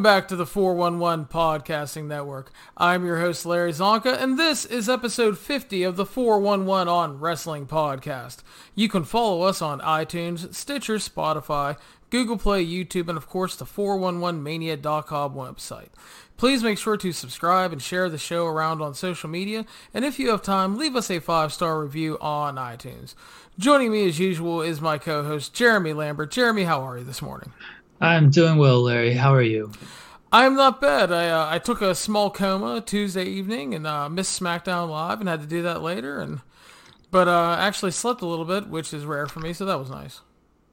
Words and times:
Welcome 0.00 0.18
back 0.18 0.28
to 0.28 0.36
the 0.36 0.46
411 0.46 1.26
Podcasting 1.26 2.06
Network. 2.06 2.50
I'm 2.74 3.04
your 3.04 3.18
host, 3.18 3.44
Larry 3.44 3.72
Csonka, 3.72 4.18
and 4.18 4.38
this 4.38 4.64
is 4.64 4.88
episode 4.88 5.36
50 5.36 5.82
of 5.82 5.96
the 5.96 6.06
411 6.06 6.88
on 6.88 7.20
Wrestling 7.20 7.66
Podcast. 7.66 8.38
You 8.74 8.88
can 8.88 9.04
follow 9.04 9.42
us 9.42 9.60
on 9.60 9.80
iTunes, 9.80 10.54
Stitcher, 10.54 10.94
Spotify, 10.94 11.76
Google 12.08 12.38
Play, 12.38 12.64
YouTube, 12.64 13.10
and 13.10 13.18
of 13.18 13.28
course 13.28 13.54
the 13.56 13.66
411mania.com 13.66 15.34
website. 15.34 15.90
Please 16.38 16.62
make 16.62 16.78
sure 16.78 16.96
to 16.96 17.12
subscribe 17.12 17.70
and 17.70 17.82
share 17.82 18.08
the 18.08 18.16
show 18.16 18.46
around 18.46 18.80
on 18.80 18.94
social 18.94 19.28
media, 19.28 19.66
and 19.92 20.06
if 20.06 20.18
you 20.18 20.30
have 20.30 20.40
time, 20.40 20.78
leave 20.78 20.96
us 20.96 21.10
a 21.10 21.18
five-star 21.18 21.78
review 21.78 22.16
on 22.22 22.56
iTunes. 22.56 23.14
Joining 23.58 23.92
me 23.92 24.08
as 24.08 24.18
usual 24.18 24.62
is 24.62 24.80
my 24.80 24.96
co-host, 24.96 25.52
Jeremy 25.52 25.92
Lambert. 25.92 26.30
Jeremy, 26.30 26.64
how 26.64 26.80
are 26.80 26.96
you 26.96 27.04
this 27.04 27.20
morning? 27.20 27.52
I'm 28.00 28.30
doing 28.30 28.56
well, 28.56 28.82
Larry. 28.82 29.12
How 29.12 29.34
are 29.34 29.42
you? 29.42 29.72
I'm 30.32 30.54
not 30.54 30.80
bad. 30.80 31.12
I 31.12 31.28
uh, 31.28 31.48
I 31.50 31.58
took 31.58 31.82
a 31.82 31.94
small 31.94 32.30
coma 32.30 32.80
Tuesday 32.80 33.24
evening 33.24 33.74
and 33.74 33.86
uh, 33.86 34.08
missed 34.08 34.40
SmackDown 34.40 34.88
Live 34.88 35.20
and 35.20 35.28
had 35.28 35.40
to 35.40 35.46
do 35.46 35.62
that 35.62 35.82
later. 35.82 36.20
And 36.20 36.40
but 37.10 37.28
uh, 37.28 37.56
actually 37.58 37.90
slept 37.90 38.22
a 38.22 38.26
little 38.26 38.44
bit, 38.44 38.68
which 38.68 38.94
is 38.94 39.04
rare 39.04 39.26
for 39.26 39.40
me, 39.40 39.52
so 39.52 39.66
that 39.66 39.78
was 39.78 39.90
nice. 39.90 40.20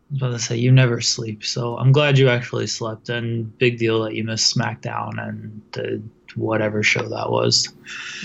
I 0.09 0.14
was 0.14 0.22
about 0.22 0.31
to 0.33 0.39
say 0.39 0.55
you 0.58 0.72
never 0.72 1.02
sleep, 1.02 1.44
so 1.44 1.78
I'm 1.78 1.92
glad 1.92 2.17
you 2.17 2.30
actually 2.30 2.67
slept. 2.67 3.09
And 3.09 3.58
big 3.58 3.78
deal 3.78 4.03
that 4.03 4.14
you 4.14 4.23
missed 4.23 4.55
SmackDown 4.55 5.22
and 5.22 5.61
the 5.73 6.02
whatever 6.36 6.81
show 6.81 7.09
that 7.09 7.30
was. 7.30 7.73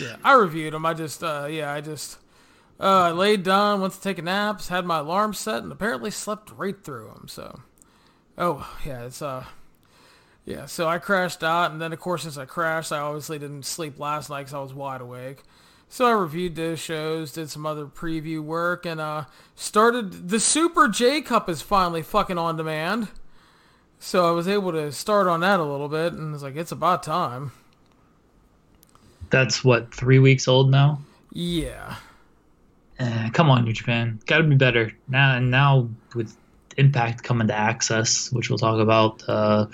Yeah, 0.01 0.17
I 0.23 0.35
reviewed 0.35 0.75
them. 0.75 0.87
I 0.87 0.95
just 0.95 1.25
uh, 1.25 1.49
yeah, 1.51 1.73
I 1.73 1.81
just 1.81 2.19
uh, 2.79 2.85
I 2.85 3.11
laid 3.11 3.43
down, 3.43 3.81
went 3.81 3.95
to 3.95 4.01
take 4.01 4.19
a 4.19 4.23
nap, 4.23 4.61
had 4.63 4.85
my 4.85 4.99
alarm 4.99 5.35
set, 5.35 5.65
and 5.65 5.73
apparently 5.73 6.13
slept 6.13 6.53
right 6.57 6.81
through 6.85 7.07
them. 7.07 7.27
So. 7.27 7.63
Oh 8.37 8.69
yeah, 8.85 9.05
it's 9.05 9.23
uh, 9.23 9.45
yeah. 10.45 10.67
So 10.67 10.89
I 10.89 10.99
crashed 10.99 11.43
out, 11.43 11.71
and 11.71 11.81
then 11.81 11.93
of 11.93 12.01
course 12.01 12.23
since 12.23 12.39
I 12.39 12.45
crashed, 12.45 12.93
I 12.93 12.99
obviously 12.99 13.39
didn't 13.39 13.65
sleep 13.65 13.99
last 13.99 14.31
night 14.31 14.41
because 14.41 14.55
I 14.55 14.61
was 14.61 14.75
wide 14.75 15.01
awake. 15.01 15.43
So 15.89 16.07
I 16.07 16.13
reviewed 16.13 16.57
those 16.57 16.81
shows, 16.81 17.33
did 17.33 17.51
some 17.51 17.67
other 17.67 17.85
preview 17.85 18.43
work, 18.43 18.87
and 18.87 18.99
uh, 18.99 19.25
started 19.55 20.31
the 20.31 20.41
Super 20.41 20.89
J 20.89 21.21
Cup 21.21 21.49
is 21.51 21.61
finally 21.61 22.03
fucking 22.03 22.39
on 22.39 22.57
demand. 22.57 23.09
So 23.99 24.27
I 24.27 24.31
was 24.33 24.49
able 24.49 24.73
to 24.73 24.91
start 24.91 25.27
on 25.27 25.41
that 25.41 25.61
a 25.61 25.65
little 25.65 25.89
bit, 25.89 26.15
and 26.15 26.35
it's 26.35 26.43
like 26.43 26.57
it's 26.57 26.73
about 26.73 27.03
time. 27.03 27.53
That's 29.31 29.63
what 29.63 29.95
three 29.95 30.19
weeks 30.19 30.49
old 30.49 30.71
now. 30.71 31.01
Yeah. 31.31 31.97
Uh, 32.99 33.31
come 33.33 33.51
on, 33.51 33.65
New 33.65 33.73
Japan, 33.73 34.21
got 34.27 34.39
to 34.39 34.45
be 34.45 34.55
better 34.55 34.93
now. 35.09 35.37
And 35.37 35.51
now 35.51 35.89
with 36.15 36.37
Impact 36.77 37.23
coming 37.23 37.49
to 37.49 37.55
Access, 37.55 38.31
which 38.33 38.51
we'll 38.51 38.59
talk 38.59 38.81
about. 38.81 39.23
Uh, 39.29 39.67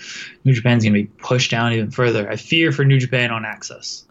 New 0.44 0.52
Japan's 0.52 0.84
going 0.84 0.94
to 0.94 1.02
be 1.02 1.06
pushed 1.06 1.50
down 1.50 1.72
even 1.72 1.90
further. 1.90 2.30
I 2.30 2.36
fear 2.36 2.72
for 2.72 2.84
New 2.84 2.98
Japan 2.98 3.30
on 3.30 3.44
Access. 3.44 4.04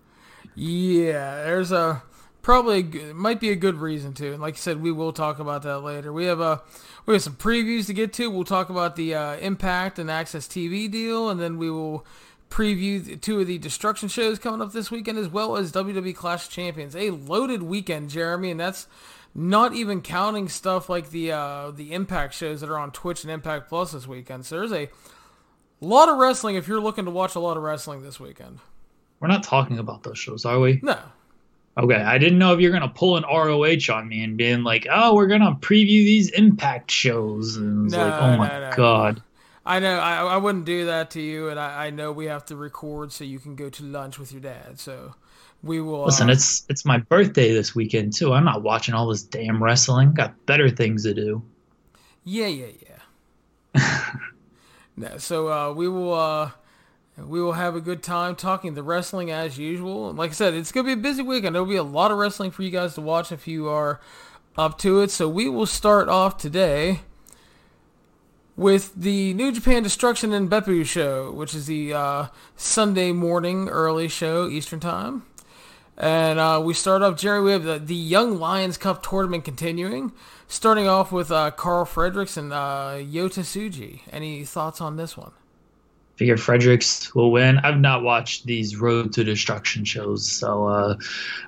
Yeah, 0.55 1.43
there's 1.43 1.71
a 1.71 2.01
probably 2.41 2.83
might 3.13 3.41
be 3.41 3.49
a 3.49 3.55
good 3.55 3.75
reason 3.75 4.13
to. 4.13 4.31
And 4.31 4.41
like 4.41 4.55
you 4.55 4.59
said, 4.59 4.81
we 4.81 4.91
will 4.91 5.11
talk 5.11 5.37
about 5.37 5.63
that 5.63 5.79
later. 5.79 6.13
We 6.13 6.25
have 6.25 6.39
a 6.39 6.61
we 7.05 7.13
have 7.13 7.21
some 7.21 7.35
previews 7.35 7.87
to 7.87 7.93
get 7.93 8.13
to. 8.13 8.29
We'll 8.29 8.43
talk 8.43 8.69
about 8.69 8.95
the 8.95 9.13
uh, 9.13 9.35
Impact 9.37 9.99
and 9.99 10.09
Access 10.09 10.47
TV 10.47 10.89
deal, 10.89 11.29
and 11.29 11.39
then 11.39 11.57
we 11.57 11.69
will 11.69 12.05
preview 12.49 13.19
two 13.19 13.41
of 13.41 13.47
the 13.47 13.57
Destruction 13.57 14.09
shows 14.09 14.39
coming 14.39 14.61
up 14.61 14.71
this 14.71 14.89
weekend, 14.89 15.17
as 15.17 15.27
well 15.27 15.57
as 15.57 15.71
WWE 15.71 16.15
Clash 16.15 16.49
Champions. 16.49 16.95
A 16.95 17.11
loaded 17.11 17.63
weekend, 17.63 18.09
Jeremy, 18.09 18.51
and 18.51 18.59
that's 18.59 18.87
not 19.37 19.75
even 19.75 20.01
counting 20.01 20.49
stuff 20.49 20.89
like 20.89 21.11
the 21.11 21.31
uh, 21.31 21.71
the 21.71 21.93
Impact 21.93 22.33
shows 22.33 22.59
that 22.61 22.69
are 22.69 22.77
on 22.77 22.91
Twitch 22.91 23.23
and 23.23 23.31
Impact 23.31 23.69
Plus 23.69 23.91
this 23.91 24.07
weekend. 24.07 24.45
So 24.45 24.57
there's 24.57 24.73
a 24.73 24.89
lot 25.79 26.09
of 26.09 26.17
wrestling 26.17 26.55
if 26.55 26.67
you're 26.67 26.81
looking 26.81 27.05
to 27.05 27.11
watch 27.11 27.35
a 27.35 27.39
lot 27.39 27.55
of 27.55 27.63
wrestling 27.63 28.01
this 28.01 28.19
weekend. 28.19 28.59
We're 29.19 29.27
not 29.27 29.43
talking 29.43 29.77
about 29.77 30.03
those 30.03 30.17
shows, 30.17 30.43
are 30.43 30.59
we? 30.59 30.79
No. 30.81 30.97
Okay, 31.77 31.95
I 31.95 32.17
didn't 32.17 32.39
know 32.39 32.53
if 32.53 32.59
you're 32.59 32.71
gonna 32.71 32.89
pull 32.89 33.17
an 33.17 33.23
ROH 33.23 33.93
on 33.93 34.07
me 34.07 34.23
and 34.23 34.35
being 34.35 34.63
like, 34.63 34.87
"Oh, 34.91 35.13
we're 35.13 35.27
gonna 35.27 35.53
preview 35.61 36.03
these 36.03 36.31
Impact 36.31 36.89
shows," 36.89 37.55
and 37.57 37.85
it's 37.85 37.93
no, 37.95 38.07
like, 38.07 38.19
"Oh 38.19 38.37
my 38.37 38.47
no, 38.47 38.69
no. 38.71 38.75
god." 38.75 39.21
I 39.67 39.79
know 39.79 39.99
I, 39.99 40.23
I 40.23 40.37
wouldn't 40.37 40.63
do 40.63 40.85
that 40.85 41.11
to 41.11 41.21
you, 41.21 41.49
and 41.49 41.59
I, 41.59 41.87
I 41.87 41.89
know 41.89 42.13
we 42.13 42.25
have 42.27 42.45
to 42.45 42.55
record 42.55 43.11
so 43.11 43.25
you 43.25 43.37
can 43.37 43.55
go 43.55 43.69
to 43.69 43.83
lunch 43.83 44.17
with 44.17 44.31
your 44.31 44.39
dad. 44.39 44.79
So 44.79 45.13
we 45.61 45.81
will 45.81 46.05
listen. 46.05 46.29
Uh, 46.29 46.33
it's 46.33 46.65
it's 46.69 46.85
my 46.85 46.99
birthday 46.99 47.51
this 47.51 47.75
weekend 47.75 48.13
too. 48.13 48.31
I'm 48.31 48.45
not 48.45 48.63
watching 48.63 48.93
all 48.93 49.09
this 49.09 49.23
damn 49.23 49.61
wrestling. 49.61 50.13
Got 50.13 50.45
better 50.45 50.69
things 50.69 51.03
to 51.03 51.13
do. 51.13 51.43
Yeah, 52.23 52.47
yeah, 52.47 52.67
yeah. 53.75 54.13
no, 54.95 55.17
so 55.17 55.49
uh, 55.49 55.73
we 55.73 55.89
will 55.89 56.13
uh, 56.13 56.51
we 57.17 57.41
will 57.41 57.51
have 57.51 57.75
a 57.75 57.81
good 57.81 58.01
time 58.01 58.37
talking 58.37 58.73
the 58.73 58.83
wrestling 58.83 59.31
as 59.31 59.57
usual. 59.57 60.07
And 60.09 60.17
like 60.17 60.31
I 60.31 60.33
said, 60.33 60.53
it's 60.53 60.71
gonna 60.71 60.85
be 60.85 60.93
a 60.93 60.97
busy 60.97 61.23
weekend. 61.23 61.55
There'll 61.55 61.67
be 61.67 61.75
a 61.75 61.83
lot 61.83 62.11
of 62.11 62.17
wrestling 62.17 62.51
for 62.51 62.63
you 62.63 62.69
guys 62.69 62.93
to 62.93 63.01
watch 63.01 63.33
if 63.33 63.49
you 63.49 63.67
are 63.67 63.99
up 64.57 64.77
to 64.79 65.01
it. 65.01 65.11
So 65.11 65.27
we 65.27 65.49
will 65.49 65.65
start 65.65 66.07
off 66.07 66.37
today 66.37 67.01
with 68.57 68.91
the 68.95 69.35
New 69.35 69.51
Japan 69.51 69.83
Destruction 69.83 70.33
and 70.33 70.49
Beppu 70.49 70.83
show, 70.83 71.31
which 71.31 71.53
is 71.53 71.67
the 71.67 71.93
uh, 71.93 72.25
Sunday 72.55 73.11
morning 73.11 73.69
early 73.69 74.07
show 74.07 74.49
Eastern 74.49 74.79
Time. 74.79 75.23
And 75.95 76.39
uh, 76.39 76.61
we 76.63 76.73
start 76.73 77.01
off, 77.01 77.17
Jerry. 77.17 77.41
We 77.41 77.51
have 77.51 77.63
the, 77.63 77.79
the 77.79 77.95
Young 77.95 78.39
Lions 78.39 78.77
Cup 78.77 79.01
tournament 79.01 79.45
continuing, 79.45 80.11
starting 80.47 80.87
off 80.87 81.11
with 81.11 81.31
uh, 81.31 81.51
Karl 81.51 81.85
Fredericks 81.85 82.35
and 82.35 82.51
uh, 82.51 82.97
Yota 82.97 83.41
Tsuji. 83.41 84.01
Any 84.11 84.43
thoughts 84.43 84.81
on 84.81 84.97
this 84.97 85.15
one? 85.15 85.31
Figure 86.17 86.35
Fredericks 86.35 87.13
will 87.13 87.31
win. 87.31 87.59
I've 87.59 87.79
not 87.79 88.01
watched 88.01 88.47
these 88.47 88.75
Road 88.75 89.13
to 89.13 89.23
Destruction 89.23 89.85
shows, 89.85 90.29
so 90.29 90.65
uh, 90.65 90.95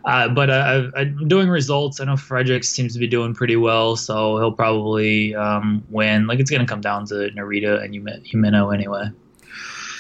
uh, 0.06 0.30
but 0.30 0.50
uh, 0.52 0.92
I'm 0.96 1.28
doing 1.28 1.50
results. 1.50 2.00
I 2.00 2.06
know 2.06 2.16
Fredericks 2.16 2.70
seems 2.70 2.94
to 2.94 3.00
be 3.00 3.08
doing 3.08 3.34
pretty 3.34 3.56
well, 3.56 3.96
so 3.96 4.38
he'll 4.38 4.52
probably 4.52 5.34
um, 5.34 5.84
win. 5.90 6.28
Like 6.28 6.40
it's 6.40 6.52
going 6.52 6.62
to 6.62 6.68
come 6.68 6.82
down 6.82 7.06
to 7.08 7.16
Narita 7.36 7.84
and 7.84 7.94
Umino 7.96 8.74
anyway. 8.74 9.10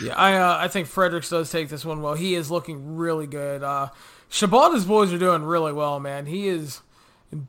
Yeah, 0.02 0.14
I 0.16 0.36
uh, 0.36 0.58
I 0.60 0.68
think 0.68 0.88
Fredericks 0.88 1.30
does 1.30 1.52
take 1.52 1.70
this 1.70 1.84
one 1.84 2.02
well. 2.04 2.14
He 2.14 2.36
is 2.36 2.52
looking 2.52 2.96
really 2.96 3.28
good. 3.28 3.64
Uh, 3.64 3.90
Shibata's 4.30 4.86
boys 4.86 5.12
are 5.12 5.18
doing 5.18 5.44
really 5.44 5.74
well, 5.74 6.00
man. 6.00 6.28
He 6.28 6.48
is, 6.48 6.82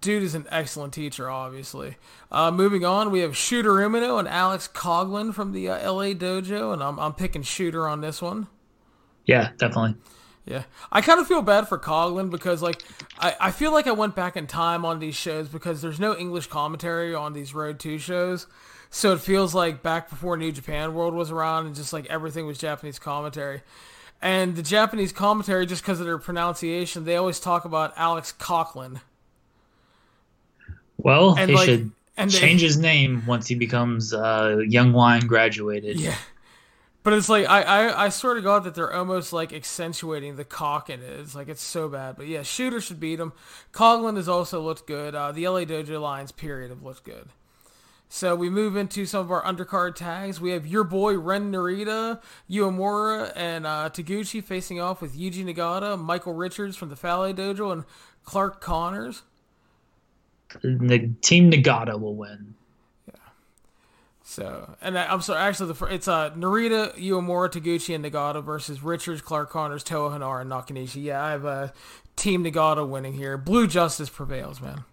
dude 0.01 0.23
is 0.23 0.35
an 0.35 0.47
excellent 0.51 0.93
teacher, 0.93 1.31
obviously. 1.31 1.97
Uh, 2.31 2.51
moving 2.51 2.85
on, 2.85 3.11
we 3.11 3.21
have 3.21 3.37
Shooter 3.37 3.73
Umino 3.73 4.19
and 4.19 4.29
Alex 4.29 4.69
Coughlin 4.73 5.33
from 5.33 5.53
the 5.53 5.69
uh, 5.69 5.93
LA 5.93 6.13
Dojo, 6.13 6.73
and 6.73 6.83
I'm, 6.83 6.99
I'm 6.99 7.15
picking 7.15 7.43
Shooter 7.43 7.89
on 7.89 8.01
this 8.01 8.21
one. 8.21 8.49
Yeah, 9.25 9.51
definitely. 9.59 9.97
Yeah, 10.47 10.65
I 10.91 11.01
kind 11.01 11.21
of 11.21 11.27
feel 11.27 11.43
bad 11.43 11.69
for 11.69 11.79
Coglin 11.79 12.31
because, 12.31 12.63
like, 12.63 12.83
I, 13.19 13.37
I 13.41 13.51
feel 13.51 13.73
like 13.73 13.87
I 13.87 13.93
went 13.93 14.17
back 14.17 14.37
in 14.37 14.47
time 14.47 14.85
on 14.85 14.99
these 14.99 15.15
shows 15.15 15.49
because 15.49 15.81
there's 15.81 16.01
no 16.01 16.17
English 16.17 16.49
commentary 16.49 17.15
on 17.15 17.33
these 17.33 17.55
Road 17.55 17.79
2 17.79 17.99
shows. 17.99 18.47
So 18.91 19.13
it 19.13 19.21
feels 19.21 19.55
like 19.55 19.83
back 19.83 20.11
before 20.11 20.37
New 20.37 20.51
Japan 20.51 20.95
World 20.95 21.15
was 21.15 21.31
around 21.31 21.67
and 21.67 21.77
just 21.77 21.93
like 21.93 22.07
everything 22.07 22.47
was 22.47 22.59
Japanese 22.59 22.99
commentary. 22.99 23.63
And 24.21 24.57
the 24.57 24.63
Japanese 24.63 25.13
commentary, 25.13 25.65
just 25.65 25.83
because 25.83 26.01
of 26.01 26.07
their 26.07 26.19
pronunciation, 26.19 27.05
they 27.05 27.17
always 27.17 27.39
talk 27.39 27.65
about 27.65 27.95
Alex 27.97 28.35
Coughlin. 28.37 29.01
Well, 31.05 31.37
and 31.39 31.51
he 31.51 31.57
like, 31.57 31.67
should 31.67 31.93
change 32.29 32.61
they, 32.61 32.67
his 32.67 32.77
name 32.77 33.25
once 33.27 33.47
he 33.47 33.55
becomes 33.55 34.13
uh, 34.13 34.59
Young 34.67 34.93
Lion 34.93 35.27
graduated. 35.27 35.99
Yeah. 35.99 36.17
But 37.03 37.15
it's 37.15 37.31
like 37.31 37.49
I, 37.49 37.63
I, 37.63 38.05
I 38.07 38.09
swear 38.11 38.35
to 38.35 38.43
God 38.43 38.65
that 38.65 38.75
they're 38.75 38.93
almost 38.93 39.33
like 39.33 39.55
accentuating 39.55 40.37
the 40.37 40.45
cock 40.45 40.91
in 40.91 41.01
it. 41.01 41.21
It's 41.21 41.35
like 41.35 41.49
it's 41.49 41.63
so 41.63 41.89
bad. 41.89 42.17
But 42.17 42.27
yeah, 42.27 42.43
Shooter 42.43 42.81
should 42.81 43.01
beat 43.01 43.19
him. 43.19 43.33
Coughlin 43.73 44.17
has 44.17 44.29
also 44.29 44.61
looked 44.61 44.87
good. 44.87 45.15
Uh, 45.15 45.33
the 45.33 45.49
LA 45.49 45.61
Dojo 45.61 46.01
Lions 46.01 46.31
period 46.31 46.69
have 46.69 46.83
looked 46.83 47.05
good. 47.05 47.29
So 48.13 48.35
we 48.35 48.51
move 48.51 48.77
into 48.77 49.07
some 49.07 49.21
of 49.21 49.31
our 49.31 49.43
undercard 49.45 49.95
tags. 49.95 50.41
We 50.41 50.51
have 50.51 50.67
your 50.67 50.83
boy 50.83 51.17
Ren 51.17 51.53
Narita, 51.53 52.21
Uemura, 52.51 53.33
and 53.37 53.67
uh, 53.67 53.89
Taguchi 53.91 54.43
facing 54.43 54.81
off 54.81 55.01
with 55.01 55.17
Yuji 55.17 55.45
Nagata, 55.45 55.99
Michael 55.99 56.35
Richards 56.35 56.77
from 56.77 56.89
the 56.89 56.97
Fale 56.97 57.33
Dojo, 57.33 57.73
and 57.73 57.85
Clark 58.25 58.61
Connors. 58.61 59.23
The 60.63 61.11
team 61.21 61.51
Nagata 61.51 61.99
will 61.99 62.15
win. 62.15 62.55
Yeah. 63.07 63.15
So, 64.25 64.77
and 64.81 64.99
I, 64.99 65.13
am 65.13 65.21
sorry, 65.21 65.41
actually, 65.41 65.73
the, 65.73 65.85
it's 65.87 66.09
uh, 66.09 66.31
Narita, 66.31 66.97
Uemura, 66.99 67.51
Taguchi, 67.51 67.95
and 67.95 68.05
Nagata 68.05 68.43
versus 68.43 68.83
Richards, 68.83 69.23
Clark 69.23 69.51
Connors, 69.51 69.85
Toa 69.85 70.11
Henare, 70.11 70.41
and 70.41 70.51
Nakanishi. 70.51 71.03
Yeah, 71.03 71.25
I 71.25 71.31
have 71.31 71.45
a 71.45 71.49
uh, 71.49 71.69
team 72.17 72.45
Nagata 72.45 72.89
winning 72.89 73.15
here. 73.15 73.39
Blue 73.39 73.67
Justice 73.67 74.09
prevails, 74.09 74.61
man. 74.61 74.85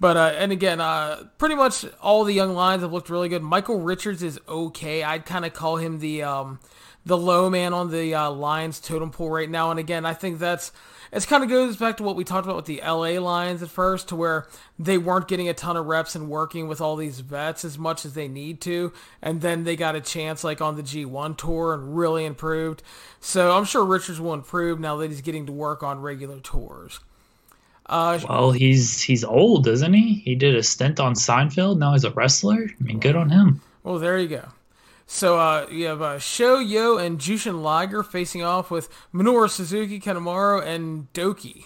But 0.00 0.16
uh, 0.16 0.32
and 0.38 0.52
again, 0.52 0.80
uh, 0.80 1.24
pretty 1.38 1.56
much 1.56 1.84
all 2.00 2.22
the 2.24 2.32
young 2.32 2.54
lions 2.54 2.82
have 2.82 2.92
looked 2.92 3.10
really 3.10 3.28
good. 3.28 3.42
Michael 3.42 3.80
Richards 3.80 4.22
is 4.22 4.38
okay. 4.48 5.02
I'd 5.02 5.26
kind 5.26 5.44
of 5.44 5.52
call 5.52 5.76
him 5.76 5.98
the 5.98 6.22
um, 6.22 6.60
the 7.04 7.16
low 7.16 7.50
man 7.50 7.74
on 7.74 7.90
the 7.90 8.14
uh, 8.14 8.30
Lions 8.30 8.78
totem 8.78 9.10
pole 9.10 9.30
right 9.30 9.50
now. 9.50 9.70
And 9.70 9.80
again, 9.80 10.06
I 10.06 10.14
think 10.14 10.38
that's 10.38 10.70
it 11.12 11.26
kind 11.26 11.42
of 11.42 11.48
goes 11.48 11.76
back 11.76 11.96
to 11.98 12.02
what 12.02 12.16
we 12.16 12.24
talked 12.24 12.46
about 12.46 12.56
with 12.56 12.66
the 12.66 12.80
LA 12.84 13.18
Lions 13.20 13.62
at 13.62 13.68
first, 13.68 14.08
to 14.08 14.16
where 14.16 14.46
they 14.78 14.98
weren't 14.98 15.28
getting 15.28 15.48
a 15.48 15.54
ton 15.54 15.76
of 15.76 15.86
reps 15.86 16.14
and 16.14 16.28
working 16.28 16.68
with 16.68 16.80
all 16.80 16.96
these 16.96 17.20
vets 17.20 17.64
as 17.64 17.78
much 17.78 18.04
as 18.04 18.14
they 18.14 18.28
need 18.28 18.60
to, 18.62 18.92
and 19.22 19.40
then 19.40 19.64
they 19.64 19.76
got 19.76 19.96
a 19.96 20.00
chance 20.00 20.44
like 20.44 20.60
on 20.60 20.76
the 20.76 20.82
G1 20.82 21.36
tour 21.36 21.74
and 21.74 21.96
really 21.96 22.24
improved. 22.24 22.82
So 23.20 23.56
I'm 23.56 23.64
sure 23.64 23.84
Richards 23.84 24.20
will 24.20 24.34
improve 24.34 24.80
now 24.80 24.96
that 24.96 25.10
he's 25.10 25.20
getting 25.20 25.46
to 25.46 25.52
work 25.52 25.82
on 25.82 26.00
regular 26.00 26.40
tours. 26.40 27.00
Uh, 27.86 28.18
well, 28.28 28.50
he's 28.50 29.00
he's 29.00 29.24
old, 29.24 29.66
isn't 29.66 29.94
he? 29.94 30.14
He 30.16 30.34
did 30.34 30.54
a 30.54 30.62
stint 30.62 31.00
on 31.00 31.14
Seinfeld. 31.14 31.78
Now 31.78 31.94
he's 31.94 32.04
a 32.04 32.10
wrestler. 32.10 32.68
I 32.68 32.82
mean, 32.82 33.00
good 33.00 33.16
on 33.16 33.30
him. 33.30 33.62
Well, 33.82 33.98
there 33.98 34.18
you 34.18 34.28
go. 34.28 34.44
So 35.10 35.38
uh, 35.38 35.66
you 35.70 35.86
have 35.86 36.02
uh, 36.02 36.18
Sho 36.18 36.58
Yo 36.58 36.98
and 36.98 37.18
Jushin 37.18 37.62
Liger 37.62 38.02
facing 38.02 38.42
off 38.42 38.70
with 38.70 38.90
Minoru 39.12 39.48
Suzuki, 39.48 39.98
Kanemaru, 39.98 40.62
and 40.62 41.10
Douki. 41.14 41.64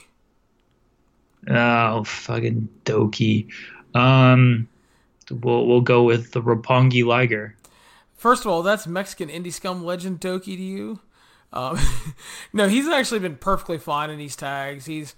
Oh, 1.50 2.04
fucking 2.04 2.68
Douki. 2.84 3.48
Um, 3.96 4.68
we'll 5.28 5.66
we'll 5.66 5.80
go 5.80 6.04
with 6.04 6.30
the 6.30 6.40
Roppongi 6.40 7.04
Liger. 7.04 7.56
First 8.14 8.44
of 8.44 8.52
all, 8.52 8.62
that's 8.62 8.86
Mexican 8.86 9.28
indie 9.28 9.52
scum 9.52 9.84
legend 9.84 10.20
Douki 10.20 10.56
to 10.56 10.62
you. 10.62 11.00
Um, 11.52 11.80
no, 12.52 12.68
he's 12.68 12.86
actually 12.86 13.18
been 13.18 13.36
perfectly 13.36 13.76
fine 13.76 14.08
in 14.08 14.18
these 14.18 14.36
tags. 14.36 14.86
He's 14.86 15.16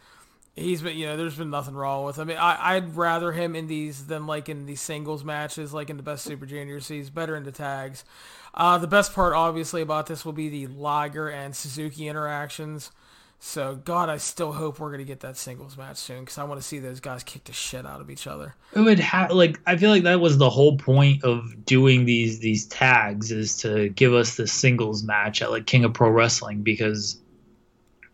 he's 0.55 0.83
been 0.83 0.97
you 0.97 1.07
know 1.07 1.17
there's 1.17 1.37
been 1.37 1.51
nothing 1.51 1.75
wrong 1.75 2.05
with 2.05 2.17
him. 2.17 2.23
I 2.23 2.25
mean, 2.25 2.39
I, 2.39 2.77
I'd 2.77 2.97
rather 2.97 3.33
him 3.33 3.55
in 3.57 3.67
these 3.67 4.07
than 4.07 4.27
like 4.27 4.49
in 4.49 4.67
these 4.67 4.81
singles 4.81 5.25
matches, 5.25 5.75
like 5.75 5.91
in 5.91 5.97
the 5.97 6.03
best 6.03 6.25
Super 6.25 6.47
Juniors. 6.47 6.89
He's 6.89 7.11
better 7.11 7.37
in 7.37 7.45
the 7.45 7.53
tags. 7.53 8.05
Uh, 8.53 8.79
the 8.79 8.87
best 8.87 9.13
part, 9.15 9.35
obviously, 9.35 9.83
about 9.83 10.07
this 10.07 10.25
will 10.25 10.33
be 10.33 10.49
the 10.49 10.67
Liger 10.69 11.29
and 11.29 11.57
Suzuki 11.57 12.07
interactions. 12.07 12.93
So, 13.41 13.75
God, 13.85 14.09
I 14.09 14.17
still 14.17 14.53
hope 14.53 14.79
we're 14.79 14.91
gonna 14.91 15.05
get 15.05 15.21
that 15.21 15.37
singles 15.37 15.77
match 15.77 15.99
soon 15.99 16.21
because 16.21 16.39
I 16.39 16.45
want 16.45 16.61
to 16.61 16.67
see 16.67 16.79
those 16.79 17.01
guys 17.01 17.23
kick 17.25 17.45
the 17.45 17.53
shit 17.53 17.85
out 17.85 18.01
of 18.01 18.09
each 18.09 18.27
other. 18.27 18.55
It 18.75 18.81
would 18.81 19.01
have 19.01 19.33
like 19.33 19.61
I 19.67 19.77
feel 19.77 19.91
like 19.91 20.05
that 20.05 20.21
was 20.21 20.39
the 20.39 20.49
whole 20.49 20.79
point 20.79 21.25
of 21.25 21.65
doing 21.67 22.07
these 22.07 22.39
these 22.39 22.65
tags 22.67 23.33
is 23.33 23.57
to 23.59 23.91
give 23.91 24.15
us 24.15 24.37
the 24.37 24.47
singles 24.47 25.03
match 25.03 25.43
at 25.43 25.51
like 25.51 25.67
King 25.67 25.85
of 25.85 25.93
Pro 25.93 26.11
Wrestling 26.11 26.63
because 26.63 27.19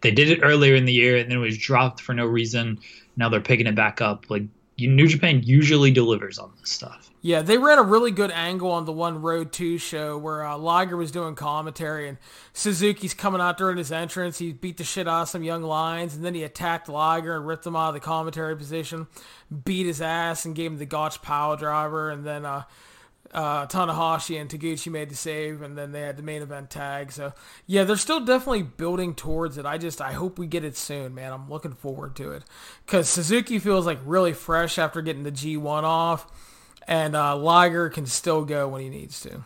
they 0.00 0.10
did 0.10 0.30
it 0.30 0.40
earlier 0.42 0.74
in 0.74 0.84
the 0.84 0.92
year 0.92 1.16
and 1.16 1.30
then 1.30 1.38
it 1.38 1.40
was 1.40 1.58
dropped 1.58 2.00
for 2.00 2.14
no 2.14 2.26
reason. 2.26 2.78
Now 3.16 3.28
they're 3.28 3.40
picking 3.40 3.66
it 3.66 3.74
back 3.74 4.00
up. 4.00 4.30
Like 4.30 4.44
New 4.78 5.06
Japan 5.06 5.42
usually 5.42 5.90
delivers 5.90 6.38
on 6.38 6.52
this 6.60 6.70
stuff. 6.70 7.10
Yeah, 7.22 7.42
they 7.42 7.58
ran 7.58 7.78
a 7.78 7.82
really 7.82 8.12
good 8.12 8.30
angle 8.30 8.70
on 8.70 8.86
the 8.86 8.92
one 8.92 9.20
Road 9.20 9.52
2 9.52 9.76
show 9.76 10.16
where 10.16 10.42
uh, 10.42 10.56
Liger 10.56 10.96
was 10.96 11.10
doing 11.10 11.34
commentary 11.34 12.08
and 12.08 12.16
Suzuki's 12.54 13.12
coming 13.12 13.42
out 13.42 13.58
during 13.58 13.76
his 13.76 13.92
entrance. 13.92 14.38
He 14.38 14.54
beat 14.54 14.78
the 14.78 14.84
shit 14.84 15.06
out 15.06 15.22
of 15.22 15.28
some 15.28 15.42
young 15.42 15.62
lions 15.62 16.14
and 16.14 16.24
then 16.24 16.34
he 16.34 16.42
attacked 16.42 16.88
Liger 16.88 17.36
and 17.36 17.46
ripped 17.46 17.66
him 17.66 17.76
out 17.76 17.88
of 17.88 17.94
the 17.94 18.00
commentary 18.00 18.56
position, 18.56 19.06
beat 19.64 19.86
his 19.86 20.00
ass 20.00 20.46
and 20.46 20.54
gave 20.54 20.72
him 20.72 20.78
the 20.78 20.86
Gotch 20.86 21.20
Power 21.20 21.58
Driver 21.58 22.10
and 22.10 22.24
then 22.24 22.46
uh, 22.46 22.62
uh, 23.32 23.66
Tanahashi 23.66 24.40
and 24.40 24.50
Taguchi 24.50 24.90
made 24.90 25.08
the 25.08 25.14
save, 25.14 25.62
and 25.62 25.76
then 25.76 25.92
they 25.92 26.02
had 26.02 26.16
the 26.16 26.22
main 26.22 26.42
event 26.42 26.70
tag. 26.70 27.12
So 27.12 27.32
yeah, 27.66 27.84
they're 27.84 27.96
still 27.96 28.20
definitely 28.20 28.62
building 28.62 29.14
towards 29.14 29.58
it. 29.58 29.66
I 29.66 29.78
just 29.78 30.00
I 30.00 30.12
hope 30.12 30.38
we 30.38 30.46
get 30.46 30.64
it 30.64 30.76
soon, 30.76 31.14
man. 31.14 31.32
I'm 31.32 31.48
looking 31.48 31.72
forward 31.72 32.16
to 32.16 32.32
it 32.32 32.44
because 32.84 33.08
Suzuki 33.08 33.58
feels 33.58 33.86
like 33.86 33.98
really 34.04 34.32
fresh 34.32 34.78
after 34.78 35.02
getting 35.02 35.22
the 35.22 35.32
G1 35.32 35.82
off, 35.84 36.26
and 36.86 37.14
uh, 37.14 37.36
Liger 37.36 37.88
can 37.88 38.06
still 38.06 38.44
go 38.44 38.68
when 38.68 38.82
he 38.82 38.88
needs 38.88 39.20
to. 39.22 39.44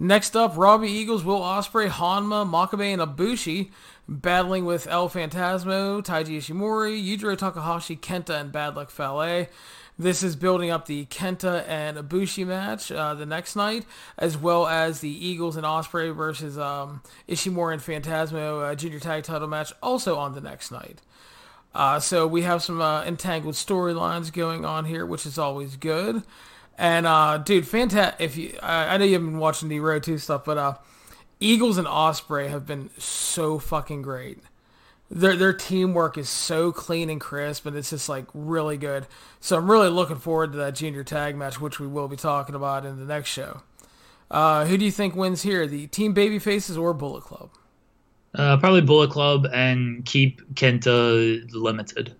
Next 0.00 0.36
up, 0.36 0.56
Robbie 0.56 0.90
Eagles, 0.90 1.24
Will 1.24 1.40
Ospreay, 1.40 1.88
Honma, 1.88 2.48
Makabe, 2.48 2.92
and 2.92 3.02
Ibushi 3.02 3.70
battling 4.08 4.64
with 4.64 4.86
El 4.86 5.10
Phantasmo, 5.10 6.02
Taiji 6.02 6.38
Ishimori, 6.38 7.04
Yujiro 7.04 7.36
Takahashi, 7.36 7.96
Kenta, 7.96 8.40
and 8.40 8.52
Bad 8.52 8.76
Luck 8.76 8.90
Fale. 8.90 9.48
This 10.00 10.22
is 10.22 10.36
building 10.36 10.70
up 10.70 10.86
the 10.86 11.06
Kenta 11.06 11.66
and 11.66 11.98
Ibushi 11.98 12.46
match 12.46 12.92
uh, 12.92 13.14
the 13.14 13.26
next 13.26 13.56
night, 13.56 13.84
as 14.16 14.38
well 14.38 14.68
as 14.68 15.00
the 15.00 15.10
Eagles 15.10 15.56
and 15.56 15.66
Ospreay 15.66 16.14
versus 16.14 16.56
um, 16.56 17.02
Ishimori 17.28 17.72
and 17.72 17.82
Phantasmo 17.82 18.70
uh, 18.70 18.74
junior 18.76 19.00
tag 19.00 19.24
title 19.24 19.48
match 19.48 19.72
also 19.82 20.16
on 20.16 20.34
the 20.34 20.40
next 20.40 20.70
night. 20.70 21.00
Uh, 21.74 21.98
so 21.98 22.28
we 22.28 22.42
have 22.42 22.62
some 22.62 22.80
uh, 22.80 23.02
entangled 23.04 23.56
storylines 23.56 24.32
going 24.32 24.64
on 24.64 24.84
here, 24.84 25.04
which 25.04 25.26
is 25.26 25.36
always 25.36 25.74
good. 25.74 26.22
And 26.78 27.04
uh, 27.04 27.38
dude, 27.38 27.66
fantastic! 27.66 28.20
If 28.20 28.36
you, 28.36 28.56
I, 28.62 28.94
I 28.94 28.96
know 28.98 29.04
you 29.04 29.14
haven't 29.14 29.30
been 29.30 29.40
watching 29.40 29.68
the 29.68 29.80
Road 29.80 30.04
Two 30.04 30.18
stuff, 30.18 30.44
but 30.44 30.58
uh, 30.58 30.74
Eagles 31.40 31.76
and 31.76 31.88
Ospreay 31.88 32.48
have 32.50 32.66
been 32.66 32.90
so 32.98 33.58
fucking 33.58 34.02
great 34.02 34.38
their 35.10 35.36
their 35.36 35.52
teamwork 35.52 36.18
is 36.18 36.28
so 36.28 36.72
clean 36.72 37.08
and 37.10 37.20
crisp, 37.20 37.66
and 37.66 37.76
it's 37.76 37.90
just 37.90 38.08
like 38.08 38.26
really 38.34 38.76
good. 38.76 39.06
So 39.40 39.56
I'm 39.56 39.70
really 39.70 39.88
looking 39.88 40.16
forward 40.16 40.52
to 40.52 40.58
that 40.58 40.74
junior 40.74 41.04
tag 41.04 41.36
match, 41.36 41.60
which 41.60 41.80
we 41.80 41.86
will 41.86 42.08
be 42.08 42.16
talking 42.16 42.54
about 42.54 42.84
in 42.84 42.98
the 42.98 43.04
next 43.04 43.30
show. 43.30 43.62
Uh, 44.30 44.66
who 44.66 44.76
do 44.76 44.84
you 44.84 44.90
think 44.90 45.16
wins 45.16 45.42
here, 45.42 45.66
the 45.66 45.86
Team 45.86 46.12
Baby 46.12 46.38
Faces 46.38 46.76
or 46.76 46.92
Bullet 46.92 47.24
Club? 47.24 47.50
Uh, 48.34 48.58
probably 48.58 48.82
Bullet 48.82 49.10
Club 49.10 49.46
and 49.52 50.04
keep 50.04 50.42
Kenta 50.54 51.42
limited. 51.52 52.14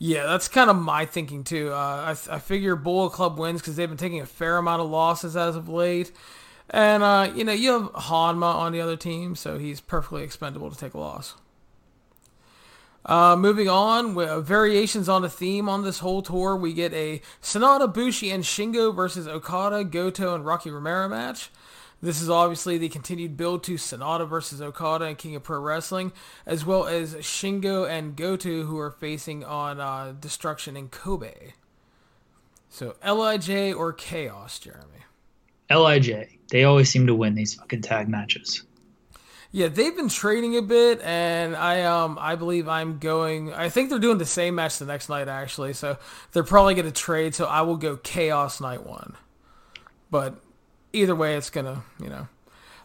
Yeah, 0.00 0.26
that's 0.26 0.48
kind 0.48 0.70
of 0.70 0.76
my 0.76 1.06
thinking 1.06 1.44
too. 1.44 1.72
Uh, 1.72 2.14
I, 2.30 2.34
I 2.34 2.38
figure 2.38 2.76
Bullet 2.76 3.10
Club 3.10 3.38
wins 3.38 3.60
because 3.60 3.76
they've 3.76 3.88
been 3.88 3.98
taking 3.98 4.20
a 4.20 4.26
fair 4.26 4.56
amount 4.56 4.82
of 4.82 4.90
losses 4.90 5.36
as 5.36 5.56
of 5.56 5.68
late. 5.68 6.12
And, 6.70 7.02
uh, 7.02 7.32
you 7.34 7.44
know, 7.44 7.52
you 7.52 7.72
have 7.72 7.92
Honma 7.92 8.54
on 8.54 8.72
the 8.72 8.80
other 8.80 8.96
team, 8.96 9.34
so 9.34 9.58
he's 9.58 9.80
perfectly 9.80 10.22
expendable 10.22 10.70
to 10.70 10.76
take 10.76 10.94
a 10.94 10.98
loss. 10.98 11.34
Uh, 13.08 13.34
moving 13.34 13.70
on, 13.70 14.16
uh, 14.18 14.38
variations 14.38 15.08
on 15.08 15.22
the 15.22 15.30
theme 15.30 15.66
on 15.66 15.82
this 15.82 16.00
whole 16.00 16.20
tour, 16.20 16.54
we 16.54 16.74
get 16.74 16.92
a 16.92 17.22
Sanada 17.42 17.92
Bushi, 17.92 18.30
and 18.30 18.44
Shingo 18.44 18.94
versus 18.94 19.26
Okada, 19.26 19.82
Goto, 19.82 20.34
and 20.34 20.44
Rocky 20.44 20.70
Romero 20.70 21.08
match. 21.08 21.50
This 22.02 22.20
is 22.20 22.28
obviously 22.28 22.76
the 22.76 22.90
continued 22.90 23.34
build 23.36 23.64
to 23.64 23.74
Sanada 23.76 24.28
versus 24.28 24.60
Okada 24.60 25.06
and 25.06 25.16
King 25.16 25.34
of 25.34 25.42
Pro 25.42 25.58
Wrestling, 25.58 26.12
as 26.44 26.66
well 26.66 26.86
as 26.86 27.14
Shingo 27.14 27.88
and 27.88 28.14
Goto, 28.14 28.64
who 28.64 28.78
are 28.78 28.90
facing 28.90 29.42
on 29.42 29.80
uh, 29.80 30.12
Destruction 30.20 30.76
in 30.76 30.88
Kobe. 30.88 31.54
So 32.68 32.94
Lij 33.02 33.72
or 33.74 33.94
Chaos, 33.94 34.58
Jeremy? 34.58 35.04
Lij. 35.70 36.28
They 36.50 36.64
always 36.64 36.90
seem 36.90 37.06
to 37.06 37.14
win 37.14 37.34
these 37.34 37.54
fucking 37.54 37.80
tag 37.80 38.08
matches. 38.08 38.64
Yeah, 39.50 39.68
they've 39.68 39.96
been 39.96 40.10
trading 40.10 40.56
a 40.56 40.62
bit, 40.62 41.00
and 41.00 41.56
I 41.56 41.84
um 41.84 42.18
I 42.20 42.34
believe 42.34 42.68
I'm 42.68 42.98
going. 42.98 43.52
I 43.54 43.70
think 43.70 43.88
they're 43.88 43.98
doing 43.98 44.18
the 44.18 44.26
same 44.26 44.54
match 44.56 44.78
the 44.78 44.84
next 44.84 45.08
night 45.08 45.26
actually, 45.26 45.72
so 45.72 45.96
they're 46.32 46.42
probably 46.42 46.74
going 46.74 46.86
to 46.86 46.92
trade. 46.92 47.34
So 47.34 47.46
I 47.46 47.62
will 47.62 47.78
go 47.78 47.96
Chaos 47.96 48.60
Night 48.60 48.86
One, 48.86 49.16
but 50.10 50.34
either 50.92 51.14
way, 51.14 51.36
it's 51.36 51.50
gonna 51.50 51.82
you 52.00 52.08
know. 52.08 52.28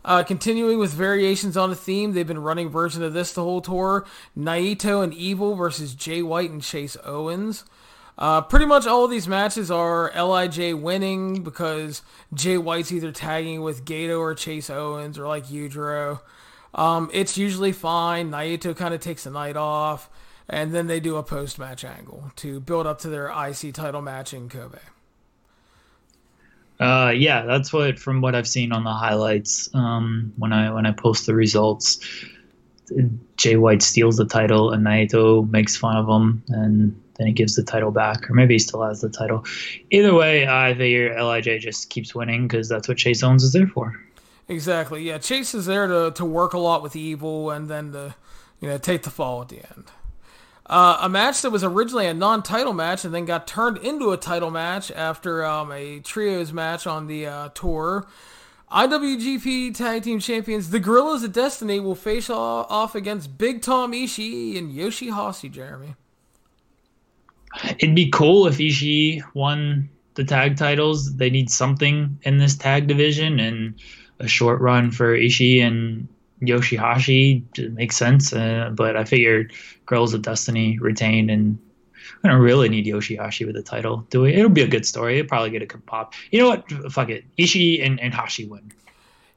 Uh, 0.05 0.21
continuing 0.21 0.79
with 0.79 0.91
variations 0.91 1.55
on 1.55 1.69
the 1.69 1.77
theme, 1.77 2.11
they've 2.11 2.27
been 2.27 2.39
running 2.39 2.67
version 2.67 3.03
of 3.03 3.13
this 3.13 3.31
the 3.31 3.41
whole 3.41 3.61
tour. 3.61 4.05
Naito 4.37 5.01
and 5.01 5.13
Evil 5.13 5.55
versus 5.55 5.95
Jay 5.95 6.21
White 6.21 6.49
and 6.49 6.61
Chase 6.61 6.97
Owens. 7.05 7.63
Uh, 8.17 8.41
pretty 8.41 8.65
much 8.65 8.85
all 8.85 9.05
of 9.05 9.11
these 9.11 9.29
matches 9.29 9.71
are 9.71 10.11
Lij 10.13 10.73
winning 10.73 11.41
because 11.41 12.01
Jay 12.33 12.57
White's 12.57 12.91
either 12.91 13.11
tagging 13.13 13.61
with 13.61 13.85
Goto 13.85 14.19
or 14.19 14.35
Chase 14.35 14.69
Owens 14.69 15.17
or 15.17 15.25
like 15.27 15.47
Yujiro. 15.47 16.19
Um, 16.75 17.09
it's 17.13 17.37
usually 17.37 17.71
fine. 17.71 18.31
Naito 18.31 18.75
kind 18.75 18.93
of 18.93 19.01
takes 19.01 19.23
the 19.25 19.29
night 19.29 19.55
off, 19.55 20.09
and 20.49 20.73
then 20.73 20.87
they 20.87 20.99
do 20.99 21.17
a 21.17 21.23
post 21.23 21.59
match 21.59 21.83
angle 21.83 22.31
to 22.37 22.59
build 22.59 22.87
up 22.87 22.99
to 23.01 23.09
their 23.09 23.27
IC 23.27 23.73
title 23.73 24.01
match 24.01 24.33
in 24.33 24.49
Kobe. 24.49 24.79
Uh, 26.79 27.11
yeah, 27.15 27.43
that's 27.45 27.71
what 27.71 27.99
from 27.99 28.21
what 28.21 28.35
I've 28.35 28.47
seen 28.47 28.71
on 28.71 28.83
the 28.83 28.91
highlights. 28.91 29.69
Um, 29.73 30.33
when 30.37 30.51
I 30.51 30.71
when 30.71 30.85
I 30.85 30.91
post 30.91 31.25
the 31.25 31.35
results, 31.35 31.99
Jay 33.37 33.55
White 33.55 33.81
steals 33.81 34.17
the 34.17 34.25
title, 34.25 34.71
and 34.71 34.85
Naito 34.85 35.49
makes 35.49 35.77
fun 35.77 35.95
of 35.95 36.07
him, 36.07 36.43
and 36.49 36.99
then 37.15 37.27
he 37.27 37.33
gives 37.33 37.55
the 37.55 37.63
title 37.63 37.91
back, 37.91 38.29
or 38.29 38.33
maybe 38.33 38.55
he 38.55 38.59
still 38.59 38.81
has 38.81 39.01
the 39.01 39.09
title. 39.09 39.45
Either 39.91 40.13
way, 40.13 40.47
I 40.47 40.73
figure 40.73 41.15
Lij 41.23 41.59
just 41.59 41.89
keeps 41.89 42.15
winning 42.15 42.47
because 42.47 42.67
that's 42.67 42.87
what 42.87 42.97
Chase 42.97 43.23
Owens 43.23 43.43
is 43.43 43.53
there 43.53 43.67
for. 43.67 43.95
Exactly. 44.47 45.03
Yeah, 45.03 45.17
Chase 45.17 45.53
is 45.53 45.65
there 45.65 45.87
to, 45.87 46.11
to 46.15 46.25
work 46.25 46.53
a 46.53 46.57
lot 46.57 46.83
with 46.83 46.95
Evil 46.95 47.49
and 47.49 47.69
then 47.69 47.91
to 47.93 48.15
you 48.59 48.67
know 48.67 48.77
take 48.77 49.03
the 49.03 49.09
fall 49.09 49.41
at 49.41 49.49
the 49.49 49.57
end. 49.57 49.85
Uh, 50.65 50.97
a 51.01 51.09
match 51.09 51.41
that 51.41 51.49
was 51.49 51.63
originally 51.63 52.07
a 52.07 52.13
non-title 52.13 52.71
match 52.71 53.03
and 53.03 53.13
then 53.13 53.25
got 53.25 53.45
turned 53.45 53.77
into 53.77 54.11
a 54.11 54.17
title 54.17 54.49
match 54.49 54.91
after 54.91 55.45
um, 55.45 55.71
a 55.71 55.99
trios 55.99 56.53
match 56.53 56.87
on 56.87 57.07
the 57.07 57.25
uh, 57.25 57.49
tour. 57.49 58.07
IWGP 58.71 59.75
Tag 59.75 60.01
Team 60.03 60.19
Champions, 60.19 60.71
the 60.71 60.79
Guerrillas 60.79 61.23
of 61.23 61.31
Destiny, 61.31 61.79
will 61.79 61.95
face 61.95 62.29
off 62.29 62.95
against 62.95 63.37
Big 63.37 63.61
Tom 63.61 63.91
Ishii 63.91 64.57
and 64.57 64.73
Yoshi 64.73 65.07
Yoshihashi. 65.07 65.51
Jeremy. 65.51 65.95
It'd 67.77 67.93
be 67.93 68.09
cool 68.09 68.47
if 68.47 68.57
Ishii 68.57 69.21
won 69.35 69.89
the 70.15 70.23
tag 70.23 70.57
titles. 70.57 71.17
They 71.17 71.29
need 71.29 71.51
something 71.51 72.17
in 72.23 72.39
this 72.39 72.55
tag 72.55 72.87
division, 72.87 73.39
and 73.39 73.75
a 74.23 74.27
short 74.27 74.61
run 74.61 74.89
for 74.89 75.15
Ishii 75.15 75.61
and 75.61 76.07
Yoshihashi 76.41 77.43
makes 77.73 77.95
sense. 77.97 78.33
Uh, 78.33 78.71
but 78.73 78.95
I 78.95 79.03
figured 79.03 79.53
Guerrillas 79.85 80.13
of 80.13 80.21
Destiny 80.21 80.79
retained, 80.79 81.29
and 81.29 81.59
I 82.23 82.29
don't 82.29 82.41
really 82.41 82.69
need 82.69 82.85
Yoshihashi 82.85 83.45
with 83.45 83.55
the 83.55 83.61
title, 83.61 84.05
do 84.09 84.21
we? 84.21 84.33
It'll 84.33 84.49
be 84.49 84.61
a 84.61 84.67
good 84.67 84.85
story. 84.85 85.19
It'll 85.19 85.29
probably 85.29 85.51
get 85.51 85.61
a 85.61 85.77
pop. 85.77 86.13
You 86.31 86.39
know 86.39 86.49
what? 86.49 86.71
Fuck 86.91 87.09
it. 87.09 87.25
Ishii 87.37 87.85
and, 87.85 87.99
and 87.99 88.13
Hashi 88.13 88.45
win. 88.45 88.71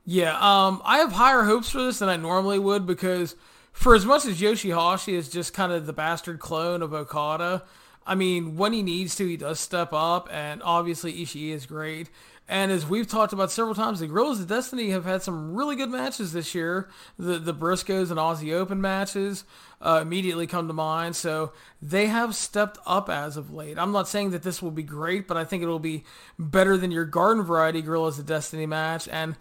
Yeah, 0.05 0.37
um, 0.37 0.81
I 0.85 0.99
have 0.99 1.13
higher 1.13 1.43
hopes 1.43 1.69
for 1.69 1.83
this 1.83 1.99
than 1.99 2.09
I 2.09 2.17
normally 2.17 2.61
would 2.61 2.87
because 2.87 3.35
for 3.73 3.95
as 3.97 4.07
much 4.07 4.25
as 4.25 4.41
Yoshihashi 4.41 5.15
is 5.15 5.29
just 5.29 5.53
kind 5.53 5.73
of 5.73 5.87
the 5.87 5.93
bastard 5.93 6.39
clone 6.39 6.81
of 6.81 6.95
Okada, 6.95 7.65
I 8.07 8.15
mean, 8.15 8.57
when 8.57 8.73
he 8.73 8.83
needs 8.83 9.17
to, 9.17 9.27
he 9.27 9.37
does 9.37 9.59
step 9.59 9.93
up, 9.93 10.29
and 10.31 10.63
obviously 10.63 11.13
Ishii 11.13 11.51
is 11.51 11.67
great. 11.67 12.09
And 12.49 12.71
as 12.71 12.87
we've 12.87 13.09
talked 13.09 13.33
about 13.33 13.51
several 13.51 13.75
times, 13.75 13.99
the 13.99 14.07
Guerrillas 14.07 14.41
of 14.41 14.47
Destiny 14.47 14.91
have 14.91 15.05
had 15.05 15.23
some 15.23 15.55
really 15.55 15.75
good 15.75 15.91
matches 15.91 16.33
this 16.33 16.55
year. 16.55 16.89
The 17.19 17.39
the 17.39 17.53
Briscoes 17.53 18.11
and 18.11 18.21
Aussie 18.21 18.53
Open 18.53 18.81
matches 18.81 19.45
uh, 19.81 19.99
immediately 20.01 20.47
come 20.47 20.69
to 20.69 20.73
mind. 20.73 21.17
So 21.17 21.53
they 21.83 22.07
have 22.07 22.37
stepped 22.37 22.79
up 22.87 23.11
as 23.11 23.37
of 23.37 23.53
late. 23.53 23.79
I'm 23.79 23.91
not 23.91 24.07
saying 24.07 24.31
that 24.31 24.45
this 24.45 24.63
will 24.63 24.71
be 24.71 24.85
great, 24.85 25.27
but 25.27 25.37
I 25.37 25.45
think 25.45 25.65
it 25.65 25.67
will 25.67 25.81
be 25.81 26.05
better 26.39 26.77
than 26.77 26.93
your 26.93 27.05
Garden 27.05 27.43
Variety 27.43 27.83
Guerrillas 27.83 28.19
of 28.19 28.27
Destiny 28.27 28.67
match. 28.67 29.09
And 29.09 29.35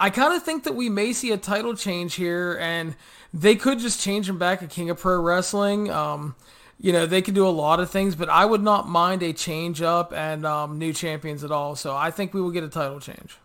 I 0.00 0.10
kind 0.10 0.34
of 0.34 0.42
think 0.42 0.64
that 0.64 0.74
we 0.74 0.88
may 0.88 1.12
see 1.12 1.30
a 1.30 1.36
title 1.36 1.74
change 1.74 2.14
here, 2.14 2.58
and 2.60 2.96
they 3.32 3.54
could 3.54 3.78
just 3.78 4.00
change 4.00 4.28
him 4.28 4.38
back 4.38 4.62
at 4.62 4.70
King 4.70 4.90
of 4.90 4.98
Pro 4.98 5.20
Wrestling. 5.20 5.90
Um, 5.90 6.34
you 6.80 6.92
know, 6.92 7.06
they 7.06 7.22
can 7.22 7.34
do 7.34 7.46
a 7.46 7.50
lot 7.50 7.80
of 7.80 7.90
things, 7.90 8.14
but 8.14 8.28
I 8.28 8.44
would 8.44 8.62
not 8.62 8.88
mind 8.88 9.22
a 9.22 9.32
change 9.32 9.82
up 9.82 10.12
and 10.12 10.46
um, 10.46 10.78
new 10.78 10.92
champions 10.92 11.42
at 11.42 11.50
all. 11.50 11.74
So 11.74 11.96
I 11.96 12.10
think 12.10 12.32
we 12.32 12.40
will 12.40 12.52
get 12.52 12.62
a 12.62 12.68
title 12.68 13.00
change. 13.00 13.36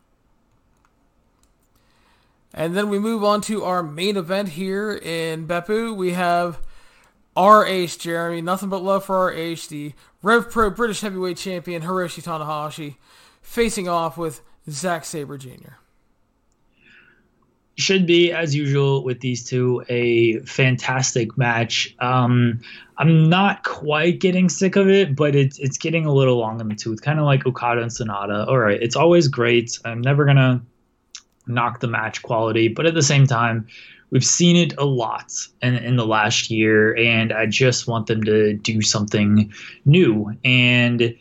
And 2.53 2.75
then 2.75 2.89
we 2.89 2.99
move 2.99 3.23
on 3.23 3.41
to 3.41 3.63
our 3.63 3.81
main 3.81 4.15
event 4.15 4.49
here 4.49 4.93
in 4.93 5.47
Beppu. 5.47 5.95
We 5.95 6.13
have 6.13 6.59
RH 7.35 7.97
Jeremy, 7.99 8.41
nothing 8.41 8.69
but 8.69 8.83
love 8.83 9.05
for 9.05 9.25
RH, 9.25 9.67
the 9.69 9.93
Rev 10.21 10.51
Pro 10.51 10.69
British 10.69 11.01
Heavyweight 11.01 11.37
Champion 11.37 11.81
Hiroshi 11.81 12.21
Tanahashi, 12.21 12.97
facing 13.41 13.89
off 13.89 14.15
with 14.15 14.41
Zack 14.69 15.03
Sabre 15.03 15.39
Jr 15.39 15.82
should 17.75 18.05
be 18.05 18.31
as 18.31 18.55
usual 18.55 19.03
with 19.03 19.19
these 19.21 19.43
two 19.43 19.83
a 19.89 20.39
fantastic 20.41 21.37
match. 21.37 21.95
Um, 21.99 22.61
I'm 22.97 23.29
not 23.29 23.63
quite 23.63 24.19
getting 24.19 24.49
sick 24.49 24.75
of 24.75 24.89
it, 24.89 25.15
but 25.15 25.35
it's 25.35 25.57
it's 25.59 25.77
getting 25.77 26.05
a 26.05 26.13
little 26.13 26.37
long 26.37 26.61
in 26.61 26.67
the 26.67 26.75
tooth, 26.75 27.01
kind 27.01 27.19
of 27.19 27.25
like 27.25 27.45
Okada 27.45 27.81
and 27.81 27.91
Sanada. 27.91 28.47
All 28.47 28.59
right, 28.59 28.81
it's 28.81 28.95
always 28.95 29.27
great. 29.27 29.79
I'm 29.85 30.01
never 30.01 30.25
gonna 30.25 30.61
knock 31.47 31.79
the 31.79 31.87
match 31.87 32.21
quality, 32.21 32.67
but 32.67 32.85
at 32.85 32.93
the 32.93 33.01
same 33.01 33.25
time, 33.25 33.67
we've 34.11 34.23
seen 34.23 34.55
it 34.55 34.77
a 34.77 34.85
lot 34.85 35.33
in, 35.61 35.75
in 35.75 35.95
the 35.95 36.05
last 36.05 36.51
year, 36.51 36.95
and 36.95 37.33
I 37.33 37.47
just 37.47 37.87
want 37.87 38.05
them 38.05 38.23
to 38.23 38.53
do 38.53 38.81
something 38.81 39.51
new 39.85 40.31
and 40.45 41.15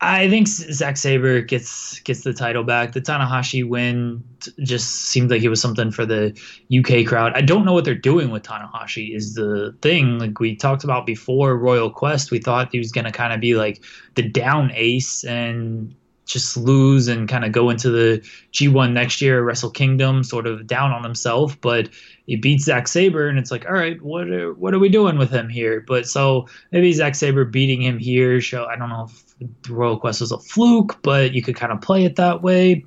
I 0.00 0.28
think 0.28 0.46
Zack 0.46 0.96
Sabre 0.96 1.40
gets 1.40 1.98
gets 2.00 2.22
the 2.22 2.32
title 2.32 2.62
back. 2.62 2.92
The 2.92 3.00
Tanahashi 3.00 3.68
win 3.68 4.22
just 4.60 5.06
seemed 5.06 5.30
like 5.30 5.42
it 5.42 5.48
was 5.48 5.60
something 5.60 5.90
for 5.90 6.06
the 6.06 6.38
UK 6.72 7.04
crowd. 7.04 7.32
I 7.34 7.40
don't 7.40 7.64
know 7.64 7.72
what 7.72 7.84
they're 7.84 7.96
doing 7.96 8.30
with 8.30 8.44
Tanahashi 8.44 9.14
is 9.14 9.34
the 9.34 9.76
thing. 9.82 10.20
Like 10.20 10.38
we 10.38 10.54
talked 10.54 10.84
about 10.84 11.04
before 11.04 11.58
Royal 11.58 11.90
Quest, 11.90 12.30
we 12.30 12.38
thought 12.38 12.70
he 12.70 12.78
was 12.78 12.92
going 12.92 13.06
to 13.06 13.12
kind 13.12 13.32
of 13.32 13.40
be 13.40 13.56
like 13.56 13.82
the 14.14 14.22
down 14.22 14.70
ace 14.72 15.24
and 15.24 15.96
just 16.28 16.56
lose 16.56 17.08
and 17.08 17.28
kind 17.28 17.44
of 17.44 17.52
go 17.52 17.70
into 17.70 17.90
the 17.90 18.18
G1 18.52 18.92
next 18.92 19.20
year, 19.20 19.42
Wrestle 19.42 19.70
Kingdom, 19.70 20.22
sort 20.22 20.46
of 20.46 20.66
down 20.66 20.92
on 20.92 21.02
himself. 21.02 21.60
But 21.60 21.88
he 22.26 22.36
beats 22.36 22.64
Zack 22.64 22.86
Sabre, 22.86 23.28
and 23.28 23.38
it's 23.38 23.50
like, 23.50 23.66
all 23.66 23.72
right, 23.72 24.00
what 24.02 24.28
are, 24.28 24.52
what 24.54 24.74
are 24.74 24.78
we 24.78 24.90
doing 24.90 25.18
with 25.18 25.30
him 25.30 25.48
here? 25.48 25.82
But 25.86 26.06
so 26.06 26.46
maybe 26.70 26.92
Zack 26.92 27.14
Sabre 27.14 27.44
beating 27.44 27.82
him 27.82 27.98
here. 27.98 28.40
Show 28.40 28.66
I 28.66 28.76
don't 28.76 28.90
know 28.90 29.08
if 29.08 29.36
the 29.62 29.72
Royal 29.72 29.98
Quest 29.98 30.20
was 30.20 30.30
a 30.30 30.38
fluke, 30.38 31.00
but 31.02 31.32
you 31.32 31.42
could 31.42 31.56
kind 31.56 31.72
of 31.72 31.80
play 31.80 32.04
it 32.04 32.16
that 32.16 32.42
way. 32.42 32.84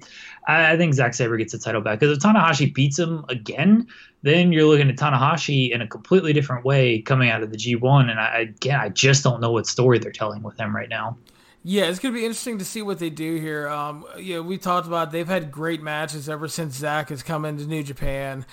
I, 0.47 0.73
I 0.73 0.77
think 0.77 0.93
Zack 0.93 1.13
Sabre 1.13 1.37
gets 1.37 1.53
the 1.53 1.59
title 1.59 1.81
back 1.81 1.99
because 1.99 2.15
if 2.15 2.23
Tanahashi 2.23 2.73
beats 2.73 2.99
him 2.99 3.25
again, 3.29 3.87
then 4.21 4.51
you're 4.51 4.65
looking 4.65 4.89
at 4.89 4.97
Tanahashi 4.97 5.71
in 5.71 5.81
a 5.81 5.87
completely 5.87 6.33
different 6.33 6.63
way 6.63 7.01
coming 7.01 7.29
out 7.29 7.41
of 7.41 7.51
the 7.51 7.57
G1. 7.57 8.09
And 8.09 8.19
I, 8.19 8.41
again, 8.41 8.79
I 8.79 8.89
just 8.89 9.23
don't 9.23 9.41
know 9.41 9.51
what 9.51 9.65
story 9.65 9.97
they're 9.97 10.11
telling 10.11 10.43
with 10.43 10.59
him 10.59 10.75
right 10.75 10.89
now. 10.89 11.17
Yeah, 11.63 11.83
it's 11.85 11.99
going 11.99 12.13
to 12.13 12.19
be 12.19 12.25
interesting 12.25 12.57
to 12.57 12.65
see 12.65 12.81
what 12.81 12.97
they 12.97 13.11
do 13.11 13.35
here. 13.35 13.67
Um, 13.67 14.05
know, 14.17 14.41
we 14.41 14.57
talked 14.57 14.87
about 14.87 15.11
they've 15.11 15.27
had 15.27 15.51
great 15.51 15.81
matches 15.81 16.27
ever 16.27 16.47
since 16.47 16.75
Zack 16.75 17.09
has 17.09 17.21
come 17.21 17.45
into 17.45 17.65
New 17.65 17.83
Japan. 17.83 18.45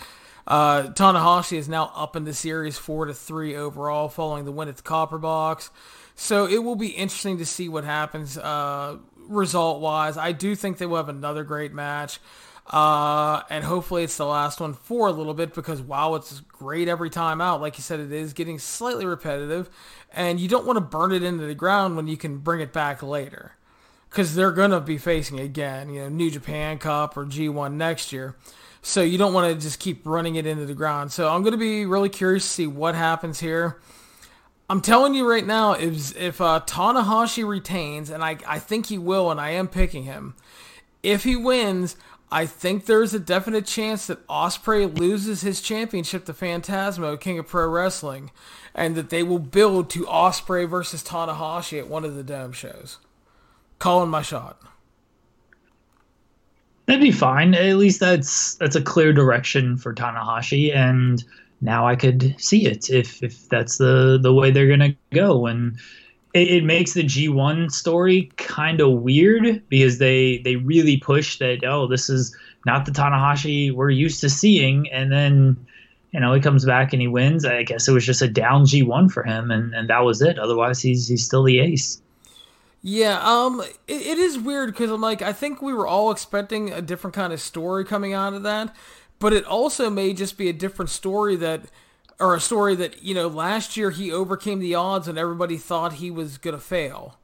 Uh, 0.47 0.85
Tanahashi 0.89 1.57
is 1.57 1.69
now 1.69 1.91
up 1.95 2.17
in 2.17 2.25
the 2.25 2.35
series 2.35 2.77
four 2.77 3.07
to 3.07 3.15
three 3.15 3.57
overall, 3.57 4.09
following 4.09 4.45
the 4.45 4.53
win 4.53 4.69
at 4.69 4.77
the 4.77 4.83
Copper 4.83 5.19
Box. 5.19 5.71
So 6.17 6.47
it 6.47 6.59
will 6.59 6.77
be 6.77 6.89
interesting 6.89 7.39
to 7.39 7.47
see 7.47 7.69
what 7.69 7.85
happens 7.85 8.37
uh, 8.37 8.99
result 9.17 9.81
wise. 9.81 10.19
I 10.19 10.33
do 10.33 10.55
think 10.55 10.77
they 10.77 10.87
will 10.87 10.97
have 10.97 11.09
another 11.09 11.45
great 11.45 11.73
match. 11.73 12.19
Uh, 12.71 13.43
and 13.49 13.65
hopefully 13.65 14.05
it's 14.05 14.19
the 14.19 14.27
last 14.27 14.61
one 14.61 14.75
for 14.75 15.09
a 15.09 15.13
little 15.13 15.33
bit 15.33 15.55
because 15.55 15.81
wow, 15.81 16.15
it's 16.17 16.41
great 16.41 16.87
every 16.87 17.09
time 17.09 17.41
out. 17.41 17.63
Like 17.63 17.79
you 17.79 17.83
said, 17.83 17.99
it 17.99 18.13
is 18.13 18.35
getting 18.35 18.59
slightly 18.59 19.07
repetitive, 19.07 19.71
and 20.13 20.41
you 20.41 20.49
don't 20.49 20.67
want 20.67 20.77
to 20.77 20.81
burn 20.81 21.13
it 21.13 21.23
into 21.23 21.47
the 21.47 21.55
ground 21.55 21.97
when 21.97 22.07
you 22.07 22.17
can 22.17 22.39
bring 22.39 22.61
it 22.61 22.73
back 22.73 23.03
later, 23.03 23.53
because 24.09 24.35
they're 24.35 24.53
gonna 24.53 24.81
be 24.81 24.99
facing 24.99 25.39
again, 25.41 25.91
you 25.91 26.01
know, 26.01 26.09
New 26.09 26.31
Japan 26.31 26.79
Cup 26.79 27.17
or 27.17 27.25
G1 27.25 27.75
next 27.75 28.13
year. 28.13 28.37
So 28.83 29.03
you 29.03 29.19
don't 29.19 29.35
want 29.35 29.53
to 29.53 29.61
just 29.61 29.81
keep 29.81 30.07
running 30.07 30.37
it 30.37 30.47
into 30.47 30.65
the 30.65 30.75
ground. 30.75 31.13
So 31.13 31.29
I'm 31.29 31.43
gonna 31.43 31.57
be 31.57 31.85
really 31.85 32.09
curious 32.09 32.45
to 32.45 32.49
see 32.49 32.67
what 32.67 32.95
happens 32.95 33.41
here. 33.41 33.81
I'm 34.71 34.81
telling 34.81 35.15
you 35.15 35.29
right 35.29 35.47
now, 35.47 35.73
if 35.73 36.17
if 36.17 36.41
uh, 36.41 36.61
Tanahashi 36.67 37.47
retains, 37.47 38.11
and 38.11 38.23
I 38.23 38.37
I 38.47 38.59
think 38.59 38.87
he 38.87 38.99
will, 38.99 39.31
and 39.31 39.41
I 39.41 39.51
am 39.51 39.67
picking 39.67 40.05
him. 40.05 40.35
If 41.03 41.25
he 41.25 41.37
wins, 41.37 41.97
I 42.31 42.45
think 42.45 42.85
there's 42.85 43.15
a 43.15 43.19
definite 43.19 43.65
chance 43.65 44.07
that 44.07 44.27
Ospreay 44.27 44.99
loses 44.99 45.41
his 45.41 45.63
championship 45.63 46.27
to 46.27 46.35
Phantasmo, 46.35 47.19
King 47.19 47.39
of 47.39 47.49
Pro 47.49 47.67
Wrestling, 47.67 48.31
and 48.79 48.95
that 48.95 49.11
they 49.11 49.25
will 49.25 49.41
build 49.41 49.91
to 49.91 50.05
Ospreay 50.05 50.67
versus 50.67 51.03
Tanahashi 51.03 51.81
at 51.81 51.89
one 51.89 52.05
of 52.05 52.15
the 52.15 52.23
Dome 52.23 52.53
shows. 52.53 52.99
Calling 53.81 54.09
my 54.09 54.23
shot. 54.23 54.61
That'd 56.87 57.03
be 57.03 57.11
fine. 57.11 57.55
At 57.55 57.77
least 57.77 57.99
that's 58.01 58.55
that's 58.55 58.77
a 58.77 58.81
clear 58.81 59.13
direction 59.13 59.77
for 59.77 59.93
Tanahashi, 59.93 60.75
and 60.75 61.23
now 61.61 61.87
I 61.87 61.97
could 61.97 62.35
see 62.39 62.67
it 62.67 62.89
if 62.89 63.23
if 63.23 63.49
that's 63.49 63.79
the 63.79 64.19
the 64.23 64.33
way 64.33 64.51
they're 64.51 64.69
gonna 64.69 64.95
go. 65.13 65.47
And 65.47 65.77
it, 66.33 66.49
it 66.49 66.65
makes 66.65 66.95
the 66.95 67.03
G1 67.03 67.73
story 67.73 68.31
kind 68.37 68.81
of 68.81 69.03
weird 69.03 69.63
because 69.69 69.99
they 69.99 70.39
they 70.39 70.57
really 70.57 70.97
push 70.97 71.39
that 71.41 71.65
oh 71.65 71.89
this 71.89 72.09
is 72.09 72.35
not 72.65 72.87
the 72.87 72.93
Tanahashi 72.93 73.73
we're 73.73 73.91
used 73.91 74.21
to 74.21 74.31
seeing, 74.31 74.89
and 74.91 75.13
then 75.13 75.67
you 76.13 76.21
know 76.21 76.33
he 76.33 76.41
comes 76.41 76.65
back 76.65 76.93
and 76.93 77.03
he 77.03 77.09
wins. 77.09 77.45
I 77.45 77.63
guess 77.63 77.89
it 77.89 77.93
was 77.93 78.05
just 78.05 78.23
a 78.23 78.29
down 78.29 78.65
G1 78.65 79.11
for 79.11 79.23
him, 79.23 79.51
and 79.51 79.75
and 79.75 79.89
that 79.89 80.01
was 80.01 80.23
it. 80.23 80.39
Otherwise, 80.39 80.81
he's 80.81 81.09
he's 81.09 81.25
still 81.25 81.43
the 81.43 81.61
ace. 81.61 82.01
Yeah, 82.81 83.21
um, 83.23 83.61
it, 83.89 84.07
it 84.07 84.19
is 84.19 84.39
weird 84.39 84.71
because 84.71 84.91
I'm 84.91 85.01
like, 85.01 85.21
I 85.21 85.33
think 85.33 85.61
we 85.61 85.73
were 85.73 85.87
all 85.87 86.11
expecting 86.13 86.73
a 86.73 86.81
different 86.81 87.15
kind 87.15 87.33
of 87.33 87.41
story 87.41 87.85
coming 87.85 88.13
out 88.13 88.35
of 88.35 88.45
that 88.45 88.75
but 89.19 89.33
it 89.33 89.45
also 89.45 89.91
may 89.91 90.13
just 90.13 90.39
be 90.39 90.49
a 90.49 90.53
different 90.53 90.91
story 90.91 91.37
that 91.37 91.63
or 92.21 92.35
a 92.35 92.41
story 92.41 92.75
that 92.75 93.03
you 93.03 93.15
know 93.15 93.29
last 93.29 93.77
year 93.77 93.91
he 93.91 94.13
overcame 94.13 94.59
the 94.59 94.75
odds 94.75 95.09
and 95.09 95.19
everybody 95.19 95.57
thought 95.57 95.95
he 95.95 96.11
was 96.11 96.39
to 96.39 96.59
fail 96.59 97.19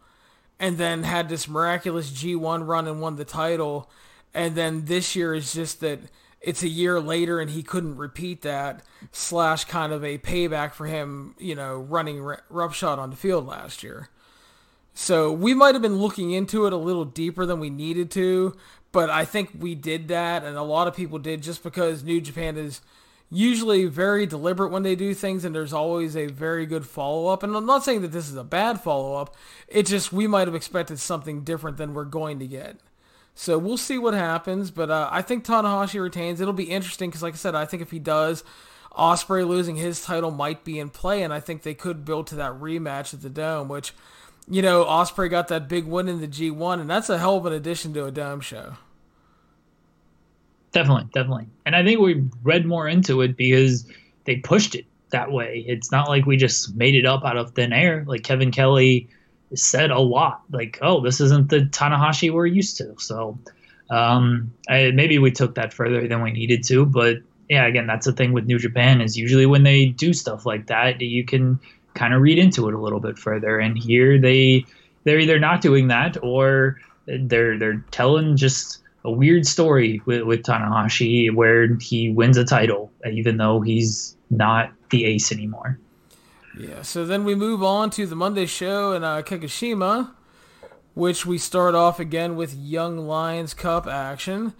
and 0.59 0.79
then 0.79 1.03
had 1.03 1.29
this 1.29 1.49
miraculous 1.49 2.11
G1 2.11 2.67
run 2.67 2.87
and 2.87 3.01
won 3.01 3.17
the 3.17 3.25
title 3.25 3.91
and 4.33 4.55
then 4.55 4.87
this 4.87 5.15
year 5.15 5.35
is 5.35 5.53
just 5.53 5.81
that 5.81 6.01
it's 6.45 6.63
a 6.63 6.69
year 6.69 7.01
later 7.01 7.41
and 7.41 7.51
he 7.51 7.63
couldn't 7.63 7.97
repeat 7.97 8.43
that 8.43 8.83
slash 9.13 9.65
kind 9.65 9.93
of 9.93 10.05
a 10.05 10.19
payback 10.19 10.73
for 10.73 10.87
him 10.87 11.35
you 11.39 11.55
know 11.55 11.77
running 11.77 12.21
roughshod 12.49 12.99
on 12.99 13.11
the 13.11 13.17
field 13.17 13.47
last 13.47 13.83
year 13.83 14.09
so 14.97 15.33
we 15.33 15.55
might 15.55 15.75
have 15.75 15.83
been 15.83 15.99
looking 15.99 16.31
into 16.31 16.67
it 16.67 16.73
a 16.73 16.77
little 16.77 17.05
deeper 17.05 17.45
than 17.45 17.59
we 17.59 17.71
needed 17.71 18.11
to 18.11 18.57
but 18.95 19.11
I 19.11 19.25
think 19.25 19.51
we 19.59 19.75
did 19.75 20.07
that, 20.07 20.45
and 20.45 20.57
a 20.57 20.63
lot 20.63 20.87
of 20.87 20.95
people 20.95 21.19
did 21.19 21.43
just 21.43 21.65
because 21.65 22.05
New 22.05 22.21
Japan 22.21 22.57
is 22.57 22.81
usually 23.29 23.87
very 23.87 24.25
deliberate 24.25 24.71
when 24.71 24.85
they 24.85 24.95
do 24.95 25.15
things, 25.15 25.45
and 25.45 25.53
there's 25.53 25.73
always 25.73 26.17
a 26.17 26.29
very 26.29 26.65
good 26.65 26.87
follow 26.87 27.27
up. 27.27 27.43
And 27.43 27.57
I'm 27.57 27.67
not 27.67 27.83
saying 27.83 28.03
that 28.03 28.13
this 28.13 28.29
is 28.29 28.37
a 28.37 28.45
bad 28.45 28.81
follow 28.81 29.17
up, 29.17 29.35
it 29.67 29.87
just 29.87 30.13
we 30.13 30.29
might 30.29 30.47
have 30.47 30.55
expected 30.55 31.01
something 31.01 31.43
different 31.43 31.77
than 31.77 31.93
we're 31.93 32.05
going 32.05 32.39
to 32.39 32.47
get. 32.47 32.79
So 33.35 33.59
we'll 33.59 33.77
see 33.77 33.99
what 33.99 34.15
happens, 34.15 34.71
but 34.71 34.91
uh, 34.91 35.09
I 35.11 35.21
think 35.21 35.45
Tanahashi 35.45 36.01
retains. 36.01 36.41
It'll 36.41 36.53
be 36.53 36.71
interesting 36.71 37.11
because, 37.11 37.23
like 37.23 37.35
I 37.35 37.37
said, 37.37 37.55
I 37.55 37.65
think 37.65 37.83
if 37.83 37.91
he 37.91 37.99
does, 37.99 38.45
Ospreay 38.97 39.47
losing 39.47 39.75
his 39.77 40.05
title 40.05 40.31
might 40.31 40.65
be 40.65 40.79
in 40.79 40.89
play, 40.89 41.23
and 41.23 41.33
I 41.33 41.41
think 41.41 41.63
they 41.63 41.75
could 41.75 42.05
build 42.05 42.29
to 42.29 42.37
that 42.37 42.53
rematch 42.53 43.13
at 43.13 43.23
the 43.23 43.31
Dome, 43.31 43.69
which, 43.69 43.93
you 44.49 44.63
know, 44.63 44.85
Ospreay 44.85 45.29
got 45.29 45.49
that 45.49 45.69
big 45.69 45.85
win 45.85 46.09
in 46.09 46.21
the 46.21 46.29
G1, 46.29 46.81
and 46.81 46.89
that's 46.89 47.11
a 47.11 47.19
hell 47.19 47.37
of 47.37 47.47
an 47.47 47.53
addition 47.53 47.93
to 47.95 48.05
a 48.05 48.13
Dome 48.13 48.41
show. 48.41 48.75
Definitely, 50.71 51.09
definitely. 51.13 51.47
And 51.67 51.75
I 51.75 51.85
think 51.85 52.01
we 52.01 52.25
read 52.43 52.67
more 52.67 52.87
into 52.87 53.21
it 53.21 53.37
because 53.37 53.87
they 54.25 54.37
pushed 54.37 54.77
it 54.77 54.87
that 55.11 55.33
way. 55.33 55.65
It's 55.67 55.91
not 55.91 56.09
like 56.09 56.27
we 56.27 56.37
just 56.37 56.75
made 56.77 56.95
it 56.95 57.07
up 57.07 57.25
out 57.25 57.37
of 57.37 57.53
thin 57.53 57.73
air. 57.73 58.05
Like 58.07 58.23
Kevin 58.23 58.51
Kelly 58.51 59.09
said 59.55 59.91
a 59.91 60.01
lot, 60.01 60.43
like, 60.51 60.79
"Oh, 60.83 61.01
this 61.01 61.21
isn't 61.21 61.51
the 61.51 61.61
Tanahashi 61.61 62.33
we're 62.33 62.47
used 62.47 62.77
to." 62.79 62.95
So 62.99 63.39
um, 63.91 64.53
I, 64.69 64.91
maybe 64.93 65.19
we 65.19 65.31
took 65.31 65.55
that 65.57 65.73
further 65.73 66.07
than 66.07 66.23
we 66.23 66.33
needed 66.33 66.65
to, 66.65 66.87
but 66.87 67.19
yeah, 67.49 67.67
again, 67.67 67.87
that's 67.87 68.07
the 68.07 68.13
thing 68.13 68.33
with 68.33 68.47
New 68.47 68.59
Japan 68.59 69.01
is 69.01 69.17
usually 69.17 69.47
when 69.47 69.63
they 69.63 69.87
do 69.87 70.13
stuff 70.13 70.47
like 70.47 70.67
that, 70.67 71.01
you 71.01 71.25
can 71.25 71.61
kind 71.95 72.15
of 72.15 72.23
read 72.23 72.39
into 72.39 72.69
it 72.69 72.75
a 72.75 72.79
little 72.79 73.01
bit 73.01 73.19
further. 73.19 73.59
And 73.59 73.79
here 73.79 74.19
they 74.19 74.65
they're 75.05 75.19
either 75.19 75.39
not 75.39 75.61
doing 75.61 75.89
that 75.89 76.17
or 76.23 76.81
they're 77.07 77.59
they're 77.59 77.85
telling 77.91 78.37
just 78.37 78.79
a 79.05 79.11
weird 79.11 79.47
story 79.47 80.01
with, 80.07 80.23
with 80.23 80.43
Tanahashi 80.43 81.33
where 81.33 81.77
he 81.77 82.11
wins 82.11 82.39
a 82.39 82.45
title 82.45 82.91
even 83.11 83.37
though 83.37 83.61
he's 83.61 84.17
not 84.31 84.73
the 84.91 85.05
ace 85.05 85.31
anymore. 85.31 85.79
Yeah, 86.57 86.83
so 86.83 87.05
then 87.05 87.25
we 87.25 87.35
move 87.35 87.63
on 87.63 87.91
to 87.91 88.07
the 88.07 88.15
Monday 88.15 88.47
show 88.47 88.93
in 88.93 89.03
uh, 89.03 89.23
Kagoshima, 89.23 90.13
which 90.95 91.27
we 91.27 91.37
start 91.37 91.75
off 91.75 91.99
again 91.99 92.37
with 92.37 92.55
Young 92.55 92.99
Lions 92.99 93.55
Cup 93.55 93.87
action. 93.87 94.55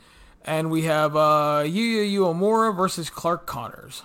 And 0.45 0.71
we 0.71 0.83
have 0.83 1.17
uh, 1.17 1.63
Yuya 1.65 2.13
Uemura 2.19 2.77
versus 2.77 3.09
Clark 3.09 3.47
Connors. 3.47 4.03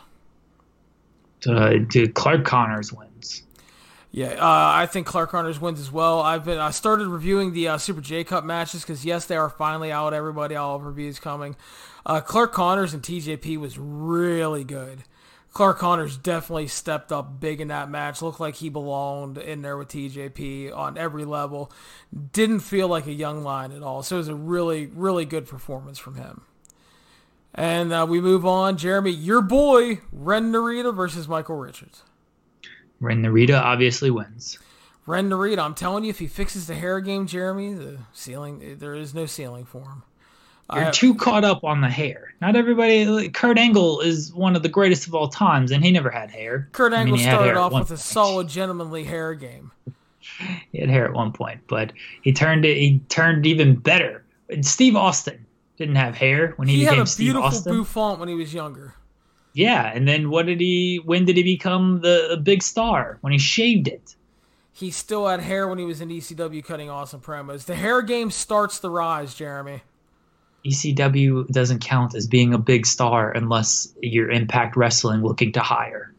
Uh, 1.46 1.74
Clark 2.13 2.46
Connors 2.46 2.93
wins. 2.93 3.43
Yeah, 4.12 4.34
uh, 4.34 4.72
I 4.75 4.86
think 4.86 5.05
Clark 5.05 5.31
Connors 5.31 5.60
wins 5.60 5.79
as 5.79 5.91
well. 5.91 6.22
I've 6.22 6.43
been 6.43 6.58
I 6.58 6.72
started 6.72 7.08
reviewing 7.08 7.53
the 7.53 7.67
uh, 7.69 7.77
Super 7.77 8.01
J 8.01 8.24
Cup 8.24 8.43
matches 8.43 8.81
because 8.81 9.05
yes, 9.05 9.25
they 9.25 9.36
are 9.36 9.50
finally 9.50 9.91
out. 9.91 10.13
Everybody, 10.13 10.55
all 10.55 10.79
reviews 10.79 11.19
coming. 11.19 11.55
Uh, 12.05 12.22
Clark 12.22 12.53
Connors 12.53 12.93
and 12.93 13.03
TJP 13.03 13.58
was 13.58 13.77
really 13.77 14.63
good. 14.63 15.03
Clark 15.60 15.80
Connors 15.80 16.16
definitely 16.16 16.68
stepped 16.68 17.12
up 17.12 17.42
big 17.42 17.60
in 17.60 17.68
that 17.68 17.89
match. 17.89 18.22
Looked 18.22 18.39
like 18.39 18.56
he 18.56 18.70
belonged 18.70 19.38
in 19.38 19.62
there 19.62 19.75
with 19.75 19.89
TJP 19.89 20.74
on 20.74 20.98
every 20.98 21.25
level. 21.25 21.70
Didn't 22.32 22.62
feel 22.62 22.88
like 22.88 23.08
a 23.08 23.12
young 23.12 23.44
lion 23.44 23.74
at 23.74 23.84
all. 23.84 24.01
So 24.01 24.16
it 24.16 24.20
was 24.20 24.30
a 24.30 24.36
really, 24.36 24.86
really 24.86 25.25
good 25.25 25.48
performance 25.48 26.00
from 26.00 26.16
him. 26.16 26.44
And 27.54 27.92
uh, 27.92 28.08
we 28.10 28.22
move 28.22 28.46
on. 28.46 28.78
Jeremy, 28.78 29.12
your 29.12 29.42
boy, 29.42 30.00
Ren 30.13 30.54
Narita 30.54 30.96
versus 30.96 31.28
Michael 31.28 31.58
Richards. 31.58 32.04
Ren 33.01 33.22
Narita 33.22 33.60
obviously 33.60 34.10
wins. 34.10 34.58
Ren 35.06 35.30
Narita, 35.30 35.60
I'm 35.60 35.75
telling 35.75 36.06
you, 36.06 36.10
if 36.10 36.20
he 36.20 36.28
fixes 36.28 36.68
the 36.68 36.75
hair 36.75 37.01
game, 37.01 37.28
Jeremy, 37.28 37.74
the 37.74 37.98
ceiling, 38.13 38.78
there 38.80 38.96
is 38.96 39.13
no 39.13 39.25
ceiling 39.25 39.66
for 39.66 39.82
him. 39.82 40.04
You're 40.73 40.83
have, 40.85 40.93
too 40.93 41.15
caught 41.15 41.43
up 41.43 41.63
on 41.63 41.81
the 41.81 41.89
hair. 41.89 42.33
Not 42.41 42.55
everybody. 42.55 43.29
Kurt 43.29 43.57
Angle 43.57 44.01
is 44.01 44.33
one 44.33 44.55
of 44.55 44.63
the 44.63 44.69
greatest 44.69 45.07
of 45.07 45.15
all 45.15 45.27
times, 45.27 45.71
and 45.71 45.83
he 45.83 45.91
never 45.91 46.09
had 46.09 46.29
hair. 46.29 46.69
Kurt 46.71 46.93
Angle 46.93 47.15
I 47.15 47.17
mean, 47.17 47.25
started 47.25 47.58
off 47.58 47.73
with 47.73 47.88
point. 47.88 47.99
a 47.99 48.03
solid, 48.03 48.47
gentlemanly 48.47 49.03
hair 49.03 49.34
game. 49.34 49.71
he 50.71 50.79
had 50.79 50.89
hair 50.89 51.05
at 51.05 51.13
one 51.13 51.32
point, 51.32 51.62
but 51.67 51.91
he 52.21 52.32
turned 52.32 52.65
it. 52.65 52.77
He 52.77 52.99
turned 53.10 53.45
even 53.45 53.75
better. 53.75 54.23
Steve 54.62 54.95
Austin 54.95 55.45
didn't 55.77 55.95
have 55.95 56.15
hair 56.15 56.53
when 56.58 56.67
he, 56.67 56.79
he 56.79 56.86
became 56.86 57.05
Steve 57.05 57.36
Austin. 57.36 57.41
He 57.41 57.41
had 57.41 57.45
a 57.45 57.53
beautiful 57.53 57.73
bouffant 57.73 58.19
when 58.19 58.29
he 58.29 58.36
was 58.36 58.53
younger. 58.53 58.93
Yeah, 59.53 59.91
and 59.93 60.08
then 60.08 60.29
what 60.29 60.45
did 60.45 60.60
he? 60.60 61.01
When 61.03 61.25
did 61.25 61.36
he 61.36 61.43
become 61.43 62.01
the, 62.01 62.27
the 62.29 62.38
big 62.38 62.62
star? 62.62 63.17
When 63.21 63.34
he 63.34 63.39
shaved 63.39 63.88
it. 63.88 64.15
He 64.71 64.91
still 64.91 65.27
had 65.27 65.41
hair 65.41 65.67
when 65.67 65.77
he 65.77 65.84
was 65.84 65.99
in 65.99 66.10
ECW 66.10 66.63
cutting 66.63 66.89
awesome 66.89 67.19
promos. 67.19 67.65
The 67.65 67.75
hair 67.75 68.01
game 68.01 68.32
starts 68.32 68.79
the 68.79 68.89
rise, 68.89 69.34
Jeremy. 69.34 69.82
ECW 70.65 71.48
doesn't 71.48 71.80
count 71.80 72.15
as 72.15 72.28
being 72.28 72.54
a 72.54 72.58
big 72.58 72.86
star 72.86 73.32
unless 73.32 73.93
you're 74.02 74.30
Impact 74.30 74.76
Wrestling 74.76 75.24
looking 75.24 75.52
to 75.54 75.62
hire. 75.62 76.13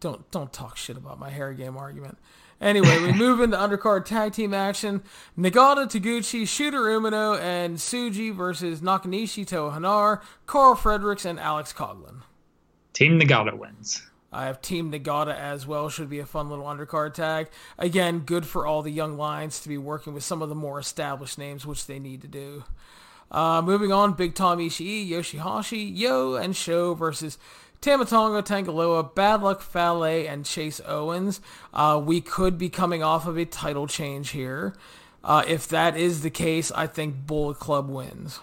Don't 0.00 0.30
don't 0.30 0.52
talk 0.52 0.76
shit 0.76 0.96
about 0.96 1.18
my 1.18 1.30
hair 1.30 1.52
game 1.52 1.76
argument. 1.76 2.18
Anyway, 2.60 2.98
we 3.00 3.12
move 3.16 3.40
into 3.40 3.56
undercard 3.56 4.04
tag 4.04 4.32
team 4.32 4.52
action. 4.52 5.02
Nagata, 5.38 5.86
Taguchi, 5.86 6.46
Shooter 6.46 6.80
Umino, 6.80 7.38
and 7.38 7.76
Tsuji 7.76 8.34
versus 8.34 8.80
Nakanishi, 8.80 9.46
Toa 9.46 9.72
Henare, 9.72 10.22
Karl 10.46 10.74
Fredericks, 10.74 11.24
and 11.24 11.38
Alex 11.38 11.72
Coughlin. 11.72 12.22
Team 12.92 13.20
Nagata 13.20 13.56
wins. 13.56 14.02
I 14.32 14.46
have 14.46 14.60
Team 14.60 14.92
Nagata 14.92 15.34
as 15.34 15.66
well. 15.66 15.88
Should 15.88 16.10
be 16.10 16.18
a 16.18 16.26
fun 16.26 16.50
little 16.50 16.66
undercard 16.66 17.14
tag. 17.14 17.48
Again, 17.78 18.20
good 18.20 18.44
for 18.44 18.66
all 18.66 18.82
the 18.82 18.90
young 18.90 19.16
lions 19.16 19.60
to 19.60 19.68
be 19.68 19.78
working 19.78 20.12
with 20.12 20.24
some 20.24 20.42
of 20.42 20.48
the 20.48 20.54
more 20.54 20.78
established 20.78 21.38
names, 21.38 21.64
which 21.64 21.86
they 21.86 21.98
need 21.98 22.20
to 22.22 22.28
do. 22.28 22.64
Uh, 23.30 23.60
moving 23.62 23.92
on, 23.92 24.14
Big 24.14 24.34
Tom 24.34 24.58
Ishii, 24.58 25.08
Yoshihashi, 25.08 25.96
Yo, 25.96 26.34
and 26.34 26.56
Sho 26.56 26.94
versus 26.94 27.38
Tama 27.80 28.06
Tonga, 28.06 28.42
Tangaloa, 28.42 29.14
Bad 29.14 29.42
Luck 29.42 29.60
Fale, 29.60 30.26
and 30.28 30.44
Chase 30.44 30.80
Owens. 30.86 31.40
Uh, 31.72 32.00
we 32.02 32.20
could 32.20 32.58
be 32.58 32.68
coming 32.68 33.02
off 33.02 33.26
of 33.26 33.36
a 33.36 33.44
title 33.44 33.86
change 33.86 34.30
here. 34.30 34.74
Uh, 35.22 35.44
if 35.46 35.68
that 35.68 35.96
is 35.96 36.22
the 36.22 36.30
case, 36.30 36.72
I 36.72 36.86
think 36.86 37.26
Bullet 37.26 37.58
Club 37.58 37.88
wins. 37.88 38.40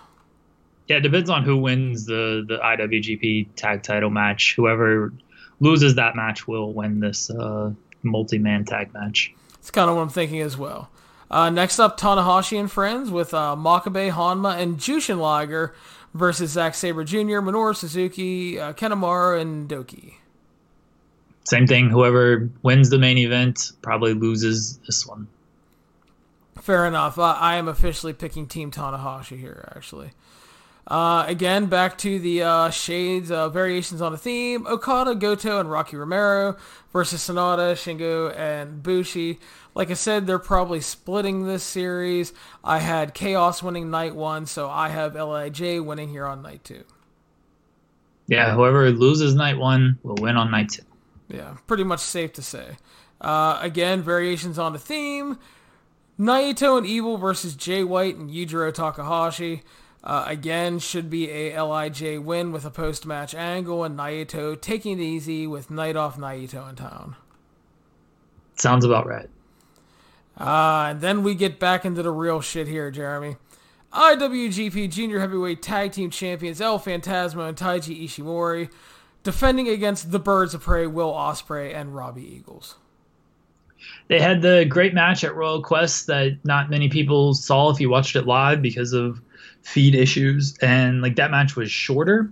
Yeah, 0.87 0.97
it 0.97 1.01
depends 1.01 1.29
on 1.29 1.43
who 1.43 1.57
wins 1.57 2.05
the, 2.05 2.45
the 2.47 2.59
IWGP 2.59 3.55
tag 3.55 3.81
title 3.81 4.11
match. 4.11 4.55
Whoever 4.55 5.11
loses 5.59 5.95
that 5.95 6.15
match 6.15 6.47
will 6.47 6.73
win 6.73 6.99
this 6.99 7.29
uh, 7.29 7.71
multi 8.03 8.37
man 8.37 8.65
tag 8.65 8.93
match. 8.93 9.33
It's 9.55 9.71
kind 9.71 9.89
of 9.89 9.95
what 9.95 10.03
I'm 10.03 10.09
thinking 10.09 10.41
as 10.41 10.57
well. 10.57 10.89
Uh, 11.29 11.49
next 11.49 11.79
up, 11.79 11.99
Tanahashi 11.99 12.59
and 12.59 12.71
friends 12.71 13.09
with 13.09 13.33
uh, 13.33 13.55
Makabe, 13.57 14.11
Honma, 14.11 14.57
and 14.57 14.77
Jushin 14.77 15.17
Liger 15.17 15.73
versus 16.13 16.51
Zack 16.51 16.75
Sabre 16.75 17.03
Jr., 17.03 17.41
Minoru 17.41 17.75
Suzuki, 17.75 18.59
uh, 18.59 18.73
Kanemaru, 18.73 19.41
and 19.41 19.69
Douki. 19.69 20.15
Same 21.45 21.67
thing. 21.67 21.89
Whoever 21.89 22.49
wins 22.63 22.89
the 22.89 22.97
main 22.97 23.17
event 23.17 23.71
probably 23.81 24.13
loses 24.13 24.77
this 24.87 25.05
one. 25.05 25.27
Fair 26.59 26.85
enough. 26.85 27.19
Uh, 27.19 27.35
I 27.39 27.57
am 27.57 27.67
officially 27.67 28.13
picking 28.13 28.47
Team 28.47 28.71
Tanahashi 28.71 29.39
here, 29.39 29.71
actually. 29.75 30.11
Uh, 30.87 31.25
again, 31.27 31.65
back 31.65 31.97
to 31.97 32.19
the 32.19 32.43
uh, 32.43 32.69
shades 32.69 33.31
uh, 33.31 33.49
variations 33.49 34.01
on 34.01 34.13
a 34.13 34.17
theme. 34.17 34.67
Okada, 34.67 35.15
Goto, 35.15 35.59
and 35.59 35.69
Rocky 35.69 35.97
Romero 35.97 36.57
versus 36.93 37.27
Sanada, 37.27 37.73
Shingo, 37.73 38.35
and 38.37 38.83
Bushi. 38.83 39.39
Like 39.73 39.89
I 39.89 39.95
said, 39.95 40.27
they're 40.27 40.37
probably 40.37 40.81
splitting 40.81 41.47
this 41.47 41.63
series. 41.63 42.33
I 42.63 42.79
had 42.79 43.13
Chaos 43.15 43.63
winning 43.63 43.89
night 43.89 44.15
one, 44.15 44.45
so 44.45 44.69
I 44.69 44.89
have 44.89 45.15
LIJ 45.15 45.83
winning 45.83 46.09
here 46.09 46.25
on 46.25 46.43
night 46.43 46.63
two. 46.63 46.83
Yeah, 48.27 48.53
whoever 48.53 48.89
loses 48.91 49.35
night 49.35 49.57
one 49.57 49.97
will 50.03 50.15
win 50.15 50.37
on 50.37 50.51
night 50.51 50.69
two. 50.69 50.83
Yeah, 51.29 51.57
pretty 51.65 51.83
much 51.83 51.99
safe 51.99 52.33
to 52.33 52.43
say. 52.43 52.77
Uh, 53.19 53.57
again, 53.61 54.03
variations 54.03 54.59
on 54.59 54.73
the 54.73 54.79
theme. 54.79 55.39
Naito 56.19 56.77
and 56.77 56.85
Evil 56.85 57.17
versus 57.17 57.55
Jay 57.55 57.83
White 57.83 58.15
and 58.15 58.29
Yujiro 58.29 58.73
Takahashi. 58.73 59.63
Uh, 60.05 60.23
again, 60.27 60.77
should 60.77 61.09
be 61.09 61.31
a 61.31 61.63
LIJ 61.63 62.23
win 62.23 62.51
with 62.51 62.63
a 62.63 62.69
post-match 62.69 63.33
angle 63.33 63.83
and 63.83 63.97
Naito 63.97 64.59
taking 64.59 64.99
it 64.99 65.03
easy 65.03 65.47
with 65.47 65.71
Night 65.71 65.95
Off 65.95 66.17
Naito 66.17 66.69
in 66.69 66.75
town. 66.75 67.15
Sounds 68.55 68.85
about 68.85 69.07
right. 69.07 69.29
Uh, 70.39 70.89
and 70.91 71.01
then 71.01 71.23
we 71.23 71.33
get 71.33 71.59
back 71.59 71.85
into 71.85 72.03
the 72.03 72.11
real 72.11 72.39
shit 72.39 72.67
here, 72.67 72.91
Jeremy. 72.91 73.37
IWGP 73.93 74.91
Junior 74.91 75.21
Heavyweight 75.21 75.61
Tag 75.61 75.93
Team 75.93 76.09
Champions 76.09 76.61
El 76.61 76.79
Phantasmo 76.79 77.47
and 77.47 77.57
Taiji 77.57 78.03
Ishimori 78.03 78.69
defending 79.23 79.67
against 79.69 80.11
the 80.11 80.19
Birds 80.19 80.53
of 80.53 80.61
Prey, 80.61 80.85
Will 80.85 81.11
Ospreay 81.11 81.73
and 81.73 81.95
Robbie 81.95 82.35
Eagles. 82.35 82.75
They 84.07 84.19
had 84.19 84.41
the 84.41 84.65
great 84.65 84.93
match 84.93 85.23
at 85.23 85.35
Royal 85.35 85.63
Quest 85.63 86.07
that 86.07 86.37
not 86.43 86.69
many 86.69 86.89
people 86.89 87.33
saw 87.33 87.71
if 87.71 87.79
you 87.79 87.89
watched 87.89 88.15
it 88.15 88.27
live 88.27 88.61
because 88.61 88.93
of 88.93 89.19
feed 89.65 89.95
issues, 89.95 90.57
and 90.59 91.01
like 91.01 91.15
that 91.15 91.31
match 91.31 91.55
was 91.55 91.71
shorter. 91.71 92.31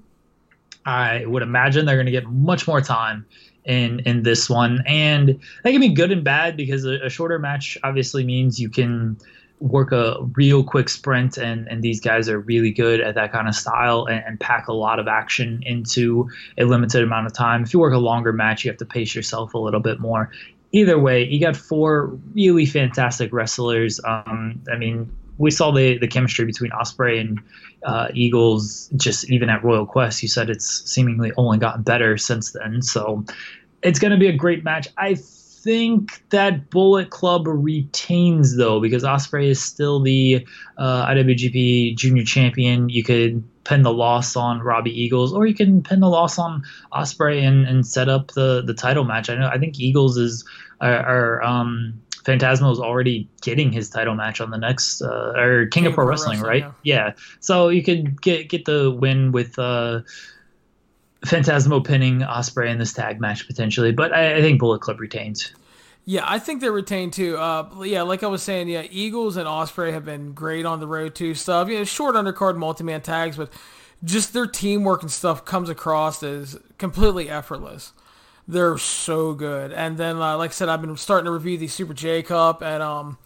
I 0.86 1.26
would 1.26 1.42
imagine 1.42 1.86
they're 1.86 1.96
going 1.96 2.06
to 2.06 2.12
get 2.12 2.28
much 2.28 2.68
more 2.68 2.80
time 2.80 3.26
in 3.66 4.00
in 4.02 4.24
this 4.24 4.50
one, 4.50 4.84
and 4.86 5.40
that 5.64 5.72
can 5.72 5.82
be 5.82 5.90
good 5.90 6.12
and 6.12 6.24
bad 6.24 6.56
because 6.56 6.86
a, 6.86 7.00
a 7.06 7.10
shorter 7.10 7.40
match 7.40 7.78
obviously 7.84 8.24
means 8.24 8.60
you 8.60 8.70
can 8.70 9.18
work 9.60 9.92
a 9.92 10.18
real 10.36 10.64
quick 10.64 10.90
sprint 10.90 11.38
and 11.38 11.68
and 11.70 11.82
these 11.82 12.00
guys 12.00 12.28
are 12.30 12.40
really 12.40 12.72
good 12.72 13.00
at 13.00 13.16
that 13.16 13.32
kind 13.32 13.48
of 13.48 13.56
style 13.56 14.06
and, 14.06 14.22
and, 14.26 14.40
pack 14.40 14.68
a 14.68 14.74
lot 14.74 15.00
of 15.00 15.08
action 15.08 15.64
into 15.66 16.28
a 16.58 16.66
limited 16.66 17.02
amount 17.02 17.26
of 17.26 17.34
time. 17.34 17.64
If 17.64 17.74
you 17.74 17.80
work 17.80 17.94
a 17.94 17.98
longer 17.98 18.34
match 18.34 18.66
you 18.66 18.72
have 18.72 18.78
to 18.80 18.86
pace 18.86 19.16
yourself 19.16 19.54
a 19.54 19.58
little 19.58 19.80
bit 19.80 20.02
more. 20.02 20.30
Either 20.74 21.00
way 21.00 21.24
you 21.24 21.40
got 21.40 21.56
four 21.56 22.08
really 22.34 22.66
fantastic 22.66 23.32
wrestlers. 23.32 24.02
Um, 24.04 24.62
i 24.70 24.76
mean 24.76 25.10
we 25.38 25.52
saw 25.52 25.72
the 25.72 25.98
the 25.98 26.08
chemistry 26.08 26.46
between 26.46 26.72
Ospreay 26.72 27.20
and 27.20 27.40
uh, 27.86 28.08
Eagles 28.14 28.90
just 28.96 29.30
even 29.30 29.50
at 29.50 29.64
Royal 29.64 29.86
Quest. 29.86 30.22
You 30.22 30.30
said 30.30 30.50
it's 30.50 30.90
seemingly 30.90 31.32
only 31.38 31.58
gotten 31.58 31.84
better 31.84 32.18
since 32.18 32.52
then. 32.52 32.82
So 32.82 33.26
it's 33.82 34.00
going 34.00 34.12
to 34.12 34.18
be 34.18 34.28
a 34.28 34.36
great 34.36 34.64
match. 34.64 34.88
I 34.98 35.16
think 35.16 36.22
that 36.30 36.70
Bullet 36.70 37.10
Club 37.10 37.48
retains 37.48 38.58
though 38.58 38.80
because 38.80 39.04
Ospreay 39.04 39.48
is 39.48 39.62
still 39.62 40.00
the 40.02 40.46
uh, 40.78 41.08
IWGP 41.08 41.96
Junior 41.96 42.24
Champion. 42.24 42.90
You 42.90 43.04
could 43.04 43.44
pin 43.64 43.82
the 43.84 43.94
loss 43.94 44.36
on 44.36 44.60
Robbie 44.60 44.92
Eagles, 44.92 45.34
or 45.34 45.48
you 45.48 45.56
can 45.56 45.82
pin 45.82 46.02
the 46.02 46.10
loss 46.10 46.38
on 46.38 46.64
Ospreay 46.92 47.42
and, 47.42 47.66
and 47.66 47.88
set 47.88 48.10
up 48.10 48.32
the 48.32 48.62
the 48.62 48.74
title 48.74 49.06
match. 49.06 49.30
I 49.30 49.36
know 49.36 49.48
I 49.48 49.58
think 49.58 49.80
Eagles 49.80 50.18
is 50.18 50.44
are, 50.82 51.42
um, 51.44 52.02
Phantasmo 52.24 52.72
is 52.72 52.80
already 52.80 53.30
getting 53.42 53.72
his 53.72 53.90
title 53.90 54.16
match 54.16 54.40
on 54.40 54.50
the 54.50 54.58
next 54.58 55.02
uh, 55.02 55.34
or 55.36 55.66
King, 55.66 55.84
King 55.84 55.86
of 55.88 55.94
Pro, 55.94 56.06
Pro 56.06 56.12
Wrestling, 56.12 56.42
Wrestling, 56.42 56.64
right? 56.64 56.74
Yeah. 56.84 57.08
yeah. 57.08 57.14
So 57.40 57.70
you 57.70 57.84
could 57.84 58.22
get 58.22 58.50
get 58.50 58.66
the 58.66 58.92
win 58.92 59.32
with 59.32 59.60
uh, 59.60 60.02
Phantasmo 61.26 61.86
pinning 61.86 62.20
Ospreay 62.20 62.70
in 62.70 62.80
this 62.80 62.94
tag 62.94 63.20
match 63.20 63.48
potentially, 63.48 63.92
but 63.92 64.14
I, 64.14 64.38
I 64.38 64.42
think 64.42 64.60
Bullet 64.60 64.80
Club 64.80 65.00
retains. 65.00 65.54
Yeah, 66.06 66.24
I 66.26 66.38
think 66.40 66.60
they 66.60 66.70
retain 66.70 67.12
too. 67.12 67.38
Uh, 67.38 67.70
yeah, 67.84 68.02
like 68.02 68.24
I 68.24 68.28
was 68.28 68.44
saying, 68.44 68.68
yeah, 68.68 68.84
Eagles 68.90 69.38
and 69.38 69.48
Ospreay 69.48 69.94
have 69.94 70.04
been 70.04 70.34
great 70.34 70.66
on 70.66 70.82
the 70.82 70.88
road 70.88 71.16
too. 71.16 71.34
Stuff, 71.34 71.70
you 71.70 71.78
know, 71.78 71.84
short 71.86 72.16
undercard 72.16 72.58
multi-man 72.58 73.02
tags, 73.02 73.38
but 73.38 73.52
just 74.04 74.34
their 74.34 74.48
teamwork 74.48 75.02
and 75.02 75.12
stuff 75.12 75.46
comes 75.46 75.70
across 75.70 76.22
as 76.22 76.60
completely 76.78 77.30
effortless. 77.30 77.94
They're 78.48 78.78
so 78.78 79.34
good. 79.34 79.72
And 79.72 79.98
then, 79.98 80.18
uh, 80.18 80.38
like 80.38 80.52
I 80.52 80.54
said, 80.54 80.70
I've 80.70 80.82
been 80.82 80.98
starting 80.98 81.26
to 81.26 81.32
review 81.32 81.58
the 81.58 81.68
Super 81.68 81.94
J 81.94 82.24
Cup 82.24 82.62
and 82.62 82.84
um, 82.84 83.18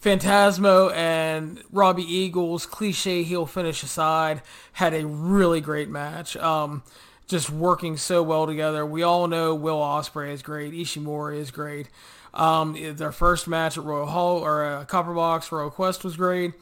Phantasmo 0.00 0.92
and 0.94 1.62
Robbie 1.72 2.04
Eagles, 2.04 2.66
cliche 2.66 3.22
heel 3.22 3.46
finish 3.46 3.82
aside, 3.82 4.42
had 4.74 4.92
a 4.92 5.06
really 5.06 5.60
great 5.60 5.88
match. 5.88 6.36
Um, 6.36 6.82
just 7.26 7.50
working 7.50 7.96
so 7.96 8.22
well 8.22 8.46
together. 8.46 8.86
We 8.86 9.02
all 9.02 9.26
know 9.26 9.54
Will 9.54 9.78
Ospreay 9.80 10.32
is 10.32 10.42
great. 10.42 10.72
Ishimori 10.72 11.36
is 11.36 11.50
great. 11.50 11.88
Um, 12.32 12.76
their 12.96 13.12
first 13.12 13.48
match 13.48 13.78
at 13.78 13.84
Royal 13.84 14.06
Hall 14.06 14.38
or 14.38 14.64
uh, 14.64 14.84
Copper 14.84 15.14
Box 15.14 15.50
Royal 15.50 15.70
Quest 15.70 16.04
was 16.04 16.16
great. 16.16 16.52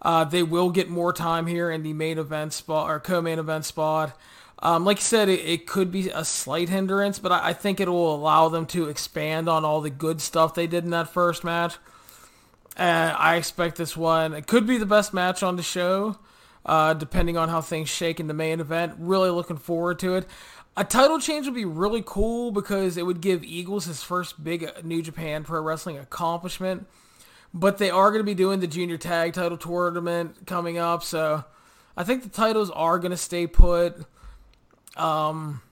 Uh, 0.00 0.24
they 0.24 0.42
will 0.42 0.70
get 0.70 0.88
more 0.88 1.12
time 1.12 1.46
here 1.46 1.70
in 1.70 1.82
the 1.82 1.92
main 1.92 2.18
event 2.18 2.52
spot 2.52 2.90
or 2.90 3.00
co-main 3.00 3.38
event 3.38 3.64
spot. 3.64 4.16
Um, 4.64 4.86
like 4.86 4.96
you 4.96 5.02
said, 5.02 5.28
it, 5.28 5.40
it, 5.40 5.66
could 5.66 5.92
be 5.92 6.08
a 6.08 6.24
slight 6.24 6.70
hindrance, 6.70 7.18
but 7.18 7.30
I, 7.30 7.48
I, 7.48 7.52
think 7.52 7.80
it 7.80 7.88
will 7.88 8.14
allow 8.14 8.48
them 8.48 8.64
to 8.68 8.88
expand 8.88 9.46
on 9.46 9.62
all 9.62 9.82
the 9.82 9.90
good 9.90 10.22
stuff 10.22 10.54
they 10.54 10.66
did 10.66 10.84
in 10.84 10.90
that 10.90 11.10
first 11.10 11.44
match. 11.44 11.76
And 12.74 13.14
I 13.14 13.36
expect 13.36 13.76
this 13.76 13.94
one. 13.94 14.32
It 14.32 14.46
could 14.46 14.66
be 14.66 14.78
the 14.78 14.86
best 14.86 15.12
match 15.12 15.42
on 15.42 15.56
the 15.56 15.62
show, 15.62 16.16
uh, 16.64 16.94
depending 16.94 17.36
on 17.36 17.50
how 17.50 17.60
things 17.60 17.90
shake 17.90 18.18
in 18.18 18.26
the 18.26 18.32
main 18.32 18.58
event. 18.58 18.94
Really 18.98 19.28
looking 19.28 19.58
forward 19.58 19.98
to 19.98 20.14
it. 20.14 20.26
A 20.78 20.82
title 20.82 21.20
change 21.20 21.44
would 21.44 21.54
be 21.54 21.66
really 21.66 22.02
cool 22.04 22.50
because 22.50 22.96
it 22.96 23.04
would 23.04 23.20
give 23.20 23.44
Eagles 23.44 23.84
his 23.84 24.02
first 24.02 24.42
big 24.42 24.66
New 24.82 25.02
Japan 25.02 25.44
Pro 25.44 25.60
Wrestling 25.60 25.98
accomplishment. 25.98 26.86
But 27.52 27.76
they 27.76 27.90
are 27.90 28.10
going 28.10 28.20
to 28.20 28.24
be 28.24 28.34
doing 28.34 28.60
the 28.60 28.66
junior 28.66 28.96
tag 28.96 29.34
title 29.34 29.58
tournament 29.58 30.46
coming 30.46 30.78
up, 30.78 31.02
so 31.04 31.44
I 31.96 32.02
think 32.02 32.22
the 32.22 32.30
titles 32.30 32.70
are 32.70 32.98
going 32.98 33.12
to 33.12 33.16
stay 33.16 33.46
put. 33.46 34.06
Um, 34.96 35.62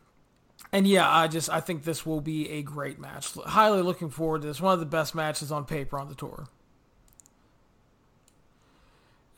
and 0.72 0.86
yeah, 0.86 1.08
I 1.08 1.28
just 1.28 1.50
I 1.50 1.60
think 1.60 1.84
this 1.84 2.06
will 2.06 2.20
be 2.20 2.48
a 2.50 2.62
great 2.62 2.98
match. 2.98 3.34
Highly 3.34 3.82
looking 3.82 4.10
forward 4.10 4.42
to 4.42 4.48
this. 4.48 4.60
One 4.60 4.74
of 4.74 4.80
the 4.80 4.86
best 4.86 5.14
matches 5.14 5.52
on 5.52 5.64
paper 5.64 5.98
on 5.98 6.08
the 6.08 6.14
tour. 6.14 6.46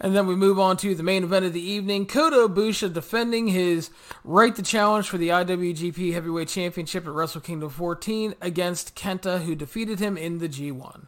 And 0.00 0.14
then 0.14 0.26
we 0.26 0.34
move 0.34 0.58
on 0.58 0.76
to 0.78 0.94
the 0.94 1.02
main 1.02 1.24
event 1.24 1.46
of 1.46 1.52
the 1.52 1.62
evening. 1.62 2.06
Kota 2.06 2.36
Ibushi 2.36 2.92
defending 2.92 3.48
his 3.48 3.90
right 4.22 4.54
to 4.54 4.62
challenge 4.62 5.08
for 5.08 5.18
the 5.18 5.28
IWGP 5.28 6.12
Heavyweight 6.12 6.48
Championship 6.48 7.06
at 7.06 7.12
Wrestle 7.12 7.40
Kingdom 7.40 7.70
14 7.70 8.34
against 8.42 8.96
Kenta, 8.96 9.42
who 9.44 9.54
defeated 9.54 10.00
him 10.00 10.16
in 10.16 10.38
the 10.38 10.48
G1. 10.48 11.06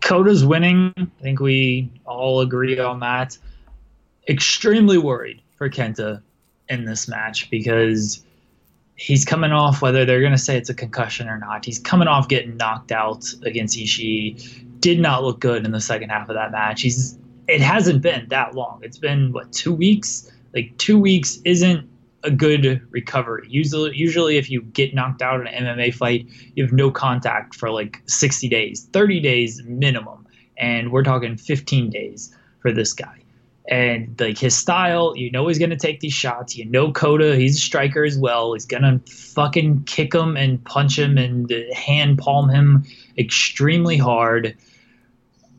Kota's 0.00 0.44
winning. 0.44 0.92
I 0.96 1.06
think 1.20 1.40
we 1.40 1.90
all 2.04 2.40
agree 2.40 2.78
on 2.78 3.00
that. 3.00 3.36
Extremely 4.28 4.98
worried 4.98 5.42
for 5.56 5.68
Kenta 5.68 6.22
in 6.68 6.84
this 6.84 7.08
match 7.08 7.50
because 7.50 8.24
he's 8.96 9.24
coming 9.24 9.52
off, 9.52 9.82
whether 9.82 10.04
they're 10.04 10.20
going 10.20 10.32
to 10.32 10.38
say 10.38 10.56
it's 10.56 10.70
a 10.70 10.74
concussion 10.74 11.28
or 11.28 11.38
not, 11.38 11.64
he's 11.64 11.78
coming 11.78 12.08
off 12.08 12.28
getting 12.28 12.56
knocked 12.56 12.92
out 12.92 13.24
against 13.44 13.76
Ishii 13.76 14.80
did 14.80 15.00
not 15.00 15.22
look 15.22 15.40
good 15.40 15.64
in 15.64 15.72
the 15.72 15.80
second 15.80 16.10
half 16.10 16.28
of 16.28 16.34
that 16.34 16.52
match. 16.52 16.82
He's 16.82 17.18
it 17.48 17.60
hasn't 17.60 18.02
been 18.02 18.26
that 18.28 18.54
long. 18.54 18.80
It's 18.82 18.98
been 18.98 19.32
what 19.32 19.52
two 19.52 19.72
weeks? 19.72 20.30
Like 20.54 20.76
two 20.78 20.98
weeks 20.98 21.38
isn't 21.44 21.88
a 22.22 22.30
good 22.30 22.82
recovery. 22.90 23.46
Usually, 23.48 23.96
usually 23.96 24.36
if 24.36 24.50
you 24.50 24.62
get 24.62 24.94
knocked 24.94 25.22
out 25.22 25.40
in 25.40 25.46
an 25.46 25.64
MMA 25.64 25.94
fight, 25.94 26.26
you 26.54 26.64
have 26.64 26.72
no 26.72 26.90
contact 26.90 27.54
for 27.54 27.70
like 27.70 28.02
60 28.06 28.48
days, 28.48 28.88
30 28.92 29.20
days 29.20 29.62
minimum, 29.64 30.26
and 30.56 30.90
we're 30.90 31.04
talking 31.04 31.36
15 31.36 31.90
days 31.90 32.34
for 32.60 32.72
this 32.72 32.92
guy. 32.92 33.25
And 33.68 34.14
like 34.20 34.38
his 34.38 34.56
style, 34.56 35.14
you 35.16 35.30
know 35.30 35.48
he's 35.48 35.58
gonna 35.58 35.76
take 35.76 36.00
these 36.00 36.12
shots. 36.12 36.56
You 36.56 36.64
know 36.66 36.92
Kota, 36.92 37.36
he's 37.36 37.56
a 37.56 37.60
striker 37.60 38.04
as 38.04 38.16
well. 38.16 38.52
He's 38.52 38.66
gonna 38.66 39.00
fucking 39.10 39.84
kick 39.84 40.14
him 40.14 40.36
and 40.36 40.62
punch 40.64 40.98
him 40.98 41.18
and 41.18 41.50
hand 41.74 42.18
palm 42.18 42.48
him 42.48 42.84
extremely 43.18 43.96
hard. 43.96 44.56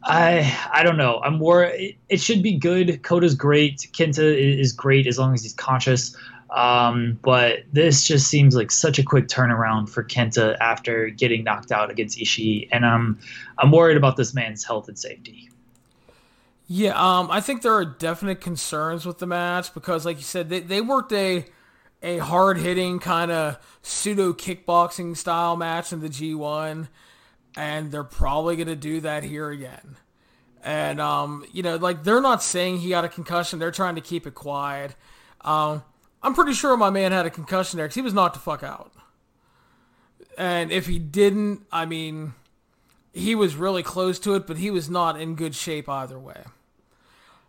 I 0.03 0.57
I 0.71 0.83
don't 0.83 0.97
know. 0.97 1.19
I'm 1.23 1.35
more. 1.35 1.65
It, 1.65 1.95
it 2.07 2.21
should 2.21 2.41
be 2.41 2.53
good. 2.53 3.03
Kota's 3.03 3.35
great. 3.35 3.89
Kenta 3.91 4.59
is 4.59 4.71
great 4.71 5.05
as 5.05 5.19
long 5.19 5.33
as 5.33 5.43
he's 5.43 5.53
conscious. 5.53 6.15
Um, 6.49 7.19
but 7.23 7.59
this 7.73 8.07
just 8.07 8.27
seems 8.27 8.55
like 8.55 8.71
such 8.71 8.99
a 8.99 9.03
quick 9.03 9.27
turnaround 9.27 9.89
for 9.89 10.03
Kenta 10.03 10.55
after 10.61 11.09
getting 11.09 11.43
knocked 11.43 11.73
out 11.73 11.91
against 11.91 12.17
Ishii, 12.17 12.69
and 12.71 12.85
I'm 12.85 13.19
I'm 13.57 13.71
worried 13.71 13.97
about 13.97 14.15
this 14.15 14.33
man's 14.33 14.63
health 14.63 14.87
and 14.87 14.97
safety. 14.97 15.49
Yeah, 16.67 16.91
um, 16.95 17.31
I 17.31 17.39
think 17.39 17.61
there 17.61 17.73
are 17.73 17.85
definite 17.85 18.41
concerns 18.41 19.05
with 19.05 19.19
the 19.19 19.25
match 19.25 19.73
because, 19.73 20.05
like 20.05 20.17
you 20.17 20.23
said, 20.23 20.49
they, 20.49 20.59
they 20.59 20.81
worked 20.81 21.13
a 21.13 21.45
a 22.03 22.19
hard 22.19 22.57
hitting 22.59 22.99
kind 22.99 23.31
of 23.31 23.57
pseudo 23.81 24.31
kickboxing 24.31 25.17
style 25.17 25.55
match 25.55 25.91
in 25.91 25.99
the 25.99 26.09
G1 26.09 26.89
and 27.57 27.91
they're 27.91 28.03
probably 28.03 28.55
going 28.55 28.67
to 28.67 28.75
do 28.75 29.01
that 29.01 29.23
here 29.23 29.49
again. 29.49 29.97
And 30.63 31.01
um, 31.01 31.45
you 31.51 31.63
know, 31.63 31.75
like 31.77 32.03
they're 32.03 32.21
not 32.21 32.43
saying 32.43 32.79
he 32.79 32.89
got 32.89 33.03
a 33.05 33.09
concussion; 33.09 33.57
they're 33.59 33.71
trying 33.71 33.95
to 33.95 34.01
keep 34.01 34.27
it 34.27 34.35
quiet. 34.35 34.95
Um, 35.41 35.83
I'm 36.21 36.33
pretty 36.33 36.53
sure 36.53 36.75
my 36.77 36.89
man 36.89 37.11
had 37.11 37.25
a 37.25 37.29
concussion 37.29 37.77
there 37.77 37.85
because 37.85 37.95
he 37.95 38.01
was 38.01 38.13
knocked 38.13 38.35
the 38.35 38.41
fuck 38.41 38.63
out. 38.63 38.91
And 40.37 40.71
if 40.71 40.85
he 40.87 40.99
didn't, 40.99 41.65
I 41.71 41.85
mean, 41.85 42.33
he 43.13 43.33
was 43.33 43.55
really 43.55 43.81
close 43.81 44.19
to 44.19 44.35
it, 44.35 44.45
but 44.45 44.57
he 44.57 44.69
was 44.69 44.89
not 44.89 45.19
in 45.19 45.35
good 45.35 45.55
shape 45.55 45.87
either 45.87 46.19
way. 46.19 46.43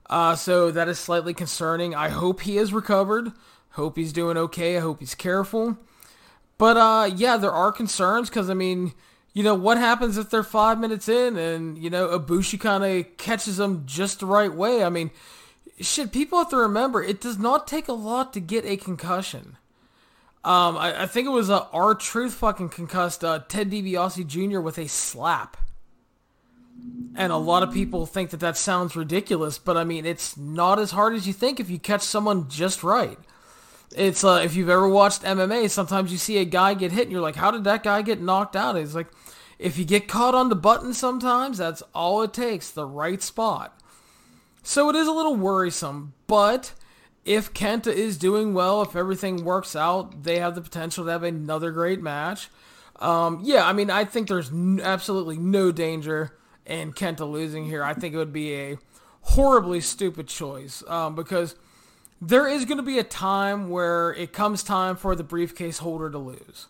Uh, 0.08 0.34
so 0.34 0.70
that 0.70 0.88
is 0.88 0.98
slightly 0.98 1.34
concerning. 1.34 1.94
I 1.94 2.08
hope 2.08 2.40
he 2.40 2.56
has 2.56 2.72
recovered. 2.72 3.32
Hope 3.70 3.96
he's 3.96 4.12
doing 4.12 4.36
okay. 4.36 4.76
I 4.76 4.80
hope 4.80 5.00
he's 5.00 5.14
careful. 5.14 5.76
But 6.56 6.76
uh, 6.76 7.10
yeah, 7.14 7.36
there 7.36 7.52
are 7.52 7.70
concerns 7.70 8.28
because 8.28 8.48
I 8.50 8.54
mean, 8.54 8.92
you 9.32 9.42
know, 9.42 9.54
what 9.54 9.78
happens 9.78 10.16
if 10.16 10.30
they're 10.30 10.42
five 10.42 10.80
minutes 10.80 11.08
in 11.08 11.36
and, 11.36 11.78
you 11.78 11.90
know, 11.90 12.18
Ibushi 12.18 12.58
kind 12.58 12.84
of 12.84 13.16
catches 13.18 13.58
them 13.58 13.84
just 13.86 14.20
the 14.20 14.26
right 14.26 14.52
way? 14.52 14.82
I 14.82 14.88
mean, 14.88 15.10
shit, 15.80 16.10
people 16.10 16.38
have 16.38 16.50
to 16.50 16.56
remember, 16.56 17.02
it 17.02 17.20
does 17.20 17.38
not 17.38 17.68
take 17.68 17.86
a 17.86 17.92
lot 17.92 18.32
to 18.32 18.40
get 18.40 18.64
a 18.64 18.76
concussion. 18.76 19.56
Um, 20.44 20.76
I, 20.76 21.02
I 21.02 21.06
think 21.06 21.26
it 21.26 21.30
was 21.30 21.50
uh, 21.50 21.66
R-Truth 21.72 22.34
fucking 22.34 22.70
concussed 22.70 23.22
uh, 23.22 23.40
Ted 23.48 23.70
DiBiase 23.70 24.26
Jr. 24.26 24.60
with 24.60 24.78
a 24.78 24.88
slap. 24.88 25.56
And 27.14 27.32
a 27.32 27.36
lot 27.36 27.64
of 27.64 27.72
people 27.72 28.06
think 28.06 28.30
that 28.30 28.40
that 28.40 28.56
sounds 28.56 28.94
ridiculous, 28.94 29.58
but 29.58 29.76
I 29.76 29.82
mean, 29.82 30.06
it's 30.06 30.36
not 30.36 30.78
as 30.78 30.92
hard 30.92 31.14
as 31.14 31.26
you 31.26 31.32
think 31.32 31.58
if 31.58 31.68
you 31.68 31.78
catch 31.78 32.02
someone 32.02 32.48
just 32.48 32.84
right. 32.84 33.18
It's 33.96 34.22
uh, 34.22 34.42
if 34.44 34.54
you've 34.54 34.68
ever 34.68 34.88
watched 34.88 35.22
MMA, 35.22 35.68
sometimes 35.70 36.12
you 36.12 36.18
see 36.18 36.38
a 36.38 36.44
guy 36.44 36.74
get 36.74 36.92
hit 36.92 37.04
and 37.04 37.12
you're 37.12 37.20
like, 37.20 37.36
how 37.36 37.50
did 37.50 37.64
that 37.64 37.82
guy 37.82 38.02
get 38.02 38.20
knocked 38.20 38.54
out? 38.54 38.76
It's 38.76 38.94
like, 38.94 39.08
if 39.58 39.76
you 39.76 39.84
get 39.84 40.06
caught 40.06 40.34
on 40.34 40.48
the 40.48 40.54
button 40.54 40.94
sometimes, 40.94 41.58
that's 41.58 41.82
all 41.94 42.22
it 42.22 42.32
takes, 42.32 42.70
the 42.70 42.86
right 42.86 43.20
spot. 43.20 43.80
So 44.62 44.88
it 44.88 44.96
is 44.96 45.08
a 45.08 45.12
little 45.12 45.34
worrisome, 45.34 46.12
but 46.26 46.74
if 47.24 47.52
Kenta 47.52 47.88
is 47.88 48.16
doing 48.16 48.54
well, 48.54 48.82
if 48.82 48.94
everything 48.94 49.44
works 49.44 49.74
out, 49.74 50.22
they 50.22 50.38
have 50.38 50.54
the 50.54 50.60
potential 50.60 51.04
to 51.04 51.10
have 51.10 51.24
another 51.24 51.70
great 51.72 52.00
match. 52.00 52.48
Um, 53.00 53.40
yeah, 53.42 53.66
I 53.66 53.72
mean, 53.72 53.90
I 53.90 54.04
think 54.04 54.28
there's 54.28 54.50
n- 54.50 54.80
absolutely 54.82 55.38
no 55.38 55.72
danger 55.72 56.37
in 56.68 56.92
Kenta 56.92 57.28
losing 57.28 57.64
here. 57.64 57.82
I 57.82 57.94
think 57.94 58.14
it 58.14 58.18
would 58.18 58.32
be 58.32 58.54
a 58.54 58.78
horribly 59.22 59.80
stupid 59.80 60.28
choice 60.28 60.84
um, 60.86 61.14
because 61.14 61.56
there 62.20 62.46
is 62.46 62.64
going 62.64 62.78
to 62.78 62.84
be 62.84 62.98
a 62.98 63.04
time 63.04 63.70
where 63.70 64.12
it 64.14 64.32
comes 64.32 64.62
time 64.62 64.96
for 64.96 65.16
the 65.16 65.24
briefcase 65.24 65.78
holder 65.78 66.10
to 66.10 66.18
lose. 66.18 66.66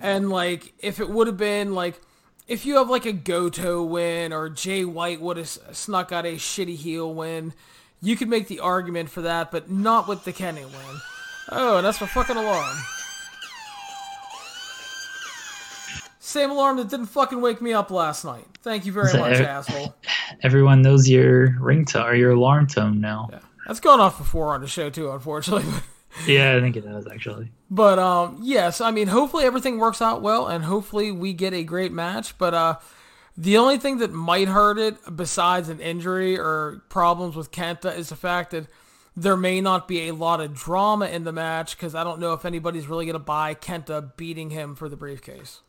And 0.00 0.30
like, 0.30 0.74
if 0.78 1.00
it 1.00 1.08
would 1.08 1.26
have 1.26 1.36
been 1.36 1.74
like 1.74 2.00
if 2.46 2.66
you 2.66 2.76
have 2.76 2.90
like 2.90 3.06
a 3.06 3.12
Goto 3.12 3.82
win 3.82 4.32
or 4.32 4.48
Jay 4.48 4.84
White 4.84 5.20
would 5.20 5.36
have 5.36 5.48
snuck 5.48 6.12
out 6.12 6.26
a 6.26 6.34
shitty 6.34 6.76
heel 6.76 7.12
win, 7.12 7.54
you 8.02 8.16
could 8.16 8.28
make 8.28 8.48
the 8.48 8.60
argument 8.60 9.08
for 9.08 9.22
that, 9.22 9.50
but 9.50 9.70
not 9.70 10.06
with 10.06 10.24
the 10.24 10.32
Kenny 10.32 10.64
win. 10.64 11.00
Oh, 11.50 11.78
and 11.78 11.86
that's 11.86 12.00
my 12.00 12.06
fucking 12.06 12.36
alarm. 12.36 12.76
Same 16.24 16.50
alarm 16.50 16.78
that 16.78 16.88
didn't 16.88 17.06
fucking 17.06 17.42
wake 17.42 17.60
me 17.60 17.74
up 17.74 17.90
last 17.90 18.24
night. 18.24 18.46
Thank 18.62 18.86
you 18.86 18.92
very 18.92 19.10
so 19.10 19.18
much, 19.18 19.36
asshole. 19.36 19.94
Everyone 20.42 20.80
knows 20.80 21.06
your 21.06 21.50
ringtone 21.60 22.06
or 22.06 22.14
your 22.14 22.30
alarm 22.30 22.66
tone 22.66 22.98
now. 22.98 23.28
Yeah. 23.30 23.40
That's 23.66 23.78
gone 23.78 24.00
off 24.00 24.16
before 24.16 24.54
on 24.54 24.62
the 24.62 24.66
show 24.66 24.88
too, 24.88 25.10
unfortunately. 25.10 25.70
yeah, 26.26 26.56
I 26.56 26.60
think 26.60 26.78
it 26.78 26.86
has 26.86 27.06
actually. 27.06 27.52
But 27.70 27.98
um, 27.98 28.38
yes, 28.40 28.80
I 28.80 28.90
mean, 28.90 29.08
hopefully 29.08 29.44
everything 29.44 29.76
works 29.76 30.00
out 30.00 30.22
well, 30.22 30.46
and 30.46 30.64
hopefully 30.64 31.12
we 31.12 31.34
get 31.34 31.52
a 31.52 31.62
great 31.62 31.92
match. 31.92 32.38
But 32.38 32.54
uh, 32.54 32.78
the 33.36 33.58
only 33.58 33.76
thing 33.76 33.98
that 33.98 34.10
might 34.10 34.48
hurt 34.48 34.78
it, 34.78 34.96
besides 35.14 35.68
an 35.68 35.80
injury 35.80 36.38
or 36.38 36.82
problems 36.88 37.36
with 37.36 37.50
Kenta, 37.50 37.94
is 37.94 38.08
the 38.08 38.16
fact 38.16 38.52
that 38.52 38.66
there 39.14 39.36
may 39.36 39.60
not 39.60 39.86
be 39.86 40.08
a 40.08 40.14
lot 40.14 40.40
of 40.40 40.54
drama 40.54 41.04
in 41.04 41.24
the 41.24 41.32
match 41.32 41.76
because 41.76 41.94
I 41.94 42.02
don't 42.02 42.18
know 42.18 42.32
if 42.32 42.46
anybody's 42.46 42.86
really 42.86 43.04
going 43.04 43.12
to 43.12 43.18
buy 43.18 43.54
Kenta 43.54 44.16
beating 44.16 44.48
him 44.48 44.74
for 44.74 44.88
the 44.88 44.96
briefcase 44.96 45.60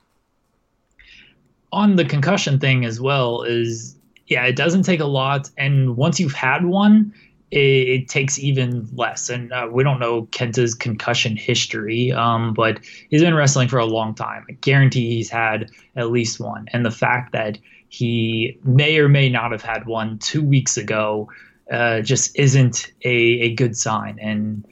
on 1.76 1.98
the 1.98 2.06
concussion 2.06 2.60
thing 2.60 2.86
as 2.86 3.00
well 3.02 3.44
is 3.44 3.96
yeah, 4.28 4.46
it 4.46 4.56
doesn't 4.56 4.84
take 4.84 5.02
a 5.02 5.06
lot, 5.06 5.52
and 5.58 5.98
once 5.98 6.20
you've 6.20 6.34
had 6.34 6.66
one, 6.66 7.14
it, 7.52 7.58
it 7.60 8.08
takes 8.08 8.40
even 8.40 8.88
less. 8.94 9.30
And 9.30 9.52
uh, 9.52 9.68
we 9.72 9.84
don't 9.84 10.00
know 10.00 10.24
Kenta's 10.28 10.74
concussion 10.74 11.38
history, 11.38 12.12
um, 12.12 12.54
but 12.54 12.80
he's 13.10 13.22
been 13.22 13.36
wrestling 13.36 13.68
for 13.68 13.78
a 13.78 13.86
long 13.86 14.16
time. 14.16 14.46
I 14.50 14.54
guarantee 14.54 15.10
he's 15.10 15.30
had 15.30 15.70
at 15.96 16.10
least 16.10 16.40
one. 16.40 16.66
And 16.74 16.86
the 16.86 16.92
fact 16.92 17.34
that 17.34 17.60
he 17.90 18.58
may 18.64 18.98
or 18.98 19.08
may 19.08 19.30
not 19.30 19.52
have 19.52 19.62
had 19.62 19.86
one 19.86 20.18
two 20.18 20.44
weeks 20.44 20.76
ago 20.76 21.30
uh, 21.72 22.02
just 22.02 22.38
isn't 22.38 22.92
a, 23.04 23.10
a 23.10 23.54
good 23.54 23.78
sign. 23.78 24.18
And 24.20 24.66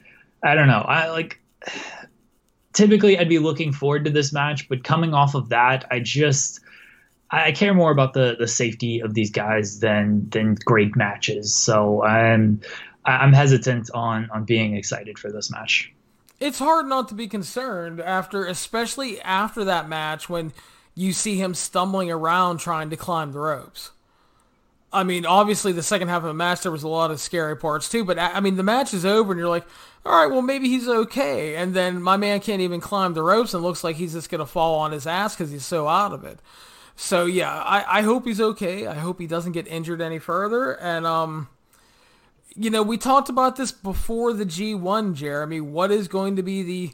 I 0.43 0.55
don't 0.55 0.67
know. 0.67 0.81
I 0.87 1.09
like 1.09 1.39
typically 2.73 3.19
I'd 3.19 3.29
be 3.29 3.39
looking 3.39 3.71
forward 3.71 4.05
to 4.05 4.11
this 4.11 4.33
match, 4.33 4.67
but 4.67 4.83
coming 4.83 5.13
off 5.13 5.35
of 5.35 5.49
that, 5.49 5.85
I 5.91 5.99
just 5.99 6.59
I 7.33 7.51
care 7.51 7.73
more 7.73 7.91
about 7.91 8.13
the 8.13 8.35
the 8.37 8.47
safety 8.47 8.99
of 8.99 9.15
these 9.15 9.31
guys 9.31 9.79
than 9.79 10.29
than 10.29 10.55
great 10.65 10.95
matches. 10.95 11.53
So 11.53 12.03
I'm 12.03 12.61
I'm 13.05 13.33
hesitant 13.33 13.89
on 13.93 14.29
on 14.31 14.45
being 14.45 14.75
excited 14.75 15.17
for 15.17 15.31
this 15.31 15.49
match. 15.49 15.91
It's 16.39 16.59
hard 16.59 16.85
not 16.85 17.07
to 17.09 17.15
be 17.15 17.27
concerned 17.27 18.01
after, 18.01 18.45
especially 18.45 19.19
after 19.21 19.63
that 19.63 19.89
match 19.89 20.29
when 20.29 20.53
you 20.93 21.11
see 21.11 21.37
him 21.37 21.55
stumbling 21.55 22.11
around 22.11 22.59
trying 22.59 22.89
to 22.91 22.97
climb 22.97 23.31
the 23.31 23.39
ropes. 23.39 23.91
I 24.91 25.03
mean, 25.03 25.25
obviously 25.25 25.71
the 25.71 25.81
second 25.81 26.09
half 26.09 26.21
of 26.21 26.27
the 26.27 26.35
match 26.35 26.61
there 26.61 26.71
was 26.71 26.83
a 26.83 26.87
lot 26.87 27.09
of 27.09 27.19
scary 27.19 27.57
parts 27.57 27.89
too, 27.89 28.05
but 28.05 28.19
I 28.19 28.39
mean 28.41 28.57
the 28.57 28.63
match 28.63 28.93
is 28.93 29.05
over 29.05 29.31
and 29.31 29.39
you're 29.39 29.49
like, 29.49 29.65
all 30.05 30.21
right, 30.21 30.31
well 30.31 30.43
maybe 30.43 30.69
he's 30.69 30.87
okay, 30.87 31.55
and 31.55 31.73
then 31.73 31.99
my 31.99 32.15
man 32.15 32.41
can't 32.41 32.61
even 32.61 32.79
climb 32.79 33.15
the 33.15 33.23
ropes 33.23 33.55
and 33.55 33.63
looks 33.63 33.83
like 33.83 33.95
he's 33.95 34.13
just 34.13 34.29
gonna 34.29 34.45
fall 34.45 34.75
on 34.75 34.91
his 34.91 35.07
ass 35.07 35.35
because 35.35 35.49
he's 35.49 35.65
so 35.65 35.87
out 35.87 36.13
of 36.13 36.23
it. 36.23 36.37
So 36.95 37.25
yeah, 37.25 37.51
I, 37.51 37.99
I 37.99 38.01
hope 38.01 38.25
he's 38.25 38.41
okay. 38.41 38.87
I 38.87 38.95
hope 38.95 39.19
he 39.19 39.27
doesn't 39.27 39.53
get 39.53 39.67
injured 39.67 40.01
any 40.01 40.19
further. 40.19 40.73
And 40.79 41.05
um, 41.05 41.49
you 42.55 42.69
know, 42.69 42.83
we 42.83 42.97
talked 42.97 43.29
about 43.29 43.55
this 43.55 43.71
before 43.71 44.33
the 44.33 44.45
G1, 44.45 45.15
Jeremy. 45.15 45.61
What 45.61 45.91
is 45.91 46.07
going 46.07 46.35
to 46.35 46.43
be 46.43 46.63
the 46.63 46.91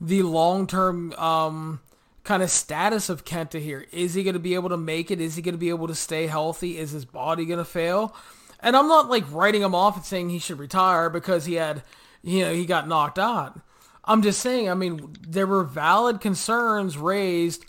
the 0.00 0.22
long 0.22 0.66
term 0.66 1.12
um 1.14 1.80
kind 2.24 2.42
of 2.42 2.50
status 2.50 3.08
of 3.08 3.24
Kenta 3.24 3.60
here? 3.60 3.86
Is 3.92 4.14
he 4.14 4.22
going 4.22 4.34
to 4.34 4.40
be 4.40 4.54
able 4.54 4.70
to 4.70 4.76
make 4.76 5.10
it? 5.10 5.20
Is 5.20 5.36
he 5.36 5.42
going 5.42 5.54
to 5.54 5.58
be 5.58 5.70
able 5.70 5.88
to 5.88 5.94
stay 5.94 6.26
healthy? 6.26 6.78
Is 6.78 6.92
his 6.92 7.04
body 7.04 7.44
going 7.44 7.58
to 7.58 7.64
fail? 7.64 8.14
And 8.60 8.76
I'm 8.76 8.88
not 8.88 9.10
like 9.10 9.24
writing 9.30 9.62
him 9.62 9.74
off 9.74 9.96
and 9.96 10.04
saying 10.04 10.30
he 10.30 10.38
should 10.38 10.60
retire 10.60 11.10
because 11.10 11.46
he 11.46 11.54
had, 11.54 11.82
you 12.22 12.44
know, 12.44 12.54
he 12.54 12.64
got 12.64 12.86
knocked 12.86 13.18
out. 13.18 13.60
I'm 14.04 14.22
just 14.22 14.40
saying, 14.40 14.70
I 14.70 14.74
mean, 14.74 15.16
there 15.26 15.46
were 15.46 15.64
valid 15.64 16.20
concerns 16.20 16.96
raised 16.96 17.64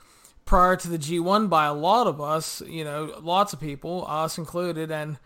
prior 0.46 0.76
to 0.76 0.88
the 0.88 0.98
G1 0.98 1.50
by 1.50 1.66
a 1.66 1.74
lot 1.74 2.08
of 2.08 2.20
us, 2.20 2.62
you 2.62 2.84
know, 2.84 3.16
lots 3.22 3.54
of 3.54 3.60
people, 3.60 4.06
us 4.08 4.38
included, 4.38 4.92
and 4.92 5.18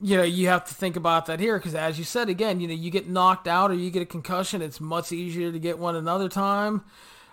you 0.00 0.16
know, 0.16 0.22
you 0.22 0.46
have 0.46 0.64
to 0.66 0.74
think 0.74 0.94
about 0.94 1.26
that 1.26 1.40
here 1.40 1.58
because, 1.58 1.74
as 1.74 1.98
you 1.98 2.04
said 2.04 2.28
again, 2.28 2.60
you 2.60 2.68
know, 2.68 2.74
you 2.74 2.90
get 2.90 3.08
knocked 3.08 3.48
out 3.48 3.70
or 3.70 3.74
you 3.74 3.90
get 3.90 4.02
a 4.02 4.06
concussion, 4.06 4.62
it's 4.62 4.80
much 4.80 5.10
easier 5.10 5.50
to 5.50 5.58
get 5.58 5.78
one 5.78 5.96
another 5.96 6.28
time, 6.28 6.84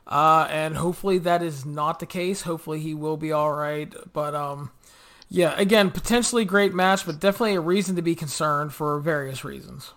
uh, 0.08 0.48
and 0.50 0.78
hopefully 0.78 1.20
that 1.20 1.44
is 1.44 1.66
not 1.66 2.00
the 2.00 2.06
case. 2.08 2.42
Hopefully 2.42 2.80
he 2.80 2.94
will 2.94 3.18
be 3.18 3.32
all 3.32 3.54
right, 3.54 3.94
but 4.14 4.34
um, 4.34 4.72
yeah, 5.30 5.54
again, 5.60 5.92
potentially 5.92 6.44
great 6.44 6.74
match, 6.74 7.06
but 7.06 7.20
definitely 7.20 7.56
a 7.56 7.62
reason 7.62 7.96
to 7.98 8.02
be 8.02 8.16
concerned 8.16 8.74
for 8.74 9.00
various 9.00 9.44
reasons. 9.44 9.94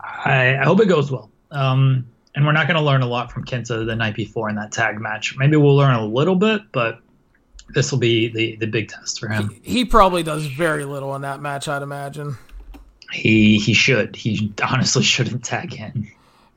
I, 0.00 0.56
I 0.56 0.64
hope 0.64 0.80
it 0.80 0.88
goes 0.88 1.10
well. 1.10 1.30
Um, 1.50 2.06
and 2.34 2.46
we're 2.46 2.52
not 2.52 2.66
going 2.66 2.78
to 2.78 2.82
learn 2.82 3.02
a 3.02 3.06
lot 3.06 3.30
from 3.30 3.44
Kenta 3.44 3.84
the 3.84 3.96
night 3.96 4.14
before 4.14 4.48
in 4.48 4.56
that 4.56 4.72
tag 4.72 5.00
match. 5.00 5.36
Maybe 5.36 5.56
we'll 5.56 5.76
learn 5.76 5.94
a 5.94 6.04
little 6.04 6.36
bit, 6.36 6.62
but 6.72 7.00
this 7.70 7.90
will 7.90 7.98
be 7.98 8.28
the 8.28 8.56
the 8.56 8.66
big 8.66 8.88
test 8.88 9.20
for 9.20 9.28
him. 9.28 9.50
He, 9.62 9.72
he 9.78 9.84
probably 9.84 10.22
does 10.22 10.46
very 10.46 10.84
little 10.84 11.14
in 11.14 11.22
that 11.22 11.40
match, 11.40 11.68
I'd 11.68 11.82
imagine. 11.82 12.36
He 13.12 13.58
he 13.58 13.74
should. 13.74 14.16
He 14.16 14.52
honestly 14.62 15.02
shouldn't 15.02 15.44
tag 15.44 15.74
in. 15.74 16.10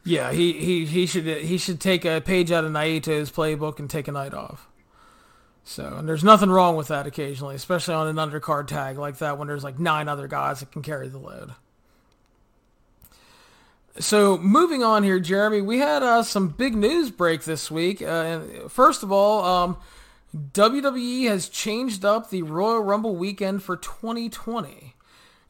Yeah, 0.08 0.32
he, 0.32 0.54
he, 0.54 0.86
he 0.86 1.06
should 1.08 1.26
he 1.26 1.58
should 1.58 1.80
take 1.80 2.06
a 2.06 2.22
page 2.22 2.52
out 2.52 2.64
of 2.64 2.72
Naito's 2.72 3.32
playbook 3.32 3.80
and 3.80 3.90
take 3.90 4.08
a 4.08 4.12
night 4.12 4.34
off. 4.36 4.70
So, 5.64 5.96
and 5.98 6.08
there's 6.08 6.24
nothing 6.24 6.52
wrong 6.52 6.76
with 6.76 6.90
that 6.90 7.08
occasionally, 7.08 7.56
especially 7.56 7.96
on 7.96 8.08
an 8.08 8.18
undercard 8.18 8.68
tag 8.68 9.00
like 9.00 9.18
that 9.18 9.40
when 9.40 9.48
there's 9.48 9.64
like 9.64 9.80
nine 9.80 10.08
other 10.08 10.28
guys 10.28 10.60
that 10.60 10.72
can 10.72 10.84
carry 10.84 11.08
the 11.08 11.18
load. 11.18 11.56
So 13.98 14.38
moving 14.38 14.84
on 14.84 15.04
here, 15.04 15.20
Jeremy, 15.22 15.62
we 15.62 15.80
had 15.80 16.04
uh, 16.04 16.22
some 16.24 16.50
big 16.50 16.76
news 16.76 17.12
break 17.12 17.44
this 17.44 17.72
week. 17.72 18.02
Uh, 18.02 18.42
first 18.68 19.04
of 19.04 19.12
all, 19.12 19.44
um, 19.46 19.78
WWE 20.36 21.30
has 21.30 21.48
changed 21.48 22.04
up 22.04 22.30
the 22.30 22.42
Royal 22.42 22.82
Rumble 22.82 23.16
weekend 23.16 23.64
for 23.64 23.78
2020. 23.78 24.96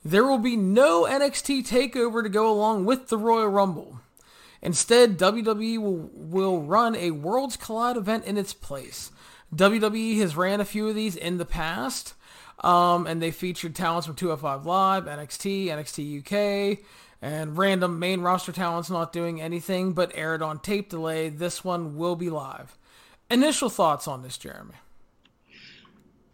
There 0.04 0.24
will 0.24 0.38
be 0.38 0.56
no 0.56 1.06
NXT 1.06 1.68
takeover 1.68 2.22
to 2.22 2.30
go 2.30 2.52
along 2.52 2.86
with 2.86 3.08
the 3.08 3.18
Royal 3.18 3.48
Rumble. 3.48 4.00
Instead, 4.62 5.18
WWE 5.18 5.80
will, 5.80 6.10
will 6.14 6.62
run 6.62 6.96
a 6.96 7.12
Worlds 7.12 7.58
Collide 7.58 7.98
event 7.98 8.26
in 8.26 8.38
its 8.38 8.54
place. 8.54 9.12
WWE 9.56 10.20
has 10.20 10.36
ran 10.36 10.62
a 10.62 10.66
few 10.66 10.88
of 10.88 10.94
these 10.94 11.16
in 11.16 11.38
the 11.40 11.46
past, 11.46 12.14
um, 12.60 13.08
and 13.08 13.24
they 13.24 13.32
featured 13.32 13.74
talents 13.74 14.06
from 14.06 14.16
205 14.16 14.68
Live, 14.68 15.06
NXT, 15.06 15.66
NXT 15.68 16.20
UK, 16.20 16.80
and 17.26 17.58
random 17.58 17.98
main 17.98 18.22
roster 18.22 18.52
talents 18.52 18.92
not 18.92 19.12
doing 19.12 19.42
anything 19.42 19.94
but 19.94 20.12
aired 20.14 20.44
on 20.44 20.60
tape 20.60 20.90
delay. 20.90 21.28
This 21.28 21.64
one 21.64 21.98
will 21.98 22.16
be 22.16 22.30
live. 22.30 22.78
Initial 23.32 23.68
thoughts 23.68 24.08
on 24.08 24.22
this, 24.22 24.38
Jeremy? 24.38 24.76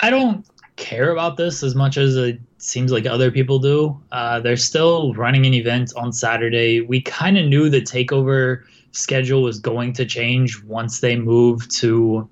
I 0.02 0.10
don't 0.10 0.46
care 0.76 1.12
about 1.12 1.38
this 1.38 1.64
as 1.64 1.76
much 1.76 1.96
as 1.96 2.18
it 2.18 2.42
seems 2.58 2.92
like 2.92 3.06
other 3.06 3.32
people 3.32 3.58
do. 3.58 4.02
Uh, 4.12 4.42
they're 4.42 4.58
still 4.58 5.14
running 5.14 5.46
an 5.46 5.54
event 5.54 5.94
on 5.96 6.12
Saturday. 6.12 6.82
We 6.82 7.02
kind 7.02 7.38
of 7.38 7.46
knew 7.46 7.70
the 7.70 7.80
takeover 7.80 8.64
schedule 8.92 9.44
was 9.44 9.60
going 9.60 9.94
to 9.94 10.06
change 10.06 10.62
once 10.64 11.00
they 11.00 11.16
moved 11.16 11.72
to 11.78 12.30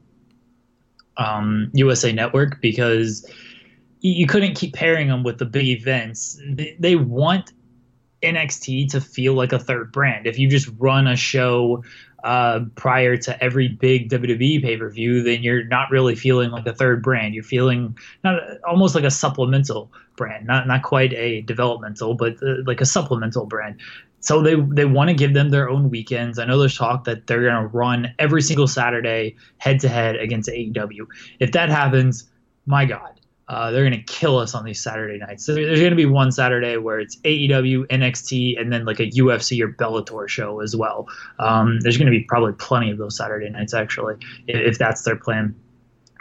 um, 1.15 1.72
USA 1.76 2.12
Network 2.12 2.60
because 2.60 3.26
you 4.02 4.28
couldn't 4.28 4.56
keep 4.56 4.74
pairing 4.74 5.08
them 5.08 5.24
with 5.24 5.38
the 5.38 5.45
big 5.45 5.67
events. 5.67 6.38
They, 6.50 6.76
they 6.78 6.98
want 6.98 7.54
NXT 8.21 8.91
to 8.91 9.01
feel 9.01 9.34
like 9.34 9.53
a 9.53 9.60
third 9.60 9.91
brand. 9.91 10.27
If 10.27 10.38
you 10.38 10.49
just 10.49 10.69
run 10.77 11.08
a 11.08 11.15
show 11.15 11.84
uh, 12.23 12.62
prior 12.75 13.15
to 13.15 13.43
every 13.43 13.69
big 13.69 14.10
WWE 14.10 14.62
pay 14.62 14.77
per 14.77 14.89
view, 14.89 15.23
then 15.23 15.41
you're 15.41 15.63
not 15.63 15.89
really 15.89 16.15
feeling 16.15 16.51
like 16.51 16.67
a 16.67 16.73
third 16.73 17.01
brand. 17.01 17.34
You're 17.34 17.43
feeling 17.43 17.97
not 18.23 18.41
almost 18.67 18.95
like 18.95 19.05
a 19.05 19.12
supplemental 19.12 19.91
brand, 20.15 20.45
not 20.45 20.67
not 20.67 20.84
quite 20.84 21.13
a 21.13 21.41
developmental, 21.41 22.15
but 22.15 22.36
uh, 22.43 22.55
like 22.65 22.82
a 22.82 22.86
supplemental 22.86 23.45
brand. 23.45 23.79
So 24.19 24.41
they 24.41 24.55
they 24.55 24.86
want 24.86 25.10
to 25.10 25.13
give 25.13 25.34
them 25.34 25.49
their 25.49 25.69
own 25.69 25.89
weekends. 25.89 26.39
I 26.39 26.45
know 26.45 26.60
there's 26.60 26.77
talk 26.77 27.05
that 27.05 27.27
they're 27.27 27.43
going 27.43 27.62
to 27.62 27.67
run 27.67 28.13
every 28.19 28.41
single 28.41 28.67
Saturday 28.67 29.38
head 29.58 29.79
to 29.82 29.89
head 29.89 30.17
against 30.17 30.49
AEW. 30.49 31.08
If 31.39 31.53
that 31.53 31.69
happens, 31.69 32.29
my 32.65 32.84
God, 32.86 33.18
uh, 33.49 33.71
they're 33.71 33.83
going 33.83 33.99
to 33.99 34.13
kill 34.13 34.38
us 34.38 34.53
on 34.53 34.63
these 34.63 34.79
Saturday 34.79 35.17
nights. 35.17 35.43
So 35.43 35.55
there's 35.55 35.79
going 35.79 35.89
to 35.89 35.95
be 35.95 36.05
one 36.05 36.31
Saturday 36.31 36.77
where 36.77 36.99
it's 36.99 37.15
AEW, 37.17 37.88
NXT, 37.88 38.62
and 38.62 38.71
then 38.71 38.85
like 38.85 38.99
a 38.99 39.07
UFC 39.07 39.59
or 39.62 39.69
Bellator 39.73 40.29
show 40.29 40.62
as 40.62 40.75
well. 40.75 41.07
Um, 41.39 41.79
there's 41.81 41.97
going 41.97 42.05
to 42.05 42.12
be 42.12 42.21
probably 42.21 42.53
plenty 42.53 42.91
of 42.91 42.99
those 42.99 43.17
Saturday 43.17 43.49
nights 43.49 43.73
actually, 43.73 44.15
if, 44.47 44.73
if 44.73 44.77
that's 44.77 45.01
their 45.01 45.15
plan. 45.15 45.55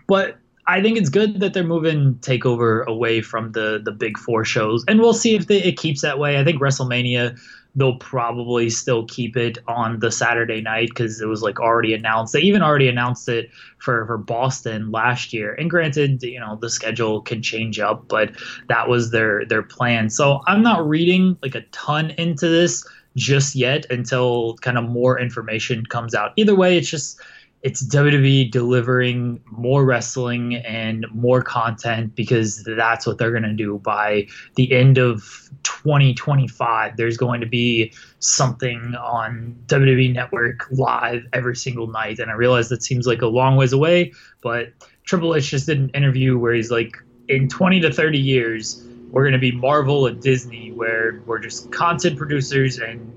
But 0.06 0.38
I 0.66 0.80
think 0.80 0.96
it's 0.96 1.10
good 1.10 1.40
that 1.40 1.52
they're 1.52 1.64
moving 1.64 2.14
Takeover 2.16 2.86
away 2.86 3.20
from 3.20 3.52
the 3.52 3.80
the 3.82 3.92
big 3.92 4.18
four 4.18 4.44
shows, 4.44 4.84
and 4.88 4.98
we'll 4.98 5.14
see 5.14 5.34
if 5.34 5.46
they, 5.48 5.62
it 5.62 5.78
keeps 5.78 6.00
that 6.00 6.18
way. 6.18 6.40
I 6.40 6.44
think 6.44 6.60
WrestleMania 6.60 7.38
they'll 7.78 7.96
probably 7.96 8.68
still 8.68 9.06
keep 9.06 9.36
it 9.36 9.58
on 9.68 10.00
the 10.00 10.10
Saturday 10.10 10.60
night 10.60 10.88
because 10.88 11.20
it 11.20 11.26
was 11.26 11.42
like 11.42 11.60
already 11.60 11.94
announced. 11.94 12.32
They 12.32 12.40
even 12.40 12.62
already 12.62 12.88
announced 12.88 13.28
it 13.28 13.50
for 13.78 14.04
for 14.06 14.18
Boston 14.18 14.90
last 14.90 15.32
year. 15.32 15.54
And 15.54 15.70
granted, 15.70 16.22
you 16.22 16.40
know 16.40 16.56
the 16.56 16.70
schedule 16.70 17.20
can 17.22 17.42
change 17.42 17.78
up, 17.78 18.08
but 18.08 18.32
that 18.68 18.88
was 18.88 19.10
their 19.10 19.44
their 19.46 19.62
plan. 19.62 20.10
So 20.10 20.40
I'm 20.46 20.62
not 20.62 20.86
reading 20.88 21.38
like 21.42 21.54
a 21.54 21.62
ton 21.72 22.10
into 22.10 22.48
this 22.48 22.86
just 23.16 23.54
yet 23.54 23.86
until 23.90 24.56
kind 24.58 24.78
of 24.78 24.84
more 24.84 25.18
information 25.18 25.84
comes 25.86 26.14
out. 26.14 26.32
Either 26.36 26.54
way, 26.54 26.78
it's 26.78 26.90
just 26.90 27.20
it's 27.62 27.84
WWE 27.86 28.50
delivering 28.50 29.40
more 29.50 29.84
wrestling 29.84 30.56
and 30.56 31.06
more 31.12 31.42
content 31.42 32.14
because 32.14 32.62
that's 32.64 33.06
what 33.06 33.18
they're 33.18 33.32
going 33.32 33.42
to 33.42 33.52
do 33.52 33.78
by 33.78 34.26
the 34.54 34.72
end 34.72 34.96
of 34.96 35.50
2025. 35.64 36.96
There's 36.96 37.16
going 37.16 37.40
to 37.40 37.46
be 37.46 37.92
something 38.20 38.94
on 38.94 39.56
WWE 39.66 40.12
Network 40.12 40.68
live 40.70 41.24
every 41.32 41.56
single 41.56 41.88
night. 41.88 42.20
And 42.20 42.30
I 42.30 42.34
realize 42.34 42.68
that 42.68 42.82
seems 42.82 43.06
like 43.06 43.22
a 43.22 43.26
long 43.26 43.56
ways 43.56 43.72
away, 43.72 44.12
but 44.40 44.68
Triple 45.04 45.34
H 45.34 45.50
just 45.50 45.66
did 45.66 45.78
an 45.78 45.90
interview 45.90 46.38
where 46.38 46.54
he's 46.54 46.70
like, 46.70 46.96
in 47.28 47.48
20 47.48 47.80
to 47.80 47.92
30 47.92 48.18
years, 48.18 48.84
we're 49.10 49.22
going 49.22 49.32
to 49.32 49.38
be 49.38 49.52
Marvel 49.52 50.06
and 50.06 50.20
Disney, 50.20 50.72
where 50.72 51.22
we're 51.26 51.38
just 51.38 51.70
content 51.72 52.16
producers 52.16 52.78
and 52.78 53.12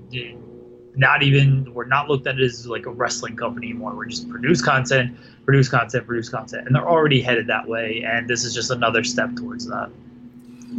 not 0.94 1.22
even 1.22 1.72
we're 1.72 1.86
not 1.86 2.08
looked 2.08 2.26
at 2.26 2.40
as 2.40 2.66
like 2.66 2.86
a 2.86 2.90
wrestling 2.90 3.36
company 3.36 3.68
anymore. 3.68 3.94
We're 3.94 4.06
just 4.06 4.28
produce 4.28 4.60
content, 4.62 5.16
produce 5.44 5.68
content, 5.68 6.06
produce 6.06 6.28
content, 6.28 6.66
and 6.66 6.74
they're 6.74 6.88
already 6.88 7.20
headed 7.20 7.46
that 7.46 7.66
way. 7.66 8.04
And 8.06 8.28
this 8.28 8.44
is 8.44 8.54
just 8.54 8.70
another 8.70 9.02
step 9.04 9.34
towards 9.36 9.66
that. 9.66 9.90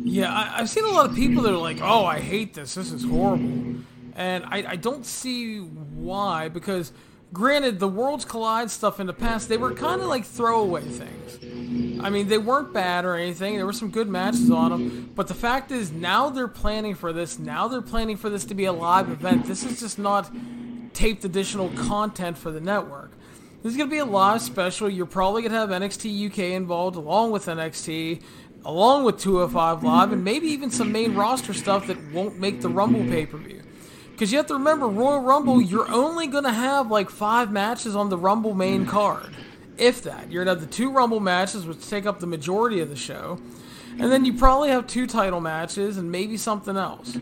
Yeah, 0.03 0.31
I, 0.31 0.59
have 0.59 0.69
seen 0.69 0.85
a 0.85 0.91
lot 0.91 1.09
of 1.09 1.15
people 1.15 1.43
that 1.43 1.53
are 1.53 1.57
like, 1.57 1.79
"Oh, 1.81 2.05
I 2.05 2.19
hate 2.19 2.53
this. 2.53 2.75
This 2.75 2.91
is 2.91 3.03
horrible," 3.03 3.75
and 4.15 4.43
I, 4.45 4.65
I 4.69 4.75
don't 4.75 5.05
see 5.05 5.59
why 5.59 6.49
because 6.49 6.91
granted, 7.33 7.79
the 7.79 7.87
Worlds 7.87 8.23
Collide 8.23 8.69
stuff 8.69 8.99
in 8.99 9.07
the 9.07 9.13
past, 9.13 9.49
they 9.49 9.57
were 9.57 9.73
kind 9.73 10.01
of 10.01 10.07
like 10.07 10.23
throwaway 10.23 10.83
things. 10.83 11.39
I 12.03 12.09
mean, 12.09 12.27
they 12.27 12.37
weren't 12.37 12.73
bad 12.73 13.05
or 13.05 13.15
anything. 13.15 13.55
There 13.55 13.65
were 13.65 13.73
some 13.73 13.89
good 13.89 14.07
matches 14.07 14.51
on 14.51 14.71
them. 14.71 15.11
But 15.15 15.27
the 15.27 15.33
fact 15.33 15.71
is, 15.71 15.91
now 15.91 16.29
they're 16.29 16.47
planning 16.47 16.95
for 16.95 17.11
this. 17.13 17.39
Now 17.39 17.67
they're 17.67 17.81
planning 17.81 18.17
for 18.17 18.29
this 18.29 18.45
to 18.45 18.53
be 18.53 18.65
a 18.65 18.73
live 18.73 19.09
event. 19.09 19.45
This 19.45 19.63
is 19.63 19.79
just 19.79 19.97
not 19.97 20.31
taped 20.93 21.25
additional 21.25 21.69
content 21.69 22.37
for 22.37 22.51
the 22.51 22.59
network. 22.59 23.11
This 23.63 23.71
is 23.71 23.77
going 23.77 23.89
to 23.89 23.93
be 23.93 23.99
a 23.99 24.05
live 24.05 24.41
special. 24.41 24.89
You're 24.89 25.05
probably 25.05 25.41
going 25.41 25.53
to 25.53 25.57
have 25.57 25.69
NXT 25.69 26.29
UK 26.29 26.39
involved 26.55 26.97
along 26.97 27.31
with 27.31 27.45
NXT, 27.45 28.21
along 28.65 29.05
with 29.05 29.19
205 29.19 29.83
Live, 29.83 30.11
and 30.11 30.23
maybe 30.23 30.47
even 30.47 30.69
some 30.69 30.91
main 30.91 31.15
roster 31.15 31.53
stuff 31.53 31.87
that 31.87 31.97
won't 32.11 32.37
make 32.37 32.59
the 32.59 32.69
Rumble 32.69 33.05
pay 33.05 33.25
per 33.25 33.37
view. 33.37 33.61
Because 34.23 34.31
you 34.31 34.37
have 34.37 34.47
to 34.47 34.53
remember, 34.53 34.87
Royal 34.87 35.19
Rumble, 35.19 35.61
you're 35.61 35.91
only 35.91 36.27
going 36.27 36.45
to 36.45 36.53
have 36.53 36.89
like 36.89 37.09
five 37.09 37.51
matches 37.51 37.93
on 37.93 38.07
the 38.07 38.17
Rumble 38.17 38.53
main 38.53 38.85
mm. 38.85 38.87
card. 38.87 39.35
If 39.77 40.03
that. 40.03 40.31
You're 40.31 40.45
going 40.45 40.55
to 40.55 40.61
have 40.61 40.71
the 40.71 40.73
two 40.73 40.93
Rumble 40.93 41.19
matches, 41.19 41.65
which 41.65 41.85
take 41.89 42.05
up 42.05 42.21
the 42.21 42.25
majority 42.25 42.79
of 42.79 42.87
the 42.87 42.95
show. 42.95 43.37
And 43.99 44.09
then 44.09 44.23
you 44.23 44.31
probably 44.31 44.69
have 44.69 44.87
two 44.87 45.07
title 45.07 45.41
matches 45.41 45.97
and 45.97 46.09
maybe 46.09 46.37
something 46.37 46.77
else. 46.77 47.17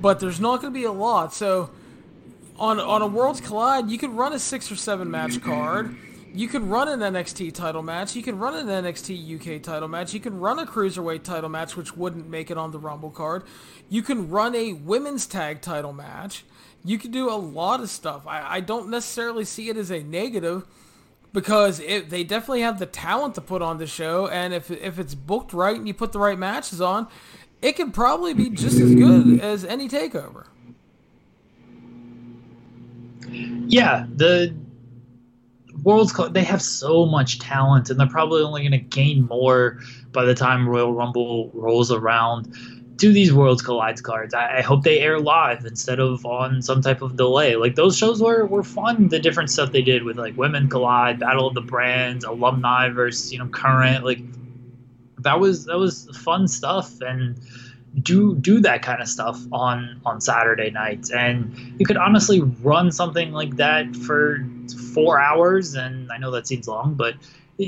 But 0.00 0.20
there's 0.20 0.40
not 0.40 0.62
going 0.62 0.72
to 0.72 0.80
be 0.80 0.84
a 0.84 0.90
lot. 0.90 1.34
So 1.34 1.68
on, 2.58 2.80
on 2.80 3.02
a 3.02 3.06
Worlds 3.06 3.42
Collide, 3.42 3.90
you 3.90 3.98
could 3.98 4.12
run 4.12 4.32
a 4.32 4.38
six 4.38 4.72
or 4.72 4.76
seven 4.76 5.10
match 5.10 5.38
card 5.42 5.94
you 6.34 6.48
can 6.48 6.68
run 6.68 6.88
an 6.88 7.00
NXT 7.00 7.54
title 7.54 7.82
match. 7.82 8.16
You 8.16 8.22
can 8.22 8.38
run 8.38 8.54
an 8.54 8.84
NXT 8.84 9.56
UK 9.58 9.62
title 9.62 9.88
match. 9.88 10.14
You 10.14 10.20
can 10.20 10.38
run 10.40 10.58
a 10.58 10.66
cruiserweight 10.66 11.22
title 11.22 11.50
match, 11.50 11.76
which 11.76 11.96
wouldn't 11.96 12.28
make 12.28 12.50
it 12.50 12.58
on 12.58 12.70
the 12.70 12.78
Rumble 12.78 13.10
card. 13.10 13.44
You 13.88 14.02
can 14.02 14.30
run 14.30 14.54
a 14.54 14.72
women's 14.72 15.26
tag 15.26 15.60
title 15.60 15.92
match. 15.92 16.44
You 16.84 16.98
can 16.98 17.10
do 17.10 17.30
a 17.30 17.36
lot 17.36 17.80
of 17.80 17.90
stuff. 17.90 18.26
I, 18.26 18.56
I 18.56 18.60
don't 18.60 18.88
necessarily 18.88 19.44
see 19.44 19.68
it 19.68 19.76
as 19.76 19.90
a 19.90 20.02
negative 20.02 20.66
because 21.32 21.80
it, 21.80 22.10
they 22.10 22.24
definitely 22.24 22.62
have 22.62 22.78
the 22.78 22.86
talent 22.86 23.34
to 23.36 23.40
put 23.40 23.62
on 23.62 23.78
the 23.78 23.86
show, 23.86 24.26
and 24.26 24.52
if 24.52 24.70
if 24.70 24.98
it's 24.98 25.14
booked 25.14 25.52
right 25.52 25.76
and 25.76 25.86
you 25.86 25.94
put 25.94 26.12
the 26.12 26.18
right 26.18 26.38
matches 26.38 26.80
on, 26.80 27.08
it 27.62 27.76
can 27.76 27.90
probably 27.90 28.34
be 28.34 28.50
just 28.50 28.78
as 28.78 28.94
good 28.94 29.40
as 29.40 29.64
any 29.64 29.88
takeover. 29.88 30.46
Yeah, 33.30 34.06
the 34.14 34.54
Worlds 35.82 36.14
they 36.30 36.44
have 36.44 36.62
so 36.62 37.06
much 37.06 37.38
talent, 37.38 37.90
and 37.90 37.98
they're 37.98 38.06
probably 38.06 38.42
only 38.42 38.62
going 38.62 38.72
to 38.72 38.78
gain 38.78 39.26
more 39.26 39.78
by 40.12 40.24
the 40.24 40.34
time 40.34 40.68
Royal 40.68 40.92
Rumble 40.92 41.50
rolls 41.54 41.90
around. 41.90 42.54
Do 42.96 43.12
these 43.12 43.32
Worlds 43.32 43.62
Collides 43.62 44.00
cards. 44.00 44.32
I, 44.32 44.58
I 44.58 44.60
hope 44.60 44.84
they 44.84 45.00
air 45.00 45.18
live 45.18 45.64
instead 45.64 45.98
of 45.98 46.24
on 46.24 46.62
some 46.62 46.82
type 46.82 47.02
of 47.02 47.16
delay. 47.16 47.56
Like 47.56 47.74
those 47.74 47.96
shows 47.96 48.22
were, 48.22 48.46
were 48.46 48.62
fun. 48.62 49.08
The 49.08 49.18
different 49.18 49.50
stuff 49.50 49.72
they 49.72 49.82
did 49.82 50.04
with 50.04 50.18
like 50.18 50.36
Women 50.36 50.68
Collide, 50.68 51.18
Battle 51.18 51.48
of 51.48 51.54
the 51.54 51.62
Brands, 51.62 52.24
alumni 52.24 52.88
versus 52.90 53.32
you 53.32 53.38
know 53.38 53.48
current. 53.48 54.04
Like 54.04 54.20
that 55.18 55.40
was 55.40 55.64
that 55.64 55.78
was 55.78 56.08
fun 56.18 56.46
stuff 56.46 57.00
and 57.00 57.40
do 58.00 58.34
do 58.36 58.60
that 58.60 58.82
kind 58.82 59.02
of 59.02 59.08
stuff 59.08 59.40
on 59.52 60.00
on 60.04 60.20
Saturday 60.20 60.70
nights, 60.70 61.10
and 61.10 61.54
you 61.78 61.86
could 61.86 61.96
honestly 61.96 62.40
run 62.40 62.90
something 62.90 63.32
like 63.32 63.56
that 63.56 63.94
for 63.96 64.46
four 64.92 65.20
hours. 65.20 65.74
And 65.74 66.10
I 66.12 66.18
know 66.18 66.30
that 66.30 66.46
seems 66.46 66.68
long, 66.68 66.94
but 66.94 67.14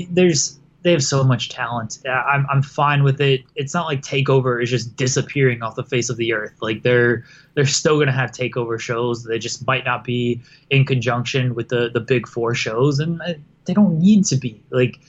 there's 0.09 0.59
they 0.85 0.91
have 0.91 1.03
so 1.03 1.23
much 1.23 1.49
talent. 1.49 1.97
I'm 2.07 2.45
I'm 2.47 2.61
fine 2.61 3.03
with 3.03 3.19
it. 3.19 3.41
It's 3.55 3.73
not 3.73 3.87
like 3.87 4.03
Takeover 4.03 4.61
is 4.61 4.69
just 4.69 4.95
disappearing 4.95 5.63
off 5.63 5.75
the 5.75 5.83
face 5.83 6.11
of 6.11 6.17
the 6.17 6.31
earth. 6.31 6.53
Like 6.61 6.83
they're 6.83 7.25
they're 7.55 7.65
still 7.65 7.97
gonna 7.97 8.11
have 8.11 8.31
Takeover 8.31 8.79
shows. 8.79 9.23
They 9.23 9.39
just 9.39 9.65
might 9.65 9.83
not 9.83 10.03
be 10.03 10.43
in 10.69 10.85
conjunction 10.85 11.55
with 11.55 11.69
the 11.69 11.89
the 11.91 11.99
big 11.99 12.27
four 12.27 12.53
shows, 12.53 12.99
and 12.99 13.19
they 13.65 13.73
don't 13.73 13.99
need 13.99 14.25
to 14.25 14.35
be. 14.35 14.63
Like 14.69 14.99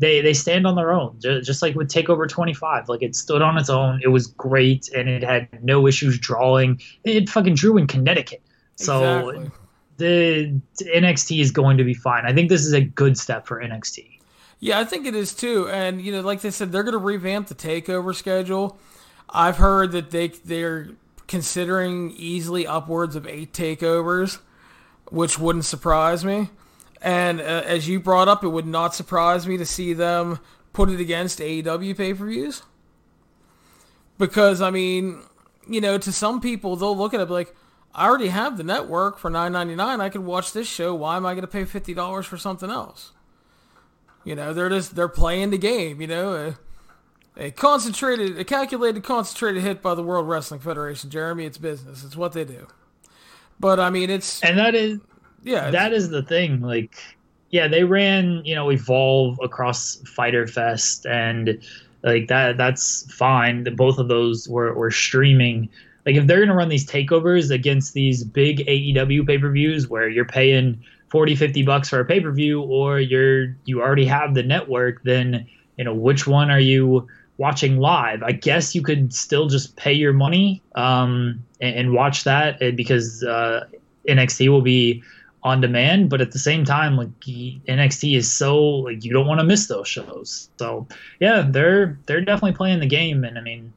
they 0.00 0.20
they 0.20 0.34
stand 0.34 0.66
on 0.66 0.74
their 0.74 0.92
own, 0.92 1.16
just 1.20 1.62
like 1.62 1.76
with 1.76 1.88
Takeover 1.88 2.28
25. 2.28 2.88
Like 2.88 3.02
it 3.02 3.14
stood 3.14 3.40
on 3.40 3.56
its 3.56 3.70
own. 3.70 4.00
It 4.02 4.08
was 4.08 4.26
great, 4.26 4.88
and 4.96 5.08
it 5.08 5.22
had 5.22 5.62
no 5.62 5.86
issues 5.86 6.18
drawing. 6.18 6.80
It 7.04 7.28
fucking 7.28 7.54
drew 7.54 7.76
in 7.76 7.86
Connecticut, 7.86 8.42
so 8.74 9.28
exactly. 9.28 9.59
The 10.00 10.60
NXT 10.82 11.40
is 11.40 11.50
going 11.50 11.78
to 11.78 11.84
be 11.84 11.94
fine. 11.94 12.26
I 12.26 12.32
think 12.32 12.48
this 12.48 12.66
is 12.66 12.72
a 12.72 12.80
good 12.80 13.16
step 13.16 13.46
for 13.46 13.62
NXT. 13.62 14.18
Yeah, 14.58 14.80
I 14.80 14.84
think 14.84 15.06
it 15.06 15.14
is 15.14 15.32
too. 15.32 15.68
And 15.68 16.02
you 16.02 16.12
know, 16.12 16.20
like 16.20 16.40
they 16.40 16.50
said, 16.50 16.72
they're 16.72 16.82
going 16.82 16.92
to 16.92 16.98
revamp 16.98 17.46
the 17.46 17.54
Takeover 17.54 18.14
schedule. 18.14 18.78
I've 19.30 19.56
heard 19.58 19.92
that 19.92 20.10
they 20.10 20.28
they're 20.28 20.90
considering 21.30 22.10
easily 22.16 22.66
upwards 22.66 23.14
of 23.14 23.24
eight 23.24 23.52
takeovers, 23.52 24.40
which 25.10 25.38
wouldn't 25.38 25.64
surprise 25.64 26.24
me. 26.24 26.50
And 27.00 27.40
uh, 27.40 27.62
as 27.64 27.88
you 27.88 28.00
brought 28.00 28.26
up, 28.26 28.42
it 28.42 28.48
would 28.48 28.66
not 28.66 28.96
surprise 28.96 29.46
me 29.46 29.56
to 29.56 29.64
see 29.64 29.92
them 29.92 30.40
put 30.72 30.90
it 30.90 30.98
against 30.98 31.38
AEW 31.38 31.96
pay 31.96 32.14
per 32.14 32.26
views. 32.26 32.62
Because, 34.18 34.60
I 34.60 34.70
mean, 34.70 35.22
you 35.68 35.80
know, 35.80 35.98
to 35.98 36.12
some 36.12 36.40
people, 36.40 36.74
they'll 36.74 36.96
look 36.96 37.14
at 37.14 37.20
it 37.20 37.30
like, 37.30 37.54
I 37.94 38.06
already 38.06 38.28
have 38.28 38.56
the 38.56 38.62
network 38.62 39.18
for 39.18 39.30
nine 39.30 39.52
ninety 39.52 39.74
nine. 39.74 40.00
I 40.00 40.08
could 40.08 40.24
watch 40.24 40.52
this 40.52 40.68
show. 40.68 40.94
Why 40.94 41.16
am 41.16 41.26
I 41.26 41.32
going 41.32 41.42
to 41.42 41.48
pay 41.48 41.64
fifty 41.64 41.94
dollars 41.94 42.26
for 42.26 42.36
something 42.36 42.70
else? 42.70 43.12
You 44.24 44.34
know, 44.34 44.52
they're 44.52 44.68
just 44.68 44.94
they're 44.94 45.08
playing 45.08 45.50
the 45.50 45.58
game. 45.58 46.00
You 46.00 46.06
know, 46.06 46.56
a, 47.36 47.42
a, 47.42 47.50
concentrated, 47.50 48.38
a 48.38 48.44
calculated, 48.44 49.02
concentrated 49.02 49.62
hit 49.62 49.82
by 49.82 49.94
the 49.94 50.02
World 50.02 50.28
Wrestling 50.28 50.60
Federation. 50.60 51.10
Jeremy, 51.10 51.46
it's 51.46 51.58
business. 51.58 52.04
It's 52.04 52.16
what 52.16 52.32
they 52.32 52.44
do. 52.44 52.66
But 53.58 53.80
I 53.80 53.90
mean, 53.90 54.08
it's 54.08 54.42
and 54.42 54.58
that 54.58 54.74
is 54.74 55.00
yeah, 55.42 55.70
that 55.70 55.92
is 55.92 56.10
the 56.10 56.22
thing. 56.22 56.60
Like, 56.60 56.96
yeah, 57.50 57.66
they 57.66 57.84
ran 57.84 58.42
you 58.44 58.54
know 58.54 58.70
Evolve 58.70 59.38
across 59.42 59.96
Fyter 60.14 60.46
Fest, 60.46 61.06
and 61.06 61.60
like 62.02 62.28
that 62.28 62.56
that's 62.56 63.12
fine. 63.12 63.64
Both 63.76 63.98
of 63.98 64.08
those 64.08 64.48
were 64.48 64.72
were 64.74 64.90
streaming. 64.90 65.68
Like, 66.06 66.16
if 66.16 66.26
they're 66.26 66.40
gonna 66.40 66.54
run 66.54 66.68
these 66.68 66.86
takeovers 66.86 67.50
against 67.50 67.94
these 67.94 68.24
big 68.24 68.66
AEW 68.66 69.26
pay 69.26 69.38
per 69.38 69.50
views 69.50 69.88
where 69.88 70.08
you're 70.08 70.24
paying 70.24 70.82
40 71.08 71.34
50 71.34 71.62
bucks 71.62 71.88
for 71.88 72.00
a 72.00 72.04
pay 72.04 72.20
per 72.20 72.30
view, 72.32 72.62
or 72.62 73.00
you're 73.00 73.56
you 73.64 73.80
already 73.82 74.06
have 74.06 74.34
the 74.34 74.42
network, 74.42 75.02
then 75.02 75.46
you 75.76 75.84
know 75.84 75.94
which 75.94 76.26
one 76.26 76.50
are 76.50 76.60
you 76.60 77.08
watching 77.36 77.78
live. 77.78 78.22
I 78.22 78.32
guess 78.32 78.74
you 78.74 78.82
could 78.82 79.14
still 79.14 79.48
just 79.48 79.74
pay 79.76 79.94
your 79.94 80.12
money 80.12 80.62
um, 80.74 81.42
and, 81.58 81.74
and, 81.74 81.92
watch 81.94 82.24
that 82.24 82.60
eh, 82.60 82.70
because 82.70 83.24
uh, 83.24 83.64
NXT 84.06 84.50
will 84.50 84.60
be 84.60 85.02
on 85.42 85.62
demand, 85.62 86.10
but 86.10 86.20
at 86.20 86.32
the 86.32 86.38
same 86.38 86.66
time, 86.66 86.98
like 86.98 87.08
NXT 87.20 88.14
is 88.14 88.30
so 88.30 88.62
like 88.62 89.04
you 89.04 89.12
don't 89.12 89.26
want 89.26 89.40
to 89.40 89.46
miss 89.46 89.68
those 89.68 89.88
shows. 89.88 90.50
So 90.58 90.86
yeah, 91.18 91.46
they're 91.48 91.98
they're 92.06 92.20
definitely 92.20 92.56
playing 92.56 92.80
the 92.80 92.86
game, 92.86 93.24
and 93.24 93.38
I 93.38 93.40
mean, 93.40 93.72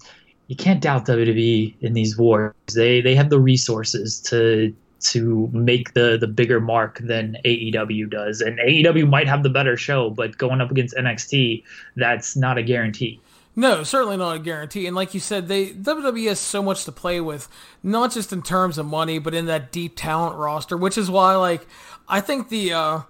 you 0.54 0.58
can't 0.58 0.82
doubt 0.82 1.08
WWE 1.08 1.74
in 1.82 1.94
these 1.94 2.16
wars. 2.16 2.54
They 2.76 3.02
they 3.02 3.16
have 3.16 3.32
the 3.32 3.40
resources 3.40 4.20
to 4.30 4.72
to 5.00 5.50
make 5.52 5.96
the 5.96 6.16
the 6.22 6.28
bigger 6.28 6.60
mark 6.60 7.00
than 7.00 7.38
AEW 7.44 8.08
does. 8.12 8.40
And 8.40 8.60
AEW 8.60 9.10
might 9.10 9.28
have 9.28 9.42
the 9.42 9.50
better 9.50 9.76
show, 9.76 10.12
but 10.12 10.38
going 10.38 10.62
up 10.62 10.70
against 10.70 10.96
NXT, 10.96 11.64
that's 11.96 12.36
not 12.36 12.60
a 12.60 12.62
guarantee. 12.62 13.20
No, 13.56 13.82
certainly 13.82 14.16
not 14.16 14.36
a 14.36 14.40
guarantee. 14.40 14.86
And 14.86 14.96
like 14.96 15.16
you 15.16 15.20
said, 15.20 15.48
they 15.48 15.72
WWE 15.72 16.28
has 16.28 16.40
so 16.40 16.62
much 16.62 16.86
to 16.86 16.92
play 16.92 17.20
with, 17.20 17.48
not 17.82 18.12
just 18.12 18.32
in 18.32 18.44
terms 18.44 18.78
of 18.78 18.86
money, 18.86 19.18
but 19.18 19.34
in 19.34 19.48
that 19.48 19.72
deep 19.72 19.96
talent 19.96 20.38
roster, 20.38 20.78
which 20.78 21.00
is 21.00 21.10
why 21.10 21.36
like 21.36 21.66
I 22.08 22.22
think 22.22 22.50
the 22.50 22.74
uh 22.74 23.02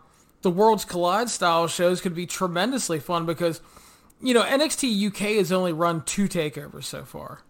the 0.43 0.49
Worlds 0.49 0.85
Collide 0.85 1.29
style 1.29 1.67
shows 1.67 1.99
could 1.99 2.15
be 2.15 2.25
tremendously 2.25 3.01
fun 3.01 3.25
because 3.25 3.59
you 4.23 4.33
know, 4.33 4.43
NXT 4.43 5.07
UK 5.07 5.35
has 5.37 5.51
only 5.51 5.73
run 5.73 6.01
two 6.03 6.29
takeovers 6.29 6.85
so 6.85 7.03
far. 7.03 7.41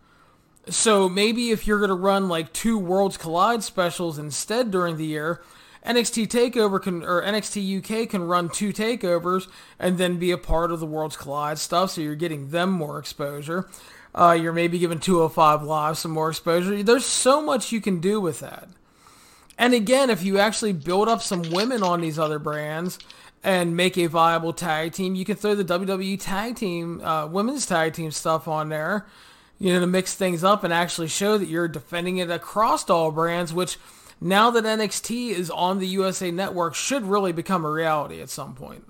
So 0.70 1.08
maybe 1.08 1.52
if 1.52 1.68
you're 1.68 1.78
going 1.78 1.90
to 1.90 1.96
run 1.96 2.28
like 2.28 2.52
two 2.52 2.80
Worlds 2.80 3.16
Collide 3.16 3.64
specials 3.64 4.18
instead 4.18 4.72
during 4.72 4.98
the 4.98 5.06
year, 5.06 5.42
NXT 5.86 6.28
Takeover 6.30 6.82
can 6.82 7.04
or 7.04 7.22
NXT 7.22 7.78
UK 7.78 8.10
can 8.10 8.24
run 8.24 8.50
two 8.50 8.74
takeovers 8.74 9.48
and 9.78 9.98
then 9.98 10.18
be 10.18 10.32
a 10.32 10.38
part 10.38 10.72
of 10.72 10.80
the 10.80 10.86
Worlds 10.86 11.16
Collide 11.16 11.60
stuff. 11.60 11.92
So 11.92 12.02
you're 12.02 12.16
getting 12.16 12.50
them 12.50 12.72
more 12.72 12.98
exposure. 12.98 13.70
Uh, 14.16 14.38
you're 14.40 14.54
maybe 14.54 14.80
giving 14.80 15.00
205 15.00 15.64
Live 15.64 15.98
some 15.98 16.12
more 16.12 16.30
exposure. 16.30 16.82
There's 16.82 17.06
so 17.06 17.42
much 17.42 17.72
you 17.72 17.82
can 17.82 18.00
do 18.00 18.20
with 18.20 18.40
that. 18.40 18.68
And 19.58 19.74
again, 19.74 20.10
if 20.10 20.24
you 20.24 20.40
actually 20.40 20.74
build 20.74 21.08
up 21.08 21.22
some 21.22 21.44
women 21.52 21.84
on 21.84 22.02
these 22.02 22.18
other 22.18 22.40
brands 22.40 22.98
and 23.44 23.76
make 23.76 23.98
a 23.98 24.08
viable 24.08 24.54
tag 24.54 24.94
team, 24.94 25.16
you 25.16 25.26
can 25.26 25.36
throw 25.36 25.56
the 25.56 25.66
WWE 25.66 26.18
tag 26.20 26.56
team, 26.56 27.02
uh, 27.02 27.28
women's 27.28 27.66
tag 27.66 27.94
team 27.94 28.12
stuff 28.12 28.48
on 28.48 28.70
there 28.70 29.06
you 29.64 29.72
know, 29.72 29.80
to 29.80 29.88
mix 29.88 30.14
things 30.14 30.44
up 30.44 30.66
and 30.66 30.74
actually 30.74 31.08
show 31.08 31.38
that 31.38 31.48
you're 31.48 31.70
defending 31.70 32.18
it 32.18 32.30
across 32.30 32.90
all 32.90 33.12
brands, 33.12 33.54
which 33.54 33.78
now 34.20 34.52
that 34.52 34.66
NXT 34.66 35.30
is 35.30 35.50
on 35.50 35.80
the 35.80 35.88
USA 35.88 36.32
Network 36.32 36.76
should 36.76 37.04
really 37.04 37.32
become 37.32 37.64
a 37.64 37.72
reality 37.72 38.22
at 38.22 38.30
some 38.30 38.56
point. 38.56 38.84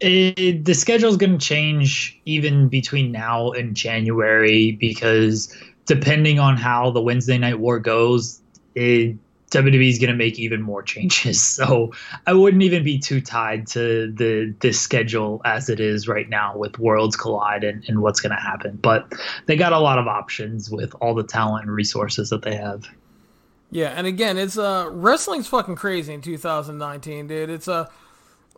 It, 0.00 0.64
the 0.64 0.72
schedule 0.72 1.10
is 1.10 1.18
going 1.18 1.38
to 1.38 1.44
change 1.46 2.18
even 2.24 2.68
between 2.68 3.12
now 3.12 3.52
and 3.52 3.76
January 3.76 4.72
because 4.72 5.54
depending 5.84 6.38
on 6.38 6.56
how 6.56 6.90
the 6.90 7.02
Wednesday 7.02 7.36
Night 7.36 7.58
War 7.58 7.78
goes, 7.78 8.40
it, 8.74 9.16
WWE 9.54 9.88
is 9.88 9.98
going 9.98 10.10
to 10.10 10.16
make 10.16 10.38
even 10.38 10.62
more 10.62 10.82
changes. 10.82 11.42
So 11.64 11.92
I 12.26 12.32
wouldn't 12.32 12.62
even 12.62 12.82
be 12.82 12.98
too 12.98 13.20
tied 13.20 13.68
to 13.68 14.10
the 14.12 14.54
this 14.58 14.80
schedule 14.80 15.40
as 15.44 15.68
it 15.68 15.78
is 15.78 16.08
right 16.08 16.28
now 16.28 16.56
with 16.56 16.78
Worlds 16.78 17.16
Collide 17.16 17.62
and, 17.62 17.84
and 17.88 18.02
what's 18.02 18.20
going 18.20 18.34
to 18.34 18.42
happen. 18.42 18.78
But 18.82 19.12
they 19.46 19.56
got 19.56 19.72
a 19.72 19.78
lot 19.78 19.98
of 19.98 20.08
options 20.08 20.68
with 20.70 20.94
all 21.00 21.14
the 21.14 21.22
talent 21.22 21.66
and 21.66 21.74
resources 21.74 22.30
that 22.30 22.42
they 22.42 22.56
have. 22.56 22.88
Yeah, 23.70 23.88
and 23.88 24.06
again, 24.06 24.36
it's 24.36 24.58
uh 24.58 24.88
wrestling's 24.90 25.46
fucking 25.46 25.76
crazy 25.76 26.12
in 26.12 26.20
2019, 26.22 27.26
dude. 27.28 27.50
It's 27.50 27.68
uh 27.68 27.88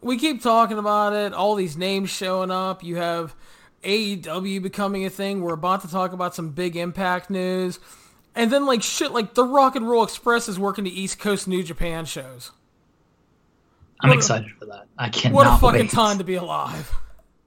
we 0.00 0.18
keep 0.18 0.42
talking 0.42 0.78
about 0.78 1.12
it, 1.12 1.32
all 1.32 1.54
these 1.54 1.76
names 1.76 2.10
showing 2.10 2.50
up. 2.50 2.82
You 2.82 2.96
have 2.96 3.34
AEW 3.82 4.62
becoming 4.62 5.04
a 5.04 5.10
thing. 5.10 5.42
We're 5.42 5.54
about 5.54 5.82
to 5.82 5.88
talk 5.88 6.12
about 6.12 6.34
some 6.34 6.50
big 6.50 6.76
impact 6.76 7.30
news. 7.30 7.78
And 8.36 8.52
then 8.52 8.66
like 8.66 8.82
shit, 8.82 9.12
like 9.12 9.34
the 9.34 9.44
Rock 9.44 9.74
and 9.74 9.88
Roll 9.88 10.04
Express 10.04 10.46
is 10.48 10.58
working 10.58 10.84
the 10.84 11.00
East 11.00 11.18
Coast 11.18 11.48
New 11.48 11.62
Japan 11.62 12.04
shows. 12.04 12.52
I'm 14.00 14.10
what 14.10 14.18
excited 14.18 14.50
a, 14.54 14.58
for 14.58 14.66
that. 14.66 14.86
I 14.98 15.08
can't. 15.08 15.34
What 15.34 15.46
a 15.46 15.56
fucking 15.56 15.80
wait. 15.80 15.90
time 15.90 16.18
to 16.18 16.24
be 16.24 16.34
alive. 16.34 16.94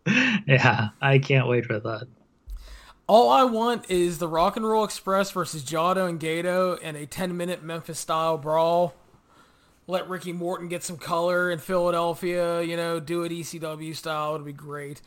yeah, 0.48 0.90
I 1.00 1.20
can't 1.20 1.48
wait 1.48 1.66
for 1.66 1.80
that. 1.80 2.08
All 3.06 3.30
I 3.30 3.44
want 3.44 3.90
is 3.90 4.18
the 4.18 4.28
Rock 4.28 4.58
and 4.58 4.68
Roll 4.68 4.84
Express 4.84 5.32
versus 5.32 5.64
Jado 5.64 6.10
and 6.10 6.20
Gedo 6.20 6.80
in 6.80 6.96
a 6.96 7.06
10 7.06 7.38
minute 7.38 7.64
Memphis 7.64 8.00
style 8.00 8.38
brawl. 8.38 8.96
Let 9.88 10.08
Ricky 10.08 10.32
Morton 10.32 10.68
get 10.70 10.84
some 10.84 10.98
color 10.98 11.50
in 11.50 11.58
Philadelphia, 11.58 12.62
you 12.62 12.78
know, 12.78 13.00
do 13.00 13.24
it 13.24 13.32
ECW 13.32 13.96
style. 13.96 14.36
It'd 14.36 14.46
be 14.46 14.54
great. 14.54 15.02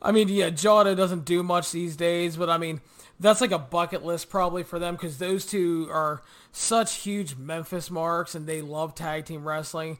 I 0.00 0.12
mean, 0.12 0.28
yeah, 0.28 0.50
Jado 0.50 0.94
doesn't 0.96 1.24
do 1.24 1.42
much 1.42 1.72
these 1.72 1.96
days, 1.96 2.36
but 2.36 2.50
I 2.50 2.58
mean, 2.58 2.80
that's 3.20 3.40
like 3.40 3.50
a 3.50 3.58
bucket 3.58 4.04
list 4.04 4.30
probably 4.30 4.62
for 4.62 4.78
them 4.78 4.94
because 4.94 5.18
those 5.18 5.44
two 5.44 5.88
are 5.90 6.22
such 6.52 6.96
huge 6.96 7.36
Memphis 7.36 7.90
marks 7.90 8.34
and 8.34 8.46
they 8.46 8.60
love 8.60 8.94
tag 8.94 9.26
team 9.26 9.46
wrestling. 9.46 9.98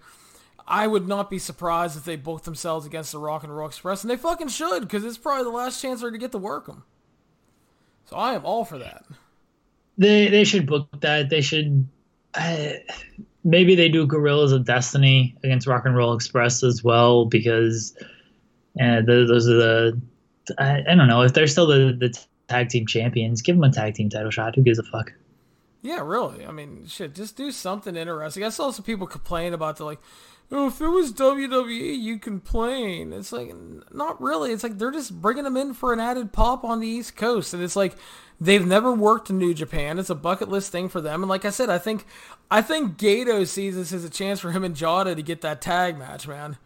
I 0.66 0.87
would 0.87 1.09
not 1.09 1.31
be 1.31 1.39
surprised 1.39 1.97
if 1.97 2.05
they 2.05 2.16
booked 2.16 2.45
themselves 2.45 2.85
against 2.87 3.12
the 3.12 3.19
Rock 3.19 3.43
and 3.43 3.57
Roll 3.57 3.69
Express, 3.69 4.03
and 4.03 4.11
they 4.11 4.16
fucking 4.16 4.49
should 4.49 4.81
because 4.81 5.03
it's 5.03 5.16
probably 5.16 5.45
the 5.45 5.51
last 5.51 5.81
chance 5.81 6.03
they're 6.03 6.11
to 6.11 6.19
get 6.19 6.33
to 6.33 6.39
work 6.39 6.66
them. 6.66 6.85
So 8.05 8.16
I 8.16 8.35
am 8.35 8.45
all 8.45 8.64
for 8.64 8.79
that. 8.79 9.05
They 9.97 10.29
they 10.29 10.45
should 10.45 10.66
book 10.66 10.89
that. 11.01 11.31
They 11.31 11.41
should. 11.41 11.89
Uh, 12.35 12.71
maybe 13.45 13.75
they 13.75 13.89
do 13.89 14.07
Guerrillas 14.07 14.53
of 14.53 14.64
Destiny 14.64 15.35
against 15.43 15.66
Rock 15.66 15.87
and 15.87 15.97
Roll 15.97 16.12
Express 16.12 16.62
as 16.62 16.85
well 16.85 17.25
because, 17.25 17.97
uh, 18.81 19.01
those 19.01 19.49
are 19.49 19.55
the. 19.55 20.01
I, 20.59 20.83
I, 20.89 20.95
don't 20.95 21.09
know 21.09 21.23
if 21.23 21.33
they're 21.33 21.47
still 21.47 21.66
the 21.66 21.97
the 21.99 22.19
tag 22.49 22.68
team 22.68 22.86
champions. 22.86 23.42
Give 23.42 23.57
them 23.57 23.64
a 23.64 23.72
tag 23.72 23.94
team 23.94 24.09
title 24.09 24.30
shot. 24.30 24.57
Who 24.57 24.62
gives 24.62 24.78
a 24.78 24.82
fuck? 24.82 25.12
Yeah, 25.82 26.01
really. 26.03 26.44
I 26.44 26.51
mean, 26.51 26.86
shit, 26.86 27.14
just 27.14 27.36
do 27.36 27.53
something 27.53 27.94
interesting. 27.94 28.42
I 28.42 28.49
saw 28.49 28.70
some 28.70 28.84
people 28.84 29.07
complain 29.07 29.55
about 29.55 29.76
the 29.76 29.84
like, 29.84 30.01
oh, 30.51 30.68
if 30.68 30.80
it 30.80 30.88
was 30.88 31.12
WWE, 31.12 31.99
you 31.99 32.18
complain. 32.18 33.12
It's 33.12 33.32
like, 33.32 33.53
not 33.92 34.20
really. 34.20 34.53
It's 34.53 34.62
like 34.64 34.78
they're 34.78 34.90
just 34.90 35.20
bringing 35.20 35.44
them 35.44 35.57
in 35.57 35.74
for 35.74 35.92
an 35.92 36.01
added 36.01 36.32
pop 36.32 36.64
on 36.64 36.80
the 36.80 36.88
East 36.88 37.16
Coast, 37.16 37.55
and 37.55 37.62
it's 37.62 37.76
like 37.76 37.94
they've 38.40 38.66
never 38.66 38.92
worked 38.92 39.30
in 39.30 39.38
New 39.38 39.55
Japan. 39.55 39.99
It's 39.99 40.11
a 40.11 40.14
bucket 40.16 40.49
list 40.49 40.72
thing 40.72 40.88
for 40.88 41.01
them. 41.01 41.22
And 41.22 41.30
like 41.30 41.44
I 41.44 41.51
said, 41.51 41.70
I 41.70 41.78
think, 41.78 42.05
I 42.51 42.61
think 42.61 42.96
Gedo 42.99 43.46
sees 43.46 43.76
this 43.76 43.92
as 43.92 44.05
a 44.05 44.11
chance 44.11 44.40
for 44.40 44.51
him 44.51 44.64
and 44.64 44.74
Jado 44.74 45.14
to 45.14 45.22
get 45.22 45.42
that 45.42 45.61
tag 45.61 45.96
match, 45.96 46.26
man. 46.26 46.57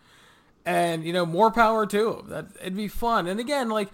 And 0.65 1.05
you 1.05 1.13
know, 1.13 1.27
more 1.27 1.51
power 1.51 1.87
to 1.87 2.13
him. 2.15 2.29
That 2.29 2.47
it'd 2.61 2.77
be 2.77 2.89
fun. 2.89 3.27
And 3.27 3.41
again, 3.41 3.69
like 3.69 3.89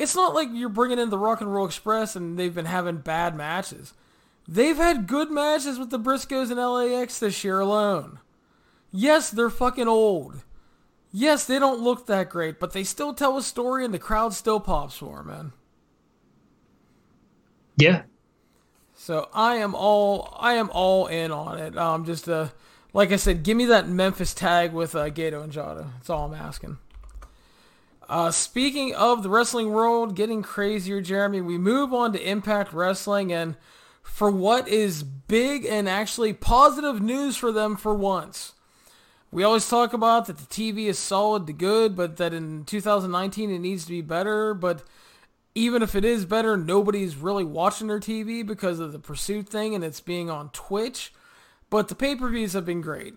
it's 0.00 0.14
not 0.14 0.34
like 0.34 0.48
you're 0.52 0.68
bringing 0.68 0.98
in 0.98 1.10
the 1.10 1.18
Rock 1.18 1.40
and 1.40 1.52
Roll 1.52 1.66
Express 1.66 2.16
and 2.16 2.38
they've 2.38 2.54
been 2.54 2.64
having 2.64 2.96
bad 2.98 3.36
matches. 3.36 3.92
They've 4.48 4.76
had 4.76 5.06
good 5.06 5.30
matches 5.30 5.78
with 5.78 5.90
the 5.90 5.98
Briscoes 5.98 6.50
and 6.50 6.58
LAX 6.58 7.18
this 7.18 7.44
year 7.44 7.60
alone. 7.60 8.18
Yes, 8.90 9.30
they're 9.30 9.50
fucking 9.50 9.86
old. 9.88 10.42
Yes, 11.12 11.44
they 11.44 11.58
don't 11.58 11.80
look 11.80 12.06
that 12.06 12.30
great, 12.30 12.58
but 12.58 12.72
they 12.72 12.82
still 12.82 13.12
tell 13.12 13.36
a 13.36 13.42
story 13.42 13.84
and 13.84 13.92
the 13.92 13.98
crowd 13.98 14.32
still 14.32 14.58
pops 14.58 14.96
for 14.96 15.18
them, 15.18 15.26
man. 15.26 15.52
Yeah. 17.76 18.02
So 18.94 19.28
I 19.32 19.56
am 19.56 19.74
all 19.74 20.36
I 20.38 20.54
am 20.54 20.70
all 20.70 21.06
in 21.06 21.30
on 21.30 21.58
it. 21.58 21.76
Um, 21.76 22.04
just 22.04 22.28
uh, 22.28 22.48
like 22.92 23.12
I 23.12 23.16
said, 23.16 23.42
give 23.42 23.56
me 23.56 23.66
that 23.66 23.88
Memphis 23.88 24.34
tag 24.34 24.72
with 24.72 24.94
uh, 24.94 25.10
Gedo 25.10 25.42
and 25.42 25.52
Jado. 25.52 25.90
That's 25.94 26.10
all 26.10 26.26
I'm 26.26 26.34
asking. 26.34 26.78
Uh, 28.10 28.32
speaking 28.32 28.92
of 28.92 29.22
the 29.22 29.30
wrestling 29.30 29.70
world 29.70 30.16
getting 30.16 30.42
crazier, 30.42 31.00
Jeremy, 31.00 31.40
we 31.40 31.56
move 31.56 31.94
on 31.94 32.12
to 32.12 32.28
Impact 32.28 32.72
Wrestling, 32.72 33.32
and 33.32 33.56
for 34.02 34.32
what 34.32 34.66
is 34.66 35.04
big 35.04 35.64
and 35.64 35.88
actually 35.88 36.32
positive 36.32 37.00
news 37.00 37.36
for 37.36 37.52
them 37.52 37.76
for 37.76 37.94
once. 37.94 38.54
We 39.30 39.44
always 39.44 39.68
talk 39.68 39.92
about 39.92 40.26
that 40.26 40.38
the 40.38 40.46
TV 40.46 40.86
is 40.86 40.98
solid 40.98 41.46
to 41.46 41.52
good, 41.52 41.94
but 41.94 42.16
that 42.16 42.34
in 42.34 42.64
2019 42.64 43.48
it 43.48 43.60
needs 43.60 43.84
to 43.84 43.90
be 43.90 44.00
better. 44.00 44.54
But 44.54 44.82
even 45.54 45.80
if 45.80 45.94
it 45.94 46.04
is 46.04 46.24
better, 46.24 46.56
nobody's 46.56 47.14
really 47.14 47.44
watching 47.44 47.86
their 47.86 48.00
TV 48.00 48.44
because 48.44 48.80
of 48.80 48.90
the 48.90 48.98
pursuit 48.98 49.48
thing 49.48 49.72
and 49.72 49.84
it's 49.84 50.00
being 50.00 50.28
on 50.28 50.50
Twitch. 50.50 51.12
But 51.70 51.86
the 51.86 51.94
pay-per-views 51.94 52.54
have 52.54 52.66
been 52.66 52.80
great. 52.80 53.14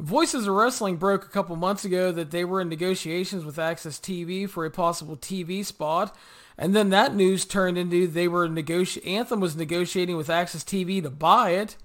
Voices 0.00 0.46
of 0.46 0.54
Wrestling 0.54 0.96
broke 0.96 1.24
a 1.24 1.28
couple 1.28 1.54
months 1.56 1.84
ago 1.84 2.10
that 2.12 2.30
they 2.30 2.44
were 2.44 2.60
in 2.60 2.68
negotiations 2.68 3.44
with 3.44 3.56
AXS 3.56 4.00
TV 4.00 4.48
for 4.48 4.64
a 4.64 4.70
possible 4.70 5.16
TV 5.16 5.64
spot, 5.64 6.16
and 6.58 6.74
then 6.74 6.90
that 6.90 7.14
news 7.14 7.44
turned 7.44 7.78
into 7.78 8.06
they 8.06 8.28
were 8.28 8.48
negoti- 8.48 9.06
Anthem 9.06 9.40
was 9.40 9.56
negotiating 9.56 10.16
with 10.16 10.28
AXS 10.28 10.64
TV 10.64 11.02
to 11.02 11.10
buy 11.10 11.50
it. 11.50 11.76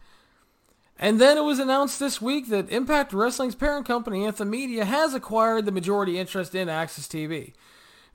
And 0.99 1.21
then 1.21 1.37
it 1.37 1.43
was 1.43 1.59
announced 1.59 1.99
this 1.99 2.19
week 2.21 2.49
that 2.49 2.71
Impact 2.71 3.13
Wrestling's 3.13 3.53
parent 3.53 3.85
company, 3.85 4.25
Anthem 4.25 4.49
Media, 4.49 4.83
has 4.83 5.13
acquired 5.13 5.65
the 5.65 5.71
majority 5.71 6.17
interest 6.17 6.55
in 6.55 6.69
AXS 6.69 7.07
TV. 7.07 7.53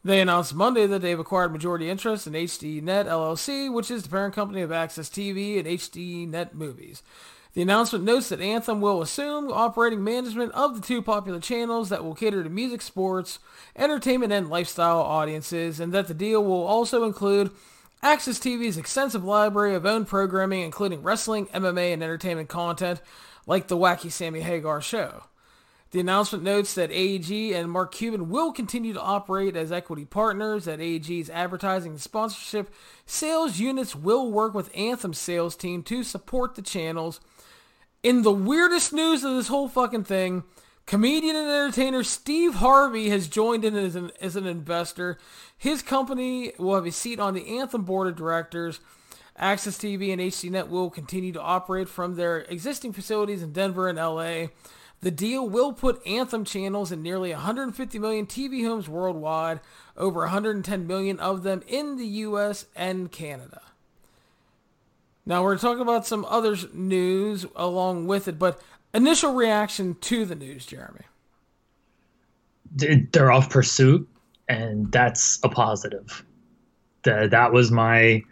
They 0.05 0.21
announced 0.21 0.53
Monday 0.53 0.87
that 0.89 1.01
they've 1.01 1.19
acquired 1.19 1.53
majority 1.53 1.89
interest 1.89 2.27
in 2.27 2.33
HDNet 2.33 3.07
LLC, 3.07 3.73
which 3.73 3.89
is 3.89 4.03
the 4.03 4.09
parent 4.09 4.35
company 4.35 4.61
of 4.63 4.71
AXS 4.71 5.09
TV 5.09 5.59
and 5.59 5.69
HDNet 5.69 6.55
Movies. 6.55 7.05
The 7.55 7.61
announcement 7.61 8.05
notes 8.05 8.31
that 8.31 8.41
Anthem 8.41 8.81
will 8.81 9.03
assume 9.03 9.53
operating 9.53 10.03
management 10.03 10.53
of 10.53 10.75
the 10.75 10.81
two 10.81 11.03
popular 11.03 11.39
channels 11.39 11.91
that 11.91 12.03
will 12.03 12.15
cater 12.15 12.43
to 12.43 12.49
music, 12.49 12.81
sports, 12.81 13.41
entertainment, 13.77 14.33
and 14.33 14.49
lifestyle 14.49 15.01
audiences, 15.01 15.79
and 15.79 15.93
that 15.93 16.09
the 16.09 16.15
deal 16.15 16.43
will 16.43 16.65
also 16.65 17.05
include 17.05 17.51
AXS 18.03 18.41
TV's 18.41 18.79
extensive 18.79 19.23
library 19.23 19.75
of 19.75 19.85
own 19.85 20.07
programming, 20.07 20.63
including 20.63 21.03
wrestling, 21.03 21.47
MMA, 21.49 21.93
and 21.93 22.03
entertainment 22.03 22.49
content, 22.49 23.03
like 23.47 23.69
the 23.69 23.77
Wacky 23.77 24.11
Sammy 24.11 24.41
Hagar 24.41 24.81
show. 24.81 25.25
The 25.91 26.01
announcement 26.01 26.43
notes 26.43 26.75
that 26.75 26.91
AEG 26.91 27.53
and 27.53 27.71
Mark 27.71 27.93
Cuban 27.93 28.31
will 28.31 28.51
continue 28.51 28.95
to 28.95 29.01
operate 29.01 29.57
as 29.57 29.71
equity 29.71 30.07
partners, 30.07 30.65
that 30.65 30.81
AEG's 30.81 31.29
advertising 31.29 31.93
and 31.93 32.01
sponsorship 32.01 32.73
sales 33.05 33.59
units 33.61 33.95
will 33.95 34.31
work 34.31 34.55
with 34.55 34.75
Anthem's 34.75 35.19
sales 35.19 35.55
team 35.55 35.83
to 35.83 36.03
support 36.03 36.55
the 36.55 36.63
channels. 36.63 37.21
In 38.03 38.23
the 38.23 38.33
weirdest 38.33 38.93
news 38.93 39.23
of 39.23 39.37
this 39.37 39.47
whole 39.47 39.69
fucking 39.69 40.03
thing, 40.03 40.43
comedian 40.87 41.37
and 41.37 41.49
entertainer 41.49 42.03
Steve 42.03 42.55
Harvey 42.55 43.11
has 43.11 43.29
joined 43.29 43.65
in 43.65 43.77
as 43.77 43.95
an, 43.95 44.11
as 44.21 44.35
an 44.35 44.45
investor. 44.45 45.19
His 45.57 45.83
company 45.83 46.53
will 46.59 46.75
have 46.75 46.85
a 46.85 46.91
seat 46.91 47.21
on 47.21 47.33
the 47.33 47.59
Anthem 47.61 47.85
board 47.85 48.09
of 48.09 48.17
directors. 48.17 48.81
AXS 49.41 49.79
TV 49.79 50.13
and 50.13 50.21
HDNet 50.21 50.69
will 50.69 50.91
continue 50.91 51.31
to 51.33 51.41
operate 51.41 51.89
from 51.89 52.17
their 52.17 52.39
existing 52.39 52.93
facilities 52.93 53.41
in 53.41 53.53
Denver 53.53 53.89
and 53.89 53.99
LA. 53.99 54.49
The 55.01 55.13
deal 55.13 55.49
will 55.49 55.73
put 55.73 56.05
Anthem 56.05 56.45
channels 56.45 56.91
in 56.91 57.03
nearly 57.03 57.31
150 57.31 58.01
million 58.01 58.27
TV 58.27 58.65
homes 58.67 58.89
worldwide, 58.89 59.61
over 59.97 60.23
110 60.23 60.89
million 60.89 61.21
of 61.21 61.45
them 61.45 61.63
in 61.69 61.99
the 61.99 62.07
US 62.07 62.67
and 62.75 63.13
Canada. 63.13 63.63
Now 65.25 65.43
we're 65.43 65.59
talking 65.59 65.83
about 65.83 66.07
some 66.07 66.25
other 66.25 66.57
news 66.73 67.47
along 67.55 68.07
with 68.07 68.29
it, 68.29 68.39
but 68.39 68.61
initial 68.93 69.35
reaction 69.35 69.97
to 70.03 70.25
the 70.25 70.35
news, 70.35 70.67
Jeremy. 70.67 71.03
They're 72.75 73.31
off 73.31 73.51
pursuit, 73.51 74.09
and 74.49 74.91
that's 74.91 75.39
a 75.43 75.49
positive. 75.49 76.25
That 77.05 77.53
was 77.53 77.71
my 77.71 78.23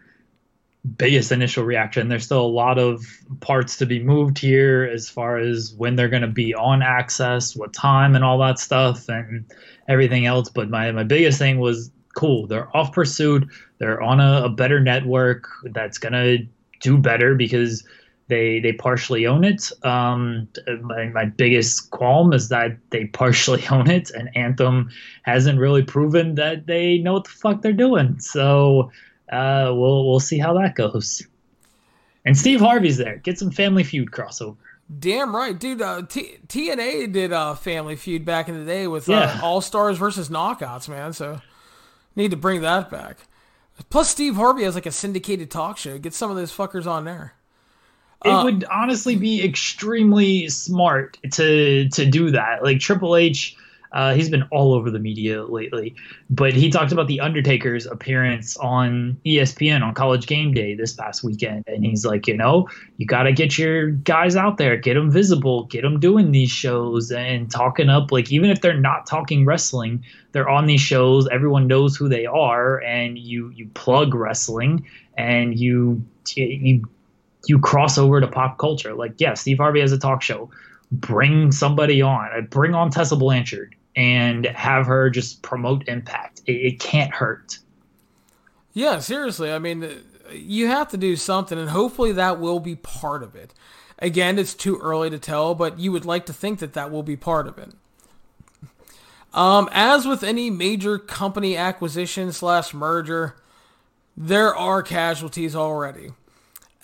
biggest 0.96 1.30
initial 1.30 1.64
reaction. 1.64 2.08
There's 2.08 2.24
still 2.24 2.44
a 2.44 2.48
lot 2.48 2.78
of 2.78 3.04
parts 3.40 3.76
to 3.76 3.86
be 3.86 4.02
moved 4.02 4.38
here 4.38 4.84
as 4.84 5.08
far 5.08 5.36
as 5.36 5.74
when 5.76 5.94
they're 5.94 6.08
going 6.08 6.22
to 6.22 6.28
be 6.28 6.54
on 6.54 6.82
access, 6.82 7.54
what 7.54 7.74
time, 7.74 8.14
and 8.14 8.24
all 8.24 8.38
that 8.38 8.58
stuff, 8.58 9.08
and 9.08 9.44
everything 9.88 10.26
else. 10.26 10.48
But 10.48 10.70
my, 10.70 10.90
my 10.90 11.04
biggest 11.04 11.38
thing 11.38 11.58
was 11.58 11.90
cool. 12.16 12.46
They're 12.46 12.74
off 12.74 12.92
pursuit. 12.92 13.46
They're 13.78 14.00
on 14.00 14.20
a, 14.20 14.44
a 14.44 14.48
better 14.48 14.80
network 14.80 15.48
that's 15.64 15.98
going 15.98 16.14
to 16.14 16.46
do 16.80 16.98
better 16.98 17.34
because 17.34 17.84
they 18.28 18.60
they 18.60 18.72
partially 18.72 19.26
own 19.26 19.44
it. 19.44 19.70
Um, 19.84 20.48
my, 20.82 21.08
my 21.08 21.26
biggest 21.26 21.90
qualm 21.90 22.32
is 22.32 22.48
that 22.48 22.78
they 22.90 23.06
partially 23.06 23.66
own 23.70 23.90
it, 23.90 24.10
and 24.10 24.30
Anthem 24.34 24.90
hasn't 25.22 25.58
really 25.58 25.82
proven 25.82 26.36
that 26.36 26.66
they 26.66 26.98
know 26.98 27.14
what 27.14 27.24
the 27.24 27.30
fuck 27.30 27.60
they're 27.60 27.72
doing. 27.72 28.18
So 28.20 28.90
uh, 29.30 29.72
we'll 29.74 30.08
we'll 30.08 30.20
see 30.20 30.38
how 30.38 30.54
that 30.54 30.74
goes. 30.74 31.22
And 32.24 32.36
Steve 32.36 32.60
Harvey's 32.60 32.96
there. 32.96 33.16
Get 33.16 33.38
some 33.38 33.50
Family 33.50 33.84
Feud 33.84 34.10
crossover. 34.10 34.56
Damn 34.98 35.34
right, 35.34 35.58
dude. 35.58 35.80
Uh, 35.80 36.02
T- 36.02 36.38
TNA 36.48 37.12
did 37.12 37.32
uh, 37.32 37.54
Family 37.54 37.96
Feud 37.96 38.24
back 38.24 38.48
in 38.48 38.58
the 38.58 38.64
day 38.64 38.86
with 38.86 39.08
uh, 39.08 39.12
yeah. 39.12 39.40
All 39.42 39.60
Stars 39.60 39.98
versus 39.98 40.28
Knockouts, 40.28 40.88
man. 40.88 41.12
So 41.12 41.40
need 42.16 42.32
to 42.32 42.36
bring 42.36 42.60
that 42.62 42.90
back. 42.90 43.18
Plus, 43.88 44.10
Steve 44.10 44.36
Harvey 44.36 44.64
has 44.64 44.74
like 44.74 44.86
a 44.86 44.92
syndicated 44.92 45.50
talk 45.50 45.78
show. 45.78 45.98
Get 45.98 46.14
some 46.14 46.30
of 46.30 46.36
those 46.36 46.54
fuckers 46.54 46.86
on 46.86 47.04
there. 47.04 47.34
It 48.24 48.28
uh, 48.28 48.44
would 48.44 48.64
honestly 48.64 49.16
be 49.16 49.42
extremely 49.42 50.48
smart 50.48 51.16
to 51.32 51.88
to 51.88 52.06
do 52.06 52.30
that. 52.32 52.62
Like 52.62 52.80
Triple 52.80 53.16
H 53.16 53.56
uh, 53.92 54.14
he's 54.14 54.30
been 54.30 54.44
all 54.50 54.72
over 54.72 54.90
the 54.90 54.98
media 54.98 55.42
lately, 55.44 55.94
but 56.28 56.52
he 56.52 56.70
talked 56.70 56.92
about 56.92 57.08
the 57.08 57.20
Undertaker's 57.20 57.86
appearance 57.86 58.56
on 58.58 59.20
ESPN 59.26 59.82
on 59.82 59.94
College 59.94 60.26
Game 60.26 60.54
Day 60.54 60.74
this 60.74 60.92
past 60.92 61.24
weekend, 61.24 61.64
and 61.66 61.84
he's 61.84 62.06
like, 62.06 62.28
you 62.28 62.36
know, 62.36 62.68
you 62.98 63.06
got 63.06 63.24
to 63.24 63.32
get 63.32 63.58
your 63.58 63.90
guys 63.90 64.36
out 64.36 64.58
there, 64.58 64.76
get 64.76 64.94
them 64.94 65.10
visible, 65.10 65.64
get 65.64 65.82
them 65.82 65.98
doing 65.98 66.30
these 66.30 66.50
shows 66.50 67.10
and 67.10 67.50
talking 67.50 67.88
up. 67.88 68.12
Like 68.12 68.30
even 68.30 68.50
if 68.50 68.60
they're 68.60 68.78
not 68.78 69.06
talking 69.06 69.44
wrestling, 69.44 70.04
they're 70.32 70.48
on 70.48 70.66
these 70.66 70.80
shows. 70.80 71.26
Everyone 71.28 71.66
knows 71.66 71.96
who 71.96 72.08
they 72.08 72.26
are, 72.26 72.80
and 72.82 73.18
you 73.18 73.50
you 73.50 73.68
plug 73.74 74.14
wrestling 74.14 74.86
and 75.16 75.58
you 75.58 76.04
you 76.36 76.84
you 77.46 77.58
cross 77.58 77.98
over 77.98 78.20
to 78.20 78.28
pop 78.28 78.58
culture. 78.58 78.94
Like, 78.94 79.14
yeah, 79.18 79.34
Steve 79.34 79.58
Harvey 79.58 79.80
has 79.80 79.90
a 79.92 79.98
talk 79.98 80.22
show. 80.22 80.50
Bring 80.92 81.50
somebody 81.50 82.02
on. 82.02 82.46
Bring 82.50 82.74
on 82.74 82.90
Tessa 82.90 83.16
Blanchard 83.16 83.74
and 84.00 84.46
have 84.46 84.86
her 84.86 85.10
just 85.10 85.42
promote 85.42 85.86
impact. 85.86 86.40
It, 86.46 86.52
it 86.52 86.80
can't 86.80 87.12
hurt. 87.12 87.58
Yeah, 88.72 89.00
seriously. 89.00 89.52
I 89.52 89.58
mean, 89.58 89.90
you 90.32 90.68
have 90.68 90.88
to 90.88 90.96
do 90.96 91.16
something, 91.16 91.58
and 91.58 91.68
hopefully 91.68 92.12
that 92.12 92.40
will 92.40 92.60
be 92.60 92.76
part 92.76 93.22
of 93.22 93.36
it. 93.36 93.52
Again, 93.98 94.38
it's 94.38 94.54
too 94.54 94.78
early 94.78 95.10
to 95.10 95.18
tell, 95.18 95.54
but 95.54 95.78
you 95.78 95.92
would 95.92 96.06
like 96.06 96.24
to 96.26 96.32
think 96.32 96.60
that 96.60 96.72
that 96.72 96.90
will 96.90 97.02
be 97.02 97.14
part 97.14 97.46
of 97.46 97.58
it. 97.58 97.74
Um, 99.34 99.68
as 99.70 100.06
with 100.06 100.22
any 100.22 100.48
major 100.48 100.98
company 100.98 101.54
acquisition 101.54 102.32
slash 102.32 102.72
merger, 102.72 103.36
there 104.16 104.56
are 104.56 104.82
casualties 104.82 105.54
already. 105.54 106.12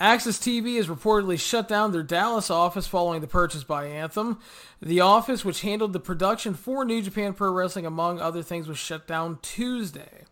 AXS 0.00 0.38
TV 0.38 0.76
has 0.76 0.88
reportedly 0.88 1.40
shut 1.40 1.68
down 1.68 1.90
their 1.90 2.02
Dallas 2.02 2.50
office 2.50 2.86
following 2.86 3.22
the 3.22 3.26
purchase 3.26 3.64
by 3.64 3.86
Anthem. 3.86 4.38
The 4.82 5.00
office, 5.00 5.42
which 5.42 5.62
handled 5.62 5.94
the 5.94 6.00
production 6.00 6.52
for 6.52 6.84
New 6.84 7.00
Japan 7.00 7.32
Pro 7.32 7.50
Wrestling, 7.50 7.86
among 7.86 8.20
other 8.20 8.42
things, 8.42 8.68
was 8.68 8.76
shut 8.76 9.06
down 9.06 9.38
Tuesday. 9.40 10.24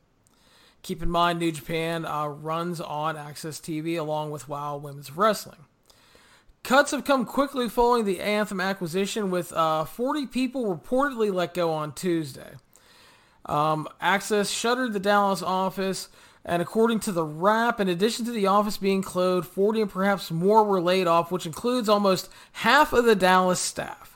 Keep 0.82 1.02
in 1.02 1.10
mind, 1.10 1.38
New 1.38 1.50
Japan 1.50 2.04
uh, 2.04 2.26
runs 2.26 2.78
on 2.78 3.16
AXS 3.16 3.58
TV 3.62 3.98
along 3.98 4.30
with 4.30 4.50
WOW 4.50 4.76
Women's 4.76 5.10
Wrestling. 5.10 5.64
Cuts 6.62 6.90
have 6.90 7.06
come 7.06 7.24
quickly 7.24 7.70
following 7.70 8.04
the 8.04 8.20
Anthem 8.20 8.60
acquisition, 8.60 9.30
with 9.30 9.50
uh, 9.54 9.86
40 9.86 10.26
people 10.26 10.76
reportedly 10.76 11.32
let 11.32 11.54
go 11.54 11.72
on 11.72 11.92
Tuesday. 11.92 12.52
Um, 13.46 13.88
AXS 14.02 14.54
shuttered 14.54 14.92
the 14.92 15.00
Dallas 15.00 15.42
office. 15.42 16.10
And 16.44 16.60
according 16.60 17.00
to 17.00 17.12
the 17.12 17.24
Wrap, 17.24 17.80
in 17.80 17.88
addition 17.88 18.26
to 18.26 18.30
the 18.30 18.46
office 18.46 18.76
being 18.76 19.02
closed, 19.02 19.48
40 19.48 19.82
and 19.82 19.90
perhaps 19.90 20.30
more 20.30 20.62
were 20.62 20.80
laid 20.80 21.06
off, 21.06 21.30
which 21.30 21.46
includes 21.46 21.88
almost 21.88 22.28
half 22.52 22.92
of 22.92 23.04
the 23.06 23.16
Dallas 23.16 23.60
staff. 23.60 24.14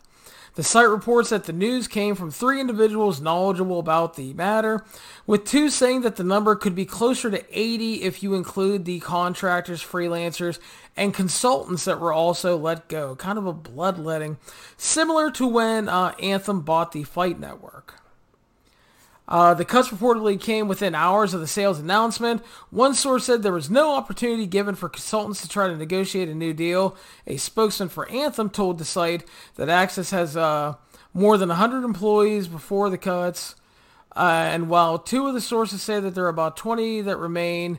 The 0.59 0.65
site 0.65 0.89
reports 0.89 1.31
that 1.31 1.45
the 1.45 1.53
news 1.53 1.87
came 1.87 2.17
from 2.17 2.33
three 2.33 2.61
individuals 2.61 3.21
knowledgeable 3.21 3.79
about 3.79 4.17
the 4.17 4.35
matter, 4.35 4.85
with 5.25 5.45
two 5.45 5.71
saying 5.71 6.01
that 6.01 6.17
the 6.17 6.25
number 6.25 6.57
could 6.57 6.75
be 6.75 6.85
closer 6.85 7.31
to 7.31 7.45
80 7.57 8.03
if 8.03 8.25
you 8.25 8.35
include 8.35 8.85
the 8.85 8.99
contractors, 8.99 9.81
freelancers, 9.81 10.59
and 10.97 11.15
consultants 11.15 11.85
that 11.85 12.01
were 12.01 12.13
also 12.13 12.57
let 12.57 12.89
go. 12.89 13.15
Kind 13.15 13.39
of 13.39 13.47
a 13.47 13.53
bloodletting, 13.53 14.37
similar 14.77 15.31
to 15.31 15.47
when 15.47 15.89
uh, 15.89 16.13
Anthem 16.21 16.63
bought 16.63 16.91
the 16.91 17.05
Fight 17.05 17.39
Network. 17.39 17.98
Uh, 19.29 19.53
the 19.53 19.65
cuts 19.65 19.91
reportedly 19.91 20.41
came 20.41 20.69
within 20.69 20.95
hours 20.95 21.35
of 21.35 21.41
the 21.41 21.47
sales 21.47 21.79
announcement. 21.79 22.43
One 22.71 22.95
source 22.95 23.27
said 23.27 23.43
there 23.43 23.53
was 23.53 23.69
no 23.69 23.95
opportunity 23.95 24.47
given 24.47 24.75
for 24.75 24.89
consultants 24.89 25.43
to 25.43 25.49
try 25.49 25.69
to 25.69 25.77
negotiate 25.77 26.31
a 26.31 26.35
new 26.35 26.55
deal. 26.55 26.97
A 27.27 27.37
spokesman 27.37 27.91
for 27.91 28.09
Anthem 28.11 28.49
told 28.49 28.79
the 28.79 28.87
site 28.87 29.25
that 29.57 29.69
Access 29.69 30.11
has 30.11 30.35
uh, 30.35 30.77
more 31.13 31.37
than 31.37 31.51
100 31.51 31.85
employees 31.85 32.49
before 32.49 32.89
the 32.89 32.97
cuts. 32.97 33.55
Uh, 34.17 34.49
and 34.51 34.71
while 34.71 34.99
two 34.99 35.27
of 35.27 35.35
the 35.35 35.43
sources 35.43 35.83
say 35.83 36.01
that 36.01 36.15
there 36.15 36.25
are 36.25 36.29
about 36.29 36.57
20 36.57 37.03
that 37.03 37.19
remain, 37.19 37.79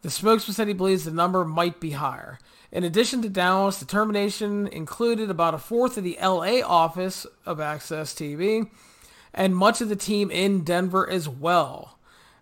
the 0.00 0.10
spokesman 0.10 0.54
said 0.54 0.66
he 0.66 0.74
believes 0.74 1.04
the 1.04 1.10
number 1.10 1.44
might 1.44 1.78
be 1.78 1.90
higher. 1.90 2.38
In 2.72 2.84
addition 2.84 3.20
to 3.22 3.28
Dallas, 3.28 3.78
the 3.78 3.84
termination 3.84 4.66
included 4.68 5.28
about 5.28 5.54
a 5.54 5.58
fourth 5.58 5.98
of 5.98 6.04
the 6.04 6.18
LA 6.22 6.60
office 6.66 7.26
of 7.44 7.60
Access 7.60 8.14
TV 8.14 8.70
and 9.36 9.54
much 9.54 9.80
of 9.80 9.88
the 9.88 9.96
team 9.96 10.30
in 10.30 10.64
Denver 10.64 11.08
as 11.08 11.28
well. 11.28 11.98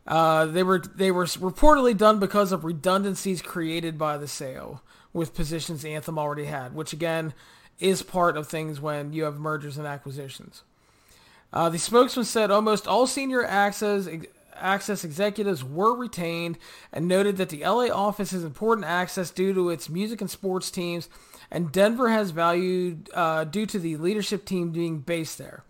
Uh, 0.07 0.47
they 0.47 0.63
were 0.63 0.79
they 0.79 1.11
were 1.11 1.25
reportedly 1.25 1.97
done 1.97 2.19
because 2.19 2.53
of 2.53 2.65
redundancies 2.65 3.43
created 3.43 3.99
by 3.99 4.17
the 4.17 4.29
sale 4.29 4.83
with 5.13 5.35
positions 5.35 5.85
Anthem 5.85 6.19
already 6.19 6.45
had, 6.45 6.75
which 6.75 6.93
again 6.93 7.35
is 7.81 8.03
part 8.03 8.37
of 8.37 8.47
things 8.47 8.81
when 8.81 9.13
you 9.13 9.25
have 9.25 9.39
mergers 9.39 9.77
and 9.77 9.87
acquisitions. 9.87 10.63
Uh, 11.53 11.69
the 11.69 11.79
spokesman 11.79 12.25
said 12.25 12.51
almost 12.51 12.87
all 12.87 13.07
senior 13.07 13.45
access 13.45 14.09
AXS 14.61 15.05
executives 15.05 15.65
were 15.65 15.95
retained 15.95 16.59
and 16.93 17.09
noted 17.09 17.37
that 17.37 17.49
the 17.49 17.65
LA 17.65 17.87
office 17.87 18.31
has 18.31 18.45
important 18.45 18.87
access 18.87 19.31
due 19.31 19.53
to 19.53 19.71
its 19.71 19.89
music 19.89 20.21
and 20.21 20.31
sports 20.31 20.71
teams, 20.71 21.09
and 21.51 21.73
Denver 21.73 22.11
has 22.11 22.31
value 22.31 22.99
uh, 23.15 23.45
due 23.45 23.67
to 23.67 23.79
the 23.79 23.97
leadership 23.97 24.45
team 24.45 24.71
being 24.71 24.99
based 24.99 25.39
there. 25.39 25.65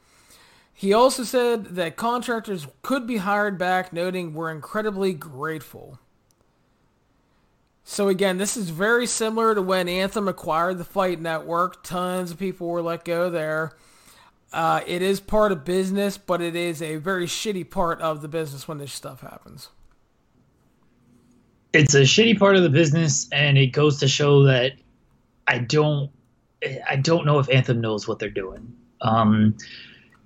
He 0.76 0.92
also 0.92 1.22
said 1.22 1.76
that 1.76 1.96
contractors 1.96 2.66
could 2.82 3.06
be 3.06 3.18
hired 3.18 3.56
back, 3.56 3.92
noting 3.92 4.34
we're 4.34 4.50
incredibly 4.50 5.12
grateful. 5.12 6.00
So 7.84 8.08
again, 8.08 8.38
this 8.38 8.56
is 8.56 8.70
very 8.70 9.06
similar 9.06 9.54
to 9.54 9.62
when 9.62 9.88
Anthem 9.88 10.26
acquired 10.26 10.78
the 10.78 10.84
Fight 10.84 11.20
Network. 11.20 11.84
Tons 11.84 12.32
of 12.32 12.38
people 12.38 12.68
were 12.68 12.82
let 12.82 13.04
go 13.04 13.30
there. 13.30 13.72
Uh, 14.52 14.80
it 14.86 15.02
is 15.02 15.20
part 15.20 15.52
of 15.52 15.64
business, 15.64 16.18
but 16.18 16.40
it 16.40 16.56
is 16.56 16.82
a 16.82 16.96
very 16.96 17.26
shitty 17.26 17.70
part 17.70 18.00
of 18.00 18.20
the 18.22 18.28
business 18.28 18.66
when 18.66 18.78
this 18.78 18.92
stuff 18.92 19.20
happens. 19.20 19.68
It's 21.72 21.94
a 21.94 22.02
shitty 22.02 22.38
part 22.38 22.56
of 22.56 22.62
the 22.62 22.70
business, 22.70 23.28
and 23.32 23.58
it 23.58 23.68
goes 23.68 23.98
to 24.00 24.08
show 24.08 24.44
that 24.44 24.72
I 25.46 25.58
don't, 25.58 26.10
I 26.88 26.96
don't 26.96 27.26
know 27.26 27.38
if 27.38 27.48
Anthem 27.50 27.80
knows 27.80 28.08
what 28.08 28.18
they're 28.18 28.30
doing 28.30 28.74
Um, 29.00 29.56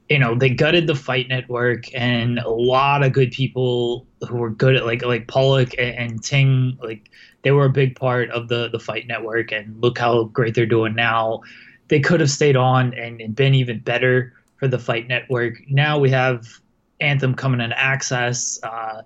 you 0.08 0.18
know, 0.18 0.34
they 0.34 0.50
gutted 0.50 0.86
the 0.86 0.94
Fight 0.94 1.28
Network, 1.28 1.92
and 1.94 2.38
a 2.38 2.48
lot 2.48 3.02
of 3.02 3.12
good 3.12 3.30
people 3.30 4.06
who 4.26 4.36
were 4.36 4.50
good 4.50 4.74
at 4.74 4.86
like 4.86 5.04
like 5.04 5.28
Pollock 5.28 5.74
and, 5.78 5.94
and 5.96 6.22
Ting, 6.22 6.78
like 6.82 7.10
they 7.42 7.50
were 7.50 7.66
a 7.66 7.70
big 7.70 7.94
part 7.94 8.30
of 8.30 8.48
the 8.48 8.68
the 8.68 8.78
Fight 8.78 9.06
Network. 9.06 9.52
And 9.52 9.80
look 9.80 9.98
how 9.98 10.24
great 10.24 10.54
they're 10.54 10.66
doing 10.66 10.94
now. 10.94 11.42
They 11.88 12.00
could 12.00 12.20
have 12.20 12.30
stayed 12.30 12.56
on 12.56 12.94
and, 12.94 13.20
and 13.20 13.34
been 13.34 13.54
even 13.54 13.80
better 13.80 14.32
for 14.56 14.68
the 14.68 14.78
Fight 14.78 15.08
Network. 15.08 15.54
Now 15.68 15.98
we 15.98 16.10
have 16.10 16.46
Anthem 17.00 17.34
coming 17.34 17.60
in 17.60 17.72
Access. 17.72 18.58
Uh, 18.62 19.02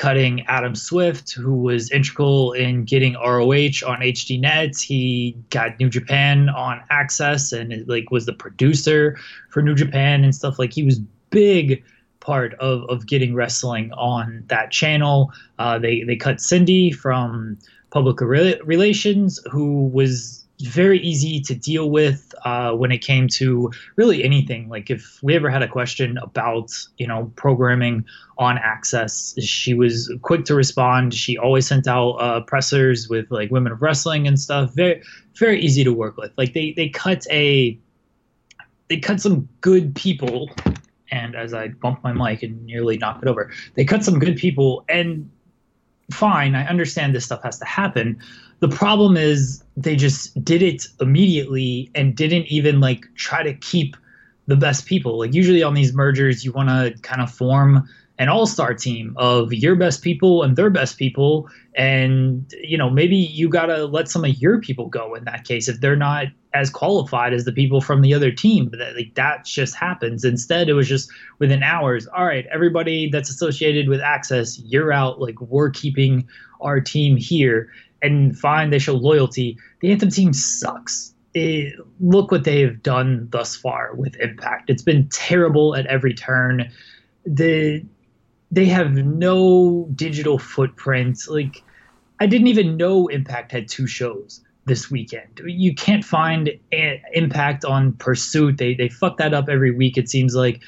cutting 0.00 0.40
Adam 0.46 0.74
Swift, 0.74 1.32
who 1.32 1.54
was 1.54 1.90
integral 1.90 2.52
in 2.52 2.84
getting 2.84 3.12
ROH 3.16 3.84
on 3.86 4.00
HDNet. 4.00 4.80
He 4.80 5.36
got 5.50 5.78
New 5.78 5.90
Japan 5.90 6.48
on 6.48 6.80
Access 6.88 7.52
and 7.52 7.86
like 7.86 8.10
was 8.10 8.24
the 8.24 8.32
producer 8.32 9.18
for 9.50 9.60
New 9.60 9.74
Japan 9.74 10.24
and 10.24 10.34
stuff. 10.34 10.58
Like 10.58 10.72
he 10.72 10.82
was 10.82 11.00
big 11.28 11.84
part 12.20 12.54
of, 12.54 12.88
of 12.88 13.08
getting 13.08 13.34
wrestling 13.34 13.92
on 13.92 14.42
that 14.46 14.70
channel. 14.70 15.32
Uh, 15.58 15.78
they 15.78 16.02
they 16.04 16.16
cut 16.16 16.40
Cindy 16.40 16.90
from 16.92 17.58
public 17.90 18.22
relations, 18.22 19.38
who 19.50 19.88
was 19.88 20.39
very 20.60 21.00
easy 21.00 21.40
to 21.40 21.54
deal 21.54 21.90
with 21.90 22.34
uh, 22.44 22.72
when 22.72 22.92
it 22.92 22.98
came 22.98 23.28
to 23.28 23.70
really 23.96 24.22
anything. 24.22 24.68
Like 24.68 24.90
if 24.90 25.22
we 25.22 25.34
ever 25.34 25.50
had 25.50 25.62
a 25.62 25.68
question 25.68 26.18
about 26.18 26.70
you 26.98 27.06
know 27.06 27.32
programming 27.36 28.04
on 28.38 28.58
Access, 28.58 29.34
she 29.42 29.74
was 29.74 30.12
quick 30.22 30.44
to 30.46 30.54
respond. 30.54 31.14
She 31.14 31.36
always 31.36 31.66
sent 31.66 31.86
out 31.86 32.12
uh, 32.12 32.40
pressers 32.40 33.08
with 33.08 33.30
like 33.30 33.50
women 33.50 33.72
of 33.72 33.82
wrestling 33.82 34.26
and 34.26 34.38
stuff. 34.38 34.72
Very 34.74 35.02
very 35.34 35.60
easy 35.60 35.84
to 35.84 35.92
work 35.92 36.16
with. 36.16 36.32
Like 36.36 36.54
they 36.54 36.72
they 36.72 36.88
cut 36.88 37.26
a 37.30 37.78
they 38.88 38.98
cut 38.98 39.20
some 39.20 39.48
good 39.60 39.94
people. 39.94 40.50
And 41.12 41.34
as 41.34 41.52
I 41.52 41.68
bumped 41.68 42.04
my 42.04 42.12
mic 42.12 42.44
and 42.44 42.64
nearly 42.64 42.96
knocked 42.96 43.24
it 43.24 43.28
over, 43.28 43.50
they 43.74 43.84
cut 43.84 44.04
some 44.04 44.20
good 44.20 44.36
people. 44.36 44.84
And 44.88 45.28
fine, 46.12 46.54
I 46.54 46.64
understand 46.66 47.14
this 47.14 47.24
stuff 47.24 47.42
has 47.42 47.58
to 47.58 47.64
happen 47.64 48.20
the 48.60 48.68
problem 48.68 49.16
is 49.16 49.64
they 49.82 49.96
just 49.96 50.42
did 50.44 50.62
it 50.62 50.86
immediately 51.00 51.90
and 51.94 52.16
didn't 52.16 52.46
even 52.46 52.80
like 52.80 53.06
try 53.14 53.42
to 53.42 53.54
keep 53.54 53.96
the 54.46 54.56
best 54.56 54.86
people. 54.86 55.18
Like 55.18 55.34
usually 55.34 55.62
on 55.62 55.74
these 55.74 55.94
mergers, 55.94 56.44
you 56.44 56.52
want 56.52 56.68
to 56.68 57.00
kind 57.02 57.22
of 57.22 57.30
form 57.30 57.88
an 58.18 58.28
all-star 58.28 58.74
team 58.74 59.14
of 59.16 59.50
your 59.50 59.74
best 59.74 60.02
people 60.02 60.42
and 60.42 60.54
their 60.54 60.68
best 60.68 60.98
people. 60.98 61.48
And 61.74 62.52
you 62.62 62.76
know 62.76 62.90
maybe 62.90 63.16
you 63.16 63.48
got 63.48 63.66
to 63.66 63.86
let 63.86 64.08
some 64.08 64.24
of 64.24 64.36
your 64.38 64.60
people 64.60 64.88
go 64.88 65.14
in 65.14 65.24
that 65.24 65.44
case 65.44 65.68
if 65.68 65.80
they're 65.80 65.96
not 65.96 66.26
as 66.52 66.68
qualified 66.68 67.32
as 67.32 67.44
the 67.44 67.52
people 67.52 67.80
from 67.80 68.02
the 68.02 68.12
other 68.12 68.30
team. 68.30 68.68
But 68.68 68.80
that, 68.80 68.96
like 68.96 69.14
that 69.14 69.46
just 69.46 69.74
happens. 69.74 70.24
Instead 70.24 70.68
it 70.68 70.74
was 70.74 70.88
just 70.88 71.10
within 71.38 71.62
hours 71.62 72.06
all 72.08 72.26
right 72.26 72.44
everybody 72.52 73.08
that's 73.08 73.30
associated 73.30 73.88
with 73.88 74.00
access 74.00 74.58
you're 74.58 74.92
out. 74.92 75.20
Like 75.20 75.40
we're 75.40 75.70
keeping 75.70 76.28
our 76.60 76.80
team 76.80 77.16
here 77.16 77.70
and 78.02 78.38
fine, 78.38 78.70
they 78.70 78.78
show 78.78 78.94
loyalty. 78.94 79.56
The 79.80 79.90
Anthem 79.92 80.10
team 80.10 80.32
sucks. 80.32 81.14
It, 81.34 81.74
look 82.00 82.32
what 82.32 82.44
they 82.44 82.60
have 82.62 82.82
done 82.82 83.28
thus 83.30 83.54
far 83.54 83.94
with 83.94 84.16
Impact. 84.16 84.68
It's 84.68 84.82
been 84.82 85.08
terrible 85.08 85.76
at 85.76 85.86
every 85.86 86.14
turn. 86.14 86.70
The 87.24 87.84
they 88.50 88.64
have 88.66 88.92
no 88.94 89.88
digital 89.94 90.38
footprint. 90.38 91.20
Like 91.28 91.62
I 92.18 92.26
didn't 92.26 92.48
even 92.48 92.76
know 92.76 93.06
Impact 93.08 93.52
had 93.52 93.68
two 93.68 93.86
shows 93.86 94.40
this 94.64 94.90
weekend. 94.90 95.40
You 95.44 95.74
can't 95.74 96.04
find 96.04 96.50
a- 96.72 97.02
Impact 97.12 97.64
on 97.64 97.92
Pursuit. 97.94 98.58
They 98.58 98.74
they 98.74 98.88
fuck 98.88 99.18
that 99.18 99.32
up 99.32 99.48
every 99.48 99.70
week. 99.70 99.96
It 99.96 100.08
seems 100.08 100.34
like. 100.34 100.60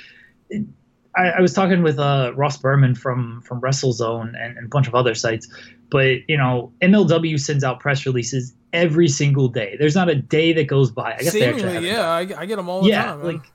I, 1.17 1.29
I 1.29 1.41
was 1.41 1.53
talking 1.53 1.83
with 1.83 1.99
uh, 1.99 2.33
Ross 2.35 2.57
Berman 2.57 2.95
from 2.95 3.43
from 3.43 3.61
WrestleZone 3.61 4.29
and, 4.29 4.57
and 4.57 4.67
a 4.67 4.69
bunch 4.69 4.89
of 4.89 4.95
other 4.95 5.15
sites, 5.15 5.49
but 5.91 6.29
you 6.29 6.37
know, 6.37 6.73
MLW 6.81 7.39
sends 7.39 7.65
out 7.65 7.81
press 7.81 8.07
releases 8.07 8.55
every 8.73 9.09
single 9.09 9.49
day. 9.49 9.77
There's 9.79 9.95
not 9.95 10.09
a 10.09 10.15
day 10.15 10.53
that 10.55 10.67
goes 10.67 10.91
by. 10.91 11.15
I 11.15 11.23
guess 11.23 11.33
Seemingly, 11.33 11.89
yeah, 11.89 12.09
I, 12.09 12.21
I, 12.21 12.47
get 12.47 12.57
them 12.57 12.69
all 12.69 12.87
yeah, 12.87 13.03
the 13.03 13.23
time. 13.23 13.35
Like, 13.35 13.53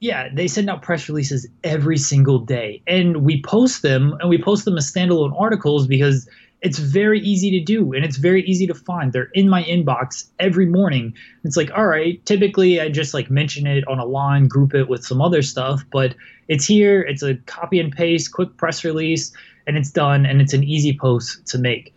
yeah, 0.00 0.28
they 0.32 0.48
send 0.48 0.70
out 0.70 0.80
press 0.82 1.08
releases 1.08 1.46
every 1.62 1.98
single 1.98 2.38
day, 2.38 2.82
and 2.86 3.18
we 3.18 3.42
post 3.42 3.82
them, 3.82 4.16
and 4.20 4.30
we 4.30 4.40
post 4.40 4.64
them 4.64 4.78
as 4.78 4.90
standalone 4.90 5.38
articles 5.38 5.86
because 5.86 6.28
it's 6.60 6.78
very 6.78 7.20
easy 7.20 7.52
to 7.52 7.60
do 7.60 7.92
and 7.92 8.04
it's 8.04 8.16
very 8.16 8.42
easy 8.42 8.66
to 8.66 8.74
find. 8.74 9.12
They're 9.12 9.30
in 9.34 9.48
my 9.48 9.62
inbox 9.64 10.28
every 10.40 10.66
morning. 10.66 11.14
It's 11.44 11.56
like, 11.56 11.70
all 11.70 11.86
right, 11.86 12.24
typically 12.26 12.80
I 12.80 12.88
just 12.88 13.14
like 13.14 13.30
mention 13.30 13.66
it 13.66 13.86
on 13.86 14.00
a 14.00 14.04
line, 14.04 14.48
group 14.48 14.74
it 14.74 14.88
with 14.88 15.04
some 15.04 15.22
other 15.22 15.40
stuff, 15.42 15.84
but 15.92 16.16
it's 16.48 16.64
here. 16.64 17.02
It's 17.02 17.22
a 17.22 17.34
copy 17.46 17.78
and 17.78 17.92
paste, 17.92 18.32
quick 18.32 18.56
press 18.56 18.84
release 18.84 19.32
and 19.66 19.76
it's 19.76 19.90
done 19.90 20.26
and 20.26 20.40
it's 20.40 20.54
an 20.54 20.64
easy 20.64 20.98
post 20.98 21.46
to 21.48 21.58
make. 21.58 21.94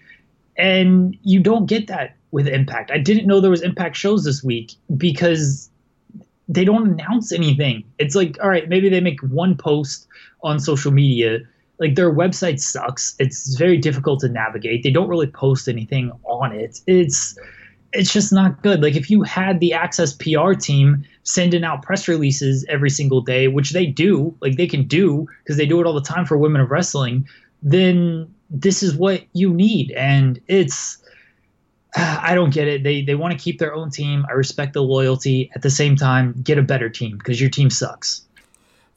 And 0.57 1.17
you 1.23 1.39
don't 1.39 1.65
get 1.65 1.87
that 1.87 2.15
with 2.31 2.47
Impact. 2.47 2.91
I 2.91 2.97
didn't 2.99 3.25
know 3.25 3.39
there 3.39 3.49
was 3.49 3.61
Impact 3.61 3.95
shows 3.95 4.23
this 4.25 4.43
week 4.43 4.73
because 4.95 5.69
they 6.47 6.65
don't 6.65 6.87
announce 6.91 7.31
anything. 7.31 7.83
It's 7.97 8.13
like, 8.13 8.37
all 8.43 8.49
right, 8.49 8.67
maybe 8.67 8.89
they 8.89 8.99
make 8.99 9.21
one 9.21 9.55
post 9.55 10.07
on 10.43 10.59
social 10.59 10.91
media. 10.91 11.39
Like 11.79 11.95
their 11.95 12.13
website 12.13 12.59
sucks. 12.59 13.15
It's 13.19 13.55
very 13.55 13.77
difficult 13.77 14.19
to 14.19 14.29
navigate. 14.29 14.83
They 14.83 14.91
don't 14.91 15.07
really 15.07 15.27
post 15.27 15.67
anything 15.67 16.11
on 16.23 16.53
it. 16.53 16.79
It's 16.87 17.37
it's 17.93 18.13
just 18.13 18.31
not 18.31 18.61
good. 18.61 18.81
Like 18.81 18.95
if 18.95 19.09
you 19.09 19.23
had 19.23 19.59
the 19.59 19.73
Access 19.73 20.13
PR 20.13 20.53
team 20.53 21.03
sending 21.23 21.63
out 21.63 21.83
press 21.83 22.07
releases 22.07 22.65
every 22.69 22.89
single 22.89 23.21
day, 23.21 23.47
which 23.47 23.71
they 23.71 23.85
do, 23.85 24.35
like 24.41 24.57
they 24.57 24.67
can 24.67 24.83
do 24.87 25.27
because 25.43 25.57
they 25.57 25.65
do 25.65 25.79
it 25.79 25.85
all 25.85 25.93
the 25.93 26.01
time 26.01 26.25
for 26.25 26.37
women 26.37 26.61
of 26.61 26.71
wrestling, 26.71 27.27
then 27.61 28.33
this 28.49 28.81
is 28.83 28.95
what 28.95 29.23
you 29.33 29.53
need. 29.53 29.91
And 29.91 30.39
it's, 30.47 30.97
I 31.95 32.33
don't 32.35 32.53
get 32.53 32.67
it. 32.67 32.83
They 32.83 33.01
they 33.01 33.15
want 33.15 33.37
to 33.37 33.43
keep 33.43 33.59
their 33.59 33.73
own 33.73 33.89
team. 33.89 34.25
I 34.29 34.33
respect 34.33 34.73
the 34.73 34.81
loyalty. 34.81 35.51
At 35.55 35.61
the 35.61 35.69
same 35.69 35.95
time, 35.95 36.33
get 36.41 36.57
a 36.57 36.63
better 36.63 36.89
team 36.89 37.17
because 37.17 37.41
your 37.41 37.49
team 37.49 37.69
sucks. 37.69 38.25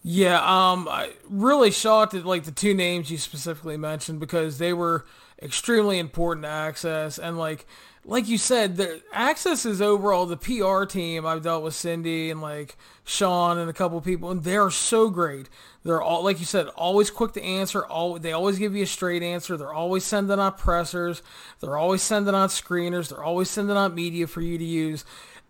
Yeah, 0.06 0.36
um, 0.36 0.86
I 0.86 1.12
really 1.28 1.70
shocked 1.70 2.12
at 2.12 2.26
like 2.26 2.44
the 2.44 2.52
two 2.52 2.74
names 2.74 3.10
you 3.10 3.16
specifically 3.16 3.78
mentioned 3.78 4.20
because 4.20 4.58
they 4.58 4.72
were 4.74 5.06
extremely 5.42 5.98
important 5.98 6.44
to 6.44 6.50
access 6.50 7.18
and 7.18 7.38
like 7.38 7.66
like 8.06 8.28
you 8.28 8.36
said, 8.36 8.76
the 8.76 9.02
access 9.12 9.64
is 9.64 9.80
overall 9.80 10.26
the 10.26 10.36
PR 10.36 10.84
team. 10.84 11.24
I've 11.24 11.42
dealt 11.42 11.62
with 11.62 11.74
Cindy 11.74 12.30
and 12.30 12.42
like 12.42 12.76
Sean 13.04 13.58
and 13.58 13.70
a 13.70 13.72
couple 13.72 14.00
people, 14.00 14.30
and 14.30 14.44
they're 14.44 14.70
so 14.70 15.08
great. 15.08 15.48
They're 15.84 16.02
all 16.02 16.22
like 16.22 16.38
you 16.38 16.44
said, 16.44 16.68
always 16.68 17.10
quick 17.10 17.32
to 17.32 17.42
answer. 17.42 17.84
All 17.84 18.18
they 18.18 18.32
always 18.32 18.58
give 18.58 18.76
you 18.76 18.82
a 18.82 18.86
straight 18.86 19.22
answer. 19.22 19.56
They're 19.56 19.72
always 19.72 20.04
sending 20.04 20.38
out 20.38 20.58
pressers. 20.58 21.22
They're 21.60 21.78
always 21.78 22.02
sending 22.02 22.34
out 22.34 22.50
screeners. 22.50 23.08
They're 23.08 23.24
always 23.24 23.48
sending 23.50 23.76
out 23.76 23.94
media 23.94 24.26
for 24.26 24.42
you 24.42 24.58
to 24.58 24.64
use, 24.64 25.04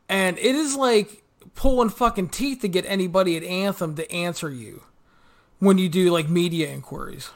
and 0.09 0.39
it 0.39 0.55
is 0.55 0.77
like 0.77 1.23
pulling 1.55 1.89
fucking 1.89 2.29
teeth 2.29 2.61
to 2.61 2.69
get 2.69 2.85
anybody 2.87 3.37
at 3.37 3.43
Anthem 3.43 3.97
to 3.97 4.11
answer 4.13 4.51
you 4.51 4.83
when 5.59 5.79
you 5.79 5.89
do 5.89 6.11
like 6.11 6.29
media 6.29 6.69
inquiries. 6.69 7.31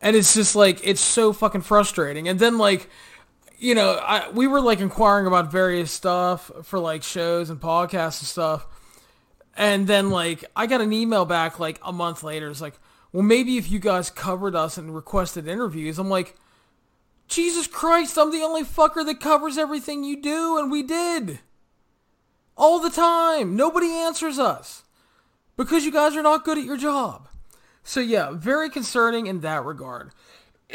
And 0.00 0.14
it's 0.14 0.34
just 0.34 0.54
like 0.54 0.80
it's 0.84 1.00
so 1.00 1.32
fucking 1.32 1.62
frustrating. 1.62 2.28
And 2.28 2.38
then 2.38 2.58
like 2.58 2.88
you 3.58 3.74
know, 3.74 3.92
I, 4.02 4.30
we 4.30 4.46
were 4.46 4.60
like 4.60 4.80
inquiring 4.80 5.26
about 5.26 5.50
various 5.50 5.90
stuff 5.90 6.50
for 6.62 6.78
like 6.78 7.02
shows 7.02 7.50
and 7.50 7.60
podcasts 7.60 8.20
and 8.20 8.28
stuff. 8.28 8.66
And 9.56 9.86
then 9.86 10.10
like 10.10 10.44
I 10.54 10.66
got 10.66 10.80
an 10.80 10.92
email 10.92 11.24
back 11.24 11.58
like 11.58 11.80
a 11.82 11.92
month 11.92 12.22
later. 12.22 12.50
It's 12.50 12.60
like, 12.60 12.78
well, 13.12 13.22
maybe 13.22 13.56
if 13.56 13.70
you 13.70 13.78
guys 13.78 14.10
covered 14.10 14.54
us 14.54 14.76
and 14.76 14.94
requested 14.94 15.48
interviews, 15.48 15.98
I'm 15.98 16.10
like, 16.10 16.36
Jesus 17.28 17.66
Christ, 17.66 18.18
I'm 18.18 18.30
the 18.30 18.42
only 18.42 18.62
fucker 18.62 19.04
that 19.06 19.20
covers 19.20 19.58
everything 19.58 20.04
you 20.04 20.20
do, 20.20 20.58
and 20.58 20.70
we 20.70 20.82
did. 20.82 21.40
All 22.56 22.78
the 22.78 22.90
time. 22.90 23.56
Nobody 23.56 23.88
answers 23.88 24.38
us. 24.38 24.82
Because 25.56 25.84
you 25.84 25.90
guys 25.90 26.14
are 26.14 26.22
not 26.22 26.44
good 26.44 26.58
at 26.58 26.64
your 26.64 26.76
job. 26.76 27.28
So 27.82 28.00
yeah, 28.00 28.32
very 28.32 28.68
concerning 28.68 29.26
in 29.26 29.40
that 29.40 29.64
regard. 29.64 30.10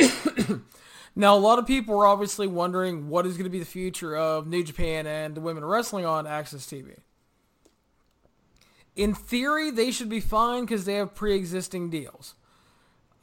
Now, 1.16 1.36
a 1.36 1.39
lot 1.39 1.59
of 1.59 1.68
people 1.68 1.99
are 1.99 2.07
obviously 2.07 2.47
wondering 2.47 3.09
what 3.09 3.26
is 3.26 3.34
going 3.34 3.43
to 3.43 3.49
be 3.49 3.59
the 3.59 3.66
future 3.66 4.16
of 4.16 4.47
New 4.47 4.64
Japan 4.64 5.05
and 5.05 5.36
the 5.36 5.41
women 5.41 5.66
wrestling 5.66 6.05
on 6.05 6.26
AXS 6.26 6.68
TV. 6.68 6.97
In 8.95 9.14
theory, 9.14 9.72
they 9.72 9.91
should 9.91 10.09
be 10.09 10.20
fine 10.20 10.62
because 10.62 10.86
they 10.86 10.95
have 10.95 11.14
pre-existing 11.14 11.89
deals. 11.89 12.36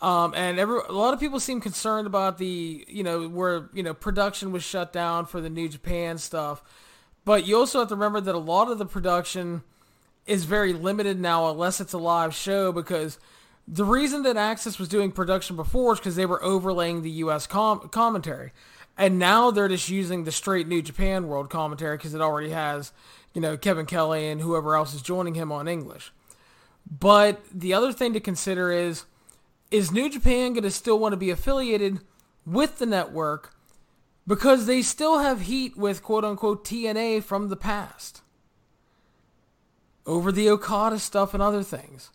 Um, 0.00 0.32
and 0.36 0.58
every, 0.58 0.80
a 0.88 0.92
lot 0.92 1.14
of 1.14 1.20
people 1.20 1.40
seem 1.40 1.60
concerned 1.60 2.06
about 2.06 2.38
the, 2.38 2.84
you 2.88 3.02
know, 3.02 3.26
where, 3.28 3.68
you 3.72 3.82
know, 3.82 3.94
production 3.94 4.52
was 4.52 4.62
shut 4.62 4.92
down 4.92 5.26
for 5.26 5.40
the 5.40 5.50
New 5.50 5.68
Japan 5.68 6.18
stuff. 6.18 6.62
But 7.24 7.46
you 7.46 7.56
also 7.56 7.80
have 7.80 7.88
to 7.88 7.94
remember 7.94 8.20
that 8.20 8.34
a 8.34 8.38
lot 8.38 8.70
of 8.70 8.78
the 8.78 8.86
production 8.86 9.62
is 10.26 10.44
very 10.44 10.72
limited 10.72 11.18
now 11.18 11.50
unless 11.50 11.80
it's 11.80 11.94
a 11.94 11.98
live 11.98 12.34
show 12.34 12.70
because– 12.70 13.18
the 13.70 13.84
reason 13.84 14.22
that 14.22 14.36
AXS 14.36 14.78
was 14.78 14.88
doing 14.88 15.12
production 15.12 15.54
before 15.54 15.92
is 15.92 15.98
because 15.98 16.16
they 16.16 16.26
were 16.26 16.42
overlaying 16.42 17.02
the 17.02 17.10
U.S. 17.10 17.46
Com- 17.46 17.88
commentary. 17.90 18.52
And 18.96 19.18
now 19.18 19.50
they're 19.50 19.68
just 19.68 19.88
using 19.88 20.24
the 20.24 20.32
straight 20.32 20.66
New 20.66 20.82
Japan 20.82 21.28
World 21.28 21.50
commentary 21.50 21.96
because 21.96 22.14
it 22.14 22.20
already 22.20 22.50
has, 22.50 22.92
you 23.34 23.40
know, 23.40 23.56
Kevin 23.56 23.86
Kelly 23.86 24.28
and 24.28 24.40
whoever 24.40 24.74
else 24.74 24.94
is 24.94 25.02
joining 25.02 25.34
him 25.34 25.52
on 25.52 25.68
English. 25.68 26.12
But 26.90 27.42
the 27.52 27.74
other 27.74 27.92
thing 27.92 28.14
to 28.14 28.20
consider 28.20 28.72
is, 28.72 29.04
is 29.70 29.92
New 29.92 30.08
Japan 30.08 30.54
going 30.54 30.64
to 30.64 30.70
still 30.70 30.98
want 30.98 31.12
to 31.12 31.18
be 31.18 31.30
affiliated 31.30 32.00
with 32.46 32.78
the 32.78 32.86
network 32.86 33.54
because 34.26 34.66
they 34.66 34.80
still 34.82 35.18
have 35.18 35.42
heat 35.42 35.76
with 35.76 36.02
quote 36.02 36.24
unquote 36.24 36.64
TNA 36.64 37.22
from 37.22 37.50
the 37.50 37.56
past 37.56 38.22
over 40.06 40.32
the 40.32 40.48
Okada 40.48 40.98
stuff 40.98 41.34
and 41.34 41.42
other 41.42 41.62
things. 41.62 42.10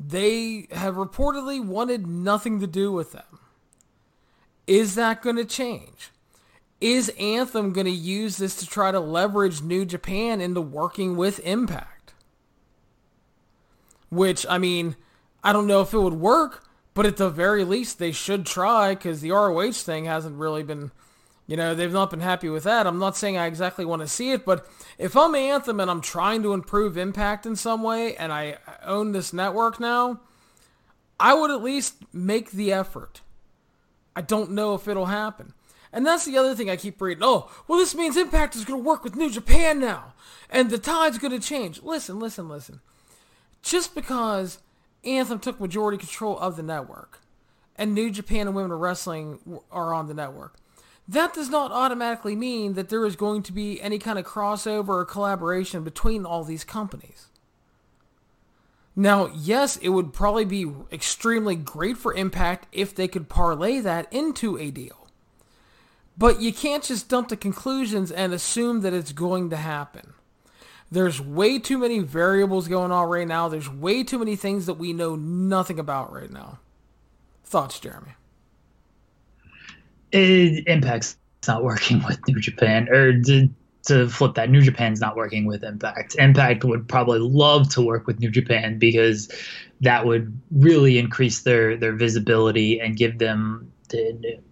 They 0.00 0.68
have 0.70 0.94
reportedly 0.94 1.64
wanted 1.64 2.06
nothing 2.06 2.60
to 2.60 2.66
do 2.66 2.92
with 2.92 3.12
them. 3.12 3.40
Is 4.66 4.94
that 4.94 5.22
going 5.22 5.36
to 5.36 5.44
change? 5.44 6.10
Is 6.80 7.12
Anthem 7.18 7.72
going 7.72 7.86
to 7.86 7.90
use 7.90 8.36
this 8.36 8.56
to 8.56 8.66
try 8.66 8.92
to 8.92 9.00
leverage 9.00 9.62
New 9.62 9.84
Japan 9.84 10.40
into 10.40 10.60
working 10.60 11.16
with 11.16 11.40
Impact? 11.40 12.12
Which, 14.10 14.46
I 14.48 14.58
mean, 14.58 14.94
I 15.42 15.52
don't 15.52 15.66
know 15.66 15.80
if 15.80 15.92
it 15.92 15.98
would 15.98 16.14
work, 16.14 16.64
but 16.94 17.06
at 17.06 17.16
the 17.16 17.30
very 17.30 17.64
least, 17.64 17.98
they 17.98 18.12
should 18.12 18.46
try 18.46 18.94
because 18.94 19.20
the 19.20 19.32
ROH 19.32 19.72
thing 19.72 20.04
hasn't 20.04 20.38
really 20.38 20.62
been 20.62 20.92
you 21.48 21.56
know, 21.56 21.74
they've 21.74 21.90
not 21.90 22.10
been 22.10 22.20
happy 22.20 22.50
with 22.50 22.64
that. 22.64 22.86
I'm 22.86 22.98
not 22.98 23.16
saying 23.16 23.38
I 23.38 23.46
exactly 23.46 23.86
want 23.86 24.02
to 24.02 24.06
see 24.06 24.32
it, 24.32 24.44
but 24.44 24.68
if 24.98 25.16
I'm 25.16 25.34
Anthem 25.34 25.80
and 25.80 25.90
I'm 25.90 26.02
trying 26.02 26.42
to 26.42 26.52
improve 26.52 26.98
Impact 26.98 27.46
in 27.46 27.56
some 27.56 27.82
way 27.82 28.14
and 28.16 28.30
I 28.30 28.58
own 28.84 29.12
this 29.12 29.32
network 29.32 29.80
now, 29.80 30.20
I 31.18 31.32
would 31.32 31.50
at 31.50 31.62
least 31.62 31.96
make 32.12 32.50
the 32.50 32.70
effort. 32.70 33.22
I 34.14 34.20
don't 34.20 34.50
know 34.50 34.74
if 34.74 34.86
it'll 34.86 35.06
happen. 35.06 35.54
And 35.90 36.06
that's 36.06 36.26
the 36.26 36.36
other 36.36 36.54
thing 36.54 36.68
I 36.68 36.76
keep 36.76 37.00
reading. 37.00 37.24
Oh, 37.24 37.50
well, 37.66 37.78
this 37.78 37.94
means 37.94 38.18
Impact 38.18 38.54
is 38.54 38.66
going 38.66 38.82
to 38.82 38.86
work 38.86 39.02
with 39.02 39.16
New 39.16 39.30
Japan 39.30 39.80
now, 39.80 40.12
and 40.50 40.68
the 40.68 40.76
tide's 40.76 41.16
going 41.16 41.32
to 41.32 41.40
change. 41.40 41.82
Listen, 41.82 42.18
listen, 42.18 42.46
listen. 42.46 42.80
Just 43.62 43.94
because 43.94 44.58
Anthem 45.02 45.38
took 45.38 45.58
majority 45.58 45.96
control 45.96 46.38
of 46.38 46.56
the 46.56 46.62
network, 46.62 47.20
and 47.74 47.94
New 47.94 48.10
Japan 48.10 48.48
and 48.48 48.54
Women 48.54 48.72
of 48.72 48.80
Wrestling 48.80 49.60
are 49.72 49.94
on 49.94 50.08
the 50.08 50.14
network, 50.14 50.56
that 51.08 51.32
does 51.32 51.48
not 51.48 51.72
automatically 51.72 52.36
mean 52.36 52.74
that 52.74 52.90
there 52.90 53.06
is 53.06 53.16
going 53.16 53.42
to 53.44 53.52
be 53.52 53.80
any 53.80 53.98
kind 53.98 54.18
of 54.18 54.26
crossover 54.26 54.90
or 54.90 55.04
collaboration 55.06 55.82
between 55.82 56.26
all 56.26 56.44
these 56.44 56.64
companies. 56.64 57.28
Now, 58.94 59.30
yes, 59.34 59.76
it 59.78 59.88
would 59.90 60.12
probably 60.12 60.44
be 60.44 60.70
extremely 60.92 61.56
great 61.56 61.96
for 61.96 62.12
Impact 62.12 62.66
if 62.72 62.94
they 62.94 63.08
could 63.08 63.28
parlay 63.28 63.78
that 63.80 64.12
into 64.12 64.58
a 64.58 64.70
deal. 64.70 65.08
But 66.18 66.42
you 66.42 66.52
can't 66.52 66.82
just 66.82 67.08
dump 67.08 67.28
the 67.28 67.36
conclusions 67.36 68.10
and 68.10 68.34
assume 68.34 68.80
that 68.80 68.92
it's 68.92 69.12
going 69.12 69.50
to 69.50 69.56
happen. 69.56 70.14
There's 70.90 71.20
way 71.20 71.58
too 71.58 71.78
many 71.78 72.00
variables 72.00 72.66
going 72.66 72.90
on 72.90 73.08
right 73.08 73.28
now. 73.28 73.48
There's 73.48 73.70
way 73.70 74.02
too 74.02 74.18
many 74.18 74.34
things 74.34 74.66
that 74.66 74.74
we 74.74 74.92
know 74.92 75.14
nothing 75.14 75.78
about 75.78 76.12
right 76.12 76.30
now. 76.30 76.58
Thoughts, 77.44 77.78
Jeremy? 77.78 78.14
It, 80.12 80.66
Impact's 80.66 81.16
not 81.46 81.62
working 81.64 82.02
with 82.06 82.18
New 82.28 82.40
Japan, 82.40 82.88
or 82.88 83.20
to, 83.20 83.48
to 83.86 84.08
flip 84.08 84.34
that, 84.34 84.50
New 84.50 84.62
Japan's 84.62 85.00
not 85.00 85.16
working 85.16 85.46
with 85.46 85.64
Impact. 85.64 86.16
Impact 86.18 86.64
would 86.64 86.88
probably 86.88 87.20
love 87.20 87.68
to 87.70 87.82
work 87.82 88.06
with 88.06 88.20
New 88.20 88.30
Japan 88.30 88.78
because 88.78 89.30
that 89.80 90.06
would 90.06 90.40
really 90.50 90.98
increase 90.98 91.42
their 91.42 91.76
their 91.76 91.92
visibility 91.92 92.80
and 92.80 92.96
give 92.96 93.18
them 93.18 93.72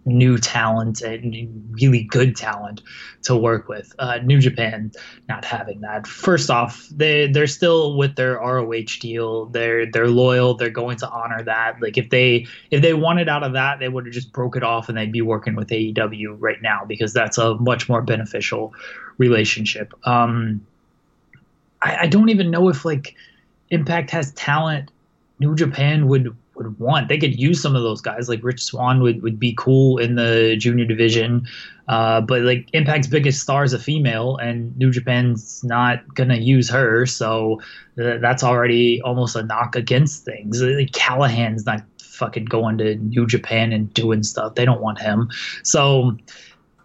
new 0.04 0.38
talent 0.38 1.02
and 1.02 1.74
really 1.80 2.02
good 2.04 2.36
talent 2.36 2.82
to 3.22 3.36
work 3.36 3.68
with. 3.68 3.94
Uh, 3.98 4.18
New 4.18 4.40
Japan 4.40 4.92
not 5.28 5.44
having 5.44 5.80
that. 5.80 6.06
First 6.06 6.50
off, 6.50 6.88
they 6.90 7.26
they're 7.26 7.46
still 7.46 7.96
with 7.96 8.16
their 8.16 8.34
ROH 8.34 8.98
deal. 9.00 9.46
They're 9.46 9.90
they're 9.90 10.08
loyal. 10.08 10.54
They're 10.54 10.70
going 10.70 10.98
to 10.98 11.08
honor 11.08 11.42
that. 11.44 11.80
Like 11.80 11.98
if 11.98 12.10
they 12.10 12.46
if 12.70 12.82
they 12.82 12.94
wanted 12.94 13.28
out 13.28 13.42
of 13.42 13.52
that, 13.54 13.78
they 13.78 13.88
would 13.88 14.06
have 14.06 14.14
just 14.14 14.32
broke 14.32 14.56
it 14.56 14.62
off 14.62 14.88
and 14.88 14.96
they'd 14.96 15.12
be 15.12 15.22
working 15.22 15.54
with 15.54 15.68
AEW 15.68 16.36
right 16.38 16.62
now 16.62 16.84
because 16.86 17.12
that's 17.12 17.38
a 17.38 17.54
much 17.56 17.88
more 17.88 18.02
beneficial 18.02 18.74
relationship. 19.18 19.92
Um, 20.06 20.66
I, 21.82 21.96
I 22.02 22.06
don't 22.06 22.28
even 22.28 22.50
know 22.50 22.68
if 22.68 22.84
like 22.84 23.14
Impact 23.70 24.10
has 24.10 24.32
talent. 24.32 24.90
New 25.38 25.54
Japan 25.54 26.08
would 26.08 26.36
would 26.56 26.78
want. 26.78 27.08
They 27.08 27.18
could 27.18 27.38
use 27.38 27.60
some 27.60 27.76
of 27.76 27.82
those 27.82 28.00
guys. 28.00 28.28
Like 28.28 28.42
Rich 28.42 28.62
Swann 28.62 29.00
would, 29.00 29.22
would 29.22 29.38
be 29.38 29.54
cool 29.56 29.98
in 29.98 30.14
the 30.16 30.56
junior 30.58 30.84
division. 30.84 31.46
Uh, 31.88 32.20
but 32.20 32.42
like 32.42 32.68
Impact's 32.72 33.06
biggest 33.06 33.40
star 33.40 33.62
is 33.62 33.72
a 33.72 33.78
female, 33.78 34.36
and 34.38 34.76
New 34.76 34.90
Japan's 34.90 35.62
not 35.62 36.14
gonna 36.14 36.36
use 36.36 36.68
her, 36.68 37.06
so 37.06 37.60
th- 37.96 38.20
that's 38.20 38.42
already 38.42 39.00
almost 39.02 39.36
a 39.36 39.42
knock 39.44 39.76
against 39.76 40.24
things. 40.24 40.60
Like 40.60 40.90
Callihan's 40.90 41.64
not 41.64 41.82
fucking 42.00 42.46
going 42.46 42.78
to 42.78 42.96
New 42.96 43.26
Japan 43.26 43.72
and 43.72 43.92
doing 43.94 44.24
stuff. 44.24 44.56
They 44.56 44.64
don't 44.64 44.80
want 44.80 44.98
him. 44.98 45.30
So 45.62 46.16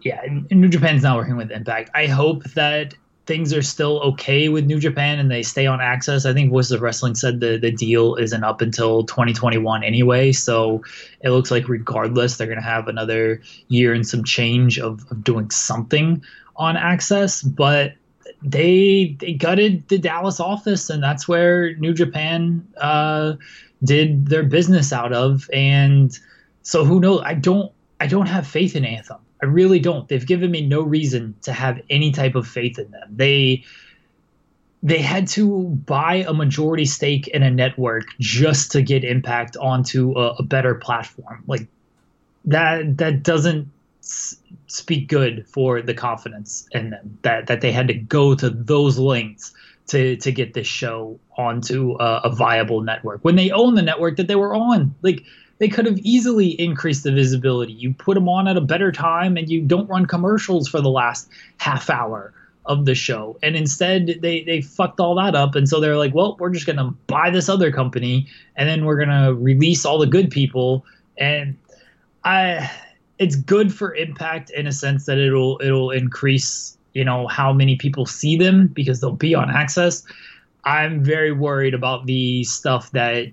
yeah, 0.02 0.20
New 0.50 0.68
Japan's 0.68 1.02
not 1.02 1.16
working 1.16 1.36
with 1.36 1.50
Impact. 1.50 1.90
I 1.94 2.06
hope 2.06 2.44
that 2.54 2.94
things 3.24 3.52
are 3.52 3.62
still 3.62 4.00
okay 4.00 4.48
with 4.48 4.66
New 4.66 4.80
Japan 4.80 5.18
and 5.18 5.30
they 5.30 5.42
stay 5.42 5.66
on 5.66 5.80
access. 5.80 6.26
I 6.26 6.32
think 6.32 6.50
Voices 6.50 6.72
of 6.72 6.82
Wrestling 6.82 7.14
said 7.14 7.40
the, 7.40 7.56
the 7.56 7.70
deal 7.70 8.16
isn't 8.16 8.42
up 8.42 8.60
until 8.60 9.04
2021 9.04 9.84
anyway. 9.84 10.32
So 10.32 10.82
it 11.20 11.30
looks 11.30 11.50
like 11.50 11.68
regardless, 11.68 12.36
they're 12.36 12.48
going 12.48 12.58
to 12.58 12.64
have 12.64 12.88
another 12.88 13.40
year 13.68 13.94
and 13.94 14.06
some 14.06 14.24
change 14.24 14.78
of, 14.78 15.10
of 15.10 15.22
doing 15.22 15.50
something 15.50 16.22
on 16.56 16.76
access. 16.76 17.42
But 17.42 17.94
they 18.42 19.16
they 19.20 19.34
gutted 19.34 19.88
the 19.88 19.98
Dallas 19.98 20.40
office, 20.40 20.90
and 20.90 21.02
that's 21.02 21.28
where 21.28 21.76
New 21.76 21.94
Japan 21.94 22.66
uh, 22.78 23.34
did 23.84 24.26
their 24.26 24.42
business 24.42 24.92
out 24.92 25.12
of. 25.12 25.48
And 25.52 26.18
so 26.62 26.84
who 26.84 26.98
knows? 26.98 27.22
I 27.24 27.34
don't 27.34 27.72
I 28.00 28.08
don't 28.08 28.26
have 28.26 28.46
faith 28.46 28.74
in 28.74 28.84
Anthem. 28.84 29.18
I 29.42 29.46
really 29.46 29.80
don't. 29.80 30.08
They've 30.08 30.26
given 30.26 30.50
me 30.50 30.64
no 30.64 30.82
reason 30.82 31.34
to 31.42 31.52
have 31.52 31.80
any 31.90 32.12
type 32.12 32.36
of 32.36 32.46
faith 32.46 32.78
in 32.78 32.90
them. 32.92 33.08
They 33.14 33.64
they 34.84 34.98
had 34.98 35.28
to 35.28 35.64
buy 35.86 36.24
a 36.26 36.32
majority 36.32 36.84
stake 36.84 37.28
in 37.28 37.42
a 37.42 37.50
network 37.50 38.04
just 38.18 38.72
to 38.72 38.82
get 38.82 39.04
Impact 39.04 39.56
onto 39.56 40.12
a, 40.18 40.34
a 40.38 40.42
better 40.42 40.74
platform. 40.74 41.42
Like 41.46 41.66
that 42.44 42.98
that 42.98 43.22
doesn't 43.22 43.68
speak 44.66 45.08
good 45.08 45.46
for 45.46 45.80
the 45.82 45.94
confidence 45.94 46.66
in 46.72 46.90
them 46.90 47.18
that 47.22 47.46
that 47.46 47.60
they 47.60 47.72
had 47.72 47.88
to 47.88 47.94
go 47.94 48.34
to 48.34 48.48
those 48.50 48.98
lengths 48.98 49.52
to 49.88 50.16
to 50.16 50.32
get 50.32 50.54
this 50.54 50.66
show 50.66 51.18
onto 51.36 51.96
a, 51.98 52.20
a 52.24 52.30
viable 52.30 52.80
network 52.80 53.20
when 53.24 53.36
they 53.36 53.50
own 53.50 53.74
the 53.74 53.82
network 53.82 54.16
that 54.16 54.28
they 54.28 54.36
were 54.36 54.54
on. 54.54 54.94
Like 55.02 55.24
they 55.62 55.68
could 55.68 55.86
have 55.86 55.98
easily 56.00 56.60
increased 56.60 57.04
the 57.04 57.12
visibility. 57.12 57.72
You 57.72 57.94
put 57.94 58.14
them 58.14 58.28
on 58.28 58.48
at 58.48 58.56
a 58.56 58.60
better 58.60 58.90
time 58.90 59.36
and 59.36 59.48
you 59.48 59.62
don't 59.62 59.88
run 59.88 60.06
commercials 60.06 60.66
for 60.66 60.80
the 60.80 60.90
last 60.90 61.28
half 61.58 61.88
hour 61.88 62.34
of 62.66 62.84
the 62.84 62.96
show. 62.96 63.38
And 63.44 63.54
instead 63.54 64.18
they 64.22 64.42
they 64.42 64.60
fucked 64.60 64.98
all 64.98 65.14
that 65.14 65.36
up 65.36 65.54
and 65.54 65.68
so 65.68 65.78
they're 65.78 65.96
like, 65.96 66.12
"Well, 66.16 66.36
we're 66.40 66.50
just 66.50 66.66
going 66.66 66.78
to 66.78 66.90
buy 67.06 67.30
this 67.30 67.48
other 67.48 67.70
company 67.70 68.26
and 68.56 68.68
then 68.68 68.84
we're 68.84 68.96
going 68.96 69.24
to 69.24 69.34
release 69.34 69.84
all 69.84 69.98
the 69.98 70.06
good 70.08 70.32
people." 70.32 70.84
And 71.16 71.56
I 72.24 72.68
it's 73.20 73.36
good 73.36 73.72
for 73.72 73.94
impact 73.94 74.50
in 74.50 74.66
a 74.66 74.72
sense 74.72 75.06
that 75.06 75.18
it'll 75.18 75.60
it'll 75.62 75.92
increase, 75.92 76.76
you 76.92 77.04
know, 77.04 77.28
how 77.28 77.52
many 77.52 77.76
people 77.76 78.04
see 78.04 78.36
them 78.36 78.66
because 78.66 79.00
they'll 79.00 79.12
be 79.12 79.36
on 79.36 79.48
access. 79.48 80.02
I'm 80.64 81.04
very 81.04 81.30
worried 81.30 81.72
about 81.72 82.06
the 82.06 82.42
stuff 82.42 82.90
that 82.90 83.28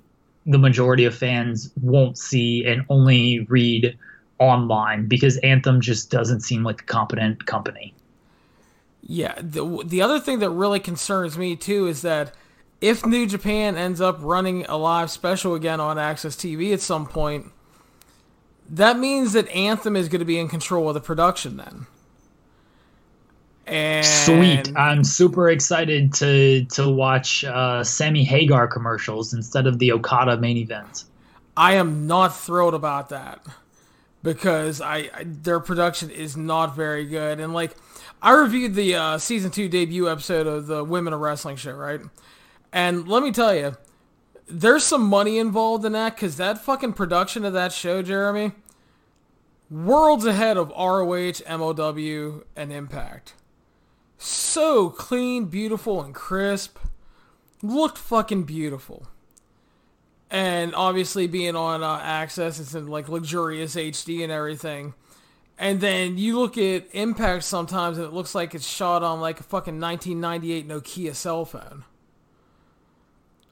the 0.45 0.57
majority 0.57 1.05
of 1.05 1.15
fans 1.15 1.71
won't 1.81 2.17
see 2.17 2.65
and 2.65 2.85
only 2.89 3.41
read 3.49 3.97
online 4.39 5.07
because 5.07 5.37
Anthem 5.37 5.81
just 5.81 6.09
doesn't 6.09 6.41
seem 6.41 6.63
like 6.63 6.81
a 6.81 6.85
competent 6.85 7.45
company. 7.45 7.93
Yeah, 9.01 9.35
the 9.41 9.83
the 9.85 10.01
other 10.01 10.19
thing 10.19 10.39
that 10.39 10.49
really 10.49 10.79
concerns 10.79 11.37
me 11.37 11.55
too 11.55 11.87
is 11.87 12.01
that 12.01 12.33
if 12.81 13.05
New 13.05 13.25
Japan 13.25 13.75
ends 13.75 13.99
up 13.99 14.17
running 14.21 14.65
a 14.65 14.77
live 14.77 15.11
special 15.11 15.55
again 15.55 15.79
on 15.79 15.97
Access 15.97 16.35
TV 16.35 16.73
at 16.73 16.79
some 16.79 17.05
point, 17.05 17.47
that 18.69 18.97
means 18.97 19.33
that 19.33 19.49
Anthem 19.49 19.95
is 19.95 20.07
going 20.07 20.19
to 20.19 20.25
be 20.25 20.39
in 20.39 20.47
control 20.47 20.87
of 20.89 20.93
the 20.93 21.01
production 21.01 21.57
then. 21.57 21.87
And 23.69 24.05
Sweet! 24.05 24.75
I'm 24.75 25.03
super 25.03 25.49
excited 25.49 26.11
to 26.15 26.65
to 26.65 26.89
watch 26.89 27.43
uh, 27.43 27.83
Sammy 27.83 28.23
Hagar 28.23 28.67
commercials 28.67 29.33
instead 29.33 29.67
of 29.67 29.77
the 29.77 29.91
Okada 29.91 30.37
main 30.37 30.57
event. 30.57 31.03
I 31.55 31.73
am 31.73 32.07
not 32.07 32.35
thrilled 32.35 32.73
about 32.73 33.09
that 33.09 33.45
because 34.23 34.81
I, 34.81 35.09
I 35.13 35.23
their 35.23 35.59
production 35.59 36.09
is 36.09 36.35
not 36.35 36.75
very 36.75 37.05
good. 37.05 37.39
And 37.39 37.53
like 37.53 37.75
I 38.21 38.33
reviewed 38.33 38.73
the 38.73 38.95
uh, 38.95 39.17
season 39.17 39.51
two 39.51 39.69
debut 39.69 40.09
episode 40.09 40.47
of 40.47 40.67
the 40.67 40.83
Women 40.83 41.13
of 41.13 41.19
Wrestling 41.19 41.55
show, 41.55 41.73
right? 41.73 42.01
And 42.73 43.07
let 43.07 43.23
me 43.23 43.31
tell 43.31 43.55
you, 43.55 43.77
there's 44.47 44.83
some 44.83 45.03
money 45.03 45.37
involved 45.37 45.85
in 45.85 45.91
that 45.93 46.15
because 46.15 46.37
that 46.37 46.57
fucking 46.57 46.93
production 46.93 47.45
of 47.45 47.53
that 47.53 47.71
show, 47.71 48.01
Jeremy, 48.01 48.53
worlds 49.69 50.25
ahead 50.25 50.57
of 50.57 50.69
ROH, 50.69 51.43
MLW, 51.45 52.43
and 52.55 52.73
Impact. 52.73 53.33
So 54.21 54.89
clean, 54.89 55.45
beautiful, 55.45 56.01
and 56.03 56.13
crisp. 56.13 56.77
Looked 57.63 57.97
fucking 57.97 58.43
beautiful. 58.43 59.07
And 60.29 60.75
obviously 60.75 61.25
being 61.25 61.55
on 61.55 61.81
uh, 61.81 61.99
Access, 62.03 62.59
it's 62.59 62.75
in 62.75 62.87
like 62.87 63.07
luxurious 63.07 63.75
HD 63.75 64.21
and 64.21 64.31
everything. 64.31 64.93
And 65.57 65.79
then 65.79 66.17
you 66.17 66.37
look 66.37 66.57
at 66.57 66.87
Impact 66.91 67.43
sometimes 67.45 67.97
and 67.97 68.05
it 68.05 68.13
looks 68.13 68.35
like 68.35 68.53
it's 68.53 68.67
shot 68.67 69.03
on 69.03 69.21
like 69.21 69.39
a 69.39 69.43
fucking 69.43 69.79
1998 69.79 70.67
Nokia 70.67 71.15
cell 71.15 71.45
phone. 71.45 71.85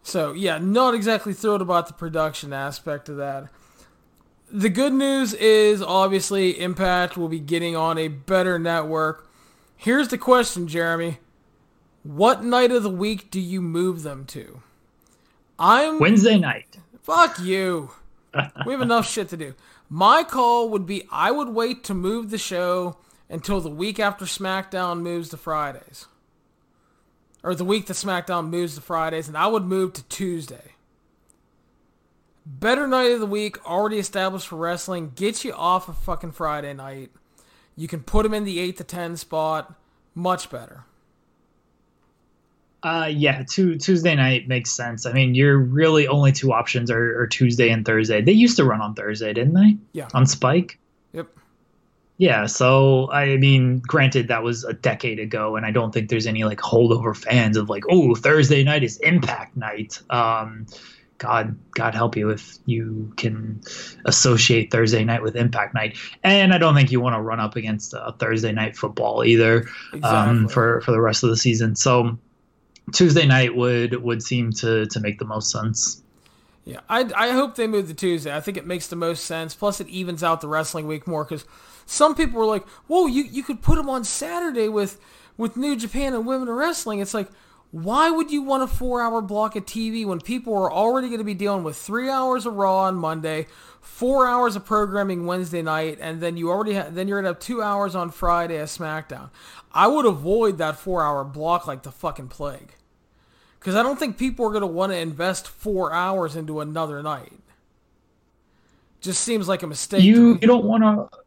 So 0.04 0.34
yeah, 0.34 0.58
not 0.58 0.94
exactly 0.94 1.34
thrilled 1.34 1.62
about 1.62 1.88
the 1.88 1.94
production 1.94 2.52
aspect 2.54 3.08
of 3.08 3.18
that. 3.18 3.50
The 4.52 4.70
good 4.70 4.94
news 4.94 5.34
is 5.34 5.82
obviously 5.82 6.60
Impact 6.60 7.18
will 7.18 7.28
be 7.30 7.40
getting 7.40 7.76
on 7.76 7.98
a 7.98 8.10
better 8.10 8.60
network. 8.60 9.27
Here's 9.78 10.08
the 10.08 10.18
question, 10.18 10.68
Jeremy. 10.68 11.20
What 12.04 12.44
night 12.44 12.72
of 12.72 12.84
the 12.84 12.90
week 12.90 13.30
do 13.30 13.40
you 13.40 13.62
move 13.62 14.02
them 14.02 14.26
to? 14.26 14.62
I'm 15.60 16.00
Wednesday 16.00 16.38
night. 16.38 16.78
Fuck 17.04 17.40
you. 17.40 17.92
we 18.66 18.74
have 18.74 18.82
enough 18.82 19.10
shit 19.10 19.30
to 19.30 19.38
do. 19.38 19.54
My 19.88 20.24
call 20.24 20.70
would 20.70 20.86
be 20.86 21.08
I 21.12 21.32
would 21.32 21.50
wait 21.50 21.84
to 21.86 21.94
move 21.94 22.32
the 22.32 22.38
show 22.38 22.98
until 23.30 23.62
the 23.62 23.70
week 23.70 24.00
after 24.00 24.26
SmackDown 24.26 25.02
moves 25.02 25.30
to 25.30 25.38
Fridays. 25.38 26.08
Or 27.44 27.54
the 27.54 27.64
week 27.64 27.86
that 27.86 27.94
SmackDown 27.94 28.50
moves 28.50 28.76
to 28.76 28.82
Fridays, 28.82 29.28
and 29.28 29.38
I 29.38 29.48
would 29.48 29.64
move 29.64 29.94
to 29.94 30.04
Tuesday. 30.04 30.74
Better 32.46 32.88
night 32.88 33.12
of 33.12 33.20
the 33.20 33.26
week, 33.26 33.64
already 33.66 34.00
established 34.00 34.48
for 34.48 34.56
wrestling. 34.56 35.12
Get 35.16 35.44
you 35.44 35.54
off 35.54 35.88
of 35.88 35.98
fucking 36.00 36.32
Friday 36.32 36.74
night. 36.74 37.12
You 37.78 37.88
can 37.88 38.02
put 38.02 38.24
them 38.24 38.34
in 38.34 38.44
the 38.44 38.60
8 38.60 38.78
to 38.78 38.84
10 38.84 39.16
spot. 39.16 39.74
Much 40.16 40.50
better. 40.50 40.84
Uh, 42.82 43.10
yeah, 43.12 43.44
two, 43.48 43.78
Tuesday 43.78 44.16
night 44.16 44.48
makes 44.48 44.72
sense. 44.72 45.06
I 45.06 45.14
mean, 45.14 45.36
your 45.36 45.58
really 45.58 46.08
only 46.08 46.32
two 46.32 46.52
options 46.52 46.90
are, 46.90 47.22
are 47.22 47.28
Tuesday 47.28 47.70
and 47.70 47.86
Thursday. 47.86 48.22
They 48.22 48.32
used 48.32 48.58
to 48.58 48.64
run 48.64 48.82
on 48.82 48.96
Thursday, 48.96 49.34
didn't 49.34 49.54
they? 49.54 49.78
Yeah. 49.94 50.08
On 50.14 50.26
Spike. 50.26 50.80
Yep. 51.14 51.28
Yeah, 52.18 52.48
so 52.48 53.12
I 53.12 53.38
mean, 53.38 53.80
granted 53.80 54.30
that 54.30 54.42
was 54.42 54.64
a 54.64 54.74
decade 54.74 55.20
ago, 55.20 55.56
and 55.56 55.66
I 55.66 55.72
don't 55.72 55.94
think 55.94 56.10
there's 56.10 56.26
any 56.26 56.44
like 56.44 56.60
holdover 56.60 57.16
fans 57.16 57.58
of 57.58 57.70
like, 57.70 57.84
oh, 57.90 58.16
Thursday 58.16 58.64
night 58.64 58.84
is 58.84 58.98
Impact 58.98 59.56
night. 59.56 60.02
Um, 60.10 60.66
God, 61.18 61.58
God 61.72 61.96
help 61.96 62.16
you 62.16 62.30
if 62.30 62.58
you 62.66 63.12
can 63.18 63.62
associate 64.06 64.72
Thursday 64.72 65.04
night 65.04 65.24
with 65.24 65.36
Impact 65.36 65.74
night. 65.74 65.98
And 66.24 66.54
I 66.54 66.58
don't 66.58 66.76
think 66.76 66.92
you 66.92 67.00
want 67.02 67.16
to 67.16 67.22
run 67.22 67.40
up 67.40 67.56
against 67.56 67.94
a 67.94 68.14
Thursday 68.20 68.52
night 68.52 68.78
football 68.78 69.24
either 69.24 69.62
um, 69.62 69.68
Exactly. 69.94 70.10
um, 70.10 70.48
for 70.48 70.82
for 70.82 70.92
the 70.92 71.02
rest 71.02 71.24
of 71.24 71.30
the 71.30 71.38
season. 71.38 71.76
So 71.76 72.18
Tuesday 72.94 73.26
night 73.26 73.56
would 73.56 74.02
would 74.04 74.22
seem 74.24 74.52
to 74.54 74.86
to 74.88 75.00
make 75.00 75.20
the 75.20 75.26
most 75.26 75.52
sense. 75.52 76.04
Yeah, 76.66 76.82
I, 76.90 77.10
I 77.16 77.32
hope 77.32 77.56
they 77.56 77.66
move 77.66 77.88
to 77.88 77.94
Tuesday. 77.94 78.36
I 78.36 78.42
think 78.42 78.58
it 78.58 78.68
makes 78.68 78.88
the 78.88 78.98
most 78.98 79.24
sense. 79.24 79.56
Plus, 79.56 79.80
it 79.80 79.88
evens 79.88 80.22
out 80.22 80.42
the 80.42 80.50
wrestling 80.50 80.86
week 80.86 81.08
more 81.08 81.24
because 81.24 81.46
some 81.86 82.14
people 82.14 82.40
were 82.40 82.46
like, 82.46 82.68
"Whoa, 82.88 83.08
you, 83.08 83.24
you 83.24 83.42
could 83.42 83.62
put 83.62 83.78
them 83.78 83.90
on 83.90 84.04
Saturday 84.04 84.68
with 84.68 85.00
with 85.38 85.56
New 85.56 85.78
Japan 85.78 86.14
and 86.14 86.26
Women 86.26 86.50
in 86.50 86.54
Wrestling." 86.54 87.00
It's 87.00 87.14
like, 87.14 87.30
why 87.72 88.10
would 88.10 88.32
you 88.32 88.42
want 88.42 88.64
a 88.64 88.68
four 88.68 89.02
hour 89.02 89.22
block 89.22 89.56
of 89.56 89.66
TV 89.66 90.06
when 90.06 90.22
people 90.22 90.56
are 90.56 90.72
already 90.72 91.08
going 91.08 91.20
to 91.20 91.26
be 91.26 91.34
dealing 91.34 91.64
with 91.64 91.76
three 91.76 92.10
hours 92.10 92.46
of 92.46 92.54
Raw 92.54 92.84
on 92.84 92.96
Monday, 92.96 93.48
four 93.82 94.28
hours 94.28 94.56
of 94.56 94.66
programming 94.66 95.26
Wednesday 95.26 95.62
night, 95.62 95.98
and 96.00 96.22
then 96.22 96.38
you 96.38 96.50
already 96.50 96.76
ha- 96.76 96.88
then 96.90 97.08
you're 97.08 97.20
gonna 97.20 97.30
have 97.30 97.40
two 97.40 97.62
hours 97.62 97.96
on 97.96 98.12
Friday 98.12 98.58
of 98.58 98.70
SmackDown. 98.70 99.30
I 99.74 99.88
would 99.88 100.06
avoid 100.06 100.58
that 100.60 100.80
four 100.80 101.04
hour 101.04 101.24
block 101.24 101.68
like 101.68 101.84
the 101.84 101.92
fucking 101.92 102.30
plague. 102.30 102.74
Because 103.60 103.76
I 103.76 103.84
don't 103.84 104.00
think 104.00 104.18
people 104.18 104.46
are 104.46 104.50
going 104.50 104.62
to 104.62 104.68
want 104.68 104.92
to 104.92 104.98
invest 104.98 105.48
four 105.48 105.92
hours 105.92 106.36
into 106.36 106.62
another 106.62 107.04
night. 107.04 107.34
Just 109.02 109.22
seems 109.24 109.48
like 109.48 109.64
a 109.64 109.68
mistake. 109.68 110.04
You 110.04 110.36
me. 110.36 110.40
you 110.42 110.48
don't 110.48 110.66
want 110.66 110.84
to. 110.84 111.20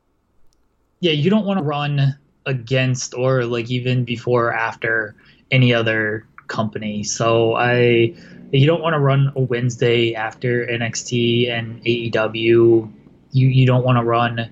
Yeah, 1.00 1.12
you 1.12 1.30
don't 1.30 1.44
want 1.44 1.58
to 1.58 1.64
run 1.64 2.18
against 2.46 3.14
or 3.14 3.44
like 3.44 3.70
even 3.70 4.04
before 4.04 4.46
or 4.46 4.52
after 4.54 5.14
any 5.50 5.74
other 5.74 6.26
company. 6.50 7.02
So 7.02 7.54
I, 7.54 8.14
you 8.52 8.66
don't 8.66 8.82
want 8.82 8.92
to 8.92 8.98
run 8.98 9.32
a 9.34 9.40
Wednesday 9.40 10.14
after 10.14 10.66
NXT 10.66 11.48
and 11.50 11.82
AEW. 11.84 12.92
You 13.32 13.46
you 13.46 13.64
don't 13.64 13.84
want 13.84 13.96
to 13.96 14.04
run 14.04 14.50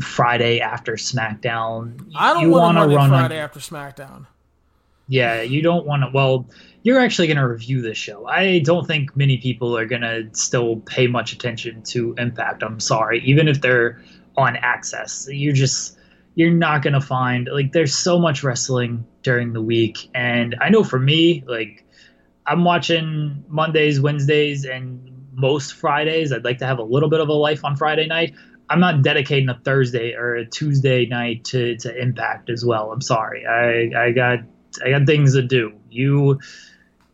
Friday 0.00 0.60
after 0.60 0.94
SmackDown. 0.94 2.12
I 2.14 2.34
don't 2.34 2.50
want 2.50 2.76
to 2.76 2.94
run 2.94 3.08
Friday 3.08 3.38
after 3.38 3.60
SmackDown. 3.60 4.26
Yeah, 5.08 5.40
you 5.42 5.62
don't 5.62 5.86
want 5.86 6.02
to. 6.02 6.10
Well, 6.12 6.46
you're 6.82 6.98
actually 6.98 7.28
going 7.28 7.36
to 7.36 7.46
review 7.46 7.80
this 7.80 7.96
show. 7.96 8.26
I 8.26 8.58
don't 8.58 8.86
think 8.86 9.16
many 9.16 9.38
people 9.38 9.76
are 9.76 9.86
going 9.86 10.02
to 10.02 10.28
still 10.32 10.76
pay 10.80 11.06
much 11.06 11.32
attention 11.32 11.82
to 11.84 12.14
Impact. 12.18 12.62
I'm 12.62 12.80
sorry, 12.80 13.20
even 13.24 13.46
if 13.46 13.60
they're 13.60 14.02
on 14.36 14.56
Access, 14.56 15.28
you're 15.30 15.54
just 15.54 15.96
you're 16.34 16.50
not 16.50 16.82
going 16.82 16.92
to 16.92 17.00
find 17.00 17.48
like 17.52 17.72
there's 17.72 17.94
so 17.94 18.18
much 18.18 18.42
wrestling 18.42 19.06
during 19.26 19.52
the 19.52 19.60
week, 19.60 20.08
and 20.14 20.54
I 20.60 20.68
know 20.68 20.84
for 20.84 21.00
me, 21.00 21.42
like 21.48 21.84
I'm 22.46 22.62
watching 22.62 23.42
Mondays, 23.48 24.00
Wednesdays, 24.00 24.64
and 24.64 25.00
most 25.32 25.74
Fridays. 25.74 26.32
I'd 26.32 26.44
like 26.44 26.58
to 26.58 26.66
have 26.66 26.78
a 26.78 26.84
little 26.84 27.10
bit 27.10 27.18
of 27.18 27.28
a 27.28 27.32
life 27.32 27.64
on 27.64 27.74
Friday 27.74 28.06
night. 28.06 28.34
I'm 28.70 28.78
not 28.78 29.02
dedicating 29.02 29.48
a 29.48 29.60
Thursday 29.64 30.14
or 30.14 30.36
a 30.36 30.46
Tuesday 30.46 31.06
night 31.06 31.44
to, 31.46 31.76
to 31.78 32.00
Impact 32.00 32.50
as 32.50 32.64
well. 32.64 32.92
I'm 32.92 33.00
sorry. 33.00 33.44
I 33.44 33.90
I 34.06 34.12
got 34.12 34.38
I 34.84 34.90
got 34.90 35.06
things 35.06 35.34
to 35.34 35.42
do. 35.42 35.72
You 35.90 36.38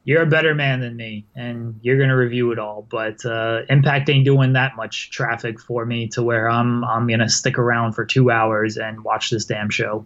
you're 0.05 0.23
a 0.23 0.27
better 0.27 0.55
man 0.55 0.81
than 0.81 0.95
me, 0.95 1.25
and 1.35 1.81
you're 1.81 1.99
gonna 1.99 2.17
review 2.17 2.53
it 2.53 2.59
all. 2.59 2.87
But 2.91 3.25
uh, 3.25 3.63
Impact 3.71 4.11
ain't 4.11 4.27
doing 4.27 4.53
that 4.53 4.77
much 4.77 5.11
traffic 5.11 5.59
for 5.59 5.87
me 5.87 6.09
to 6.09 6.23
where 6.23 6.51
I'm 6.51 6.85
I'm 6.85 7.07
gonna 7.07 7.31
stick 7.31 7.59
around 7.59 7.95
for 7.95 8.05
two 8.05 8.31
hours 8.31 8.77
and 8.77 9.03
watch 9.03 9.31
this 9.31 9.47
damn 9.47 9.71
show. 9.71 10.05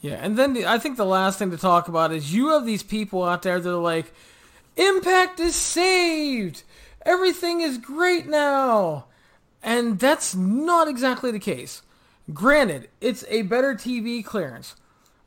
Yeah, 0.00 0.14
and 0.14 0.36
then 0.36 0.54
the, 0.54 0.66
I 0.66 0.78
think 0.78 0.96
the 0.96 1.04
last 1.04 1.38
thing 1.38 1.50
to 1.50 1.58
talk 1.58 1.88
about 1.88 2.12
is 2.12 2.32
you 2.32 2.48
have 2.50 2.64
these 2.64 2.82
people 2.82 3.22
out 3.22 3.42
there 3.42 3.60
that 3.60 3.70
are 3.70 3.74
like, 3.74 4.12
Impact 4.76 5.40
is 5.40 5.54
saved. 5.54 6.62
Everything 7.04 7.60
is 7.60 7.76
great 7.76 8.26
now. 8.26 9.06
And 9.62 9.98
that's 9.98 10.34
not 10.34 10.88
exactly 10.88 11.30
the 11.30 11.38
case. 11.38 11.82
Granted, 12.32 12.88
it's 13.00 13.24
a 13.28 13.42
better 13.42 13.74
TV 13.74 14.24
clearance. 14.24 14.76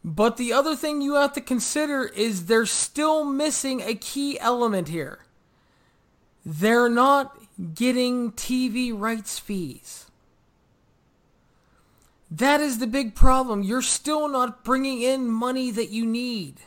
But 0.03 0.37
the 0.37 0.51
other 0.51 0.75
thing 0.75 1.01
you 1.01 1.15
have 1.15 1.33
to 1.33 1.41
consider 1.41 2.05
is 2.05 2.45
they're 2.45 2.65
still 2.65 3.23
missing 3.23 3.81
a 3.81 3.95
key 3.95 4.39
element 4.39 4.89
here. 4.89 5.19
They're 6.45 6.89
not 6.89 7.37
getting 7.73 8.31
TV 8.33 8.91
rights 8.93 9.39
fees. 9.39 10.07
That 12.37 12.61
is 12.61 12.79
the 12.79 12.87
big 12.87 13.13
problem. 13.13 13.61
You're 13.61 13.83
still 13.83 14.27
not 14.27 14.63
bringing 14.63 15.03
in 15.03 15.29
money 15.29 15.69
that 15.69 15.91
you 15.91 16.03
need. 16.03 16.61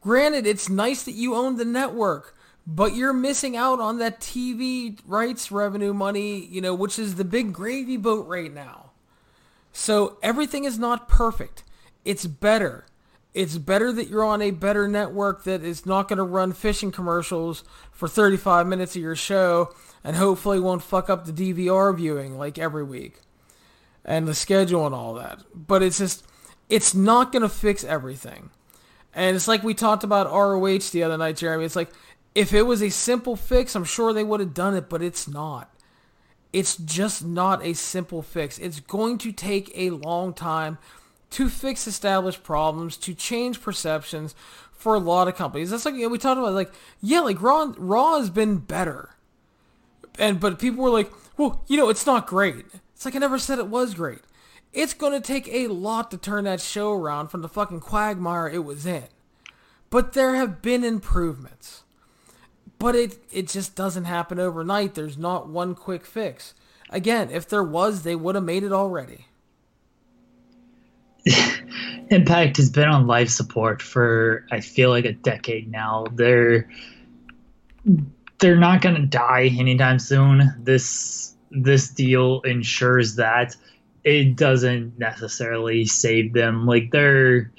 Granted, 0.00 0.44
it's 0.44 0.68
nice 0.68 1.04
that 1.04 1.12
you 1.12 1.36
own 1.36 1.56
the 1.56 1.64
network, 1.64 2.36
but 2.66 2.96
you're 2.96 3.12
missing 3.12 3.56
out 3.56 3.78
on 3.78 3.98
that 3.98 4.18
TV 4.20 4.98
rights 5.06 5.52
revenue 5.52 5.94
money, 5.94 6.44
you 6.46 6.60
know, 6.60 6.74
which 6.74 6.98
is 6.98 7.14
the 7.14 7.24
big 7.24 7.52
gravy 7.52 7.96
boat 7.96 8.26
right 8.26 8.52
now. 8.52 8.90
So 9.72 10.18
everything 10.20 10.64
is 10.64 10.80
not 10.80 11.08
perfect. 11.08 11.62
It's 12.04 12.26
better. 12.26 12.86
It's 13.34 13.56
better 13.56 13.92
that 13.92 14.08
you're 14.08 14.24
on 14.24 14.42
a 14.42 14.50
better 14.50 14.88
network 14.88 15.44
that 15.44 15.62
is 15.62 15.86
not 15.86 16.08
going 16.08 16.16
to 16.16 16.24
run 16.24 16.52
fishing 16.52 16.90
commercials 16.90 17.62
for 17.92 18.08
35 18.08 18.66
minutes 18.66 18.96
of 18.96 19.02
your 19.02 19.14
show 19.14 19.72
and 20.02 20.16
hopefully 20.16 20.58
won't 20.58 20.82
fuck 20.82 21.08
up 21.08 21.24
the 21.24 21.32
DVR 21.32 21.96
viewing 21.96 22.36
like 22.36 22.58
every 22.58 22.82
week 22.82 23.20
and 24.04 24.28
the 24.28 24.34
schedule 24.34 24.86
and 24.86 24.94
all 24.94 25.14
that. 25.14 25.40
But 25.54 25.82
it's 25.82 25.98
just, 25.98 26.26
it's 26.68 26.94
not 26.94 27.32
going 27.32 27.42
to 27.42 27.48
fix 27.48 27.84
everything. 27.84 28.50
And 29.14 29.36
it's 29.36 29.48
like 29.48 29.62
we 29.62 29.74
talked 29.74 30.04
about 30.04 30.30
ROH 30.30 30.90
the 30.92 31.02
other 31.04 31.16
night, 31.16 31.36
Jeremy. 31.36 31.64
It's 31.64 31.76
like, 31.76 31.90
if 32.34 32.52
it 32.52 32.62
was 32.62 32.82
a 32.82 32.90
simple 32.90 33.36
fix, 33.36 33.74
I'm 33.74 33.84
sure 33.84 34.12
they 34.12 34.24
would 34.24 34.40
have 34.40 34.54
done 34.54 34.74
it, 34.74 34.88
but 34.88 35.02
it's 35.02 35.28
not. 35.28 35.70
It's 36.52 36.76
just 36.76 37.24
not 37.24 37.64
a 37.64 37.74
simple 37.74 38.22
fix. 38.22 38.58
It's 38.58 38.80
going 38.80 39.18
to 39.18 39.32
take 39.32 39.70
a 39.74 39.90
long 39.90 40.32
time 40.32 40.78
to 41.30 41.48
fix 41.48 41.86
established 41.86 42.44
problems, 42.44 42.96
to 42.98 43.12
change 43.12 43.60
perceptions 43.60 44.34
for 44.72 44.94
a 44.94 45.00
lot 45.00 45.26
of 45.26 45.34
companies. 45.34 45.70
That's 45.70 45.84
like 45.84 45.94
you 45.94 46.02
know, 46.02 46.08
we 46.08 46.18
talked 46.18 46.38
about, 46.38 46.52
like 46.52 46.72
yeah, 47.00 47.20
like 47.20 47.42
Raw, 47.42 47.72
Raw 47.76 48.18
has 48.18 48.30
been 48.30 48.58
better, 48.58 49.16
and 50.16 50.38
but 50.38 50.60
people 50.60 50.84
were 50.84 50.90
like, 50.90 51.10
well, 51.36 51.64
you 51.66 51.76
know, 51.76 51.88
it's 51.88 52.06
not 52.06 52.28
great. 52.28 52.66
It's 53.04 53.14
like 53.14 53.16
I 53.16 53.18
never 53.18 53.38
said 53.38 53.58
it 53.58 53.66
was 53.66 53.92
great. 53.92 54.20
It's 54.72 54.94
going 54.94 55.12
to 55.12 55.20
take 55.20 55.46
a 55.48 55.66
lot 55.66 56.10
to 56.10 56.16
turn 56.16 56.44
that 56.44 56.62
show 56.62 56.90
around 56.90 57.28
from 57.28 57.42
the 57.42 57.50
fucking 57.50 57.80
quagmire 57.80 58.48
it 58.48 58.64
was 58.64 58.86
in. 58.86 59.04
But 59.90 60.14
there 60.14 60.36
have 60.36 60.62
been 60.62 60.82
improvements. 60.82 61.82
But 62.78 62.96
it 62.96 63.18
it 63.30 63.48
just 63.48 63.76
doesn't 63.76 64.04
happen 64.04 64.40
overnight. 64.40 64.94
There's 64.94 65.18
not 65.18 65.50
one 65.50 65.74
quick 65.74 66.06
fix. 66.06 66.54
Again, 66.88 67.28
if 67.30 67.46
there 67.46 67.62
was, 67.62 68.04
they 68.04 68.16
would 68.16 68.36
have 68.36 68.44
made 68.44 68.64
it 68.64 68.72
already. 68.72 69.26
Impact 72.10 72.56
has 72.56 72.70
been 72.70 72.88
on 72.88 73.06
life 73.06 73.28
support 73.28 73.82
for 73.82 74.46
I 74.50 74.60
feel 74.60 74.88
like 74.88 75.04
a 75.04 75.12
decade 75.12 75.70
now. 75.70 76.06
They're 76.10 76.70
they're 78.38 78.56
not 78.56 78.80
to 78.80 79.04
die 79.04 79.54
anytime 79.58 79.98
soon. 79.98 80.54
This 80.58 81.33
this 81.54 81.88
deal 81.88 82.40
ensures 82.42 83.16
that 83.16 83.56
it 84.02 84.36
doesn't 84.36 84.98
necessarily 84.98 85.86
save 85.86 86.32
them. 86.32 86.66
Like 86.66 86.90
they're 86.90 87.52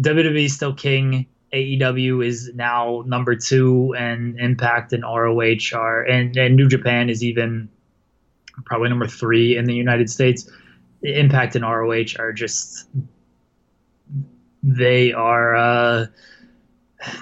WWE 0.00 0.50
still 0.50 0.74
king. 0.74 1.26
AEW 1.52 2.26
is 2.26 2.50
now 2.54 3.02
number 3.06 3.34
two, 3.34 3.94
and 3.96 4.38
Impact 4.38 4.92
and 4.92 5.02
ROH 5.02 5.74
are, 5.74 6.02
and, 6.02 6.36
and 6.36 6.56
New 6.56 6.68
Japan 6.68 7.08
is 7.08 7.24
even 7.24 7.70
probably 8.66 8.90
number 8.90 9.06
three 9.06 9.56
in 9.56 9.64
the 9.64 9.74
United 9.74 10.10
States. 10.10 10.50
Impact 11.02 11.56
and 11.56 11.64
ROH 11.64 12.18
are 12.18 12.32
just 12.32 12.88
they 14.62 15.12
are 15.12 15.56
uh, 15.56 16.06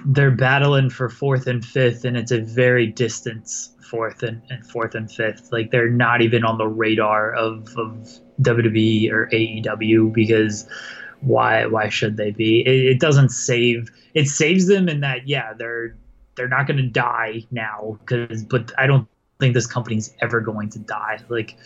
they're 0.06 0.30
battling 0.30 0.90
for 0.90 1.08
fourth 1.08 1.46
and 1.46 1.64
fifth, 1.64 2.04
and 2.04 2.16
it's 2.16 2.32
a 2.32 2.40
very 2.40 2.86
distant 2.86 3.48
fourth 3.90 4.22
and, 4.22 4.42
and 4.50 4.66
fourth 4.66 4.94
and 4.94 5.10
fifth. 5.10 5.50
Like 5.52 5.70
they're 5.70 5.90
not 5.90 6.22
even 6.22 6.44
on 6.44 6.58
the 6.58 6.66
radar 6.66 7.32
of, 7.34 7.76
of 7.76 8.08
WWE 8.42 9.10
or 9.10 9.28
AEW 9.32 10.12
because 10.12 10.68
why 11.20 11.66
why 11.66 11.88
should 11.88 12.16
they 12.16 12.30
be? 12.30 12.60
It, 12.60 12.92
it 12.92 13.00
doesn't 13.00 13.30
save 13.30 13.90
it 14.14 14.28
saves 14.28 14.66
them 14.66 14.88
in 14.88 15.00
that 15.00 15.26
yeah 15.26 15.52
they're 15.54 15.96
they're 16.34 16.48
not 16.48 16.66
going 16.66 16.76
to 16.76 16.88
die 16.88 17.44
now 17.50 17.98
because 18.00 18.42
but 18.42 18.72
I 18.78 18.86
don't 18.86 19.08
think 19.40 19.54
this 19.54 19.66
company's 19.66 20.14
ever 20.20 20.40
going 20.40 20.70
to 20.70 20.78
die. 20.78 21.18
Like 21.28 21.56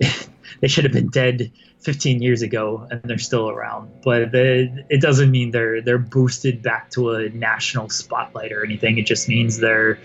they 0.60 0.68
should 0.68 0.84
have 0.84 0.92
been 0.92 1.08
dead 1.08 1.50
15 1.80 2.20
years 2.22 2.42
ago 2.42 2.86
and 2.90 3.00
they're 3.04 3.18
still 3.18 3.48
around 3.48 3.90
but 4.02 4.34
it 4.34 5.00
doesn't 5.00 5.30
mean 5.30 5.52
they're 5.52 5.80
they're 5.80 5.98
boosted 5.98 6.60
back 6.60 6.90
to 6.90 7.12
a 7.12 7.28
national 7.30 7.88
spotlight 7.88 8.52
or 8.52 8.64
anything 8.64 8.98
it 8.98 9.06
just 9.06 9.28
means 9.28 9.58
they're 9.58 9.98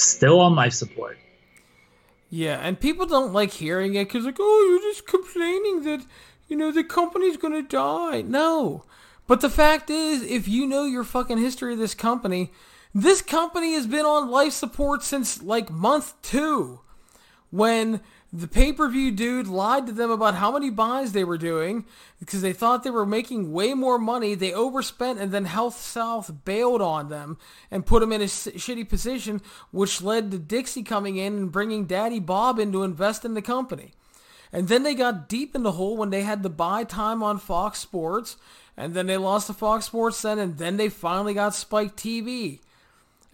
still 0.00 0.40
on 0.40 0.54
life 0.54 0.72
support. 0.72 1.18
Yeah 2.30 2.58
and 2.62 2.80
people 2.80 3.06
don't 3.06 3.32
like 3.32 3.52
hearing 3.52 3.94
it 3.94 4.06
because 4.06 4.24
like 4.24 4.36
oh 4.38 4.66
you're 4.68 4.92
just 4.92 5.06
complaining 5.06 5.82
that 5.82 6.04
you 6.48 6.56
know 6.56 6.72
the 6.72 6.84
company's 6.84 7.36
gonna 7.36 7.62
die. 7.62 8.22
No. 8.22 8.84
But 9.26 9.40
the 9.40 9.50
fact 9.50 9.90
is 9.90 10.22
if 10.22 10.46
you 10.46 10.66
know 10.66 10.84
your 10.84 11.04
fucking 11.04 11.38
history 11.38 11.72
of 11.72 11.78
this 11.78 11.94
company 11.94 12.52
this 12.94 13.20
company 13.20 13.74
has 13.74 13.86
been 13.86 14.06
on 14.06 14.30
life 14.30 14.52
support 14.52 15.02
since 15.02 15.42
like 15.42 15.70
month 15.70 16.14
two 16.22 16.80
when 17.50 18.00
the 18.32 18.48
pay 18.48 18.72
per 18.72 18.88
view 18.88 19.10
dude 19.10 19.46
lied 19.46 19.86
to 19.86 19.92
them 19.92 20.10
about 20.10 20.34
how 20.34 20.52
many 20.52 20.68
buys 20.70 21.12
they 21.12 21.24
were 21.24 21.38
doing 21.38 21.84
because 22.18 22.42
they 22.42 22.52
thought 22.52 22.82
they 22.82 22.90
were 22.90 23.06
making 23.06 23.52
way 23.52 23.72
more 23.72 23.98
money. 23.98 24.34
They 24.34 24.52
overspent, 24.52 25.20
and 25.20 25.32
then 25.32 25.46
HealthSouth 25.46 26.44
bailed 26.44 26.82
on 26.82 27.08
them 27.08 27.38
and 27.70 27.86
put 27.86 28.00
them 28.00 28.12
in 28.12 28.20
a 28.20 28.24
shitty 28.24 28.88
position, 28.88 29.40
which 29.70 30.02
led 30.02 30.30
to 30.30 30.38
Dixie 30.38 30.82
coming 30.82 31.16
in 31.16 31.34
and 31.34 31.52
bringing 31.52 31.86
Daddy 31.86 32.20
Bob 32.20 32.58
in 32.58 32.72
to 32.72 32.82
invest 32.82 33.24
in 33.24 33.34
the 33.34 33.42
company. 33.42 33.92
And 34.52 34.68
then 34.68 34.82
they 34.82 34.94
got 34.94 35.28
deep 35.28 35.54
in 35.54 35.62
the 35.62 35.72
hole 35.72 35.96
when 35.96 36.10
they 36.10 36.22
had 36.22 36.42
to 36.42 36.48
buy 36.48 36.84
time 36.84 37.22
on 37.22 37.38
Fox 37.38 37.78
Sports, 37.78 38.36
and 38.76 38.94
then 38.94 39.06
they 39.06 39.16
lost 39.16 39.46
to 39.46 39.52
Fox 39.52 39.86
Sports 39.86 40.20
then, 40.22 40.38
and 40.38 40.58
then 40.58 40.76
they 40.76 40.88
finally 40.88 41.34
got 41.34 41.54
Spike 41.54 41.96
TV 41.96 42.60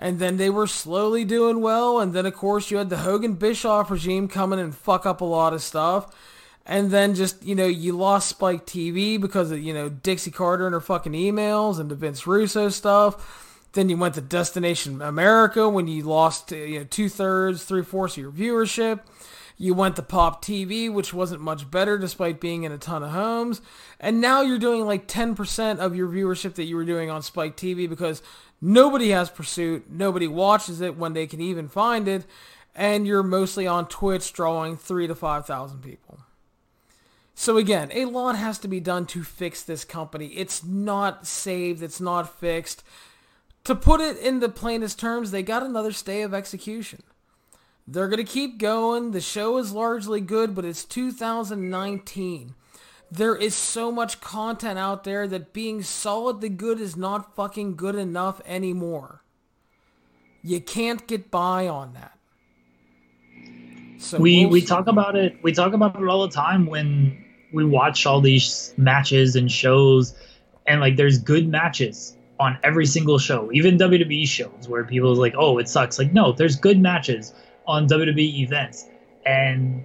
and 0.03 0.19
then 0.19 0.37
they 0.37 0.51
were 0.51 0.67
slowly 0.67 1.25
doing 1.25 1.61
well, 1.61 2.01
and 2.01 2.13
then 2.13 2.27
of 2.27 2.35
course 2.35 2.73
you 2.73 2.77
had 2.77 2.91
the 2.91 2.99
Hogan 2.99 3.35
Bischoff 3.35 3.89
regime 3.89 4.27
coming 4.27 4.59
and 4.59 4.75
fuck 4.75 5.07
up 5.07 5.21
a 5.21 5.25
lot 5.25 5.53
of 5.53 5.63
stuff. 5.63 6.13
And 6.67 6.91
then 6.91 7.15
just, 7.15 7.41
you 7.45 7.55
know, 7.55 7.67
you 7.67 7.97
lost 7.97 8.29
Spike 8.29 8.67
TV 8.67 9.21
because 9.21 9.53
of, 9.53 9.63
you 9.63 9.73
know, 9.73 9.89
Dixie 9.89 10.33
Carter 10.33 10.67
and 10.67 10.75
her 10.75 10.81
fucking 10.81 11.13
emails 11.13 11.79
and 11.79 11.89
the 11.89 11.95
Vince 11.95 12.27
Russo 12.27 12.69
stuff. 12.69 13.69
Then 13.75 13.89
you 13.89 13.97
went 13.97 14.17
to 14.17 14.21
Destination 14.21 15.01
America 15.01 15.69
when 15.69 15.87
you 15.87 16.03
lost, 16.03 16.53
uh, 16.53 16.57
you 16.57 16.81
know, 16.81 16.85
two 16.85 17.09
thirds, 17.09 17.63
three 17.63 17.85
fourths 17.85 18.17
of 18.17 18.25
your 18.25 18.33
viewership. 18.33 19.01
You 19.57 19.75
went 19.75 19.95
to 19.97 20.03
Pop 20.03 20.45
TV, 20.45 20.93
which 20.93 21.15
wasn't 21.15 21.43
much 21.43 21.71
better 21.71 21.97
despite 21.97 22.41
being 22.41 22.65
in 22.65 22.73
a 22.73 22.79
ton 22.79 23.05
of 23.05 23.11
homes. 23.11 23.61
And 24.01 24.21
now 24.21 24.43
you're 24.43 24.59
doing 24.59 24.85
like 24.85 25.07
10% 25.07 25.79
of 25.79 25.95
your 25.95 26.09
viewership 26.09 26.55
that 26.55 26.65
you 26.65 26.75
were 26.75 26.85
doing 26.85 27.09
on 27.09 27.23
Spike 27.23 27.57
TV 27.57 27.89
because 27.89 28.21
Nobody 28.65 29.09
has 29.11 29.29
Pursuit. 29.29 29.87
Nobody 29.91 30.29
watches 30.29 30.81
it 30.81 30.97
when 30.97 31.15
they 31.15 31.27
can 31.27 31.41
even 31.41 31.69
find 31.69 32.07
it. 32.07 32.25
And 32.77 33.07
you're 33.07 33.25
mostly 33.25 33.67
on 33.67 33.89
Twitch 33.89 34.33
drawing 34.33 34.77
three 34.77 35.09
to 35.09 35.17
5,000 35.17 35.83
people. 35.83 36.21
So 37.35 37.57
again, 37.57 37.91
a 37.93 38.05
lot 38.05 38.37
has 38.37 38.59
to 38.61 38.69
be 38.69 38.79
done 38.79 39.05
to 39.07 39.25
fix 39.25 39.63
this 39.63 39.85
company. 39.85 40.29
It's 40.29 40.63
not 40.65 41.27
saved. 41.27 41.83
It's 41.83 42.01
not 42.01 42.39
fixed. 42.39 42.85
To 43.65 43.75
put 43.75 44.01
it 44.01 44.17
in 44.19 44.39
the 44.39 44.49
plainest 44.49 44.99
terms, 44.99 45.33
they 45.33 45.43
got 45.43 45.65
another 45.65 45.93
stay 45.93 46.23
of 46.23 46.33
execution. 46.33 47.03
They're 47.87 48.09
going 48.09 48.25
to 48.25 48.33
keep 48.33 48.59
going. 48.59 49.11
The 49.11 49.21
show 49.21 49.59
is 49.59 49.73
largely 49.73 50.21
good, 50.21 50.55
but 50.55 50.65
it's 50.65 50.85
2019 50.85 52.55
there 53.13 53.37
is 53.37 53.55
so 53.55 53.93
much 53.93 54.23
content 54.23 54.79
out 54.79 55.05
there 55.05 55.29
that 55.29 55.53
being 55.53 55.83
solidly 55.83 56.49
good 56.49 56.81
is 56.81 56.97
not 56.97 57.37
fucking 57.37 57.77
good 57.77 57.95
enough 57.95 58.41
anymore. 58.47 59.23
You 60.43 60.63
can't 60.63 61.07
get 61.07 61.31
by 61.31 61.69
on 61.69 61.93
that. 61.93 62.19
So 63.99 64.19
we 64.19 64.47
we'll 64.47 64.51
we 64.51 64.63
talk 64.63 64.87
about 64.87 65.15
it 65.15 65.37
we 65.43 65.53
talk 65.53 65.75
about 65.75 65.95
it 65.95 66.09
all 66.09 66.27
the 66.27 66.35
time 66.35 66.65
when 66.67 67.23
we 67.53 67.67
watch 67.67 68.07
all 68.07 68.23
these 68.23 68.73
matches 68.79 69.37
and 69.37 69.53
shows 69.53 70.15
and 70.67 70.81
like 70.81 70.97
there's 70.97 71.19
good 71.19 71.47
matches 71.47 72.17
on 72.41 72.59
every 72.65 72.87
single 72.87 73.19
show, 73.19 73.51
even 73.53 73.77
WWE 73.77 74.27
shows 74.27 74.69
where 74.69 74.85
people 74.85 75.13
are 75.13 75.15
like, 75.15 75.35
"Oh, 75.37 75.59
it 75.59 75.69
sucks." 75.69 75.99
Like, 75.99 76.13
no, 76.13 76.33
there's 76.33 76.57
good 76.57 76.81
matches 76.81 77.35
on 77.67 77.87
WWE 77.87 78.41
events. 78.41 78.89
And 79.27 79.85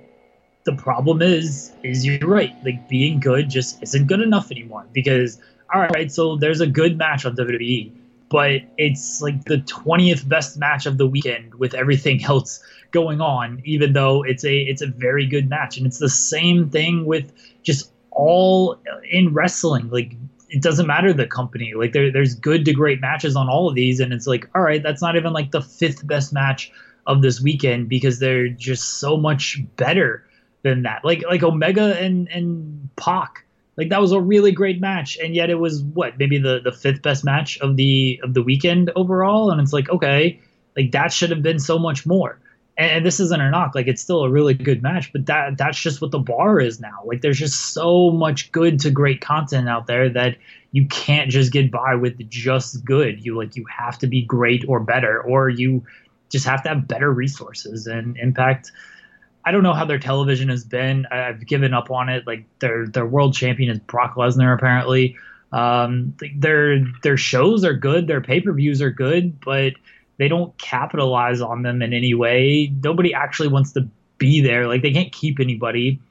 the 0.67 0.75
problem 0.75 1.21
is 1.21 1.71
is 1.81 2.05
you're 2.05 2.29
right. 2.29 2.53
Like 2.63 2.87
being 2.89 3.21
good 3.21 3.49
just 3.49 3.81
isn't 3.81 4.05
good 4.05 4.19
enough 4.19 4.51
anymore 4.51 4.85
because 4.91 5.39
all 5.73 5.87
right 5.93 6.11
so 6.11 6.35
there's 6.35 6.61
a 6.61 6.67
good 6.67 6.97
match 6.97 7.25
on 7.25 7.35
wwe 7.35 7.91
but 8.29 8.61
it's 8.77 9.21
like 9.21 9.45
the 9.45 9.59
20th 9.59 10.27
best 10.27 10.57
match 10.57 10.85
of 10.85 10.97
the 10.97 11.07
weekend 11.07 11.55
with 11.55 11.73
everything 11.73 12.23
else 12.33 12.61
going 12.91 13.21
on 13.21 13.61
even 13.63 13.93
though 13.93 14.23
it's 14.23 14.43
a 14.43 14.57
it's 14.57 14.81
a 14.81 14.87
very 14.87 15.25
good 15.25 15.49
match. 15.49 15.77
And 15.77 15.87
it's 15.87 15.99
the 15.99 16.09
same 16.09 16.69
thing 16.69 17.05
with 17.05 17.31
just 17.63 17.91
all 18.11 18.77
in 19.09 19.33
wrestling. 19.33 19.89
Like 19.89 20.15
it 20.49 20.61
doesn't 20.61 20.87
matter 20.87 21.13
the 21.13 21.27
company. 21.27 21.73
Like 21.75 21.93
there, 21.93 22.11
there's 22.11 22.35
good 22.35 22.65
to 22.65 22.73
great 22.73 22.99
matches 22.99 23.37
on 23.37 23.47
all 23.47 23.69
of 23.69 23.75
these 23.75 24.01
and 24.01 24.11
it's 24.11 24.27
like 24.27 24.49
all 24.53 24.61
right 24.61 24.83
that's 24.83 25.01
not 25.01 25.15
even 25.15 25.31
like 25.31 25.51
the 25.51 25.61
fifth 25.61 26.05
best 26.05 26.33
match 26.33 26.73
of 27.05 27.21
this 27.21 27.39
weekend 27.39 27.87
because 27.87 28.19
they're 28.19 28.49
just 28.49 28.99
so 28.99 29.15
much 29.15 29.61
better 29.77 30.26
than 30.69 30.83
that. 30.83 31.03
Like 31.03 31.23
like 31.27 31.43
Omega 31.43 31.99
and 31.99 32.27
and 32.29 32.89
Pac. 32.95 33.45
Like 33.77 33.89
that 33.89 34.01
was 34.01 34.11
a 34.11 34.19
really 34.19 34.51
great 34.51 34.81
match, 34.81 35.17
and 35.17 35.35
yet 35.35 35.49
it 35.49 35.59
was 35.59 35.83
what 35.83 36.17
maybe 36.17 36.37
the 36.39 36.59
the 36.63 36.71
fifth 36.71 37.01
best 37.01 37.23
match 37.23 37.59
of 37.59 37.75
the 37.75 38.19
of 38.23 38.33
the 38.33 38.41
weekend 38.41 38.91
overall. 38.95 39.51
And 39.51 39.61
it's 39.61 39.73
like 39.73 39.89
okay, 39.89 40.39
like 40.75 40.91
that 40.91 41.13
should 41.13 41.29
have 41.29 41.43
been 41.43 41.59
so 41.59 41.77
much 41.77 42.05
more. 42.05 42.39
And, 42.77 42.91
and 42.91 43.05
this 43.05 43.19
isn't 43.19 43.41
a 43.41 43.49
knock, 43.49 43.75
like 43.75 43.87
it's 43.87 44.01
still 44.01 44.23
a 44.23 44.29
really 44.29 44.53
good 44.53 44.81
match, 44.81 45.11
but 45.11 45.25
that 45.25 45.57
that's 45.57 45.79
just 45.79 46.01
what 46.01 46.11
the 46.11 46.19
bar 46.19 46.59
is 46.59 46.79
now. 46.79 47.03
Like 47.05 47.21
there's 47.21 47.39
just 47.39 47.73
so 47.73 48.11
much 48.11 48.51
good 48.51 48.79
to 48.81 48.91
great 48.91 49.21
content 49.21 49.67
out 49.67 49.87
there 49.87 50.09
that 50.09 50.37
you 50.71 50.85
can't 50.87 51.29
just 51.29 51.51
get 51.51 51.71
by 51.71 51.95
with 51.95 52.17
just 52.29 52.83
good. 52.85 53.23
You 53.23 53.35
like 53.35 53.55
you 53.55 53.65
have 53.65 53.97
to 53.99 54.07
be 54.07 54.21
great 54.21 54.65
or 54.67 54.79
better, 54.79 55.21
or 55.21 55.49
you 55.49 55.83
just 56.29 56.45
have 56.45 56.63
to 56.63 56.69
have 56.69 56.87
better 56.87 57.11
resources. 57.11 57.87
And 57.87 58.17
Impact 58.17 58.71
I 59.47 59.51
don't 59.51 59.63
know 59.63 59.73
how 59.73 59.85
their 59.85 59.97
television 59.97 60.49
has 60.49 60.65
been. 60.65 61.05
I've 61.09 61.47
given 61.47 61.73
up 61.73 61.89
on 61.89 62.09
it. 62.09 62.27
Like 62.27 62.43
their 62.59 62.85
their 62.85 63.05
world 63.05 63.33
champion 63.33 63.71
is 63.71 63.79
Brock 63.79 64.15
Lesnar 64.15 64.53
apparently. 64.53 65.15
Um, 65.53 66.17
their 66.35 66.83
their 67.01 67.15
shows 67.15 67.63
are 67.63 67.73
good. 67.73 68.07
Their 68.07 68.19
pay 68.19 68.41
per 68.41 68.51
views 68.51 68.81
are 68.81 68.91
good, 68.91 69.39
but 69.39 69.71
they 70.17 70.27
don't 70.27 70.57
capitalize 70.57 71.39
on 71.39 71.61
them 71.61 71.81
in 71.81 71.93
any 71.93 72.13
way. 72.13 72.73
Nobody 72.83 73.13
actually 73.13 73.47
wants 73.47 73.71
to 73.71 73.87
be 74.17 74.41
there. 74.41 74.67
Like 74.67 74.81
they 74.81 74.91
can't 74.91 75.13
keep 75.13 75.39
anybody. 75.39 76.01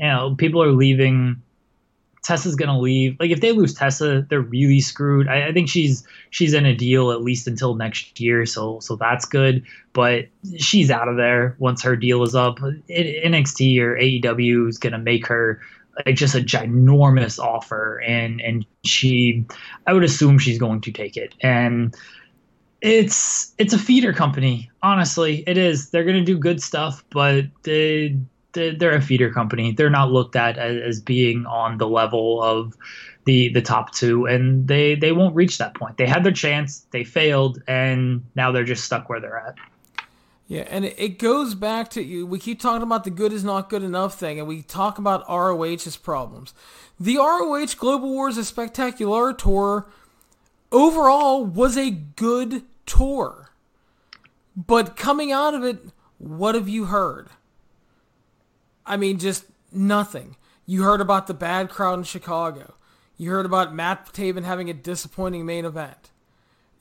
You 0.00 0.06
know, 0.06 0.34
people 0.34 0.62
are 0.62 0.72
leaving 0.72 1.42
Tessa's 2.26 2.56
gonna 2.56 2.78
leave. 2.78 3.16
Like 3.20 3.30
if 3.30 3.40
they 3.40 3.52
lose 3.52 3.72
Tessa, 3.72 4.26
they're 4.28 4.40
really 4.40 4.80
screwed. 4.80 5.28
I, 5.28 5.46
I, 5.46 5.52
think 5.52 5.68
she's 5.68 6.04
she's 6.30 6.54
in 6.54 6.66
a 6.66 6.74
deal 6.74 7.12
at 7.12 7.22
least 7.22 7.46
until 7.46 7.76
next 7.76 8.18
year, 8.18 8.44
so 8.44 8.80
so 8.80 8.96
that's 8.96 9.24
good. 9.24 9.64
But 9.92 10.26
she's 10.58 10.90
out 10.90 11.06
of 11.06 11.16
there 11.16 11.54
once 11.60 11.84
her 11.84 11.94
deal 11.94 12.24
is 12.24 12.34
up. 12.34 12.58
NXT 12.58 13.78
or 13.78 13.94
AEW 13.96 14.68
is 14.68 14.76
gonna 14.76 14.98
make 14.98 15.24
her 15.28 15.60
like 16.04 16.16
just 16.16 16.34
a 16.34 16.40
ginormous 16.40 17.38
offer, 17.38 17.98
and 17.98 18.40
and 18.40 18.66
she, 18.84 19.46
I 19.86 19.92
would 19.92 20.02
assume 20.02 20.40
she's 20.40 20.58
going 20.58 20.80
to 20.80 20.90
take 20.90 21.16
it. 21.16 21.32
And 21.42 21.94
it's 22.80 23.54
it's 23.56 23.72
a 23.72 23.78
feeder 23.78 24.12
company. 24.12 24.68
Honestly, 24.82 25.44
it 25.46 25.56
is. 25.56 25.90
They're 25.90 26.04
gonna 26.04 26.24
do 26.24 26.36
good 26.36 26.60
stuff, 26.60 27.04
but 27.10 27.44
they 27.62 28.18
they're 28.56 28.94
a 28.94 29.00
feeder 29.00 29.32
company. 29.32 29.72
They're 29.72 29.90
not 29.90 30.10
looked 30.10 30.36
at 30.36 30.58
as, 30.58 31.00
being 31.00 31.46
on 31.46 31.78
the 31.78 31.88
level 31.88 32.42
of 32.42 32.76
the 33.24 33.48
the 33.50 33.62
top 33.62 33.92
two, 33.92 34.26
and 34.26 34.66
they 34.66 34.94
they 34.94 35.12
won't 35.12 35.34
reach 35.34 35.58
that 35.58 35.74
point. 35.74 35.96
They 35.96 36.06
had 36.06 36.24
their 36.24 36.32
chance, 36.32 36.86
they 36.90 37.04
failed, 37.04 37.62
and 37.66 38.24
now 38.34 38.52
they're 38.52 38.64
just 38.64 38.84
stuck 38.84 39.08
where 39.08 39.20
they're 39.20 39.38
at. 39.38 39.54
Yeah, 40.48 40.64
and 40.70 40.84
it 40.84 41.18
goes 41.18 41.56
back 41.56 41.90
to 41.90 42.02
you. 42.02 42.24
We 42.24 42.38
keep 42.38 42.60
talking 42.60 42.82
about 42.82 43.02
the 43.02 43.10
good 43.10 43.32
is 43.32 43.42
not 43.42 43.68
good 43.68 43.82
enough 43.82 44.18
thing, 44.18 44.38
and 44.38 44.46
we 44.46 44.62
talk 44.62 44.98
about 44.98 45.28
ROH's 45.28 45.96
problems. 45.96 46.54
The 47.00 47.16
ROH 47.16 47.74
Global 47.76 48.10
Wars 48.10 48.38
Espectacular 48.38 49.36
tour 49.36 49.88
overall 50.70 51.44
was 51.44 51.76
a 51.76 51.90
good 51.90 52.62
tour. 52.86 53.50
But 54.56 54.96
coming 54.96 55.32
out 55.32 55.54
of 55.54 55.64
it, 55.64 55.78
what 56.18 56.54
have 56.54 56.68
you 56.68 56.86
heard? 56.86 57.28
I 58.86 58.96
mean, 58.96 59.18
just 59.18 59.44
nothing. 59.72 60.36
You 60.64 60.82
heard 60.82 61.00
about 61.00 61.26
the 61.26 61.34
bad 61.34 61.68
crowd 61.68 61.98
in 61.98 62.04
Chicago. 62.04 62.74
You 63.16 63.30
heard 63.30 63.46
about 63.46 63.74
Matt 63.74 64.12
Taven 64.12 64.44
having 64.44 64.70
a 64.70 64.74
disappointing 64.74 65.46
main 65.46 65.64
event. 65.64 66.10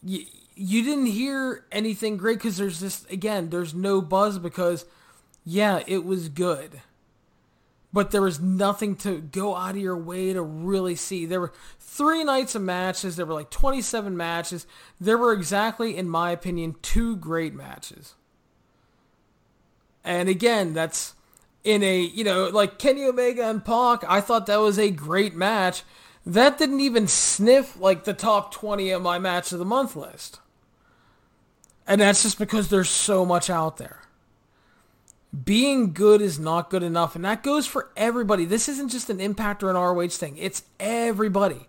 You, 0.04 0.26
you 0.56 0.84
didn't 0.84 1.08
hear 1.08 1.66
anything 1.72 2.18
great 2.18 2.38
because 2.38 2.58
there's 2.58 2.80
just, 2.80 3.10
again, 3.12 3.50
there's 3.50 3.74
no 3.74 4.02
buzz 4.02 4.38
because, 4.40 4.86
yeah, 5.44 5.82
it 5.88 6.06
was 6.06 6.30
good 6.30 6.82
but 7.96 8.12
there 8.12 8.22
was 8.22 8.42
nothing 8.42 8.94
to 8.94 9.22
go 9.22 9.56
out 9.56 9.70
of 9.70 9.78
your 9.78 9.96
way 9.96 10.34
to 10.34 10.42
really 10.42 10.96
see. 10.96 11.26
There 11.26 11.40
were 11.40 11.54
three 11.80 12.26
nights 12.26 12.54
of 12.54 12.62
matches. 12.62 13.16
There 13.16 13.26
were 13.26 13.34
like 13.34 13.50
27 13.50 14.18
matches. 14.18 14.68
There 15.00 15.18
were 15.18 15.32
exactly, 15.32 15.96
in 15.96 16.10
my 16.10 16.32
opinion, 16.32 16.76
two 16.82 17.16
great 17.16 17.54
matches. 17.54 18.16
And 20.04 20.28
again, 20.28 20.74
that's 20.74 21.15
in 21.66 21.84
a, 21.84 22.00
you 22.00 22.24
know, 22.24 22.48
like 22.48 22.80
Kenny 22.80 23.04
Omega 23.04 23.50
and 23.50 23.64
Pac. 23.64 24.04
I 24.08 24.22
thought 24.22 24.46
that 24.46 24.58
was 24.58 24.80
a 24.80 24.92
great 24.92 25.36
match. 25.36 25.84
That 26.26 26.58
didn't 26.58 26.80
even 26.80 27.08
sniff 27.08 27.78
like 27.80 28.04
the 28.04 28.14
top 28.14 28.54
20 28.54 28.92
of 28.92 29.02
my 29.02 29.20
match 29.20 29.52
of 29.52 29.60
the 29.60 29.66
month 29.66 29.96
list. 29.96 30.40
And 31.88 32.02
that's 32.02 32.24
just 32.24 32.40
because 32.40 32.70
there's 32.70 32.90
so 32.90 33.26
much 33.26 33.50
out 33.50 33.78
there 33.78 34.06
being 35.44 35.92
good 35.92 36.22
is 36.22 36.40
not 36.40 36.70
good 36.70 36.84
enough. 36.84 37.16
And 37.16 37.26
that 37.26 37.44
goes 37.44 37.68
for 37.68 37.90
everybody. 37.98 38.46
This 38.46 38.70
isn't 38.70 38.90
just 38.90 39.10
an 39.10 39.20
impact 39.20 39.64
or 39.64 39.70
an 39.70 39.76
ROH 39.76 40.10
thing. 40.10 40.38
It's 40.38 40.64
everybody. 40.80 41.68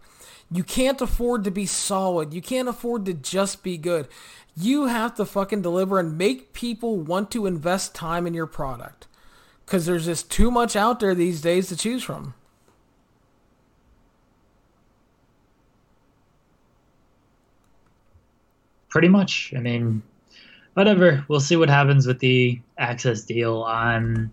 You 0.51 0.63
can't 0.63 1.01
afford 1.01 1.43
to 1.45 1.51
be 1.51 1.67
solid. 1.67 2.33
You 2.33 2.41
can't 2.41 2.69
afford 2.69 3.07
to 3.07 3.15
just 3.15 3.63
be 3.63 3.77
good. 3.77 4.07
You 4.57 4.87
have 4.87 5.17
to 5.17 5.25
fucking 5.25 5.63
deliver 5.63 5.99
and 5.99 6.17
make 6.17 6.53
people 6.53 6.99
want 6.99 7.31
to 7.33 7.47
invest 7.47 7.95
time 7.95 8.27
in 8.27 8.35
your 8.35 8.47
product. 8.47 9.06
Because 9.67 9.85
there's 9.85 10.07
just 10.07 10.31
too 10.31 10.51
much 10.51 10.77
out 10.77 11.01
there 11.01 11.15
these 11.15 11.41
days 11.41 11.69
to 11.69 11.77
choose 11.77 12.03
from. 12.03 12.35
Pretty 18.89 19.09
much. 19.09 19.53
I 19.55 19.61
mean, 19.61 20.03
whatever. 20.75 21.25
We'll 21.29 21.41
see 21.41 21.57
what 21.57 21.69
happens 21.69 22.07
with 22.07 22.21
the 22.21 22.61
AXS 22.79 23.27
deal. 23.27 23.65
I'm 23.65 24.31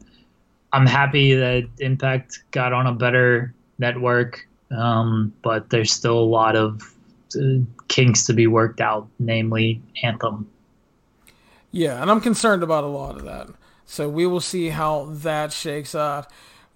I'm 0.72 0.86
happy 0.86 1.34
that 1.34 1.68
Impact 1.80 2.44
got 2.52 2.72
on 2.72 2.88
a 2.88 2.94
better 2.94 3.54
network, 3.80 4.48
um, 4.72 5.34
but 5.42 5.70
there's 5.70 5.92
still 5.92 6.18
a 6.18 6.22
lot 6.22 6.56
of 6.56 6.82
uh, 7.36 7.60
kinks 7.88 8.26
to 8.28 8.34
be 8.34 8.48
worked 8.48 8.82
out, 8.82 9.08
namely 9.20 9.82
Anthem. 10.04 10.48
Yeah, 11.72 12.02
and 12.02 12.10
I'm 12.10 12.22
concerned 12.22 12.64
about 12.64 12.84
a 12.84 12.88
lot 12.88 13.16
of 13.16 13.24
that. 13.26 13.50
So 13.86 14.10
we 14.10 14.26
will 14.26 14.40
see 14.40 14.70
how 14.70 15.06
that 15.10 15.52
shakes 15.52 15.94
out. 15.96 16.28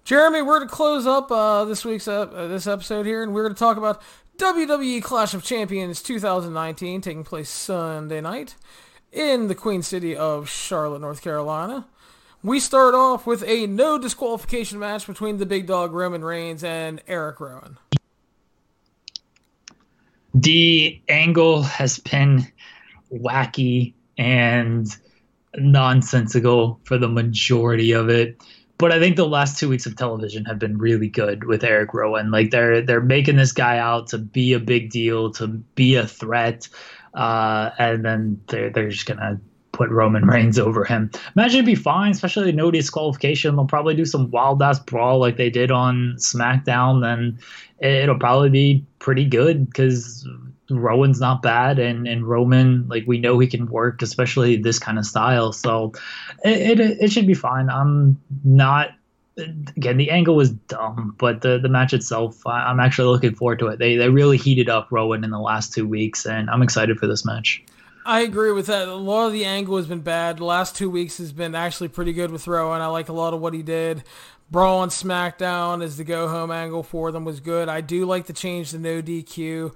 Jeremy, 0.04 0.42
we're 0.42 0.60
to 0.60 0.66
close 0.66 1.06
up 1.06 1.30
uh, 1.30 1.64
this 1.64 1.84
week's 1.84 2.08
uh, 2.08 2.26
this 2.48 2.66
episode 2.66 3.04
here, 3.04 3.22
and 3.22 3.34
we're 3.34 3.42
going 3.42 3.54
to 3.54 3.58
talk 3.58 3.76
about 3.76 4.02
WWE 4.38 5.02
Clash 5.02 5.34
of 5.34 5.42
Champions 5.42 6.00
2019 6.00 7.00
taking 7.00 7.24
place 7.24 7.50
Sunday 7.50 8.20
night 8.20 8.54
in 9.12 9.48
the 9.48 9.54
Queen 9.54 9.82
City 9.82 10.16
of 10.16 10.48
Charlotte, 10.48 11.00
North 11.00 11.22
Carolina. 11.22 11.86
We 12.42 12.60
start 12.60 12.94
off 12.94 13.26
with 13.26 13.42
a 13.42 13.66
no 13.66 13.98
disqualification 13.98 14.78
match 14.78 15.06
between 15.06 15.38
the 15.38 15.46
big 15.46 15.66
dog 15.66 15.92
Roman 15.92 16.24
Reigns 16.24 16.62
and 16.62 17.02
Eric 17.08 17.40
Rowan. 17.40 17.78
The 20.34 21.00
angle 21.08 21.64
has 21.64 21.98
been 21.98 22.46
wacky 23.12 23.94
and 24.16 24.86
nonsensical 25.62 26.80
for 26.84 26.98
the 26.98 27.08
majority 27.08 27.92
of 27.92 28.08
it. 28.08 28.40
But 28.78 28.92
I 28.92 29.00
think 29.00 29.16
the 29.16 29.26
last 29.26 29.58
two 29.58 29.68
weeks 29.68 29.86
of 29.86 29.96
television 29.96 30.44
have 30.44 30.58
been 30.58 30.78
really 30.78 31.08
good 31.08 31.44
with 31.44 31.64
Eric 31.64 31.92
Rowan. 31.94 32.30
Like 32.30 32.50
they're 32.50 32.80
they're 32.80 33.00
making 33.00 33.36
this 33.36 33.52
guy 33.52 33.78
out 33.78 34.06
to 34.08 34.18
be 34.18 34.52
a 34.52 34.60
big 34.60 34.90
deal, 34.90 35.32
to 35.32 35.48
be 35.48 35.96
a 35.96 36.06
threat 36.06 36.68
uh, 37.14 37.70
and 37.78 38.04
then 38.04 38.40
they're 38.48 38.70
they're 38.70 38.88
just 38.88 39.06
gonna 39.06 39.40
put 39.72 39.90
Roman 39.90 40.26
Reigns 40.26 40.58
over 40.58 40.84
him. 40.84 41.10
Imagine 41.36 41.58
it'd 41.58 41.66
be 41.66 41.74
fine, 41.74 42.12
especially 42.12 42.52
no 42.52 42.70
disqualification. 42.70 43.56
They'll 43.56 43.66
probably 43.66 43.94
do 43.94 44.04
some 44.04 44.30
wild 44.30 44.62
ass 44.62 44.78
brawl 44.78 45.18
like 45.18 45.36
they 45.36 45.50
did 45.50 45.70
on 45.70 46.14
SmackDown. 46.18 47.02
Then 47.02 47.38
it'll 47.80 48.18
probably 48.18 48.50
be 48.50 48.84
pretty 48.98 49.24
good 49.24 49.66
because 49.66 50.26
Rowan's 50.70 51.20
not 51.20 51.42
bad, 51.42 51.78
and 51.78 52.06
and 52.06 52.26
Roman 52.26 52.86
like 52.88 53.04
we 53.06 53.18
know 53.18 53.38
he 53.38 53.46
can 53.46 53.66
work, 53.66 54.02
especially 54.02 54.56
this 54.56 54.78
kind 54.78 54.98
of 54.98 55.06
style. 55.06 55.52
So 55.52 55.92
it 56.44 56.80
it, 56.80 56.98
it 57.00 57.12
should 57.12 57.26
be 57.26 57.34
fine. 57.34 57.70
I'm 57.70 58.20
not 58.44 58.90
again, 59.76 59.96
the 59.96 60.10
angle 60.10 60.36
was 60.36 60.50
dumb, 60.50 61.14
but 61.18 61.42
the 61.42 61.58
the 61.58 61.68
match 61.68 61.92
itself, 61.92 62.46
I, 62.46 62.70
am 62.70 62.80
actually 62.80 63.08
looking 63.08 63.34
forward 63.34 63.58
to 63.60 63.68
it. 63.68 63.78
They 63.78 63.96
they 63.96 64.08
really 64.08 64.36
heated 64.36 64.68
up 64.68 64.88
Rowan 64.90 65.24
in 65.24 65.30
the 65.30 65.38
last 65.38 65.72
two 65.72 65.86
weeks, 65.86 66.26
and 66.26 66.50
I'm 66.50 66.62
excited 66.62 66.98
for 66.98 67.06
this 67.06 67.24
match. 67.24 67.62
I 68.04 68.20
agree 68.20 68.52
with 68.52 68.66
that. 68.66 68.88
A 68.88 68.94
lot 68.94 69.26
of 69.26 69.32
the 69.32 69.44
angle 69.44 69.76
has 69.76 69.86
been 69.86 70.00
bad. 70.00 70.38
The 70.38 70.44
last 70.44 70.74
two 70.74 70.88
weeks 70.88 71.18
has 71.18 71.32
been 71.32 71.54
actually 71.54 71.88
pretty 71.88 72.14
good 72.14 72.30
with 72.30 72.46
Rowan. 72.46 72.80
I 72.80 72.86
like 72.86 73.10
a 73.10 73.12
lot 73.12 73.34
of 73.34 73.40
what 73.40 73.52
he 73.52 73.62
did. 73.62 74.02
Brawl 74.50 74.78
on 74.78 74.88
SmackDown 74.88 75.84
as 75.84 75.98
the 75.98 76.04
go 76.04 76.26
home 76.26 76.50
angle 76.50 76.82
for 76.82 77.12
them 77.12 77.26
was 77.26 77.40
good. 77.40 77.68
I 77.68 77.82
do 77.82 78.06
like 78.06 78.24
the 78.24 78.32
change 78.32 78.70
to 78.70 78.78
no 78.78 79.02
DQ. 79.02 79.74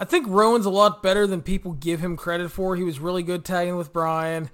I 0.00 0.06
think 0.06 0.26
Rowan's 0.26 0.64
a 0.64 0.70
lot 0.70 1.02
better 1.02 1.26
than 1.26 1.42
people 1.42 1.74
give 1.74 2.00
him 2.00 2.16
credit 2.16 2.50
for. 2.50 2.74
He 2.74 2.82
was 2.82 2.98
really 2.98 3.22
good 3.22 3.44
tagging 3.44 3.76
with 3.76 3.92
Bryan. 3.92 4.48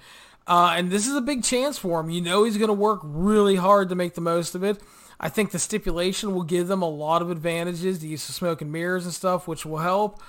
Uh, 0.44 0.74
and 0.76 0.90
this 0.90 1.06
is 1.06 1.14
a 1.14 1.20
big 1.20 1.44
chance 1.44 1.78
for 1.78 2.00
him. 2.00 2.10
You 2.10 2.20
know 2.20 2.42
he's 2.42 2.56
going 2.56 2.66
to 2.66 2.74
work 2.74 3.00
really 3.04 3.54
hard 3.54 3.88
to 3.90 3.94
make 3.94 4.14
the 4.14 4.20
most 4.20 4.56
of 4.56 4.64
it. 4.64 4.82
I 5.20 5.28
think 5.28 5.52
the 5.52 5.60
stipulation 5.60 6.34
will 6.34 6.42
give 6.42 6.66
them 6.66 6.82
a 6.82 6.88
lot 6.88 7.22
of 7.22 7.30
advantages, 7.30 8.00
the 8.00 8.08
use 8.08 8.28
of 8.28 8.34
smoke 8.34 8.60
and 8.60 8.72
mirrors 8.72 9.04
and 9.04 9.14
stuff, 9.14 9.46
which 9.46 9.64
will 9.64 9.78
help. 9.78 10.20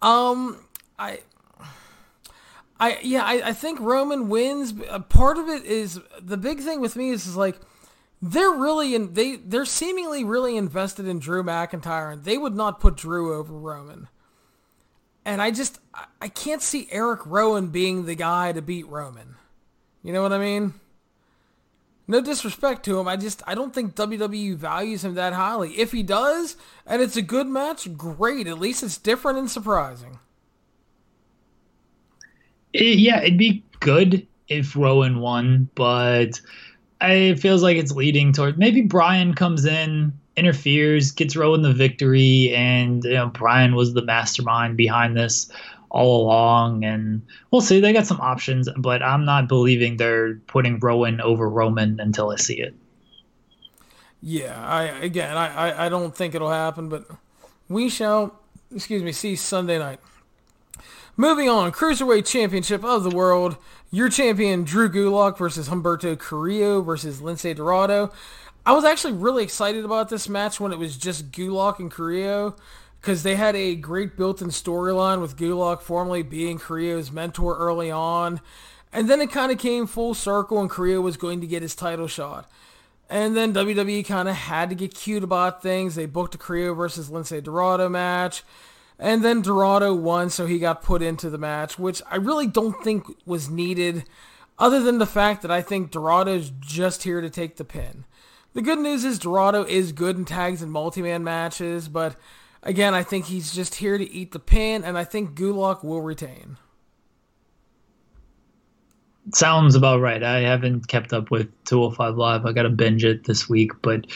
Um, 0.00 0.64
I, 0.98 1.20
I 2.80 2.98
yeah, 3.02 3.22
I, 3.22 3.48
I 3.48 3.52
think 3.52 3.80
Roman 3.80 4.30
wins. 4.30 4.72
Part 5.10 5.36
of 5.36 5.46
it 5.48 5.64
is 5.64 6.00
the 6.18 6.38
big 6.38 6.60
thing 6.60 6.80
with 6.80 6.96
me 6.96 7.10
is, 7.10 7.26
is 7.26 7.36
like 7.36 7.60
they're 8.22 8.50
really 8.50 8.94
in 8.94 9.12
they 9.12 9.36
they're 9.36 9.66
seemingly 9.66 10.24
really 10.24 10.56
invested 10.56 11.06
in 11.06 11.18
Drew 11.18 11.42
McIntyre, 11.42 12.12
and 12.12 12.24
they 12.24 12.38
would 12.38 12.56
not 12.56 12.80
put 12.80 12.96
Drew 12.96 13.34
over 13.34 13.52
Roman. 13.52 14.08
And 15.24 15.40
I 15.40 15.50
just 15.50 15.80
I 16.20 16.28
can't 16.28 16.62
see 16.62 16.88
Eric 16.90 17.20
Rowan 17.24 17.68
being 17.68 18.04
the 18.04 18.14
guy 18.14 18.52
to 18.52 18.60
beat 18.60 18.86
Roman. 18.88 19.36
You 20.02 20.12
know 20.12 20.22
what 20.22 20.32
I 20.32 20.38
mean? 20.38 20.74
No 22.06 22.20
disrespect 22.20 22.84
to 22.84 22.98
him, 22.98 23.08
I 23.08 23.16
just 23.16 23.42
I 23.46 23.54
don't 23.54 23.72
think 23.74 23.94
WWE 23.94 24.56
values 24.56 25.04
him 25.04 25.14
that 25.14 25.32
highly. 25.32 25.72
If 25.78 25.92
he 25.92 26.02
does, 26.02 26.56
and 26.86 27.00
it's 27.00 27.16
a 27.16 27.22
good 27.22 27.46
match, 27.46 27.96
great. 27.96 28.46
At 28.46 28.58
least 28.58 28.82
it's 28.82 28.98
different 28.98 29.38
and 29.38 29.50
surprising. 29.50 30.18
It, 32.74 32.98
yeah, 32.98 33.22
it'd 33.22 33.38
be 33.38 33.64
good 33.80 34.26
if 34.48 34.76
Rowan 34.76 35.20
won, 35.20 35.70
but 35.74 36.40
it 37.00 37.38
feels 37.38 37.62
like 37.62 37.78
it's 37.78 37.92
leading 37.92 38.32
toward 38.32 38.58
maybe 38.58 38.82
Bryan 38.82 39.34
comes 39.34 39.64
in, 39.64 40.12
interferes, 40.36 41.10
gets 41.10 41.36
Rowan 41.36 41.62
the 41.62 41.72
victory, 41.72 42.52
and 42.54 43.04
you 43.04 43.14
know, 43.14 43.28
Bryan 43.28 43.74
was 43.74 43.94
the 43.94 44.02
mastermind 44.02 44.76
behind 44.76 45.16
this 45.16 45.50
all 45.90 46.24
along. 46.24 46.84
And 46.84 47.22
we'll 47.50 47.60
see. 47.60 47.80
They 47.80 47.92
got 47.92 48.06
some 48.06 48.20
options, 48.20 48.68
but 48.76 49.02
I'm 49.02 49.24
not 49.24 49.48
believing 49.48 49.96
they're 49.96 50.34
putting 50.46 50.78
Rowan 50.78 51.20
over 51.20 51.48
Roman 51.48 52.00
until 52.00 52.30
I 52.30 52.36
see 52.36 52.60
it. 52.60 52.74
Yeah, 54.20 54.58
I 54.66 54.84
again, 54.84 55.36
I, 55.36 55.70
I, 55.70 55.86
I 55.86 55.88
don't 55.88 56.16
think 56.16 56.34
it'll 56.34 56.50
happen, 56.50 56.88
but 56.88 57.06
we 57.68 57.90
shall, 57.90 58.40
excuse 58.74 59.02
me, 59.02 59.12
see 59.12 59.36
Sunday 59.36 59.78
night. 59.78 60.00
Moving 61.16 61.48
on, 61.48 61.70
Cruiserweight 61.70 62.26
Championship 62.26 62.82
of 62.84 63.04
the 63.04 63.10
World. 63.10 63.56
Your 63.92 64.08
champion, 64.08 64.64
Drew 64.64 64.90
Gulak 64.90 65.38
versus 65.38 65.68
Humberto 65.68 66.18
Carrillo 66.18 66.80
versus 66.80 67.20
Lince 67.20 67.54
Dorado. 67.54 68.12
I 68.66 68.72
was 68.72 68.84
actually 68.84 69.12
really 69.12 69.44
excited 69.44 69.84
about 69.84 70.08
this 70.08 70.28
match 70.28 70.58
when 70.58 70.72
it 70.72 70.78
was 70.78 70.96
just 70.96 71.30
Gulak 71.30 71.78
and 71.78 71.90
Carrillo 71.90 72.56
because 73.00 73.22
they 73.22 73.36
had 73.36 73.54
a 73.54 73.74
great 73.74 74.16
built-in 74.16 74.48
storyline 74.48 75.20
with 75.20 75.36
Gulak 75.36 75.82
formerly 75.82 76.22
being 76.22 76.58
Carrillo's 76.58 77.12
mentor 77.12 77.58
early 77.58 77.90
on. 77.90 78.40
And 78.90 79.10
then 79.10 79.20
it 79.20 79.30
kind 79.30 79.52
of 79.52 79.58
came 79.58 79.86
full 79.86 80.14
circle 80.14 80.60
and 80.60 80.70
Carrillo 80.70 81.02
was 81.02 81.18
going 81.18 81.42
to 81.42 81.46
get 81.46 81.60
his 81.60 81.74
title 81.74 82.08
shot. 82.08 82.50
And 83.10 83.36
then 83.36 83.52
WWE 83.52 84.06
kind 84.06 84.30
of 84.30 84.34
had 84.34 84.70
to 84.70 84.74
get 84.74 84.94
cute 84.94 85.22
about 85.22 85.60
things. 85.60 85.94
They 85.94 86.06
booked 86.06 86.34
a 86.34 86.38
Carrillo 86.38 86.72
versus 86.72 87.10
Lince 87.10 87.42
Dorado 87.42 87.90
match. 87.90 88.44
And 88.98 89.22
then 89.22 89.42
Dorado 89.42 89.92
won, 89.92 90.30
so 90.30 90.46
he 90.46 90.58
got 90.58 90.82
put 90.82 91.02
into 91.02 91.28
the 91.28 91.36
match, 91.36 91.78
which 91.78 92.00
I 92.10 92.16
really 92.16 92.46
don't 92.46 92.82
think 92.82 93.04
was 93.26 93.50
needed, 93.50 94.04
other 94.58 94.80
than 94.80 94.98
the 94.98 95.06
fact 95.06 95.42
that 95.42 95.50
I 95.50 95.60
think 95.60 95.90
Dorado's 95.90 96.50
just 96.60 97.02
here 97.02 97.20
to 97.20 97.28
take 97.28 97.56
the 97.56 97.64
pin. 97.64 98.04
The 98.54 98.62
good 98.62 98.78
news 98.78 99.04
is 99.04 99.18
Dorado 99.18 99.64
is 99.64 99.92
good 99.92 100.16
in 100.16 100.24
tags 100.24 100.62
and 100.62 100.70
multi-man 100.70 101.24
matches, 101.24 101.88
but 101.88 102.14
again, 102.62 102.94
I 102.94 103.02
think 103.02 103.26
he's 103.26 103.52
just 103.52 103.74
here 103.74 103.98
to 103.98 104.10
eat 104.10 104.30
the 104.30 104.38
pin, 104.38 104.84
and 104.84 104.96
I 104.96 105.02
think 105.02 105.34
Gulak 105.34 105.82
will 105.84 106.00
retain. 106.00 106.56
Sounds 109.32 109.74
about 109.74 110.00
right. 110.00 110.22
I 110.22 110.40
haven't 110.40 110.86
kept 110.86 111.12
up 111.12 111.32
with 111.32 111.50
205 111.64 112.16
Live. 112.16 112.46
I 112.46 112.52
got 112.52 112.62
to 112.62 112.70
binge 112.70 113.04
it 113.04 113.24
this 113.24 113.48
week, 113.48 113.72
but 113.82 114.06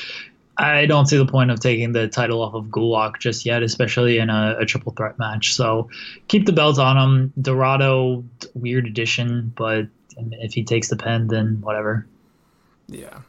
I 0.57 0.87
don't 0.87 1.07
see 1.07 1.17
the 1.17 1.27
point 1.27 1.51
of 1.51 1.59
taking 1.59 1.93
the 1.93 2.07
title 2.09 2.43
off 2.43 2.55
of 2.55 2.67
Gulak 2.67 3.19
just 3.19 3.45
yet, 3.45 3.63
especially 3.65 4.19
in 4.19 4.31
a, 4.31 4.57
a 4.61 4.67
triple 4.67 4.93
threat 4.93 5.19
match. 5.19 5.55
So 5.55 5.89
keep 6.29 6.47
the 6.47 6.53
belt 6.53 6.79
on 6.79 6.97
him. 6.97 7.33
Dorado, 7.41 8.25
weird 8.55 8.87
addition, 8.87 9.53
but 9.57 9.87
if 10.17 10.55
he 10.55 10.63
takes 10.63 10.89
the 10.89 10.97
pin, 10.97 11.27
then 11.27 11.61
whatever. 11.61 12.07
Yeah. 12.87 13.21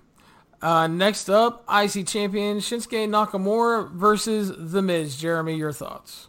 Uh, 0.62 0.88
next 0.88 1.30
up, 1.30 1.64
IC 1.70 2.06
champion 2.06 2.58
Shinsuke 2.58 3.08
Nakamura 3.08 3.92
versus 3.92 4.52
The 4.58 4.82
Miz. 4.82 5.16
Jeremy, 5.16 5.56
your 5.56 5.72
thoughts? 5.72 6.28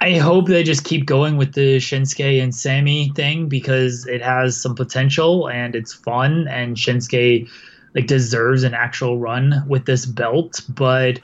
I 0.00 0.14
hope 0.14 0.46
they 0.46 0.62
just 0.62 0.84
keep 0.84 1.06
going 1.06 1.36
with 1.36 1.54
the 1.54 1.76
Shinsuke 1.78 2.42
and 2.42 2.54
Sami 2.54 3.10
thing 3.10 3.48
because 3.48 4.06
it 4.06 4.22
has 4.22 4.60
some 4.60 4.74
potential 4.74 5.48
and 5.48 5.74
it's 5.74 5.92
fun 5.92 6.46
and 6.48 6.76
Shinsuke 6.76 7.48
like 7.94 8.06
deserves 8.06 8.62
an 8.62 8.74
actual 8.74 9.18
run 9.18 9.64
with 9.66 9.86
this 9.86 10.04
belt, 10.04 10.60
but 10.68 11.18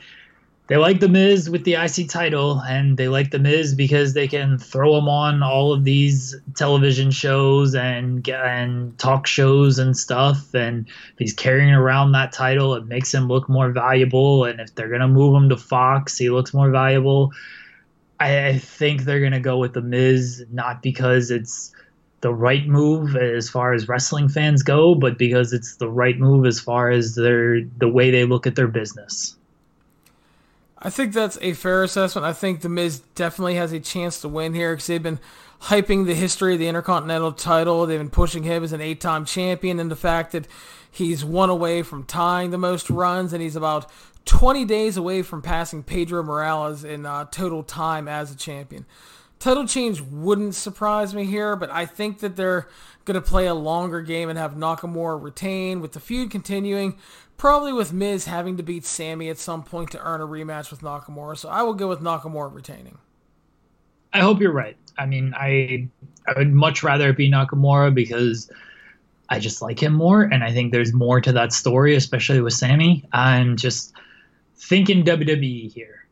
they 0.68 0.76
like 0.76 1.00
the 1.00 1.08
Miz 1.08 1.50
with 1.50 1.64
the 1.64 1.74
IC 1.74 2.08
title, 2.08 2.60
and 2.60 2.96
they 2.96 3.08
like 3.08 3.30
the 3.30 3.38
Miz 3.38 3.74
because 3.74 4.14
they 4.14 4.28
can 4.28 4.58
throw 4.58 4.96
him 4.96 5.08
on 5.08 5.42
all 5.42 5.72
of 5.72 5.84
these 5.84 6.36
television 6.54 7.10
shows 7.10 7.74
and 7.74 8.26
and 8.28 8.96
talk 8.98 9.26
shows 9.26 9.78
and 9.78 9.96
stuff. 9.96 10.54
And 10.54 10.86
if 10.86 11.18
he's 11.18 11.32
carrying 11.32 11.72
around 11.72 12.12
that 12.12 12.32
title, 12.32 12.74
it 12.74 12.86
makes 12.86 13.12
him 13.12 13.26
look 13.26 13.48
more 13.48 13.70
valuable. 13.70 14.44
And 14.44 14.60
if 14.60 14.74
they're 14.74 14.88
gonna 14.88 15.08
move 15.08 15.34
him 15.34 15.48
to 15.48 15.56
Fox, 15.56 16.16
he 16.16 16.30
looks 16.30 16.54
more 16.54 16.70
valuable. 16.70 17.32
I, 18.20 18.48
I 18.48 18.58
think 18.58 19.02
they're 19.02 19.20
gonna 19.20 19.40
go 19.40 19.58
with 19.58 19.72
the 19.74 19.82
Miz, 19.82 20.44
not 20.52 20.80
because 20.80 21.32
it's 21.32 21.72
the 22.20 22.32
right 22.32 22.68
move 22.68 23.16
as 23.16 23.50
far 23.50 23.72
as 23.72 23.88
wrestling 23.88 24.28
fans 24.28 24.62
go, 24.62 24.94
but 24.94 25.18
because 25.18 25.52
it's 25.52 25.76
the 25.76 25.90
right 25.90 26.18
move 26.20 26.46
as 26.46 26.60
far 26.60 26.88
as 26.88 27.16
their 27.16 27.62
the 27.78 27.88
way 27.88 28.12
they 28.12 28.24
look 28.24 28.46
at 28.46 28.54
their 28.54 28.68
business. 28.68 29.36
I 30.84 30.90
think 30.90 31.12
that's 31.12 31.38
a 31.40 31.52
fair 31.52 31.84
assessment. 31.84 32.26
I 32.26 32.32
think 32.32 32.60
The 32.60 32.68
Miz 32.68 32.98
definitely 33.14 33.54
has 33.54 33.72
a 33.72 33.78
chance 33.78 34.20
to 34.20 34.28
win 34.28 34.52
here 34.52 34.72
because 34.72 34.88
they've 34.88 35.02
been 35.02 35.20
hyping 35.62 36.06
the 36.06 36.14
history 36.14 36.54
of 36.54 36.58
the 36.58 36.66
Intercontinental 36.66 37.32
title. 37.32 37.86
They've 37.86 38.00
been 38.00 38.10
pushing 38.10 38.42
him 38.42 38.64
as 38.64 38.72
an 38.72 38.80
eight 38.80 39.00
time 39.00 39.24
champion 39.24 39.78
and 39.78 39.92
the 39.92 39.96
fact 39.96 40.32
that 40.32 40.48
he's 40.90 41.24
one 41.24 41.50
away 41.50 41.82
from 41.82 42.02
tying 42.02 42.50
the 42.50 42.58
most 42.58 42.90
runs 42.90 43.32
and 43.32 43.40
he's 43.40 43.54
about 43.54 43.88
20 44.24 44.64
days 44.64 44.96
away 44.96 45.22
from 45.22 45.40
passing 45.40 45.84
Pedro 45.84 46.24
Morales 46.24 46.82
in 46.82 47.06
uh, 47.06 47.26
total 47.26 47.62
time 47.62 48.08
as 48.08 48.32
a 48.32 48.36
champion. 48.36 48.84
Title 49.38 49.66
change 49.66 50.00
wouldn't 50.00 50.54
surprise 50.54 51.14
me 51.14 51.24
here, 51.24 51.54
but 51.56 51.70
I 51.70 51.86
think 51.86 52.20
that 52.20 52.36
they're 52.36 52.68
going 53.04 53.20
to 53.20 53.20
play 53.20 53.46
a 53.46 53.54
longer 53.54 54.00
game 54.00 54.28
and 54.28 54.38
have 54.38 54.54
Nakamura 54.54 55.20
retain 55.20 55.80
with 55.80 55.92
the 55.92 56.00
feud 56.00 56.30
continuing 56.30 56.96
Probably 57.36 57.72
with 57.72 57.92
Miz 57.92 58.26
having 58.26 58.56
to 58.56 58.62
beat 58.62 58.84
Sami 58.84 59.28
at 59.28 59.38
some 59.38 59.64
point 59.64 59.90
to 59.92 60.00
earn 60.00 60.20
a 60.20 60.26
rematch 60.26 60.70
with 60.70 60.80
Nakamura. 60.80 61.36
So 61.36 61.48
I 61.48 61.62
will 61.62 61.74
go 61.74 61.88
with 61.88 62.00
Nakamura 62.00 62.54
retaining. 62.54 62.98
I 64.12 64.20
hope 64.20 64.40
you're 64.40 64.52
right. 64.52 64.76
I 64.98 65.06
mean, 65.06 65.34
I 65.36 65.88
I 66.26 66.38
would 66.38 66.52
much 66.52 66.82
rather 66.82 67.10
it 67.10 67.16
be 67.16 67.30
Nakamura 67.30 67.94
because 67.94 68.50
I 69.28 69.38
just 69.38 69.62
like 69.62 69.82
him 69.82 69.94
more, 69.94 70.22
and 70.22 70.44
I 70.44 70.52
think 70.52 70.72
there's 70.72 70.92
more 70.92 71.20
to 71.20 71.32
that 71.32 71.52
story, 71.52 71.94
especially 71.94 72.40
with 72.40 72.52
Sami. 72.52 73.08
I'm 73.12 73.56
just 73.56 73.94
thinking 74.56 75.04
WWE 75.04 75.72
here. 75.72 76.06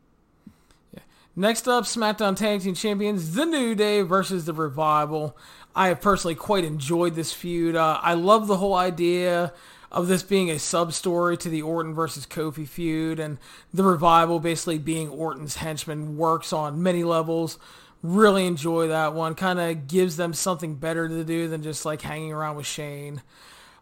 Yeah. 0.91 1.01
Next 1.35 1.67
up, 1.67 1.83
SmackDown 1.83 2.35
Tag 2.35 2.61
Team 2.61 2.73
Champions, 2.73 3.35
The 3.35 3.45
New 3.45 3.75
Day 3.75 4.01
versus 4.01 4.45
The 4.45 4.53
Revival. 4.53 5.37
I 5.75 5.87
have 5.89 6.01
personally 6.01 6.35
quite 6.35 6.65
enjoyed 6.65 7.15
this 7.15 7.31
feud. 7.31 7.75
Uh, 7.75 7.99
I 8.01 8.15
love 8.15 8.47
the 8.47 8.57
whole 8.57 8.73
idea 8.73 9.53
of 9.91 10.07
this 10.07 10.23
being 10.23 10.49
a 10.49 10.59
sub 10.59 10.93
story 10.93 11.37
to 11.37 11.49
the 11.49 11.61
Orton 11.61 11.93
versus 11.93 12.25
Kofi 12.25 12.67
feud, 12.67 13.19
and 13.19 13.37
the 13.73 13.83
revival 13.83 14.39
basically 14.39 14.79
being 14.79 15.09
Orton's 15.09 15.55
henchman 15.55 16.17
works 16.17 16.53
on 16.53 16.81
many 16.81 17.03
levels. 17.03 17.59
Really 18.01 18.47
enjoy 18.47 18.87
that 18.87 19.13
one. 19.13 19.35
Kind 19.35 19.59
of 19.59 19.87
gives 19.87 20.17
them 20.17 20.33
something 20.33 20.75
better 20.75 21.07
to 21.07 21.23
do 21.23 21.47
than 21.47 21.61
just 21.61 21.85
like 21.85 22.01
hanging 22.01 22.31
around 22.31 22.55
with 22.55 22.65
Shane. 22.65 23.21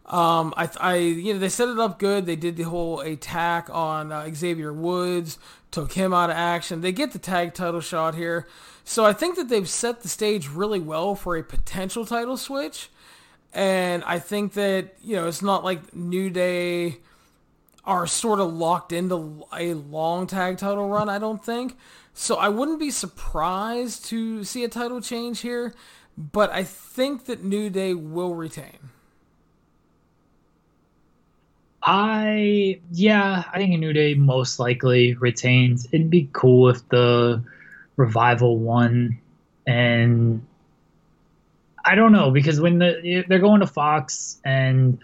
Um, 0.06 0.52
I, 0.56 0.68
I, 0.80 0.94
you 0.96 1.32
know, 1.32 1.38
they 1.38 1.48
set 1.48 1.68
it 1.68 1.78
up 1.78 2.00
good. 2.00 2.26
They 2.26 2.34
did 2.34 2.56
the 2.56 2.64
whole 2.64 3.00
attack 3.00 3.68
on 3.70 4.10
uh, 4.10 4.28
Xavier 4.34 4.72
Woods, 4.72 5.38
took 5.70 5.92
him 5.92 6.12
out 6.12 6.30
of 6.30 6.36
action. 6.36 6.80
They 6.80 6.90
get 6.90 7.12
the 7.12 7.20
tag 7.20 7.54
title 7.54 7.80
shot 7.80 8.16
here, 8.16 8.48
so 8.84 9.04
I 9.04 9.12
think 9.12 9.36
that 9.36 9.48
they've 9.48 9.68
set 9.68 10.00
the 10.00 10.08
stage 10.08 10.48
really 10.48 10.80
well 10.80 11.14
for 11.14 11.36
a 11.36 11.44
potential 11.44 12.04
title 12.04 12.36
switch. 12.36 12.90
And 13.52 14.04
I 14.04 14.18
think 14.18 14.52
that, 14.54 14.94
you 15.02 15.16
know, 15.16 15.26
it's 15.26 15.42
not 15.42 15.64
like 15.64 15.94
New 15.94 16.30
Day 16.30 16.98
are 17.84 18.06
sort 18.06 18.38
of 18.40 18.52
locked 18.52 18.92
into 18.92 19.44
a 19.56 19.74
long 19.74 20.26
tag 20.26 20.58
title 20.58 20.88
run, 20.88 21.08
I 21.08 21.18
don't 21.18 21.44
think. 21.44 21.76
So 22.14 22.36
I 22.36 22.48
wouldn't 22.48 22.78
be 22.78 22.90
surprised 22.90 24.04
to 24.06 24.44
see 24.44 24.64
a 24.64 24.68
title 24.68 25.00
change 25.00 25.40
here, 25.40 25.74
but 26.16 26.50
I 26.50 26.64
think 26.64 27.24
that 27.26 27.42
New 27.42 27.70
Day 27.70 27.94
will 27.94 28.34
retain. 28.34 28.90
I 31.82 32.80
yeah, 32.92 33.44
I 33.52 33.58
think 33.58 33.78
New 33.80 33.92
Day 33.92 34.14
most 34.14 34.58
likely 34.58 35.14
retains. 35.14 35.86
It'd 35.92 36.10
be 36.10 36.28
cool 36.32 36.68
if 36.68 36.86
the 36.90 37.42
revival 37.96 38.58
won 38.58 39.18
and 39.66 40.46
I 41.90 41.96
don't 41.96 42.12
know 42.12 42.30
because 42.30 42.60
when 42.60 42.78
the, 42.78 43.24
they're 43.26 43.40
going 43.40 43.60
to 43.60 43.66
Fox 43.66 44.40
and 44.44 45.00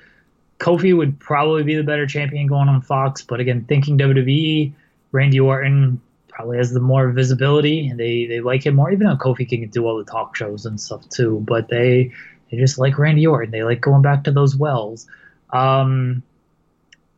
Kofi 0.60 0.96
would 0.96 1.18
probably 1.18 1.64
be 1.64 1.74
the 1.74 1.82
better 1.82 2.06
champion 2.06 2.46
going 2.46 2.68
on 2.68 2.80
Fox, 2.80 3.22
but 3.22 3.40
again, 3.40 3.64
thinking 3.64 3.98
WWE, 3.98 4.72
Randy 5.10 5.40
Orton 5.40 6.00
probably 6.28 6.58
has 6.58 6.70
the 6.70 6.78
more 6.78 7.10
visibility 7.10 7.88
and 7.88 7.98
they, 7.98 8.26
they 8.26 8.38
like 8.38 8.64
him 8.64 8.76
more, 8.76 8.92
even 8.92 9.08
though 9.08 9.16
Kofi 9.16 9.48
can 9.48 9.68
do 9.68 9.84
all 9.84 9.98
the 9.98 10.04
talk 10.04 10.36
shows 10.36 10.64
and 10.64 10.80
stuff 10.80 11.08
too, 11.08 11.42
but 11.44 11.68
they 11.68 12.12
they 12.52 12.56
just 12.56 12.78
like 12.78 12.96
Randy 12.98 13.26
Orton. 13.26 13.50
They 13.50 13.64
like 13.64 13.80
going 13.80 14.02
back 14.02 14.22
to 14.24 14.30
those 14.30 14.54
wells. 14.54 15.08
Um, 15.50 16.22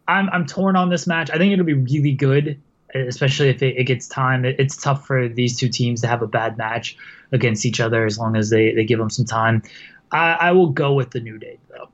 I'm 0.06 0.30
I'm 0.30 0.46
torn 0.46 0.76
on 0.76 0.88
this 0.88 1.06
match. 1.06 1.30
I 1.30 1.36
think 1.36 1.52
it'll 1.52 1.66
be 1.66 1.74
really 1.74 2.12
good 2.12 2.58
especially 2.94 3.48
if 3.48 3.62
it, 3.62 3.77
it 3.77 3.85
gets 3.85 4.09
time. 4.09 4.44
It, 4.44 4.56
it's 4.59 4.77
tough 4.77 5.06
for 5.06 5.28
these 5.28 5.56
two 5.56 5.69
teams 5.69 6.01
to 6.02 6.06
have 6.06 6.23
a 6.23 6.27
bad 6.27 6.56
match 6.56 6.97
against 7.32 7.66
each 7.66 7.81
other 7.81 8.06
as 8.06 8.19
long 8.19 8.36
as 8.36 8.51
they, 8.51 8.73
they 8.74 8.85
give 8.85 8.98
them 8.98 9.10
some 9.10 9.24
time. 9.24 9.62
I, 10.10 10.32
I 10.32 10.52
will 10.52 10.70
go 10.70 10.94
with 10.94 11.10
the 11.10 11.20
New 11.20 11.39
Day, 11.39 11.59
though. 11.70 11.89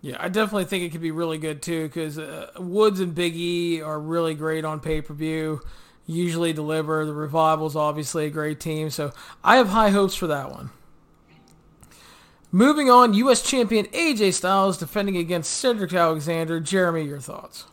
Yeah, 0.00 0.16
I 0.18 0.28
definitely 0.28 0.64
think 0.64 0.84
it 0.84 0.90
could 0.90 1.02
be 1.02 1.10
really 1.10 1.38
good, 1.38 1.62
too, 1.62 1.86
because 1.86 2.18
uh, 2.18 2.50
Woods 2.58 3.00
and 3.00 3.14
Big 3.14 3.36
E 3.36 3.80
are 3.80 4.00
really 4.00 4.34
great 4.34 4.64
on 4.64 4.80
pay 4.80 5.00
per 5.00 5.14
view, 5.14 5.60
usually 6.06 6.52
deliver. 6.52 7.04
The 7.04 7.12
Revival's 7.12 7.76
obviously 7.76 8.26
a 8.26 8.30
great 8.30 8.58
team, 8.58 8.90
so 8.90 9.12
I 9.44 9.56
have 9.56 9.68
high 9.68 9.90
hopes 9.90 10.14
for 10.14 10.26
that 10.26 10.50
one. 10.50 10.70
Moving 12.50 12.90
on, 12.90 13.14
U.S. 13.14 13.42
champion 13.42 13.86
AJ 13.86 14.34
Styles 14.34 14.76
defending 14.76 15.16
against 15.16 15.52
Cedric 15.52 15.94
Alexander. 15.94 16.60
Jeremy, 16.60 17.04
your 17.04 17.20
thoughts? 17.20 17.64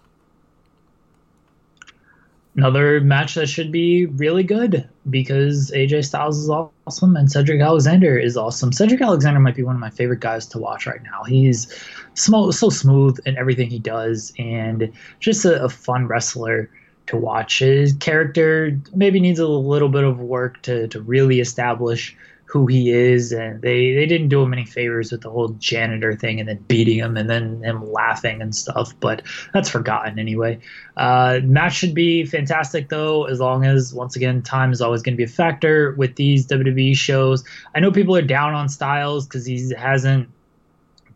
Another 2.55 2.99
match 3.01 3.35
that 3.35 3.47
should 3.47 3.71
be 3.71 4.05
really 4.05 4.43
good 4.43 4.87
because 5.09 5.71
AJ 5.71 6.05
Styles 6.05 6.37
is 6.37 6.49
awesome 6.49 7.15
and 7.15 7.31
Cedric 7.31 7.61
Alexander 7.61 8.17
is 8.17 8.35
awesome. 8.37 8.71
Cedric 8.71 9.01
Alexander 9.01 9.39
might 9.39 9.55
be 9.55 9.63
one 9.63 9.75
of 9.75 9.81
my 9.81 9.89
favorite 9.89 10.19
guys 10.19 10.45
to 10.47 10.57
watch 10.57 10.85
right 10.85 11.03
now. 11.03 11.23
He's 11.23 11.73
small, 12.15 12.51
so 12.51 12.69
smooth 12.69 13.17
in 13.25 13.37
everything 13.37 13.69
he 13.69 13.79
does 13.79 14.33
and 14.37 14.91
just 15.19 15.45
a, 15.45 15.63
a 15.63 15.69
fun 15.69 16.07
wrestler 16.07 16.69
to 17.07 17.17
watch. 17.17 17.59
His 17.59 17.93
character 17.93 18.79
maybe 18.93 19.19
needs 19.19 19.39
a 19.39 19.47
little 19.47 19.89
bit 19.89 20.03
of 20.03 20.19
work 20.19 20.61
to, 20.63 20.87
to 20.89 21.01
really 21.01 21.39
establish 21.39 22.15
who 22.49 22.65
he 22.65 22.89
is, 22.89 23.31
and 23.31 23.61
they 23.61 23.93
they 23.93 24.07
didn't 24.07 24.29
do 24.29 24.41
him 24.41 24.53
any 24.53 24.65
favors 24.65 25.11
with 25.11 25.21
the 25.21 25.29
whole 25.29 25.49
janitor 25.59 26.15
thing 26.15 26.39
and 26.39 26.49
then 26.49 26.57
beating 26.67 26.97
him 26.97 27.15
and 27.15 27.29
then 27.29 27.61
him 27.63 27.91
laughing 27.91 28.41
and 28.41 28.55
stuff. 28.55 28.91
But 28.99 29.21
that's 29.53 29.69
forgotten 29.69 30.17
anyway. 30.17 30.59
Uh, 30.97 31.41
match 31.43 31.75
should 31.75 31.93
be 31.93 32.25
fantastic 32.25 32.89
though, 32.89 33.25
as 33.25 33.39
long 33.39 33.65
as 33.65 33.93
once 33.93 34.15
again 34.15 34.41
time 34.41 34.71
is 34.71 34.81
always 34.81 35.03
going 35.03 35.13
to 35.13 35.17
be 35.17 35.23
a 35.23 35.27
factor 35.27 35.93
with 35.93 36.15
these 36.15 36.47
WWE 36.47 36.97
shows. 36.97 37.43
I 37.75 37.79
know 37.81 37.91
people 37.91 38.15
are 38.15 38.23
down 38.23 38.55
on 38.55 38.67
Styles 38.67 39.27
because 39.27 39.45
he 39.45 39.71
hasn't 39.75 40.27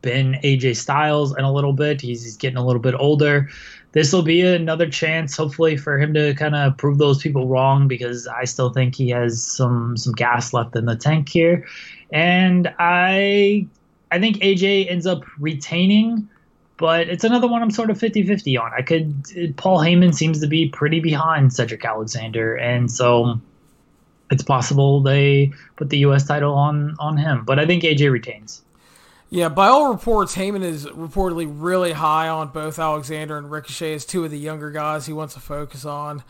been 0.04 0.34
AJ 0.44 0.76
Styles 0.76 1.36
in 1.36 1.44
a 1.44 1.52
little 1.52 1.74
bit. 1.74 2.00
He's, 2.00 2.24
he's 2.24 2.38
getting 2.38 2.58
a 2.58 2.66
little 2.66 2.82
bit 2.82 2.94
older. 2.94 3.50
This 3.94 4.12
will 4.12 4.24
be 4.24 4.42
another 4.42 4.90
chance, 4.90 5.38
hopefully, 5.38 5.78
for 5.78 5.98
him 5.98 6.14
to 6.16 6.34
kind 6.36 6.56
of 6.56 6.78
prove 6.78 6.98
those 6.98 7.22
people 7.22 7.48
wrong 7.48 7.88
because 7.88 8.28
I 8.28 8.44
still 8.46 8.72
think 8.72 8.96
he 8.96 9.10
has 9.10 9.44
some 9.44 9.98
some 9.98 10.14
gas 10.14 10.54
left 10.54 10.76
in 10.76 10.86
the 10.86 10.96
tank 10.96 11.30
here, 11.30 11.66
and 12.12 12.74
I 12.80 13.68
I 14.12 14.20
think 14.20 14.38
AJ 14.38 14.92
ends 14.92 15.08
up 15.08 15.24
retaining 15.40 16.28
but 16.78 17.08
it's 17.08 17.24
another 17.24 17.48
one 17.48 17.62
I'm 17.62 17.72
sort 17.72 17.90
of 17.90 17.98
50-50 17.98 18.60
on. 18.60 18.72
I 18.78 18.82
could 18.82 19.56
Paul 19.58 19.80
Heyman 19.80 20.14
seems 20.14 20.42
to 20.42 20.48
be 20.48 20.70
pretty 20.70 21.00
behind 21.00 21.54
Cedric 21.54 21.86
Alexander, 21.86 22.56
and 22.56 22.92
so 22.92 23.40
it's 24.32 24.44
possible 24.44 25.02
they 25.02 25.52
put 25.76 25.90
the 25.90 26.00
U.S. 26.00 26.26
title 26.26 26.54
on 26.54 26.96
on 27.00 27.18
him. 27.18 27.46
But 27.46 27.60
I 27.60 27.66
think 27.66 27.84
AJ 27.84 28.12
retains. 28.12 28.62
Yeah, 29.34 29.50
by 29.50 29.66
all 29.66 29.92
reports, 29.92 30.36
Heyman 30.36 30.62
is 30.62 30.86
reportedly 30.86 31.52
really 31.52 31.94
high 31.94 32.30
on 32.30 32.50
both 32.50 32.78
Alexander 32.78 33.36
and 33.36 33.50
Ricochet 33.50 33.96
as 33.96 34.06
two 34.06 34.24
of 34.24 34.30
the 34.30 34.38
younger 34.38 34.70
guys 34.70 35.08
he 35.08 35.14
wants 35.14 35.34
to 35.34 35.40
focus 35.40 35.86
on. 35.86 36.24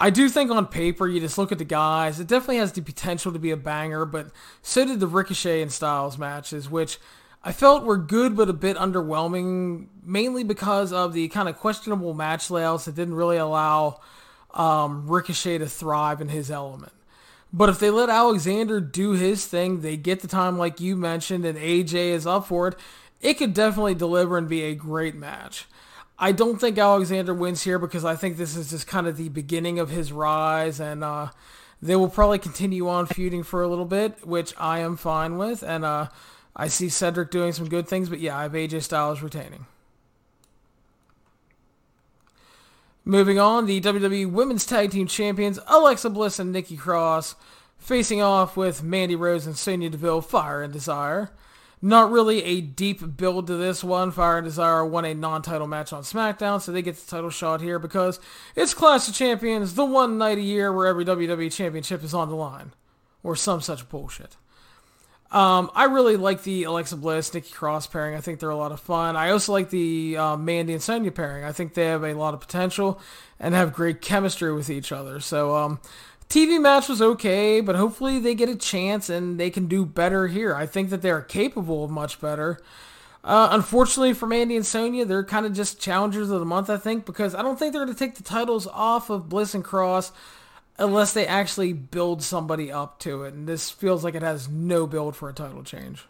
I 0.00 0.08
do 0.08 0.26
think 0.30 0.50
on 0.50 0.66
paper, 0.66 1.06
you 1.06 1.20
just 1.20 1.36
look 1.36 1.52
at 1.52 1.58
the 1.58 1.66
guys, 1.66 2.18
it 2.18 2.26
definitely 2.28 2.56
has 2.56 2.72
the 2.72 2.80
potential 2.80 3.30
to 3.34 3.38
be 3.38 3.50
a 3.50 3.58
banger, 3.58 4.06
but 4.06 4.30
so 4.62 4.86
did 4.86 5.00
the 5.00 5.06
Ricochet 5.06 5.60
and 5.60 5.70
Styles 5.70 6.16
matches, 6.16 6.70
which 6.70 6.96
I 7.44 7.52
felt 7.52 7.84
were 7.84 7.98
good 7.98 8.34
but 8.38 8.48
a 8.48 8.54
bit 8.54 8.78
underwhelming, 8.78 9.88
mainly 10.02 10.42
because 10.42 10.94
of 10.94 11.12
the 11.12 11.28
kind 11.28 11.46
of 11.46 11.58
questionable 11.58 12.14
match 12.14 12.50
layouts 12.50 12.86
that 12.86 12.94
didn't 12.94 13.16
really 13.16 13.36
allow 13.36 14.00
um, 14.54 15.06
Ricochet 15.06 15.58
to 15.58 15.66
thrive 15.66 16.22
in 16.22 16.30
his 16.30 16.50
element. 16.50 16.92
But 17.52 17.68
if 17.68 17.78
they 17.78 17.90
let 17.90 18.08
Alexander 18.08 18.80
do 18.80 19.12
his 19.12 19.46
thing, 19.46 19.80
they 19.80 19.96
get 19.96 20.20
the 20.20 20.28
time 20.28 20.56
like 20.56 20.80
you 20.80 20.96
mentioned, 20.96 21.44
and 21.44 21.58
AJ 21.58 21.94
is 22.10 22.26
up 22.26 22.46
for 22.46 22.68
it, 22.68 22.76
it 23.20 23.34
could 23.34 23.54
definitely 23.54 23.94
deliver 23.94 24.38
and 24.38 24.48
be 24.48 24.62
a 24.62 24.74
great 24.74 25.14
match. 25.14 25.66
I 26.18 26.32
don't 26.32 26.60
think 26.60 26.78
Alexander 26.78 27.34
wins 27.34 27.62
here 27.62 27.78
because 27.78 28.04
I 28.04 28.14
think 28.14 28.36
this 28.36 28.54
is 28.54 28.70
just 28.70 28.86
kind 28.86 29.06
of 29.06 29.16
the 29.16 29.30
beginning 29.30 29.78
of 29.78 29.90
his 29.90 30.12
rise, 30.12 30.78
and 30.78 31.02
uh, 31.02 31.28
they 31.82 31.96
will 31.96 32.10
probably 32.10 32.38
continue 32.38 32.88
on 32.88 33.06
feuding 33.06 33.42
for 33.42 33.62
a 33.62 33.68
little 33.68 33.86
bit, 33.86 34.26
which 34.26 34.54
I 34.58 34.80
am 34.80 34.96
fine 34.96 35.38
with. 35.38 35.62
And 35.62 35.84
uh, 35.84 36.08
I 36.54 36.68
see 36.68 36.88
Cedric 36.88 37.30
doing 37.30 37.52
some 37.52 37.68
good 37.68 37.88
things, 37.88 38.08
but 38.08 38.20
yeah, 38.20 38.36
I 38.36 38.42
have 38.42 38.52
AJ 38.52 38.82
Styles 38.82 39.22
retaining. 39.22 39.66
Moving 43.04 43.38
on, 43.38 43.66
the 43.66 43.80
WWE 43.80 44.30
Women's 44.30 44.66
Tag 44.66 44.90
Team 44.90 45.06
Champions 45.06 45.58
Alexa 45.66 46.10
Bliss 46.10 46.38
and 46.38 46.52
Nikki 46.52 46.76
Cross 46.76 47.34
facing 47.78 48.20
off 48.20 48.56
with 48.56 48.82
Mandy 48.82 49.16
Rose 49.16 49.46
and 49.46 49.56
Sonya 49.56 49.90
Deville, 49.90 50.20
Fire 50.20 50.62
and 50.62 50.72
Desire. 50.72 51.30
Not 51.82 52.10
really 52.10 52.44
a 52.44 52.60
deep 52.60 53.16
build 53.16 53.46
to 53.46 53.56
this 53.56 53.82
one. 53.82 54.10
Fire 54.10 54.36
and 54.36 54.44
Desire 54.44 54.84
won 54.84 55.06
a 55.06 55.14
non-title 55.14 55.66
match 55.66 55.94
on 55.94 56.02
SmackDown, 56.02 56.60
so 56.60 56.72
they 56.72 56.82
get 56.82 56.96
the 56.96 57.10
title 57.10 57.30
shot 57.30 57.62
here 57.62 57.78
because 57.78 58.20
it's 58.54 58.74
Clash 58.74 59.08
of 59.08 59.14
Champions, 59.14 59.74
the 59.74 59.86
one 59.86 60.18
night 60.18 60.36
a 60.36 60.42
year 60.42 60.70
where 60.72 60.86
every 60.86 61.06
WWE 61.06 61.50
championship 61.50 62.04
is 62.04 62.12
on 62.12 62.28
the 62.28 62.36
line. 62.36 62.72
Or 63.22 63.34
some 63.34 63.62
such 63.62 63.88
bullshit. 63.88 64.36
Um, 65.32 65.70
I 65.76 65.84
really 65.84 66.16
like 66.16 66.42
the 66.42 66.64
Alexa 66.64 66.96
Bliss, 66.96 67.32
Nikki 67.32 67.52
Cross 67.52 67.86
pairing. 67.88 68.16
I 68.16 68.20
think 68.20 68.40
they're 68.40 68.50
a 68.50 68.56
lot 68.56 68.72
of 68.72 68.80
fun. 68.80 69.14
I 69.14 69.30
also 69.30 69.52
like 69.52 69.70
the 69.70 70.16
uh, 70.16 70.36
Mandy 70.36 70.72
and 70.72 70.82
Sonya 70.82 71.12
pairing. 71.12 71.44
I 71.44 71.52
think 71.52 71.74
they 71.74 71.86
have 71.86 72.02
a 72.02 72.14
lot 72.14 72.34
of 72.34 72.40
potential 72.40 73.00
and 73.38 73.54
have 73.54 73.72
great 73.72 74.00
chemistry 74.00 74.52
with 74.52 74.68
each 74.68 74.90
other. 74.90 75.20
So, 75.20 75.56
um, 75.56 75.80
TV 76.28 76.60
match 76.60 76.88
was 76.88 77.02
okay, 77.02 77.60
but 77.60 77.74
hopefully 77.74 78.20
they 78.20 78.34
get 78.36 78.48
a 78.48 78.56
chance 78.56 79.08
and 79.08 79.38
they 79.38 79.50
can 79.50 79.66
do 79.66 79.84
better 79.84 80.28
here. 80.28 80.54
I 80.54 80.66
think 80.66 80.90
that 80.90 81.02
they're 81.02 81.22
capable 81.22 81.84
of 81.84 81.90
much 81.90 82.20
better. 82.20 82.60
Uh, 83.22 83.48
unfortunately 83.50 84.14
for 84.14 84.26
Mandy 84.26 84.56
and 84.56 84.64
Sonya, 84.64 85.04
they're 85.04 85.24
kind 85.24 85.44
of 85.44 85.52
just 85.52 85.80
challengers 85.80 86.30
of 86.30 86.40
the 86.40 86.46
month, 86.46 86.70
I 86.70 86.76
think, 86.76 87.04
because 87.04 87.34
I 87.34 87.42
don't 87.42 87.58
think 87.58 87.72
they're 87.72 87.84
going 87.84 87.94
to 87.94 87.98
take 87.98 88.14
the 88.14 88.22
titles 88.22 88.66
off 88.68 89.10
of 89.10 89.28
Bliss 89.28 89.54
and 89.54 89.64
Cross 89.64 90.12
unless 90.80 91.12
they 91.12 91.26
actually 91.26 91.72
build 91.72 92.22
somebody 92.22 92.72
up 92.72 92.98
to 93.00 93.22
it. 93.24 93.34
And 93.34 93.46
this 93.46 93.70
feels 93.70 94.02
like 94.02 94.14
it 94.14 94.22
has 94.22 94.48
no 94.48 94.86
build 94.86 95.14
for 95.14 95.28
a 95.28 95.32
title 95.32 95.62
change. 95.62 96.06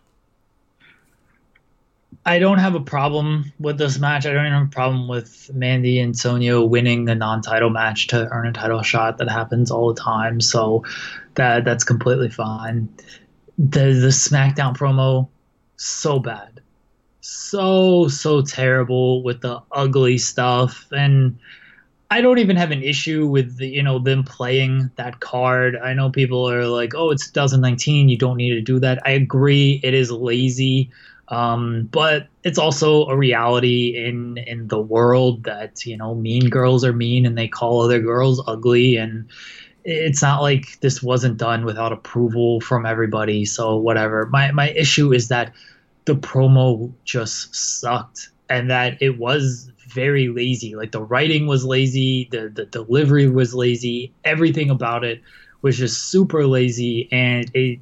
I 2.24 2.38
don't 2.38 2.58
have 2.58 2.74
a 2.74 2.80
problem 2.80 3.52
with 3.58 3.78
this 3.78 3.98
match. 3.98 4.26
I 4.26 4.32
don't 4.32 4.46
even 4.46 4.58
have 4.58 4.68
a 4.68 4.70
problem 4.70 5.08
with 5.08 5.50
Mandy 5.54 5.98
and 5.98 6.16
Sonya 6.16 6.60
winning 6.60 7.08
a 7.08 7.14
non-title 7.14 7.70
match 7.70 8.08
to 8.08 8.28
earn 8.30 8.46
a 8.46 8.52
title 8.52 8.82
shot. 8.82 9.18
That 9.18 9.28
happens 9.28 9.70
all 9.70 9.92
the 9.92 10.00
time, 10.00 10.40
so 10.40 10.84
that 11.34 11.64
that's 11.64 11.84
completely 11.84 12.28
fine. 12.28 12.88
The 13.58 13.92
the 13.92 14.08
SmackDown 14.08 14.76
promo 14.76 15.28
so 15.76 16.18
bad, 16.18 16.60
so 17.20 18.08
so 18.08 18.42
terrible 18.42 19.22
with 19.22 19.40
the 19.40 19.62
ugly 19.72 20.18
stuff 20.18 20.86
and 20.92 21.38
I 22.12 22.20
don't 22.20 22.38
even 22.38 22.56
have 22.56 22.72
an 22.72 22.82
issue 22.82 23.26
with 23.26 23.58
the, 23.58 23.68
you 23.68 23.82
know 23.82 23.98
them 24.00 24.24
playing 24.24 24.90
that 24.96 25.20
card. 25.20 25.76
I 25.76 25.94
know 25.94 26.10
people 26.10 26.48
are 26.50 26.66
like, 26.66 26.94
"Oh, 26.94 27.10
it's 27.10 27.30
2019. 27.30 28.08
You 28.08 28.18
don't 28.18 28.36
need 28.36 28.50
to 28.54 28.60
do 28.60 28.80
that." 28.80 29.00
I 29.06 29.12
agree. 29.12 29.80
It 29.84 29.94
is 29.94 30.10
lazy, 30.10 30.90
um, 31.28 31.88
but 31.92 32.26
it's 32.42 32.58
also 32.58 33.06
a 33.06 33.16
reality 33.16 33.94
in 33.96 34.38
in 34.38 34.66
the 34.68 34.80
world 34.80 35.44
that 35.44 35.86
you 35.86 35.96
know 35.96 36.14
mean 36.16 36.48
girls 36.50 36.84
are 36.84 36.92
mean 36.92 37.26
and 37.26 37.38
they 37.38 37.46
call 37.48 37.82
other 37.82 38.00
girls 38.00 38.42
ugly, 38.48 38.96
and 38.96 39.26
it's 39.84 40.22
not 40.22 40.42
like 40.42 40.80
this 40.80 41.02
wasn't 41.02 41.38
done 41.38 41.64
without 41.64 41.92
approval 41.92 42.60
from 42.60 42.86
everybody. 42.86 43.44
So 43.44 43.76
whatever. 43.76 44.26
My 44.26 44.50
my 44.52 44.70
issue 44.70 45.12
is 45.12 45.28
that 45.28 45.52
the 46.06 46.16
promo 46.16 46.92
just 47.04 47.54
sucked 47.54 48.30
and 48.48 48.68
that 48.70 49.00
it 49.00 49.18
was 49.18 49.69
very 49.92 50.28
lazy. 50.28 50.74
Like 50.74 50.92
the 50.92 51.02
writing 51.02 51.46
was 51.46 51.64
lazy, 51.64 52.28
the 52.30 52.48
the 52.48 52.66
delivery 52.66 53.28
was 53.28 53.54
lazy, 53.54 54.12
everything 54.24 54.70
about 54.70 55.04
it 55.04 55.22
was 55.62 55.76
just 55.76 56.10
super 56.10 56.46
lazy 56.46 57.08
and 57.12 57.50
it 57.54 57.80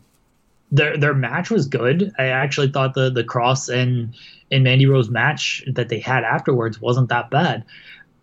their 0.71 0.97
their 0.97 1.15
match 1.15 1.51
was 1.51 1.67
good. 1.67 2.13
I 2.19 2.27
actually 2.27 2.69
thought 2.69 2.95
the 2.95 3.11
the 3.11 3.25
Cross 3.25 3.69
and 3.69 4.15
and 4.51 4.65
Mandy 4.65 4.87
Rose 4.87 5.09
match 5.09 5.65
that 5.67 5.89
they 5.89 5.99
had 5.99 6.25
afterwards 6.25 6.81
wasn't 6.81 7.09
that 7.09 7.31
bad. 7.31 7.65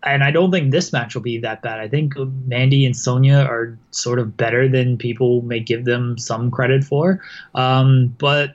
And 0.03 0.23
I 0.23 0.29
don't 0.29 0.51
think 0.51 0.71
this 0.71 0.93
match 0.93 1.15
will 1.15 1.23
be 1.23 1.39
that 1.39 1.63
bad. 1.63 1.79
I 1.79 1.87
think 1.87 2.13
Mandy 2.45 2.85
and 2.85 2.95
Sonya 2.95 3.37
are 3.37 3.75
sort 3.89 4.19
of 4.19 4.37
better 4.37 4.67
than 4.69 4.97
people 4.97 5.41
may 5.41 5.59
give 5.59 5.85
them 5.85 6.19
some 6.19 6.51
credit 6.51 6.83
for. 6.83 7.23
Um, 7.55 8.15
but 8.19 8.53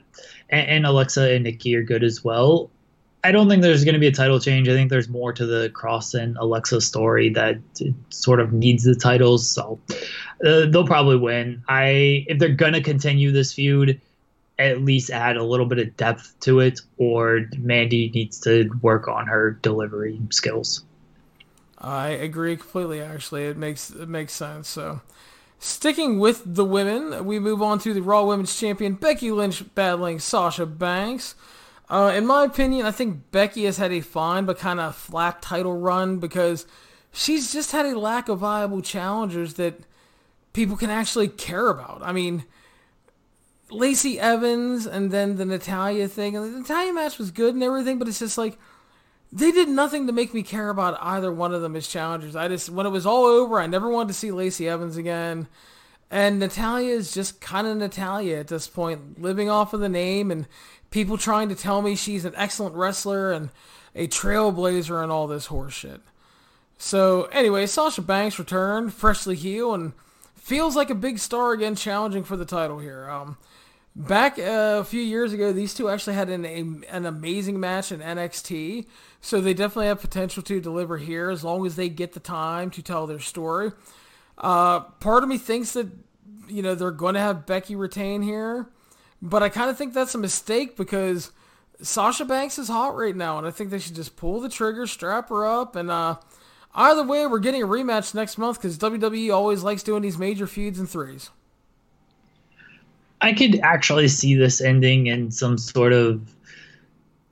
and, 0.49 0.67
and 0.69 0.85
Alexa 0.85 1.29
and 1.33 1.43
Nikki 1.43 1.75
are 1.75 1.83
good 1.83 2.03
as 2.03 2.23
well. 2.23 2.69
I 3.23 3.31
don't 3.31 3.47
think 3.47 3.61
there's 3.61 3.83
going 3.83 3.93
to 3.93 3.99
be 3.99 4.07
a 4.07 4.11
title 4.11 4.39
change. 4.39 4.67
I 4.67 4.73
think 4.73 4.89
there's 4.89 5.07
more 5.07 5.31
to 5.33 5.45
the 5.45 5.69
Cross 5.69 6.15
and 6.15 6.37
Alexa 6.37 6.81
story 6.81 7.29
that 7.29 7.59
sort 8.09 8.39
of 8.39 8.51
needs 8.51 8.83
the 8.83 8.95
titles. 8.95 9.49
So 9.49 9.79
uh, 10.45 10.65
they'll 10.67 10.87
probably 10.87 11.17
win. 11.17 11.63
I 11.67 12.25
if 12.27 12.39
they're 12.39 12.49
going 12.49 12.73
to 12.73 12.81
continue 12.81 13.31
this 13.31 13.53
feud, 13.53 14.01
at 14.57 14.81
least 14.81 15.11
add 15.11 15.37
a 15.37 15.43
little 15.43 15.67
bit 15.67 15.77
of 15.77 15.95
depth 15.97 16.33
to 16.41 16.59
it, 16.59 16.81
or 16.97 17.47
Mandy 17.57 18.09
needs 18.09 18.39
to 18.41 18.69
work 18.81 19.07
on 19.07 19.27
her 19.27 19.51
delivery 19.51 20.19
skills. 20.31 20.83
I 21.77 22.09
agree 22.09 22.57
completely. 22.57 23.01
Actually, 23.01 23.45
it 23.45 23.57
makes 23.57 23.91
it 23.91 24.09
makes 24.09 24.33
sense. 24.33 24.67
So. 24.67 25.01
Sticking 25.63 26.17
with 26.17 26.41
the 26.43 26.65
women, 26.65 27.23
we 27.23 27.37
move 27.37 27.61
on 27.61 27.77
to 27.81 27.93
the 27.93 28.01
Raw 28.01 28.23
Women's 28.23 28.59
Champion 28.59 28.95
Becky 28.95 29.31
Lynch 29.31 29.63
battling 29.75 30.17
Sasha 30.17 30.65
Banks. 30.65 31.35
Uh, 31.91 32.13
in 32.15 32.25
my 32.25 32.45
opinion, 32.45 32.85
I 32.85 32.91
think 32.91 33.31
Becky 33.31 33.65
has 33.65 33.75
had 33.75 33.91
a 33.91 33.99
fine 33.99 34.45
but 34.45 34.57
kind 34.57 34.79
of 34.79 34.95
flat 34.95 35.41
title 35.41 35.77
run 35.77 36.19
because 36.19 36.65
she's 37.11 37.51
just 37.51 37.73
had 37.73 37.85
a 37.85 37.99
lack 37.99 38.29
of 38.29 38.39
viable 38.39 38.81
challengers 38.81 39.55
that 39.55 39.81
people 40.53 40.77
can 40.77 40.89
actually 40.89 41.27
care 41.27 41.67
about. 41.67 41.99
I 42.01 42.13
mean, 42.13 42.45
Lacey 43.69 44.17
Evans 44.17 44.85
and 44.85 45.11
then 45.11 45.35
the 45.35 45.43
Natalya 45.43 46.07
thing. 46.07 46.37
And 46.37 46.45
the 46.45 46.59
Natalya 46.59 46.93
match 46.93 47.17
was 47.17 47.29
good 47.29 47.55
and 47.55 47.63
everything, 47.63 47.99
but 47.99 48.07
it's 48.07 48.19
just 48.19 48.37
like 48.37 48.57
they 49.33 49.51
did 49.51 49.67
nothing 49.67 50.07
to 50.07 50.13
make 50.13 50.33
me 50.33 50.43
care 50.43 50.69
about 50.69 50.97
either 51.01 51.29
one 51.29 51.53
of 51.53 51.61
them 51.61 51.75
as 51.75 51.89
challengers. 51.89 52.37
I 52.37 52.47
just 52.47 52.69
when 52.69 52.85
it 52.85 52.91
was 52.91 53.05
all 53.05 53.25
over, 53.25 53.59
I 53.59 53.67
never 53.67 53.89
wanted 53.89 54.07
to 54.09 54.13
see 54.13 54.31
Lacey 54.31 54.69
Evans 54.69 54.95
again. 54.95 55.49
And 56.09 56.39
Natalya 56.39 56.93
is 56.93 57.13
just 57.13 57.39
kind 57.39 57.67
of 57.67 57.77
Natalya 57.77 58.37
at 58.37 58.49
this 58.49 58.67
point, 58.67 59.21
living 59.21 59.49
off 59.49 59.73
of 59.73 59.79
the 59.79 59.89
name 59.89 60.31
and 60.31 60.45
people 60.91 61.17
trying 61.17 61.49
to 61.49 61.55
tell 61.55 61.81
me 61.81 61.95
she's 61.95 62.25
an 62.25 62.33
excellent 62.35 62.75
wrestler 62.75 63.31
and 63.31 63.49
a 63.95 64.07
trailblazer 64.07 65.01
and 65.01 65.11
all 65.11 65.25
this 65.25 65.47
horseshit. 65.47 66.01
So 66.77 67.23
anyway, 67.25 67.65
Sasha 67.65 68.01
Banks 68.01 68.37
returned, 68.37 68.93
freshly 68.93 69.35
healed, 69.35 69.79
and 69.79 69.93
feels 70.35 70.75
like 70.75 70.89
a 70.89 70.95
big 70.95 71.19
star 71.19 71.51
again, 71.51 71.75
challenging 71.75 72.23
for 72.23 72.35
the 72.35 72.45
title 72.45 72.79
here. 72.79 73.09
Um, 73.09 73.37
back 73.95 74.39
uh, 74.39 74.79
a 74.79 74.83
few 74.83 75.01
years 75.01 75.31
ago, 75.33 75.51
these 75.51 75.73
two 75.73 75.89
actually 75.89 76.15
had 76.15 76.29
an 76.29 76.45
a, 76.45 76.93
an 76.93 77.05
amazing 77.05 77.59
match 77.59 77.91
in 77.91 77.99
NXT, 77.99 78.87
so 79.21 79.39
they 79.39 79.53
definitely 79.53 79.87
have 79.87 80.01
potential 80.01 80.41
to 80.43 80.59
deliver 80.59 80.97
here 80.97 81.29
as 81.29 81.43
long 81.43 81.65
as 81.65 81.75
they 81.75 81.87
get 81.89 82.13
the 82.13 82.19
time 82.19 82.71
to 82.71 82.81
tell 82.81 83.05
their 83.05 83.19
story. 83.19 83.71
Uh, 84.37 84.79
part 84.79 85.21
of 85.21 85.29
me 85.29 85.37
thinks 85.37 85.73
that 85.73 85.87
you 86.47 86.63
know 86.63 86.73
they're 86.73 86.91
going 86.91 87.13
to 87.13 87.19
have 87.19 87.45
Becky 87.45 87.75
retain 87.75 88.23
here. 88.23 88.67
But 89.21 89.43
I 89.43 89.49
kind 89.49 89.69
of 89.69 89.77
think 89.77 89.93
that's 89.93 90.15
a 90.15 90.17
mistake 90.17 90.75
because 90.75 91.31
Sasha 91.81 92.25
Banks 92.25 92.57
is 92.57 92.67
hot 92.67 92.95
right 92.95 93.15
now, 93.15 93.37
and 93.37 93.45
I 93.45 93.51
think 93.51 93.69
they 93.69 93.79
should 93.79 93.95
just 93.95 94.15
pull 94.15 94.39
the 94.39 94.49
trigger, 94.49 94.87
strap 94.87 95.29
her 95.29 95.45
up, 95.45 95.75
and 95.75 95.91
uh, 95.91 96.17
either 96.73 97.03
way, 97.03 97.25
we're 97.27 97.39
getting 97.39 97.63
a 97.63 97.67
rematch 97.67 98.15
next 98.15 98.37
month 98.37 98.57
because 98.57 98.77
WWE 98.77 99.33
always 99.33 99.63
likes 99.63 99.83
doing 99.83 100.01
these 100.01 100.17
major 100.17 100.47
feuds 100.47 100.79
in 100.79 100.87
threes. 100.87 101.29
I 103.21 103.33
could 103.33 103.59
actually 103.59 104.07
see 104.07 104.35
this 104.35 104.61
ending 104.61 105.07
in 105.07 105.31
some 105.31 105.57
sort 105.57 105.93
of 105.93 106.33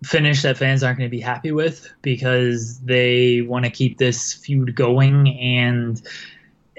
finish 0.03 0.43
that 0.43 0.57
fans 0.57 0.83
aren't 0.83 0.99
going 0.99 1.09
to 1.09 1.15
be 1.15 1.19
happy 1.19 1.51
with 1.51 1.91
because 2.01 2.79
they 2.81 3.41
want 3.41 3.65
to 3.65 3.71
keep 3.71 3.97
this 3.97 4.33
feud 4.33 4.75
going 4.75 5.27
and 5.39 6.01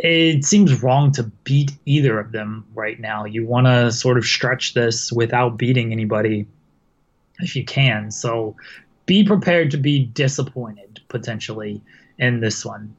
it 0.03 0.45
seems 0.45 0.83
wrong 0.83 1.13
to 1.13 1.25
beat 1.45 1.73
either 1.85 2.19
of 2.19 2.33
them 2.33 2.67
right 2.75 2.99
now. 2.99 3.25
You 3.25 3.47
want 3.47 3.67
to 3.67 3.93
sort 3.93 4.17
of 4.17 4.25
stretch 4.25 4.75
this 4.75 5.13
without 5.13 5.59
beating 5.59 5.93
anybody 5.93 6.47
if 7.39 7.55
you 7.55 7.65
can. 7.65 8.11
So 8.11 8.57
be 9.07 9.25
prepared 9.25 9.71
to 9.73 9.77
be 9.77 10.05
disappointed 10.05 11.01
potentially 11.09 11.83
in 12.19 12.41
this 12.41 12.65
one. 12.65 12.95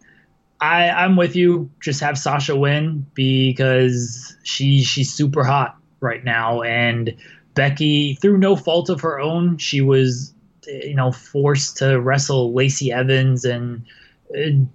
I, 0.59 0.89
I'm 0.89 1.15
with 1.15 1.35
you. 1.35 1.71
Just 1.79 2.01
have 2.01 2.17
Sasha 2.19 2.55
win 2.55 3.05
because 3.15 4.37
she 4.43 4.83
she's 4.83 5.11
super 5.11 5.43
hot 5.43 5.77
right 6.01 6.23
now, 6.23 6.61
and 6.61 7.15
Becky, 7.55 8.13
through 8.15 8.37
no 8.37 8.55
fault 8.55 8.89
of 8.89 9.01
her 9.01 9.19
own, 9.19 9.57
she 9.57 9.81
was 9.81 10.33
you 10.67 10.93
know 10.93 11.11
forced 11.11 11.77
to 11.77 11.99
wrestle 11.99 12.53
Lacey 12.53 12.91
Evans 12.91 13.43
and 13.43 13.83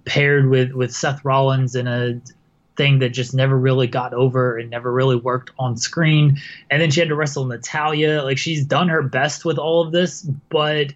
paired 0.05 0.49
with 0.49 0.71
with 0.73 0.93
Seth 0.93 1.23
Rollins 1.25 1.75
in 1.75 1.87
a 1.87 2.21
thing 2.77 2.99
that 2.99 3.09
just 3.09 3.33
never 3.33 3.57
really 3.57 3.87
got 3.87 4.13
over 4.13 4.57
and 4.57 4.69
never 4.69 4.93
really 4.93 5.15
worked 5.15 5.51
on 5.57 5.75
screen. 5.75 6.37
And 6.69 6.81
then 6.81 6.91
she 6.91 6.99
had 6.99 7.09
to 7.09 7.15
wrestle 7.15 7.45
Natalya. 7.45 8.21
Like 8.23 8.37
she's 8.37 8.63
done 8.63 8.87
her 8.87 9.01
best 9.01 9.43
with 9.43 9.57
all 9.57 9.81
of 9.81 9.91
this, 9.91 10.21
but 10.49 10.93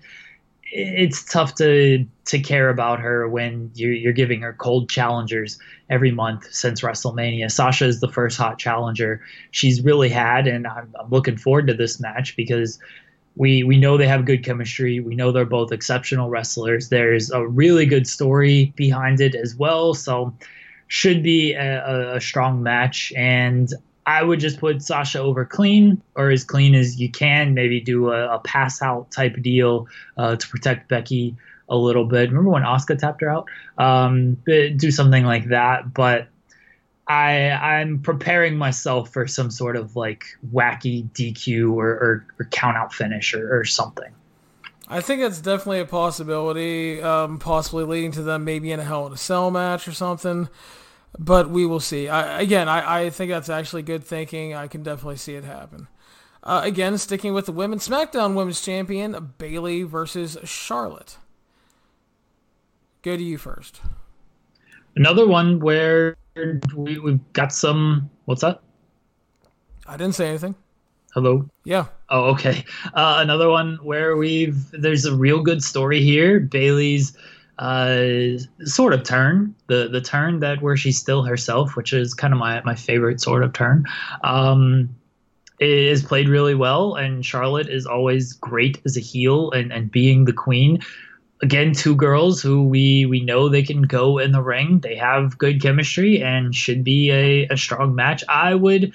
it's 0.73 1.25
tough 1.25 1.55
to 1.55 2.05
to 2.25 2.39
care 2.39 2.69
about 2.69 2.99
her 3.01 3.27
when 3.27 3.71
you're, 3.73 3.91
you're 3.91 4.13
giving 4.13 4.41
her 4.41 4.53
cold 4.53 4.89
challengers 4.89 5.59
every 5.89 6.11
month 6.11 6.47
since 6.53 6.81
WrestleMania. 6.81 7.51
Sasha 7.51 7.85
is 7.85 7.99
the 7.99 8.07
first 8.07 8.37
hot 8.37 8.57
challenger 8.57 9.21
she's 9.49 9.81
really 9.81 10.07
had, 10.07 10.47
and 10.47 10.65
I'm, 10.65 10.93
I'm 10.97 11.09
looking 11.09 11.35
forward 11.35 11.67
to 11.67 11.73
this 11.73 11.99
match 11.99 12.37
because 12.37 12.79
we 13.35 13.63
we 13.63 13.77
know 13.77 13.97
they 13.97 14.07
have 14.07 14.25
good 14.25 14.43
chemistry. 14.43 14.99
We 14.99 15.15
know 15.15 15.31
they're 15.31 15.45
both 15.45 15.71
exceptional 15.71 16.29
wrestlers. 16.29 16.89
There's 16.89 17.31
a 17.31 17.47
really 17.47 17.85
good 17.85 18.07
story 18.07 18.73
behind 18.75 19.21
it 19.21 19.35
as 19.35 19.55
well. 19.55 19.93
So 19.93 20.33
should 20.87 21.23
be 21.23 21.53
a, 21.53 22.15
a 22.15 22.21
strong 22.21 22.61
match. 22.61 23.13
And 23.15 23.69
I 24.05 24.23
would 24.23 24.39
just 24.41 24.59
put 24.59 24.81
Sasha 24.81 25.19
over 25.19 25.45
clean 25.45 26.01
or 26.15 26.31
as 26.31 26.43
clean 26.43 26.75
as 26.75 26.99
you 26.99 27.09
can. 27.09 27.53
Maybe 27.53 27.79
do 27.79 28.11
a, 28.11 28.35
a 28.35 28.39
pass 28.39 28.81
out 28.81 29.09
type 29.11 29.41
deal 29.41 29.87
uh, 30.17 30.35
to 30.35 30.47
protect 30.49 30.89
Becky 30.89 31.35
a 31.69 31.77
little 31.77 32.03
bit. 32.03 32.29
Remember 32.29 32.49
when 32.49 32.63
Asuka 32.63 32.97
tapped 32.97 33.21
her 33.21 33.29
out? 33.29 33.47
Um, 33.77 34.35
do 34.45 34.91
something 34.91 35.23
like 35.23 35.47
that. 35.47 35.93
But 35.93 36.27
I 37.11 37.51
I'm 37.51 37.99
preparing 37.99 38.57
myself 38.57 39.11
for 39.11 39.27
some 39.27 39.51
sort 39.51 39.75
of 39.75 39.95
like 39.95 40.25
wacky 40.53 41.09
DQ 41.11 41.73
or, 41.73 41.89
or, 41.89 42.25
or 42.39 42.45
count 42.51 42.77
out 42.77 42.93
finish 42.93 43.33
or, 43.33 43.59
or 43.59 43.65
something. 43.65 44.11
I 44.87 45.01
think 45.01 45.21
that's 45.21 45.39
definitely 45.39 45.79
a 45.79 45.85
possibility, 45.85 47.01
um, 47.01 47.39
possibly 47.39 47.85
leading 47.85 48.11
to 48.13 48.23
them 48.23 48.43
maybe 48.43 48.71
in 48.71 48.79
a 48.79 48.83
Hell 48.83 49.07
in 49.07 49.13
a 49.13 49.17
Cell 49.17 49.51
match 49.51 49.87
or 49.87 49.93
something 49.93 50.49
but 51.17 51.49
we 51.49 51.65
will 51.65 51.79
see. 51.79 52.07
I, 52.07 52.41
again, 52.41 52.69
I, 52.69 53.03
I 53.03 53.09
think 53.09 53.31
that's 53.31 53.49
actually 53.49 53.83
good 53.83 54.03
thinking. 54.03 54.53
I 54.53 54.67
can 54.67 54.83
definitely 54.83 55.17
see 55.17 55.35
it 55.35 55.43
happen. 55.43 55.87
Uh, 56.43 56.61
again, 56.63 56.97
sticking 56.97 57.33
with 57.33 57.45
the 57.45 57.51
women's 57.51 57.87
SmackDown 57.87 58.33
Women's 58.33 58.61
Champion, 58.61 59.33
Bayley 59.37 59.83
versus 59.83 60.37
Charlotte. 60.43 61.17
Go 63.03 63.15
to 63.15 63.23
you 63.23 63.37
first. 63.37 63.81
Another 64.95 65.27
one 65.27 65.59
where 65.59 66.17
we, 66.35 66.99
we've 66.99 67.33
got 67.33 67.53
some. 67.53 68.09
What's 68.25 68.41
that? 68.41 68.61
I 69.87 69.97
didn't 69.97 70.15
say 70.15 70.29
anything. 70.29 70.55
Hello. 71.13 71.49
Yeah. 71.65 71.87
Oh, 72.09 72.31
okay. 72.31 72.63
Uh, 72.93 73.17
another 73.19 73.49
one 73.49 73.77
where 73.83 74.15
we've 74.15 74.71
there's 74.71 75.05
a 75.05 75.15
real 75.15 75.41
good 75.41 75.61
story 75.61 76.01
here. 76.01 76.39
Bayley's 76.39 77.17
uh, 77.59 78.37
sort 78.63 78.93
of 78.93 79.03
turn 79.03 79.53
the 79.67 79.89
the 79.89 80.01
turn 80.01 80.39
that 80.39 80.61
where 80.61 80.77
she's 80.77 80.97
still 80.97 81.23
herself, 81.23 81.75
which 81.75 81.91
is 81.91 82.13
kind 82.13 82.33
of 82.33 82.39
my 82.39 82.61
my 82.63 82.75
favorite 82.75 83.19
sort 83.19 83.43
of 83.43 83.51
turn. 83.53 83.85
Um, 84.23 84.95
is 85.59 86.01
played 86.01 86.27
really 86.27 86.55
well, 86.55 86.95
and 86.95 87.23
Charlotte 87.23 87.69
is 87.69 87.85
always 87.85 88.33
great 88.33 88.81
as 88.83 88.97
a 88.97 88.99
heel 88.99 89.51
and, 89.51 89.71
and 89.71 89.91
being 89.91 90.25
the 90.25 90.33
queen. 90.33 90.81
Again, 91.41 91.73
two 91.73 91.95
girls 91.95 92.41
who 92.41 92.63
we 92.63 93.05
we 93.05 93.21
know 93.21 93.49
they 93.49 93.63
can 93.63 93.83
go 93.83 94.19
in 94.19 94.31
the 94.31 94.41
ring. 94.41 94.79
They 94.79 94.95
have 94.95 95.37
good 95.37 95.61
chemistry 95.61 96.21
and 96.21 96.53
should 96.53 96.83
be 96.83 97.11
a, 97.11 97.47
a 97.47 97.57
strong 97.57 97.95
match. 97.95 98.23
I 98.29 98.53
would 98.53 98.93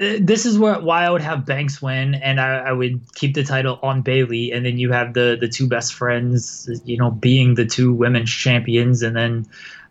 uh, 0.00 0.14
this 0.20 0.46
is 0.46 0.58
where 0.58 0.80
why 0.80 1.04
I 1.04 1.10
would 1.10 1.22
have 1.22 1.44
Banks 1.44 1.82
win, 1.82 2.14
and 2.14 2.40
I, 2.40 2.58
I, 2.58 2.72
would 2.72 3.00
keep 3.14 3.34
the 3.34 3.42
title 3.42 3.80
on 3.82 4.02
Bayley, 4.02 4.52
and 4.52 4.64
then 4.64 4.78
you 4.78 4.92
have 4.92 5.14
the 5.14 5.36
the 5.40 5.48
two 5.48 5.66
best 5.66 5.92
friends, 5.94 6.70
you 6.84 6.96
know, 6.96 7.10
being 7.10 7.54
the 7.56 7.66
two 7.66 7.92
women's 7.92 8.30
champions, 8.30 9.02
and 9.02 9.16
then 9.16 9.46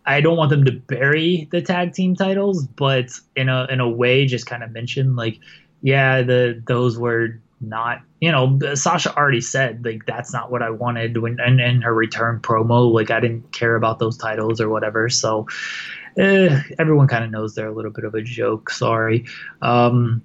I 0.06 0.22
don't 0.22 0.38
want 0.38 0.48
them 0.48 0.64
to 0.64 0.72
bury 0.72 1.46
the 1.50 1.60
tag 1.60 1.92
team 1.92 2.16
titles, 2.16 2.66
but 2.66 3.10
in 3.36 3.50
a 3.50 3.66
in 3.68 3.80
a 3.80 3.88
way, 3.88 4.24
just 4.24 4.46
kind 4.46 4.62
of 4.62 4.70
mention 4.70 5.14
like, 5.14 5.40
yeah, 5.82 6.22
the 6.22 6.62
those 6.66 6.98
were 6.98 7.38
not, 7.60 8.02
you 8.20 8.30
know, 8.30 8.58
Sasha 8.74 9.16
already 9.16 9.40
said 9.40 9.84
like 9.84 10.06
that's 10.06 10.32
not 10.32 10.50
what 10.50 10.62
I 10.62 10.70
wanted 10.70 11.16
when 11.18 11.38
and 11.40 11.60
in 11.60 11.82
her 11.82 11.94
return 11.94 12.40
promo, 12.40 12.92
like 12.92 13.10
I 13.10 13.20
didn't 13.20 13.52
care 13.52 13.76
about 13.76 13.98
those 13.98 14.16
titles 14.16 14.60
or 14.60 14.68
whatever, 14.68 15.08
so 15.08 15.46
eh, 16.16 16.60
everyone 16.78 17.08
kind 17.08 17.24
of 17.24 17.30
knows 17.30 17.54
they're 17.54 17.68
a 17.68 17.74
little 17.74 17.90
bit 17.90 18.04
of 18.04 18.14
a 18.14 18.22
joke. 18.22 18.70
Sorry. 18.70 19.24
Um, 19.62 20.22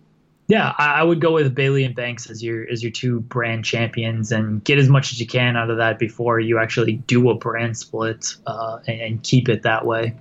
yeah, 0.48 0.74
I, 0.78 0.96
I, 0.96 1.04
would 1.04 1.22
go 1.22 1.34
with 1.34 1.56
Bayley 1.56 1.86
and 1.86 1.96
Banks 1.96 2.30
as 2.30 2.44
your 2.44 2.70
as 2.70 2.84
your 2.84 2.92
two 2.92 3.22
brand 3.22 3.64
champions, 3.64 4.32
and 4.32 4.64
get 4.64 4.78
as 4.78 4.90
much 4.90 5.12
as 5.14 5.20
you 5.20 5.26
can 5.26 5.56
out 5.56 5.70
of 5.70 5.78
that 5.78 6.00
before 6.00 6.40
you 6.40 6.60
actually 6.60 6.94
do 6.94 7.30
a 7.30 7.36
brand 7.36 7.78
split, 7.78 8.36
uh, 8.46 8.80
and, 8.86 9.02
and, 9.02 9.24
keep 9.24 9.48
it 9.48 9.64
that 9.64 9.86
way. 9.86 10.16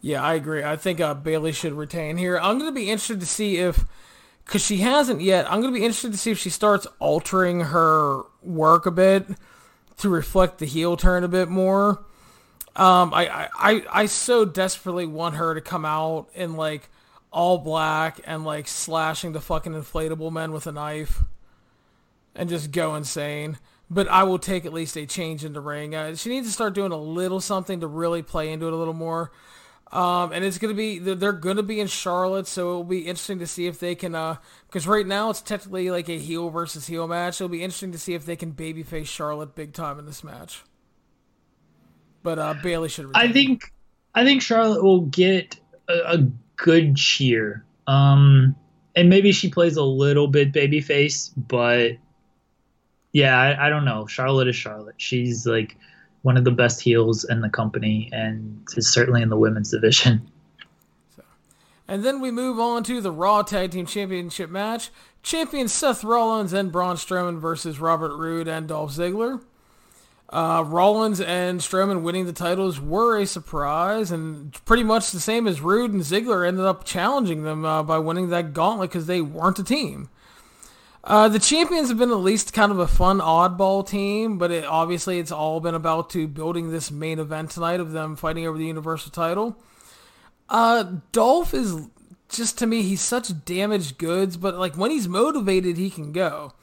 Yeah, 0.00 0.22
I 0.22 0.34
agree. 0.34 0.64
I 0.64 0.76
think 0.76 1.00
uh, 1.00 1.14
Bayley 1.14 1.52
should 1.52 1.74
retain 1.74 2.16
here. 2.16 2.38
I'm 2.38 2.58
to 2.60 2.72
be 2.72 2.90
interested 2.90 3.20
to 3.20 3.26
see 3.26 3.58
if, 3.58 3.84
because 4.44 4.64
she 4.64 4.78
hasn't 4.78 5.20
yet, 5.20 5.50
I'm 5.50 5.60
going 5.60 5.72
to 5.72 5.78
be 5.78 5.84
interested 5.84 6.12
to 6.12 6.18
see 6.18 6.30
if 6.30 6.38
she 6.38 6.50
starts 6.50 6.86
altering 6.98 7.60
her 7.60 8.22
work 8.42 8.86
a 8.86 8.90
bit 8.90 9.26
to 9.98 10.08
reflect 10.08 10.58
the 10.58 10.66
heel 10.66 10.96
turn 10.96 11.24
a 11.24 11.28
bit 11.28 11.48
more. 11.48 12.04
Um, 12.76 13.14
I, 13.14 13.48
I, 13.56 13.84
I 13.90 14.06
so 14.06 14.44
desperately 14.44 15.06
want 15.06 15.36
her 15.36 15.54
to 15.54 15.60
come 15.60 15.84
out 15.84 16.28
in 16.34 16.56
like 16.56 16.90
all 17.30 17.58
black 17.58 18.20
and 18.24 18.44
like 18.44 18.68
slashing 18.68 19.32
the 19.32 19.40
fucking 19.40 19.72
inflatable 19.72 20.32
men 20.32 20.52
with 20.52 20.66
a 20.66 20.72
knife 20.72 21.22
and 22.34 22.48
just 22.48 22.72
go 22.72 22.94
insane. 22.94 23.58
But 23.88 24.08
I 24.08 24.24
will 24.24 24.38
take 24.38 24.64
at 24.64 24.72
least 24.72 24.96
a 24.96 25.06
change 25.06 25.44
in 25.44 25.52
the 25.52 25.60
ring. 25.60 25.94
Uh, 25.94 26.16
she 26.16 26.30
needs 26.30 26.46
to 26.46 26.52
start 26.52 26.74
doing 26.74 26.90
a 26.90 26.96
little 26.96 27.40
something 27.40 27.80
to 27.80 27.86
really 27.86 28.22
play 28.22 28.50
into 28.50 28.66
it 28.66 28.72
a 28.72 28.76
little 28.76 28.94
more. 28.94 29.30
Um, 29.94 30.32
and 30.32 30.44
it's 30.44 30.58
going 30.58 30.74
to 30.74 30.76
be, 30.76 30.98
they're, 30.98 31.32
to 31.32 31.62
be 31.62 31.78
in 31.78 31.86
Charlotte, 31.86 32.48
so 32.48 32.68
it'll 32.68 32.84
be 32.84 33.06
interesting 33.06 33.38
to 33.38 33.46
see 33.46 33.68
if 33.68 33.78
they 33.78 33.94
can, 33.94 34.10
because 34.66 34.88
uh, 34.88 34.90
right 34.90 35.06
now 35.06 35.30
it's 35.30 35.40
technically 35.40 35.88
like 35.88 36.08
a 36.08 36.18
heel 36.18 36.50
versus 36.50 36.88
heel 36.88 37.06
match. 37.06 37.40
It'll 37.40 37.48
be 37.48 37.62
interesting 37.62 37.92
to 37.92 37.98
see 37.98 38.14
if 38.14 38.26
they 38.26 38.34
can 38.34 38.52
babyface 38.52 39.06
Charlotte 39.06 39.54
big 39.54 39.72
time 39.72 40.00
in 40.00 40.04
this 40.04 40.24
match. 40.24 40.64
But 42.24 42.40
uh, 42.40 42.54
Bayley 42.60 42.88
should. 42.88 43.12
I 43.14 43.30
think 43.30 43.72
I 44.16 44.24
think 44.24 44.42
Charlotte 44.42 44.82
will 44.82 45.02
get 45.02 45.60
a, 45.88 46.14
a 46.14 46.18
good 46.56 46.96
cheer. 46.96 47.64
Um, 47.86 48.56
and 48.96 49.08
maybe 49.08 49.30
she 49.32 49.50
plays 49.50 49.76
a 49.76 49.84
little 49.84 50.26
bit 50.26 50.52
babyface, 50.52 51.30
but 51.36 51.92
yeah, 53.12 53.38
I, 53.38 53.66
I, 53.66 53.68
don't 53.68 53.84
know. 53.84 54.06
Charlotte 54.06 54.48
is 54.48 54.56
Charlotte. 54.56 54.94
She's 54.98 55.46
like 55.46 55.76
one 56.24 56.38
of 56.38 56.44
the 56.44 56.50
best 56.50 56.80
heels 56.80 57.24
in 57.24 57.42
the 57.42 57.50
company, 57.50 58.08
and 58.10 58.66
is 58.76 58.90
certainly 58.90 59.20
in 59.20 59.28
the 59.28 59.36
women's 59.36 59.70
division. 59.70 60.26
So, 61.14 61.22
and 61.86 62.02
then 62.02 62.20
we 62.20 62.32
move 62.32 62.58
on 62.58 62.82
to 62.84 63.00
the 63.00 63.12
Raw 63.12 63.42
Tag 63.42 63.70
Team 63.70 63.86
Championship 63.86 64.50
match. 64.50 64.90
Champion 65.22 65.68
Seth 65.68 66.02
Rollins 66.02 66.52
and 66.52 66.72
Braun 66.72 66.96
Strowman 66.96 67.38
versus 67.38 67.78
Robert 67.78 68.16
Roode 68.16 68.48
and 68.48 68.66
Dolph 68.66 68.92
Ziggler. 68.92 69.42
Uh, 70.30 70.64
Rollins 70.66 71.20
and 71.20 71.60
Strowman 71.60 72.02
winning 72.02 72.24
the 72.24 72.32
titles 72.32 72.80
were 72.80 73.18
a 73.18 73.26
surprise, 73.26 74.10
and 74.10 74.52
pretty 74.64 74.82
much 74.82 75.10
the 75.10 75.20
same 75.20 75.46
as 75.46 75.60
Roode 75.60 75.92
and 75.92 76.02
Ziggler 76.02 76.48
ended 76.48 76.64
up 76.64 76.84
challenging 76.84 77.44
them 77.44 77.64
uh, 77.64 77.82
by 77.82 77.98
winning 77.98 78.30
that 78.30 78.54
gauntlet 78.54 78.90
because 78.90 79.06
they 79.06 79.20
weren't 79.20 79.58
a 79.58 79.64
team. 79.64 80.08
Uh, 81.04 81.28
the 81.28 81.38
champions 81.38 81.90
have 81.90 81.98
been 81.98 82.10
at 82.10 82.16
least 82.16 82.54
kind 82.54 82.72
of 82.72 82.78
a 82.78 82.88
fun 82.88 83.18
oddball 83.18 83.86
team, 83.86 84.38
but 84.38 84.50
it, 84.50 84.64
obviously 84.64 85.18
it's 85.18 85.30
all 85.30 85.60
been 85.60 85.74
about 85.74 86.08
to 86.08 86.26
building 86.26 86.70
this 86.70 86.90
main 86.90 87.18
event 87.18 87.50
tonight 87.50 87.78
of 87.78 87.92
them 87.92 88.16
fighting 88.16 88.46
over 88.46 88.56
the 88.56 88.64
Universal 88.64 89.10
title. 89.10 89.62
Uh, 90.48 90.96
Dolph 91.12 91.52
is 91.52 91.88
just 92.30 92.56
to 92.58 92.66
me, 92.66 92.80
he's 92.80 93.02
such 93.02 93.44
damaged 93.44 93.98
goods, 93.98 94.38
but 94.38 94.54
like 94.56 94.76
when 94.76 94.90
he's 94.90 95.06
motivated, 95.06 95.76
he 95.76 95.90
can 95.90 96.10
go. 96.10 96.54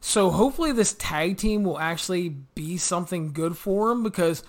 So 0.00 0.30
hopefully 0.30 0.70
this 0.70 0.94
tag 0.94 1.36
team 1.36 1.64
will 1.64 1.80
actually 1.80 2.28
be 2.28 2.76
something 2.76 3.32
good 3.32 3.58
for 3.58 3.90
him 3.90 4.04
because 4.04 4.44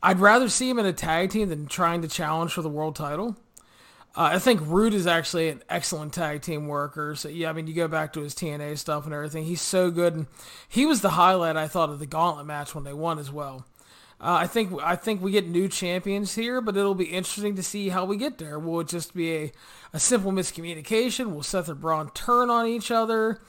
I'd 0.00 0.20
rather 0.20 0.48
see 0.48 0.70
him 0.70 0.78
in 0.78 0.86
a 0.86 0.92
tag 0.92 1.30
team 1.30 1.48
than 1.48 1.66
trying 1.66 2.02
to 2.02 2.08
challenge 2.08 2.52
for 2.52 2.62
the 2.62 2.68
world 2.68 2.94
title. 2.94 3.36
Uh, 4.16 4.30
I 4.32 4.38
think 4.38 4.62
Roode 4.64 4.94
is 4.94 5.06
actually 5.06 5.50
an 5.50 5.62
excellent 5.68 6.14
tag 6.14 6.40
team 6.40 6.68
worker. 6.68 7.14
So 7.14 7.28
yeah, 7.28 7.50
I 7.50 7.52
mean, 7.52 7.66
you 7.66 7.74
go 7.74 7.86
back 7.86 8.14
to 8.14 8.20
his 8.22 8.34
TNA 8.34 8.78
stuff 8.78 9.04
and 9.04 9.12
everything. 9.12 9.44
He's 9.44 9.60
so 9.60 9.90
good, 9.90 10.14
and 10.14 10.26
he 10.68 10.86
was 10.86 11.02
the 11.02 11.10
highlight 11.10 11.56
I 11.56 11.68
thought 11.68 11.90
of 11.90 11.98
the 11.98 12.06
Gauntlet 12.06 12.46
match 12.46 12.74
when 12.74 12.84
they 12.84 12.94
won 12.94 13.18
as 13.18 13.30
well. 13.30 13.66
Uh, 14.18 14.32
I 14.40 14.46
think 14.46 14.72
I 14.82 14.96
think 14.96 15.20
we 15.20 15.30
get 15.30 15.46
new 15.46 15.68
champions 15.68 16.34
here, 16.34 16.62
but 16.62 16.76
it'll 16.76 16.94
be 16.94 17.04
interesting 17.04 17.54
to 17.56 17.62
see 17.62 17.90
how 17.90 18.06
we 18.06 18.16
get 18.16 18.38
there. 18.38 18.58
Will 18.58 18.80
it 18.80 18.88
just 18.88 19.14
be 19.14 19.34
a, 19.34 19.52
a 19.92 20.00
simple 20.00 20.32
miscommunication? 20.32 21.34
Will 21.34 21.42
Seth 21.42 21.68
or 21.68 21.74
Braun 21.74 22.10
turn 22.12 22.48
on 22.48 22.66
each 22.66 22.90
other? 22.90 23.42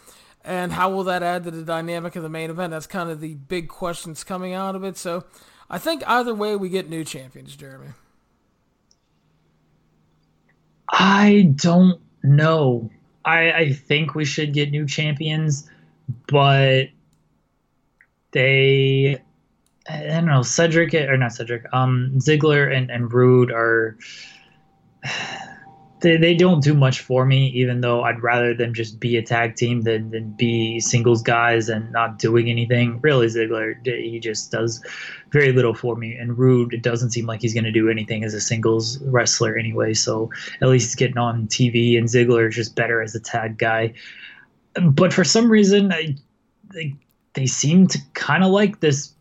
And 0.43 0.73
how 0.73 0.89
will 0.89 1.05
that 1.05 1.23
add 1.23 1.45
to 1.45 1.51
the 1.51 1.63
dynamic 1.63 2.17
of 2.17 2.23
the 2.23 2.29
main 2.29 2.49
event? 2.49 2.71
That's 2.71 2.87
kind 2.87 3.09
of 3.09 3.21
the 3.21 3.35
big 3.35 3.69
questions 3.69 4.25
coming 4.25 4.53
out 4.53 4.75
of 4.75 4.83
it. 4.83 4.97
So 4.97 5.23
I 5.69 5.77
think 5.77 6.03
either 6.05 6.33
way 6.33 6.57
we 6.57 6.67
get 6.67 6.89
new 6.89 7.05
champions, 7.05 7.55
Jeremy. 7.55 7.89
I 10.89 11.53
don't 11.55 11.99
know. 12.23 12.89
I, 13.25 13.51
I 13.51 13.73
think 13.73 14.15
we 14.15 14.25
should 14.25 14.53
get 14.53 14.71
new 14.71 14.87
champions, 14.87 15.69
but 16.27 16.87
they 18.31 19.21
I 19.89 20.03
don't 20.03 20.25
know, 20.25 20.41
Cedric 20.41 20.93
or 20.93 21.17
not 21.17 21.33
Cedric, 21.33 21.65
um, 21.73 22.11
Ziggler 22.17 22.75
and, 22.75 22.91
and 22.91 23.11
Roode 23.11 23.51
are 23.51 23.97
they, 26.07 26.15
they 26.15 26.35
don't 26.35 26.63
do 26.63 26.73
much 26.73 27.01
for 27.01 27.25
me, 27.25 27.47
even 27.49 27.81
though 27.81 28.01
I'd 28.01 28.23
rather 28.23 28.53
them 28.53 28.73
just 28.73 28.97
be 28.97 29.17
a 29.17 29.21
tag 29.21 29.57
team 29.57 29.81
than, 29.81 30.09
than 30.11 30.31
be 30.31 30.79
singles 30.79 31.21
guys 31.21 31.67
and 31.67 31.91
not 31.91 32.17
doing 32.17 32.49
anything. 32.49 33.01
Really, 33.01 33.27
Ziggler, 33.27 33.75
he 33.85 34.17
just 34.21 34.49
does 34.49 34.81
very 35.31 35.51
little 35.51 35.73
for 35.73 35.97
me. 35.97 36.15
And 36.15 36.37
Roode, 36.37 36.73
it 36.73 36.81
doesn't 36.81 37.09
seem 37.09 37.25
like 37.25 37.41
he's 37.41 37.53
going 37.53 37.65
to 37.65 37.73
do 37.73 37.89
anything 37.89 38.23
as 38.23 38.33
a 38.33 38.39
singles 38.39 38.99
wrestler 39.01 39.57
anyway. 39.57 39.93
So 39.93 40.31
at 40.61 40.69
least 40.69 40.87
he's 40.87 40.95
getting 40.95 41.17
on 41.17 41.47
TV, 41.47 41.97
and 41.97 42.07
Ziggler 42.07 42.47
is 42.47 42.55
just 42.55 42.73
better 42.73 43.01
as 43.01 43.13
a 43.13 43.19
tag 43.19 43.57
guy. 43.57 43.93
But 44.81 45.11
for 45.11 45.25
some 45.25 45.51
reason, 45.51 45.91
I, 45.91 46.15
they, 46.73 46.95
they 47.33 47.47
seem 47.47 47.85
to 47.87 47.99
kind 48.13 48.45
of 48.45 48.51
like 48.51 48.79
this 48.79 49.13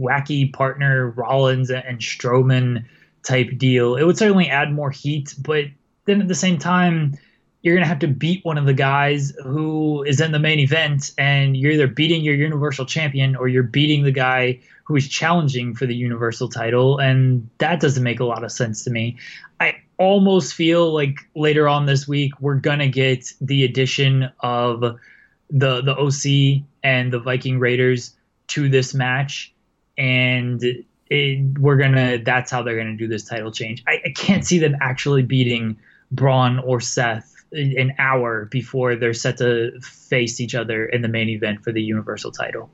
wacky 0.00 0.52
partner 0.52 1.10
Rollins 1.10 1.70
and 1.70 2.00
Strowman 2.00 2.86
type 3.22 3.56
deal. 3.56 3.94
It 3.94 4.02
would 4.02 4.18
certainly 4.18 4.48
add 4.48 4.72
more 4.72 4.90
heat, 4.90 5.32
but 5.38 5.66
then 6.04 6.20
at 6.20 6.28
the 6.28 6.34
same 6.34 6.58
time, 6.58 7.16
you're 7.62 7.74
going 7.74 7.84
to 7.84 7.88
have 7.88 8.00
to 8.00 8.08
beat 8.08 8.44
one 8.44 8.58
of 8.58 8.66
the 8.66 8.74
guys 8.74 9.32
who 9.44 10.02
is 10.02 10.20
in 10.20 10.32
the 10.32 10.38
main 10.38 10.58
event, 10.58 11.12
and 11.16 11.56
you're 11.56 11.72
either 11.72 11.86
beating 11.86 12.22
your 12.22 12.34
Universal 12.34 12.86
Champion 12.86 13.36
or 13.36 13.46
you're 13.46 13.62
beating 13.62 14.02
the 14.02 14.10
guy 14.10 14.58
who 14.84 14.96
is 14.96 15.08
challenging 15.08 15.74
for 15.74 15.86
the 15.86 15.94
Universal 15.94 16.48
title, 16.48 16.98
and 16.98 17.48
that 17.58 17.80
doesn't 17.80 18.02
make 18.02 18.18
a 18.18 18.24
lot 18.24 18.42
of 18.42 18.50
sense 18.50 18.82
to 18.84 18.90
me. 18.90 19.16
I 19.60 19.76
almost 19.96 20.54
feel 20.54 20.92
like 20.92 21.18
later 21.36 21.68
on 21.68 21.86
this 21.86 22.08
week 22.08 22.32
we're 22.40 22.56
gonna 22.56 22.88
get 22.88 23.32
the 23.40 23.62
addition 23.62 24.30
of 24.40 24.80
the 24.80 25.82
the 25.82 25.96
OC 25.96 26.64
and 26.82 27.12
the 27.12 27.20
Viking 27.20 27.60
Raiders 27.60 28.16
to 28.48 28.68
this 28.68 28.92
match, 28.92 29.54
and 29.96 30.60
it, 31.08 31.58
we're 31.58 31.76
gonna 31.76 32.18
that's 32.18 32.50
how 32.50 32.64
they're 32.64 32.76
gonna 32.76 32.96
do 32.96 33.06
this 33.06 33.22
title 33.22 33.52
change. 33.52 33.84
I, 33.86 34.00
I 34.04 34.10
can't 34.16 34.44
see 34.44 34.58
them 34.58 34.76
actually 34.80 35.22
beating 35.22 35.78
Braun 36.12 36.58
or 36.60 36.80
Seth 36.80 37.34
an 37.52 37.92
hour 37.98 38.46
before 38.46 38.96
they're 38.96 39.12
set 39.12 39.38
to 39.38 39.78
face 39.80 40.40
each 40.40 40.54
other 40.54 40.86
in 40.86 41.02
the 41.02 41.08
main 41.08 41.28
event 41.28 41.62
for 41.62 41.72
the 41.72 41.82
Universal 41.82 42.32
title. 42.32 42.70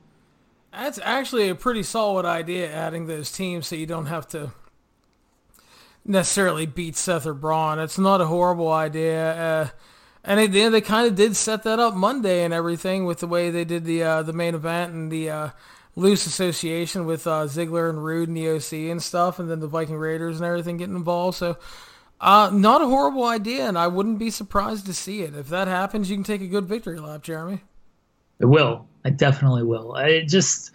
That's 0.72 1.00
actually 1.02 1.48
a 1.48 1.54
pretty 1.54 1.82
solid 1.82 2.24
idea, 2.24 2.70
adding 2.72 3.06
those 3.06 3.32
teams 3.32 3.66
so 3.66 3.76
you 3.76 3.86
don't 3.86 4.06
have 4.06 4.28
to 4.28 4.52
necessarily 6.04 6.66
beat 6.66 6.96
Seth 6.96 7.26
or 7.26 7.34
Braun. 7.34 7.78
It's 7.78 7.98
not 7.98 8.20
a 8.20 8.26
horrible 8.26 8.70
idea. 8.70 9.32
Uh, 9.34 9.68
and 10.24 10.38
they, 10.38 10.68
they 10.68 10.80
kind 10.80 11.06
of 11.06 11.14
did 11.14 11.36
set 11.36 11.62
that 11.62 11.78
up 11.78 11.94
Monday 11.94 12.44
and 12.44 12.52
everything 12.52 13.04
with 13.04 13.20
the 13.20 13.26
way 13.26 13.50
they 13.50 13.64
did 13.64 13.84
the 13.84 14.02
uh, 14.02 14.22
the 14.22 14.32
main 14.32 14.54
event 14.54 14.92
and 14.92 15.10
the 15.10 15.30
uh, 15.30 15.50
loose 15.96 16.26
association 16.26 17.06
with 17.06 17.26
uh, 17.26 17.46
Ziggler 17.46 17.88
and 17.88 18.04
Roode 18.04 18.28
and 18.28 18.36
the 18.36 18.50
OC 18.50 18.90
and 18.90 19.02
stuff, 19.02 19.38
and 19.38 19.50
then 19.50 19.60
the 19.60 19.68
Viking 19.68 19.96
Raiders 19.96 20.36
and 20.36 20.46
everything 20.46 20.76
getting 20.76 20.96
involved. 20.96 21.38
So 21.38 21.56
uh, 22.20 22.50
not 22.52 22.82
a 22.82 22.86
horrible 22.86 23.24
idea, 23.24 23.68
and 23.68 23.78
I 23.78 23.86
wouldn't 23.86 24.18
be 24.18 24.30
surprised 24.30 24.86
to 24.86 24.94
see 24.94 25.22
it. 25.22 25.34
If 25.34 25.48
that 25.48 25.68
happens, 25.68 26.10
you 26.10 26.16
can 26.16 26.24
take 26.24 26.40
a 26.40 26.46
good 26.46 26.66
victory 26.66 26.98
lap, 26.98 27.22
Jeremy. 27.22 27.60
It 28.40 28.46
will. 28.46 28.86
I 29.04 29.10
definitely 29.10 29.62
will. 29.62 29.94
I 29.94 30.22
just, 30.22 30.72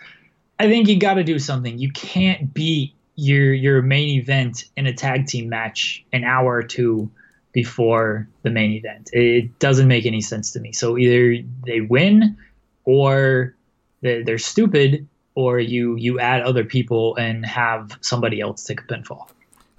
I 0.60 0.68
think 0.68 0.88
you 0.88 0.99
got 0.99 1.15
to 1.15 1.24
do 1.24 1.40
something. 1.40 1.78
You 1.78 1.91
can't 1.91 2.53
beat 2.53 2.94
your 3.15 3.53
your 3.53 3.82
main 3.82 4.20
event 4.20 4.65
in 4.76 4.88
a 4.88 4.94
tag 4.94 5.28
team 5.28 5.48
match 5.49 6.03
an 6.14 6.24
hour 6.24 6.56
or 6.56 6.64
two 6.64 7.11
before 7.52 8.28
the 8.41 8.49
main 8.49 8.72
event. 8.72 9.11
It 9.14 9.60
doesn't 9.60 9.88
make 9.88 10.06
any 10.06 10.22
sense 10.22 10.52
to 10.52 10.60
me. 10.60 10.72
So 10.72 10.98
either 10.98 11.44
they 11.65 11.82
win, 11.82 12.38
or 12.86 13.56
they're 14.02 14.38
stupid, 14.38 15.07
or 15.36 15.60
you 15.60 15.95
you 15.95 16.20
add 16.20 16.41
other 16.41 16.64
people 16.64 17.15
and 17.15 17.45
have 17.45 17.98
somebody 18.02 18.41
else 18.41 18.64
take 18.64 18.82
a 18.82 18.84
pinfall. 18.84 19.28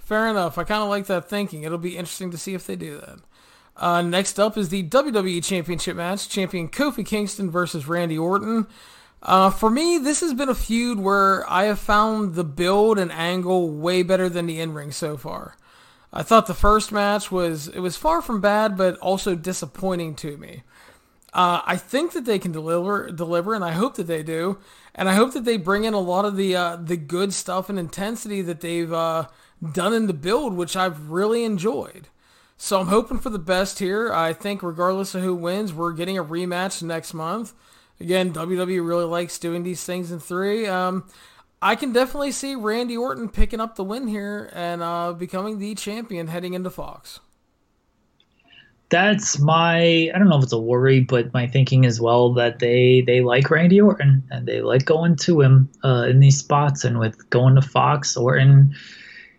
Fair 0.05 0.29
enough. 0.29 0.59
I 0.59 0.65
kind 0.65 0.83
of 0.83 0.89
like 0.89 1.07
that 1.07 1.29
thinking. 1.29 1.63
It'll 1.63 1.79
be 1.79 1.97
interesting 1.97 2.31
to 2.31 2.39
see 2.39 2.55
if 2.55 2.67
they 2.67 2.77
do 2.77 2.99
that. 2.99 3.19
Uh, 3.77 4.03
next 4.03 4.39
up 4.39 4.57
is 4.57 4.69
the 4.69 4.85
WWE 4.85 5.43
Championship 5.43 5.97
match. 5.97 6.29
Champion 6.29 6.69
Kofi 6.69 7.05
Kingston 7.05 7.51
versus 7.51 7.89
Randy 7.89 8.19
Orton. 8.19 8.67
Uh, 9.23 9.49
for 9.51 9.71
me, 9.71 9.97
this 9.97 10.21
has 10.21 10.35
been 10.35 10.51
a 10.51 10.55
feud 10.55 10.99
where 11.01 11.49
I 11.51 11.65
have 11.65 11.79
found 11.79 12.35
the 12.35 12.45
build 12.45 12.99
and 12.99 13.11
angle 13.11 13.71
way 13.71 14.03
better 14.03 14.29
than 14.29 14.47
the 14.47 14.61
in-ring 14.61 14.93
so 14.93 15.17
far. 15.17 15.57
I 16.13 16.23
thought 16.23 16.47
the 16.47 16.55
first 16.55 16.93
match 16.93 17.33
was 17.33 17.67
it 17.69 17.81
was 17.81 17.97
far 17.97 18.21
from 18.21 18.41
bad, 18.41 18.77
but 18.77 18.97
also 18.99 19.35
disappointing 19.35 20.15
to 20.17 20.37
me. 20.37 20.63
Uh, 21.33 21.63
I 21.65 21.77
think 21.77 22.13
that 22.13 22.27
they 22.27 22.39
can 22.39 22.53
deliver, 22.53 23.11
deliver, 23.11 23.55
and 23.55 23.65
I 23.65 23.73
hope 23.73 23.97
that 23.97 24.07
they 24.07 24.23
do, 24.23 24.59
and 24.95 25.09
I 25.09 25.15
hope 25.15 25.33
that 25.33 25.45
they 25.45 25.57
bring 25.57 25.83
in 25.83 25.93
a 25.93 25.99
lot 25.99 26.25
of 26.25 26.37
the 26.37 26.55
uh, 26.55 26.77
the 26.77 26.97
good 26.97 27.33
stuff 27.33 27.69
and 27.69 27.79
intensity 27.79 28.43
that 28.43 28.61
they've 28.61 28.93
uh, 28.93 29.27
done 29.73 29.95
in 29.95 30.07
the 30.07 30.13
build, 30.13 30.55
which 30.55 30.77
I've 30.77 31.11
really 31.11 31.45
enjoyed. 31.45 32.09
So 32.57 32.81
I'm 32.81 32.87
hoping 32.87 33.19
for 33.19 33.31
the 33.31 33.39
best 33.39 33.79
here. 33.79 34.13
I 34.13 34.33
think 34.33 34.63
regardless 34.63 35.15
of 35.15 35.23
who 35.23 35.35
wins, 35.35 35.73
we're 35.73 35.93
getting 35.93 36.19
a 36.19 36.25
rematch 36.25 36.83
next 36.83 37.15
month. 37.15 37.53
Again, 38.01 38.33
WWE 38.33 38.87
really 38.87 39.05
likes 39.05 39.39
doing 39.39 39.63
these 39.63 39.85
things 39.85 40.11
in 40.11 40.19
three. 40.19 40.67
Um, 40.67 41.05
I 41.63 41.77
can 41.77 41.93
definitely 41.93 42.33
see 42.33 42.55
Randy 42.55 42.97
Orton 42.97 43.29
picking 43.29 43.61
up 43.61 43.77
the 43.77 43.85
win 43.85 44.07
here 44.09 44.51
and 44.53 44.83
uh, 44.83 45.13
becoming 45.13 45.59
the 45.59 45.75
champion 45.75 46.27
heading 46.27 46.55
into 46.55 46.71
Fox. 46.71 47.21
That's 48.91 49.39
my 49.41 50.11
I 50.15 50.19
don't 50.19 50.29
know 50.29 50.37
if 50.37 50.45
it's 50.45 50.53
a 50.53 50.59
worry, 50.59 51.01
but 51.01 51.33
my 51.33 51.47
thinking 51.47 51.87
as 51.87 52.01
well 52.01 52.35
that 52.35 52.59
they 52.59 53.03
they 53.07 53.23
like 53.23 53.51
Randy 53.51 53.81
Orton 53.81 54.23
and 54.31 54.47
they 54.47 54.61
like 54.61 54.85
going 54.85 55.17
to 55.17 55.41
him 55.41 55.71
uh, 55.83 56.07
in 56.09 56.21
these 56.21 56.39
spots 56.39 56.85
and 56.85 56.99
with 56.99 57.29
going 57.31 57.55
to 57.55 57.63
Fox 57.63 58.17
Orton 58.17 58.75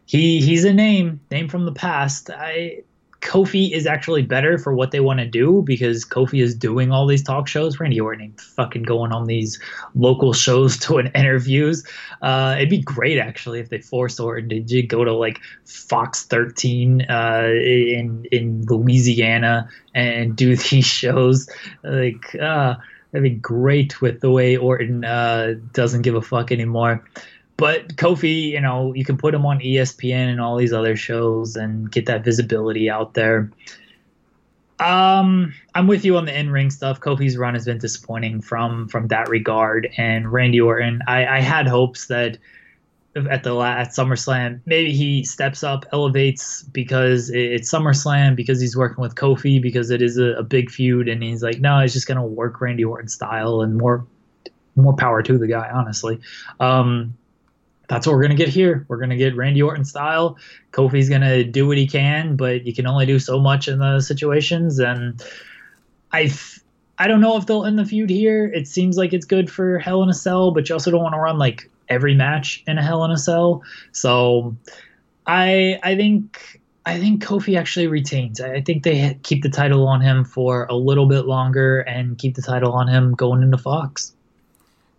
he 0.05 0.41
he's 0.41 0.63
a 0.63 0.73
name 0.73 1.19
name 1.31 1.47
from 1.47 1.65
the 1.65 1.71
past. 1.71 2.29
I 2.29 2.83
Kofi 3.25 3.71
is 3.71 3.87
actually 3.87 4.21
better 4.21 4.59
for 4.59 4.75
what 4.75 4.91
they 4.91 4.99
want 4.99 5.19
to 5.19 5.25
do 5.25 5.63
because 5.63 6.05
Kofi 6.05 6.43
is 6.43 6.53
doing 6.53 6.91
all 6.91 7.07
these 7.07 7.23
talk 7.23 7.47
shows. 7.47 7.79
Randy 7.79 7.99
Orton 7.99 8.33
fucking 8.37 8.83
going 8.83 9.11
on 9.11 9.25
these 9.25 9.59
local 9.95 10.31
shows 10.31 10.77
doing 10.87 11.07
interviews. 11.15 11.83
Uh, 12.21 12.53
it'd 12.57 12.69
be 12.69 12.81
great 12.81 13.17
actually 13.17 13.59
if 13.59 13.69
they 13.69 13.79
forced 13.79 14.19
Orton 14.19 14.67
to 14.67 14.81
go 14.83 15.03
to 15.03 15.11
like 15.11 15.39
Fox 15.65 16.23
13 16.25 17.01
uh, 17.09 17.49
in 17.51 18.25
in 18.31 18.63
Louisiana 18.67 19.67
and 19.95 20.35
do 20.35 20.55
these 20.69 20.85
shows. 20.85 21.49
Like 21.83 22.35
uh, 22.35 22.75
that'd 23.11 23.23
be 23.23 23.31
great 23.31 24.01
with 24.01 24.21
the 24.21 24.29
way 24.29 24.55
Orton 24.55 25.03
uh, 25.03 25.55
doesn't 25.73 26.03
give 26.03 26.13
a 26.13 26.21
fuck 26.21 26.51
anymore 26.51 27.03
but 27.57 27.95
Kofi, 27.95 28.49
you 28.51 28.61
know, 28.61 28.93
you 28.93 29.05
can 29.05 29.17
put 29.17 29.33
him 29.33 29.45
on 29.45 29.59
ESPN 29.59 30.29
and 30.29 30.41
all 30.41 30.57
these 30.57 30.73
other 30.73 30.95
shows 30.95 31.55
and 31.55 31.89
get 31.91 32.05
that 32.07 32.23
visibility 32.23 32.89
out 32.89 33.13
there. 33.13 33.51
Um, 34.79 35.53
I'm 35.73 35.87
with 35.87 36.03
you 36.03 36.17
on 36.17 36.25
the 36.25 36.37
in-ring 36.37 36.69
stuff. 36.69 36.99
Kofi's 36.99 37.37
run 37.37 37.53
has 37.53 37.63
been 37.63 37.77
disappointing 37.77 38.41
from 38.41 38.89
from 38.89 39.07
that 39.07 39.29
regard, 39.29 39.89
and 39.95 40.31
Randy 40.31 40.59
Orton. 40.59 41.01
I, 41.07 41.25
I 41.25 41.39
had 41.39 41.65
hopes 41.65 42.07
that 42.07 42.37
at 43.15 43.43
the 43.43 43.57
at 43.57 43.89
SummerSlam 43.89 44.59
maybe 44.65 44.91
he 44.91 45.23
steps 45.23 45.63
up, 45.63 45.85
elevates 45.93 46.63
because 46.63 47.29
it's 47.29 47.71
SummerSlam 47.71 48.35
because 48.35 48.59
he's 48.59 48.75
working 48.75 49.01
with 49.01 49.15
Kofi 49.15 49.61
because 49.61 49.91
it 49.91 50.01
is 50.01 50.17
a, 50.17 50.33
a 50.33 50.43
big 50.43 50.69
feud, 50.69 51.07
and 51.07 51.23
he's 51.23 51.41
like, 51.41 51.61
no, 51.61 51.79
he's 51.79 51.93
just 51.93 52.07
gonna 52.07 52.25
work 52.25 52.59
Randy 52.59 52.83
Orton 52.83 53.07
style 53.07 53.61
and 53.61 53.77
more 53.77 54.05
more 54.75 54.93
power 54.93 55.23
to 55.23 55.37
the 55.37 55.47
guy, 55.47 55.69
honestly. 55.73 56.19
Um, 56.59 57.15
that's 57.87 58.07
what 58.07 58.15
we're 58.15 58.21
gonna 58.21 58.35
get 58.35 58.49
here. 58.49 58.85
We're 58.87 58.97
gonna 58.97 59.17
get 59.17 59.35
Randy 59.35 59.61
Orton 59.61 59.85
style. 59.85 60.37
Kofi's 60.71 61.09
gonna 61.09 61.43
do 61.43 61.67
what 61.67 61.77
he 61.77 61.87
can, 61.87 62.35
but 62.35 62.65
you 62.65 62.73
can 62.73 62.87
only 62.87 63.05
do 63.05 63.19
so 63.19 63.39
much 63.39 63.67
in 63.67 63.79
the 63.79 63.99
situations. 63.99 64.79
And 64.79 65.23
I, 66.11 66.31
I 66.97 67.07
don't 67.07 67.21
know 67.21 67.37
if 67.37 67.45
they'll 67.45 67.65
end 67.65 67.79
the 67.79 67.85
feud 67.85 68.09
here. 68.09 68.45
It 68.45 68.67
seems 68.67 68.97
like 68.97 69.13
it's 69.13 69.25
good 69.25 69.51
for 69.51 69.79
Hell 69.79 70.03
in 70.03 70.09
a 70.09 70.13
Cell, 70.13 70.51
but 70.51 70.69
you 70.69 70.75
also 70.75 70.91
don't 70.91 71.03
want 71.03 71.13
to 71.13 71.19
run 71.19 71.37
like 71.37 71.69
every 71.89 72.15
match 72.15 72.63
in 72.67 72.77
a 72.77 72.83
Hell 72.83 73.03
in 73.05 73.11
a 73.11 73.17
Cell. 73.17 73.63
So 73.91 74.55
I 75.27 75.79
I 75.83 75.95
think 75.95 76.61
I 76.85 76.99
think 76.99 77.23
Kofi 77.23 77.57
actually 77.57 77.87
retains. 77.87 78.39
I 78.39 78.61
think 78.61 78.83
they 78.83 79.17
keep 79.23 79.41
the 79.41 79.49
title 79.49 79.87
on 79.87 80.01
him 80.01 80.23
for 80.23 80.65
a 80.65 80.75
little 80.75 81.07
bit 81.07 81.25
longer 81.25 81.79
and 81.79 82.17
keep 82.17 82.35
the 82.35 82.43
title 82.43 82.73
on 82.73 82.87
him 82.87 83.15
going 83.15 83.41
into 83.41 83.57
Fox. 83.57 84.14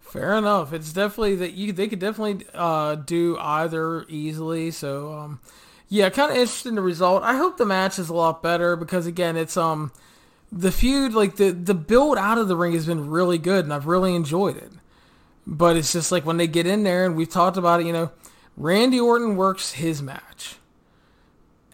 Fair 0.07 0.35
enough. 0.35 0.73
It's 0.73 0.93
definitely 0.93 1.35
that 1.37 1.55
you 1.55 1.73
they 1.73 1.89
could 1.89 1.99
definitely 1.99 2.47
uh, 2.55 2.95
do 2.95 3.37
either 3.39 4.05
easily. 4.09 4.71
So 4.71 5.13
um, 5.13 5.41
yeah, 5.89 6.11
kind 6.11 6.31
of 6.31 6.37
interesting 6.37 6.77
the 6.77 6.83
result. 6.83 7.25
I 7.25 7.37
hope 7.37 7.57
the 7.57 7.67
match 7.67 7.99
is 7.99 8.09
a 8.09 8.15
lot 8.15 8.43
better 8.43 8.77
because 8.77 9.07
again, 9.07 9.37
it's 9.37 9.57
um 9.57 9.91
the 10.53 10.71
feud 10.71 11.13
like 11.13 11.37
the 11.37 11.51
the 11.51 11.75
build 11.75 12.19
out 12.19 12.39
of 12.39 12.47
the 12.47 12.57
ring 12.57 12.73
has 12.73 12.87
been 12.87 13.11
really 13.11 13.39
good 13.39 13.65
and 13.65 13.75
I've 13.75 13.89
really 13.89 14.15
enjoyed 14.15 14.57
it. 14.57 14.71
But 15.45 15.77
it's 15.77 15.93
just 15.93 16.13
like 16.13 16.25
when 16.25 16.37
they 16.37 16.47
get 16.47 16.67
in 16.67 16.85
there 16.85 17.05
and 17.05 17.17
we've 17.17 17.29
talked 17.29 17.57
about 17.57 17.81
it, 17.81 17.87
you 17.87 17.93
know, 17.93 18.13
Randy 18.57 19.01
Orton 19.01 19.37
works 19.37 19.73
his 19.73 20.03
match. 20.03 20.57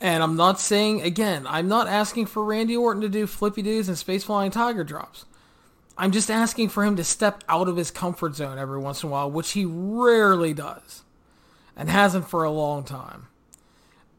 And 0.01 0.23
I'm 0.23 0.37
not 0.37 0.59
saying 0.59 1.03
again, 1.03 1.47
I'm 1.47 1.69
not 1.69 1.87
asking 1.87 2.27
for 2.27 2.43
Randy 2.45 2.77
Orton 2.77 3.03
to 3.03 3.11
do 3.11 3.27
flippy 3.27 3.61
doos 3.61 3.89
and 3.89 3.99
space 3.99 4.25
flying 4.25 4.51
tiger 4.51 4.85
drops. 4.85 5.27
I'm 6.03 6.11
just 6.11 6.31
asking 6.31 6.71
for 6.71 6.85
him 6.85 6.97
to 6.97 7.05
step 7.05 7.45
out 7.49 7.69
of 7.69 7.77
his 7.77 7.91
comfort 7.91 8.35
zone 8.35 8.59
every 8.59 8.79
once 8.79 9.03
in 9.03 9.09
a 9.09 9.13
while, 9.13 9.31
which 9.31 9.53
he 9.53 9.65
rarely 9.65 10.53
does. 10.53 11.03
And 11.77 11.89
hasn't 11.89 12.29
for 12.29 12.45
a 12.45 12.51
long 12.51 12.85
time 12.85 13.29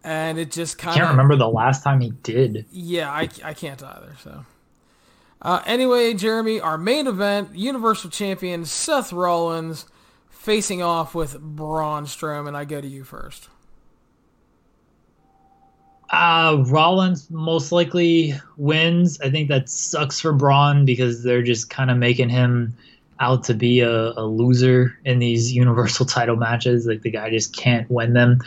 and 0.03 0.37
it 0.37 0.51
just 0.51 0.77
kind 0.77 0.95
of 0.95 0.97
can't 0.97 1.11
remember 1.11 1.35
the 1.35 1.47
last 1.47 1.83
time 1.83 2.01
he 2.01 2.11
did. 2.11 2.65
Yeah, 2.71 3.09
I, 3.09 3.29
I 3.43 3.53
can't 3.53 3.81
either. 3.81 4.15
So, 4.21 4.45
uh, 5.41 5.61
anyway, 5.65 6.13
Jeremy, 6.13 6.59
our 6.59 6.77
main 6.77 7.07
event: 7.07 7.55
Universal 7.55 8.09
Champion 8.09 8.65
Seth 8.65 9.13
Rollins 9.13 9.85
facing 10.29 10.81
off 10.81 11.15
with 11.15 11.39
Braun 11.39 12.05
Strowman. 12.05 12.55
I 12.55 12.65
go 12.65 12.81
to 12.81 12.87
you 12.87 13.03
first. 13.03 13.49
Uh, 16.09 16.63
Rollins 16.67 17.29
most 17.31 17.71
likely 17.71 18.33
wins. 18.57 19.19
I 19.21 19.29
think 19.29 19.49
that 19.49 19.69
sucks 19.69 20.19
for 20.19 20.33
Braun 20.33 20.85
because 20.85 21.23
they're 21.23 21.43
just 21.43 21.69
kind 21.69 21.89
of 21.89 21.97
making 21.97 22.29
him 22.29 22.75
out 23.19 23.43
to 23.45 23.53
be 23.53 23.79
a, 23.79 24.11
a 24.11 24.25
loser 24.25 24.97
in 25.05 25.19
these 25.19 25.53
Universal 25.53 26.05
title 26.07 26.35
matches. 26.35 26.85
Like 26.85 27.01
the 27.01 27.11
guy 27.11 27.29
just 27.29 27.55
can't 27.55 27.89
win 27.89 28.13
them 28.13 28.39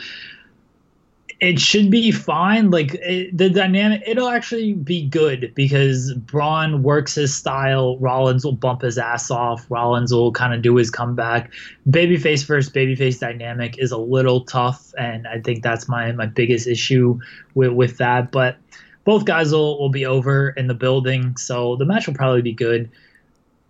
it 1.39 1.59
should 1.59 1.91
be 1.91 2.11
fine. 2.11 2.71
Like 2.71 2.95
it, 2.95 3.37
the 3.37 3.49
dynamic, 3.49 4.01
it'll 4.07 4.29
actually 4.29 4.73
be 4.73 5.07
good 5.07 5.51
because 5.53 6.13
Braun 6.13 6.81
works 6.81 7.15
his 7.15 7.35
style. 7.35 7.97
Rollins 7.99 8.43
will 8.43 8.53
bump 8.53 8.81
his 8.81 8.97
ass 8.97 9.29
off. 9.29 9.69
Rollins 9.69 10.11
will 10.11 10.31
kind 10.31 10.53
of 10.53 10.61
do 10.61 10.75
his 10.75 10.89
comeback. 10.89 11.51
Babyface 11.89 12.45
versus 12.45 12.71
babyface 12.71 13.19
dynamic 13.19 13.77
is 13.77 13.91
a 13.91 13.97
little 13.97 14.41
tough, 14.41 14.93
and 14.97 15.27
I 15.27 15.39
think 15.39 15.61
that's 15.61 15.87
my 15.87 16.11
my 16.11 16.25
biggest 16.25 16.65
issue 16.65 17.19
with 17.53 17.71
with 17.71 17.97
that. 17.97 18.31
But 18.31 18.57
both 19.03 19.25
guys 19.25 19.51
will, 19.51 19.79
will 19.79 19.89
be 19.89 20.05
over 20.05 20.49
in 20.49 20.67
the 20.67 20.73
building, 20.73 21.37
so 21.37 21.75
the 21.75 21.85
match 21.85 22.07
will 22.07 22.15
probably 22.15 22.41
be 22.41 22.53
good. 22.53 22.89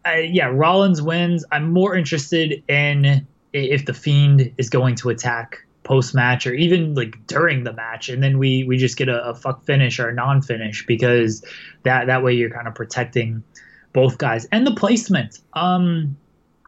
Uh, 0.06 0.12
yeah, 0.20 0.48
Rollins 0.48 1.02
wins. 1.02 1.44
I'm 1.52 1.74
more 1.74 1.96
interested 1.96 2.64
in 2.70 3.28
if 3.52 3.86
the 3.86 3.94
Fiend 3.94 4.54
is 4.58 4.70
going 4.70 4.96
to 4.96 5.10
attack 5.10 5.67
post 5.88 6.14
match 6.14 6.46
or 6.46 6.54
even 6.54 6.94
like 6.94 7.16
during 7.28 7.64
the 7.64 7.74
match, 7.74 8.10
and 8.10 8.22
then 8.22 8.38
we 8.38 8.64
we 8.66 8.78
just 8.78 8.98
get 8.98 9.08
a, 9.08 9.24
a 9.30 9.34
fuck 9.34 9.64
finish 9.64 10.00
or 10.00 10.10
a 10.10 10.14
non 10.14 10.42
finish 10.42 10.86
because 10.86 11.44
that 11.84 12.08
that 12.08 12.24
way 12.24 12.34
you're 12.34 12.50
kind 12.50 12.68
of 12.68 12.76
protecting 12.76 13.44
both 13.94 14.18
guys 14.18 14.46
and 14.52 14.68
the 14.68 14.76
placement. 14.76 15.40
Um, 15.54 16.18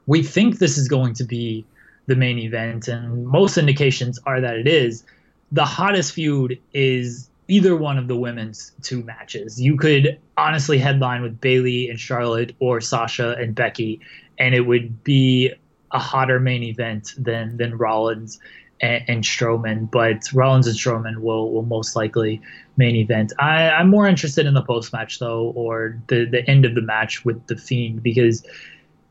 we 0.08 0.24
think 0.24 0.58
this 0.58 0.78
is 0.78 0.88
going 0.88 1.14
to 1.16 1.24
be 1.24 1.66
the 2.08 2.16
main 2.16 2.40
event, 2.40 2.88
and 2.88 3.28
most 3.28 3.58
indications 3.58 4.20
are 4.26 4.42
that 4.42 4.56
it 4.56 4.68
is. 4.68 5.04
The 5.52 5.66
hottest 5.66 6.14
feud 6.14 6.60
is 6.74 7.30
either 7.48 7.76
one 7.76 7.98
of 7.98 8.08
the 8.08 8.16
women's 8.16 8.72
two 8.84 9.04
matches. 9.04 9.60
You 9.60 9.76
could 9.76 10.20
honestly 10.38 10.78
headline 10.78 11.22
with 11.22 11.42
Bayley 11.42 11.90
and 11.90 12.00
Charlotte 12.00 12.56
or 12.60 12.80
Sasha 12.80 13.36
and 13.38 13.54
Becky, 13.54 14.00
and 14.38 14.56
it 14.56 14.62
would 14.62 15.04
be 15.04 15.52
a 15.92 16.00
hotter 16.00 16.40
main 16.40 16.64
event 16.64 17.14
than 17.18 17.58
than 17.58 17.78
Rollins 17.78 18.40
and, 18.82 19.04
and 19.08 19.24
Strowman, 19.24 19.90
but 19.90 20.32
Rollins 20.34 20.68
and 20.68 20.76
Strowman 20.76 21.18
will 21.18 21.52
will 21.52 21.64
most 21.64 21.96
likely 21.96 22.42
main 22.78 22.96
event. 22.96 23.34
I, 23.40 23.70
I'm 23.70 23.90
more 23.90 24.08
interested 24.08 24.46
in 24.46 24.54
the 24.54 24.62
post 24.62 24.94
match 24.94 25.20
though, 25.20 25.52
or 25.56 26.00
the 26.08 26.26
the 26.26 26.48
end 26.50 26.66
of 26.66 26.76
the 26.76 26.82
match 26.82 27.26
with 27.26 27.46
the 27.48 27.56
Fiend 27.56 28.04
because 28.04 28.46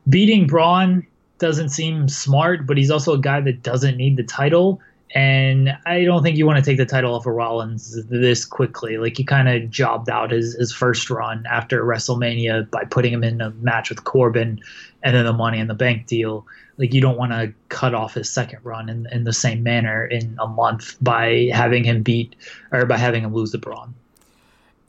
beating 0.07 0.47
Braun 0.47 1.05
doesn't 1.37 1.69
seem 1.69 2.07
smart, 2.09 2.67
but 2.67 2.77
he's 2.77 2.91
also 2.91 3.13
a 3.13 3.19
guy 3.19 3.41
that 3.41 3.63
doesn't 3.63 3.97
need 3.97 4.17
the 4.17 4.23
title. 4.23 4.81
And 5.15 5.75
I 5.87 6.03
don't 6.03 6.21
think 6.21 6.37
you 6.37 6.45
want 6.45 6.63
to 6.63 6.69
take 6.69 6.77
the 6.77 6.85
title 6.85 7.15
off 7.15 7.25
of 7.25 7.33
Rollins 7.33 8.03
this 8.05 8.45
quickly. 8.45 8.97
Like 8.97 9.17
he 9.17 9.23
kind 9.23 9.49
of 9.49 9.69
jobbed 9.69 10.09
out 10.09 10.31
his, 10.31 10.53
his 10.53 10.71
first 10.71 11.09
run 11.09 11.45
after 11.49 11.83
WrestleMania 11.83 12.69
by 12.69 12.85
putting 12.85 13.11
him 13.11 13.23
in 13.23 13.41
a 13.41 13.49
match 13.51 13.89
with 13.89 14.03
Corbin 14.03 14.59
and 15.01 15.15
then 15.15 15.25
the 15.25 15.33
Money 15.33 15.59
in 15.59 15.67
the 15.67 15.73
Bank 15.73 16.05
deal 16.05 16.45
like 16.79 16.93
you 16.93 17.01
don't 17.01 17.17
want 17.17 17.33
to 17.33 17.53
cut 17.67 17.93
off 17.93 18.13
his 18.13 18.29
second 18.29 18.59
run 18.63 18.89
in, 18.89 19.05
in 19.11 19.25
the 19.25 19.33
same 19.33 19.61
manner 19.61 20.05
in 20.05 20.35
a 20.39 20.47
month 20.47 20.95
by 21.01 21.49
having 21.53 21.83
him 21.83 22.01
beat 22.01 22.35
or 22.71 22.85
by 22.85 22.97
having 22.97 23.23
him 23.23 23.33
lose 23.33 23.51
the 23.51 23.57
Braun. 23.57 23.93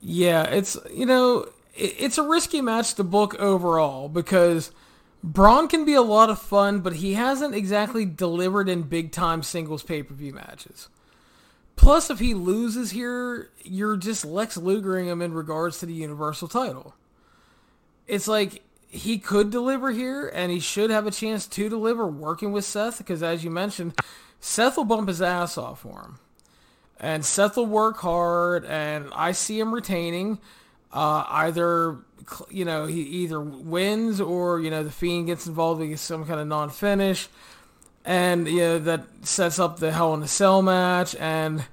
Yeah, 0.00 0.44
it's 0.44 0.78
you 0.90 1.04
know 1.04 1.48
it's 1.74 2.16
a 2.16 2.22
risky 2.22 2.62
match 2.62 2.94
to 2.94 3.04
book 3.04 3.34
overall 3.34 4.08
because 4.08 4.70
Braun 5.22 5.68
can 5.68 5.84
be 5.84 5.94
a 5.94 6.02
lot 6.02 6.30
of 6.30 6.38
fun, 6.38 6.80
but 6.80 6.96
he 6.96 7.14
hasn't 7.14 7.54
exactly 7.54 8.04
delivered 8.04 8.68
in 8.68 8.82
big 8.82 9.12
time 9.12 9.42
singles 9.42 9.82
pay 9.82 10.02
per 10.02 10.14
view 10.14 10.32
matches. 10.32 10.88
Plus, 11.76 12.10
if 12.10 12.18
he 12.18 12.34
loses 12.34 12.90
here, 12.90 13.50
you're 13.62 13.96
just 13.96 14.24
Lex 14.24 14.56
Lugering 14.56 15.06
him 15.06 15.22
in 15.22 15.32
regards 15.32 15.78
to 15.78 15.86
the 15.86 15.94
Universal 15.94 16.48
title. 16.48 16.94
It's 18.06 18.28
like 18.28 18.62
he 18.88 19.18
could 19.18 19.50
deliver 19.50 19.90
here, 19.90 20.30
and 20.34 20.50
he 20.50 20.60
should 20.60 20.90
have 20.90 21.06
a 21.06 21.10
chance 21.10 21.46
to 21.46 21.68
deliver 21.68 22.06
working 22.06 22.52
with 22.52 22.64
Seth, 22.64 22.98
because 22.98 23.22
as 23.22 23.44
you 23.44 23.50
mentioned, 23.50 23.94
Seth 24.40 24.76
will 24.76 24.84
bump 24.84 25.08
his 25.08 25.22
ass 25.22 25.56
off 25.56 25.80
for 25.80 26.02
him. 26.02 26.18
And 26.98 27.24
Seth 27.24 27.56
will 27.56 27.66
work 27.66 27.98
hard, 27.98 28.64
and 28.66 29.08
I 29.14 29.32
see 29.32 29.58
him 29.58 29.72
retaining. 29.72 30.38
Uh, 30.92 31.24
either 31.28 31.98
you 32.50 32.64
know 32.64 32.86
he 32.86 33.00
either 33.00 33.40
wins 33.40 34.20
or 34.20 34.60
you 34.60 34.70
know 34.70 34.82
the 34.82 34.90
Fiend 34.90 35.26
gets 35.26 35.46
involved 35.46 35.80
with 35.80 36.00
some 36.00 36.24
kind 36.26 36.40
of 36.40 36.46
non-finish, 36.46 37.28
and 38.04 38.46
you 38.48 38.60
know 38.60 38.78
that 38.78 39.04
sets 39.22 39.58
up 39.58 39.78
the 39.78 39.92
Hell 39.92 40.14
in 40.14 40.22
a 40.22 40.28
Cell 40.28 40.62
match. 40.62 41.14
And 41.16 41.64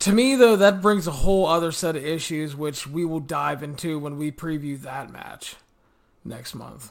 to 0.00 0.12
me, 0.12 0.36
though, 0.36 0.56
that 0.56 0.82
brings 0.82 1.06
a 1.06 1.12
whole 1.12 1.46
other 1.46 1.72
set 1.72 1.96
of 1.96 2.04
issues, 2.04 2.54
which 2.54 2.86
we 2.86 3.04
will 3.04 3.20
dive 3.20 3.62
into 3.62 3.98
when 3.98 4.18
we 4.18 4.30
preview 4.30 4.80
that 4.82 5.10
match 5.10 5.56
next 6.24 6.54
month. 6.54 6.90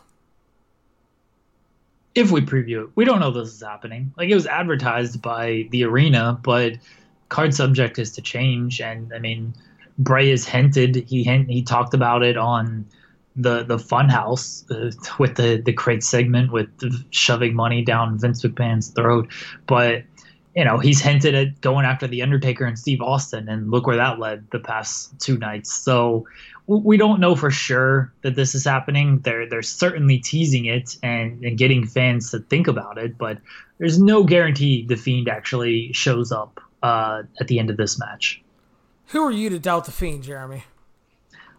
If 2.15 2.31
we 2.31 2.41
preview 2.41 2.83
it, 2.83 2.89
we 2.95 3.05
don't 3.05 3.19
know 3.19 3.31
this 3.31 3.53
is 3.53 3.61
happening. 3.61 4.13
Like 4.17 4.29
it 4.29 4.35
was 4.35 4.45
advertised 4.45 5.21
by 5.21 5.67
the 5.71 5.83
arena, 5.83 6.39
but 6.41 6.73
card 7.29 7.55
subject 7.55 7.97
is 7.97 8.11
to 8.13 8.21
change. 8.21 8.79
And 8.81 9.11
I 9.13 9.19
mean, 9.19 9.55
Bray 9.97 10.29
has 10.29 10.45
hinted 10.45 10.95
he 11.07 11.23
he 11.23 11.63
talked 11.63 11.93
about 11.93 12.23
it 12.23 12.37
on 12.37 12.85
the 13.35 13.63
the 13.63 13.77
Funhouse 13.77 14.69
uh, 14.71 14.91
with 15.19 15.35
the 15.35 15.61
the 15.63 15.73
crate 15.73 16.03
segment 16.03 16.51
with 16.51 16.69
shoving 17.11 17.55
money 17.55 17.83
down 17.83 18.19
Vince 18.19 18.43
McMahon's 18.43 18.89
throat, 18.89 19.31
but 19.67 20.03
you 20.55 20.63
know 20.63 20.77
he's 20.77 21.01
hinted 21.01 21.35
at 21.35 21.61
going 21.61 21.85
after 21.85 22.07
the 22.07 22.21
Undertaker 22.21 22.65
and 22.65 22.77
Steve 22.77 23.01
Austin, 23.01 23.49
and 23.49 23.71
look 23.71 23.87
where 23.87 23.97
that 23.97 24.19
led 24.19 24.49
the 24.51 24.59
past 24.59 25.19
two 25.19 25.37
nights. 25.37 25.73
So 25.73 26.25
we 26.65 26.95
don't 26.95 27.19
know 27.19 27.35
for 27.35 27.51
sure 27.51 28.13
that 28.21 28.35
this 28.35 28.55
is 28.55 28.63
happening. 28.63 29.19
They're 29.19 29.47
they're 29.47 29.61
certainly 29.61 30.19
teasing 30.19 30.65
it 30.65 30.97
and, 31.03 31.43
and 31.43 31.57
getting 31.57 31.85
fans 31.85 32.31
to 32.31 32.39
think 32.39 32.67
about 32.67 32.97
it, 32.97 33.17
but 33.17 33.39
there's 33.79 33.99
no 33.99 34.23
guarantee 34.23 34.85
the 34.85 34.95
Fiend 34.95 35.27
actually 35.27 35.91
shows 35.93 36.31
up 36.31 36.61
uh, 36.81 37.23
at 37.39 37.47
the 37.47 37.59
end 37.59 37.69
of 37.69 37.77
this 37.77 37.99
match. 37.99 38.42
Who 39.07 39.23
are 39.23 39.31
you 39.31 39.49
to 39.49 39.59
doubt 39.59 39.85
the 39.85 39.91
Fiend, 39.91 40.23
Jeremy? 40.23 40.63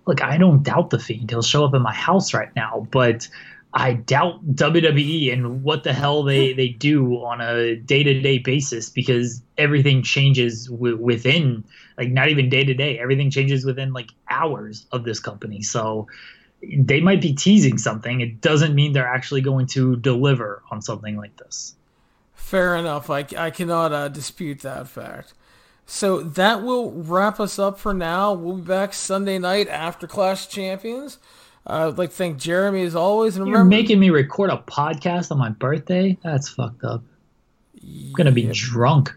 Look, 0.07 0.23
I 0.23 0.37
don't 0.37 0.63
doubt 0.63 0.91
the 0.91 0.99
Fiend. 0.99 1.31
He'll 1.31 1.43
show 1.43 1.65
up 1.65 1.75
in 1.75 1.83
my 1.83 1.95
house 1.95 2.35
right 2.35 2.55
now, 2.55 2.87
but 2.91 3.29
I 3.73 3.95
doubt 3.95 4.55
WWE 4.55 5.33
and 5.33 5.65
what 5.65 5.83
the 5.83 5.93
hell 5.93 6.23
they, 6.23 6.53
they 6.53 6.69
do 6.69 7.17
on 7.25 7.41
a 7.41 7.75
day 7.75 8.05
to 8.05 8.21
day 8.21 8.39
basis 8.39 8.89
because 8.89 9.43
everything 9.59 10.03
changes 10.03 10.67
w- 10.67 10.97
within, 10.97 11.65
like, 11.99 12.11
not 12.11 12.29
even 12.29 12.49
day 12.49 12.65
to 12.65 12.75
day. 12.75 12.99
Everything 12.99 13.31
changes 13.31 13.65
within, 13.65 13.93
like, 13.93 14.11
hours 14.31 14.87
of 14.93 15.05
this 15.05 15.19
company. 15.19 15.63
So 15.63 16.07
they 16.63 17.01
might 17.01 17.21
be 17.21 17.35
teasing 17.35 17.79
something. 17.79 18.21
It 18.21 18.41
doesn't 18.41 18.75
mean 18.75 18.93
they're 18.93 19.07
actually 19.07 19.41
going 19.41 19.67
to 19.69 19.97
deliver 19.97 20.63
on 20.71 20.81
something 20.81 21.17
like 21.17 21.37
this. 21.37 21.75
Fair 22.35 22.77
enough. 22.77 23.11
I, 23.11 23.27
I 23.37 23.51
cannot 23.51 23.93
uh, 23.93 24.09
dispute 24.09 24.61
that 24.61 24.87
fact. 24.87 25.35
So 25.87 26.21
that 26.23 26.63
will 26.63 26.93
wrap 26.93 27.39
us 27.41 27.59
up 27.59 27.79
for 27.79 27.93
now. 27.93 28.33
We'll 28.33 28.57
be 28.57 28.63
back 28.63 28.95
Sunday 28.95 29.39
night 29.39 29.69
after 29.69 30.07
Clash 30.07 30.49
Champions. 30.49 31.19
Uh, 31.67 31.89
I'd 31.89 31.99
like 31.99 32.11
to 32.11 32.17
thank 32.17 32.39
Jeremy 32.39 32.83
as 32.83 32.95
always. 32.97 33.37
And 33.37 33.47
You're 33.47 33.57
remember, 33.57 33.77
making 33.77 34.01
me 34.01 34.11
record 34.11 34.51
a 34.51 34.59
podcast 34.67 35.31
on 35.31 35.39
my 35.39 35.51
birthday? 35.51 36.17
That's 36.23 36.49
fucked 36.49 36.85
up. 36.85 37.03
I'm 37.83 38.13
gonna 38.13 38.33
be 38.33 38.49
drunk. 38.53 39.15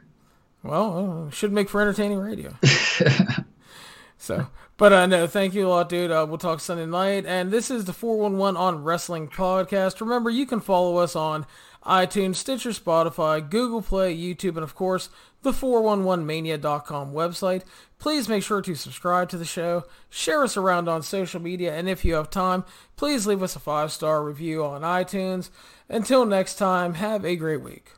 well, 0.63 1.27
uh, 1.27 1.31
should 1.31 1.51
make 1.53 1.69
for 1.69 1.81
entertaining 1.81 2.19
radio. 2.19 2.53
so, 4.17 4.47
but 4.77 4.93
uh, 4.93 5.05
no, 5.05 5.27
thank 5.27 5.53
you 5.53 5.67
a 5.67 5.69
lot, 5.69 5.89
dude. 5.89 6.11
Uh, 6.11 6.25
we'll 6.27 6.37
talk 6.37 6.59
Sunday 6.59 6.85
night. 6.85 7.25
And 7.25 7.51
this 7.51 7.71
is 7.71 7.85
the 7.85 7.93
411 7.93 8.57
on 8.57 8.83
Wrestling 8.83 9.29
podcast. 9.29 10.01
Remember, 10.01 10.29
you 10.29 10.45
can 10.45 10.59
follow 10.59 10.97
us 10.97 11.15
on 11.15 11.45
iTunes, 11.85 12.35
Stitcher, 12.35 12.71
Spotify, 12.71 13.47
Google 13.47 13.81
Play, 13.81 14.15
YouTube, 14.15 14.55
and 14.55 14.59
of 14.59 14.75
course, 14.75 15.09
the 15.41 15.51
411mania.com 15.51 17.13
website. 17.13 17.63
Please 17.99 18.27
make 18.27 18.43
sure 18.43 18.61
to 18.61 18.75
subscribe 18.75 19.29
to 19.29 19.37
the 19.37 19.45
show, 19.45 19.85
share 20.09 20.43
us 20.43 20.57
around 20.57 20.87
on 20.87 21.01
social 21.01 21.41
media, 21.41 21.75
and 21.75 21.87
if 21.87 22.03
you 22.03 22.15
have 22.15 22.29
time, 22.29 22.65
please 22.95 23.25
leave 23.25 23.41
us 23.41 23.55
a 23.55 23.59
five-star 23.59 24.23
review 24.23 24.63
on 24.63 24.81
iTunes. 24.81 25.49
Until 25.89 26.25
next 26.25 26.55
time, 26.55 26.95
have 26.95 27.23
a 27.23 27.35
great 27.35 27.61
week. 27.61 27.96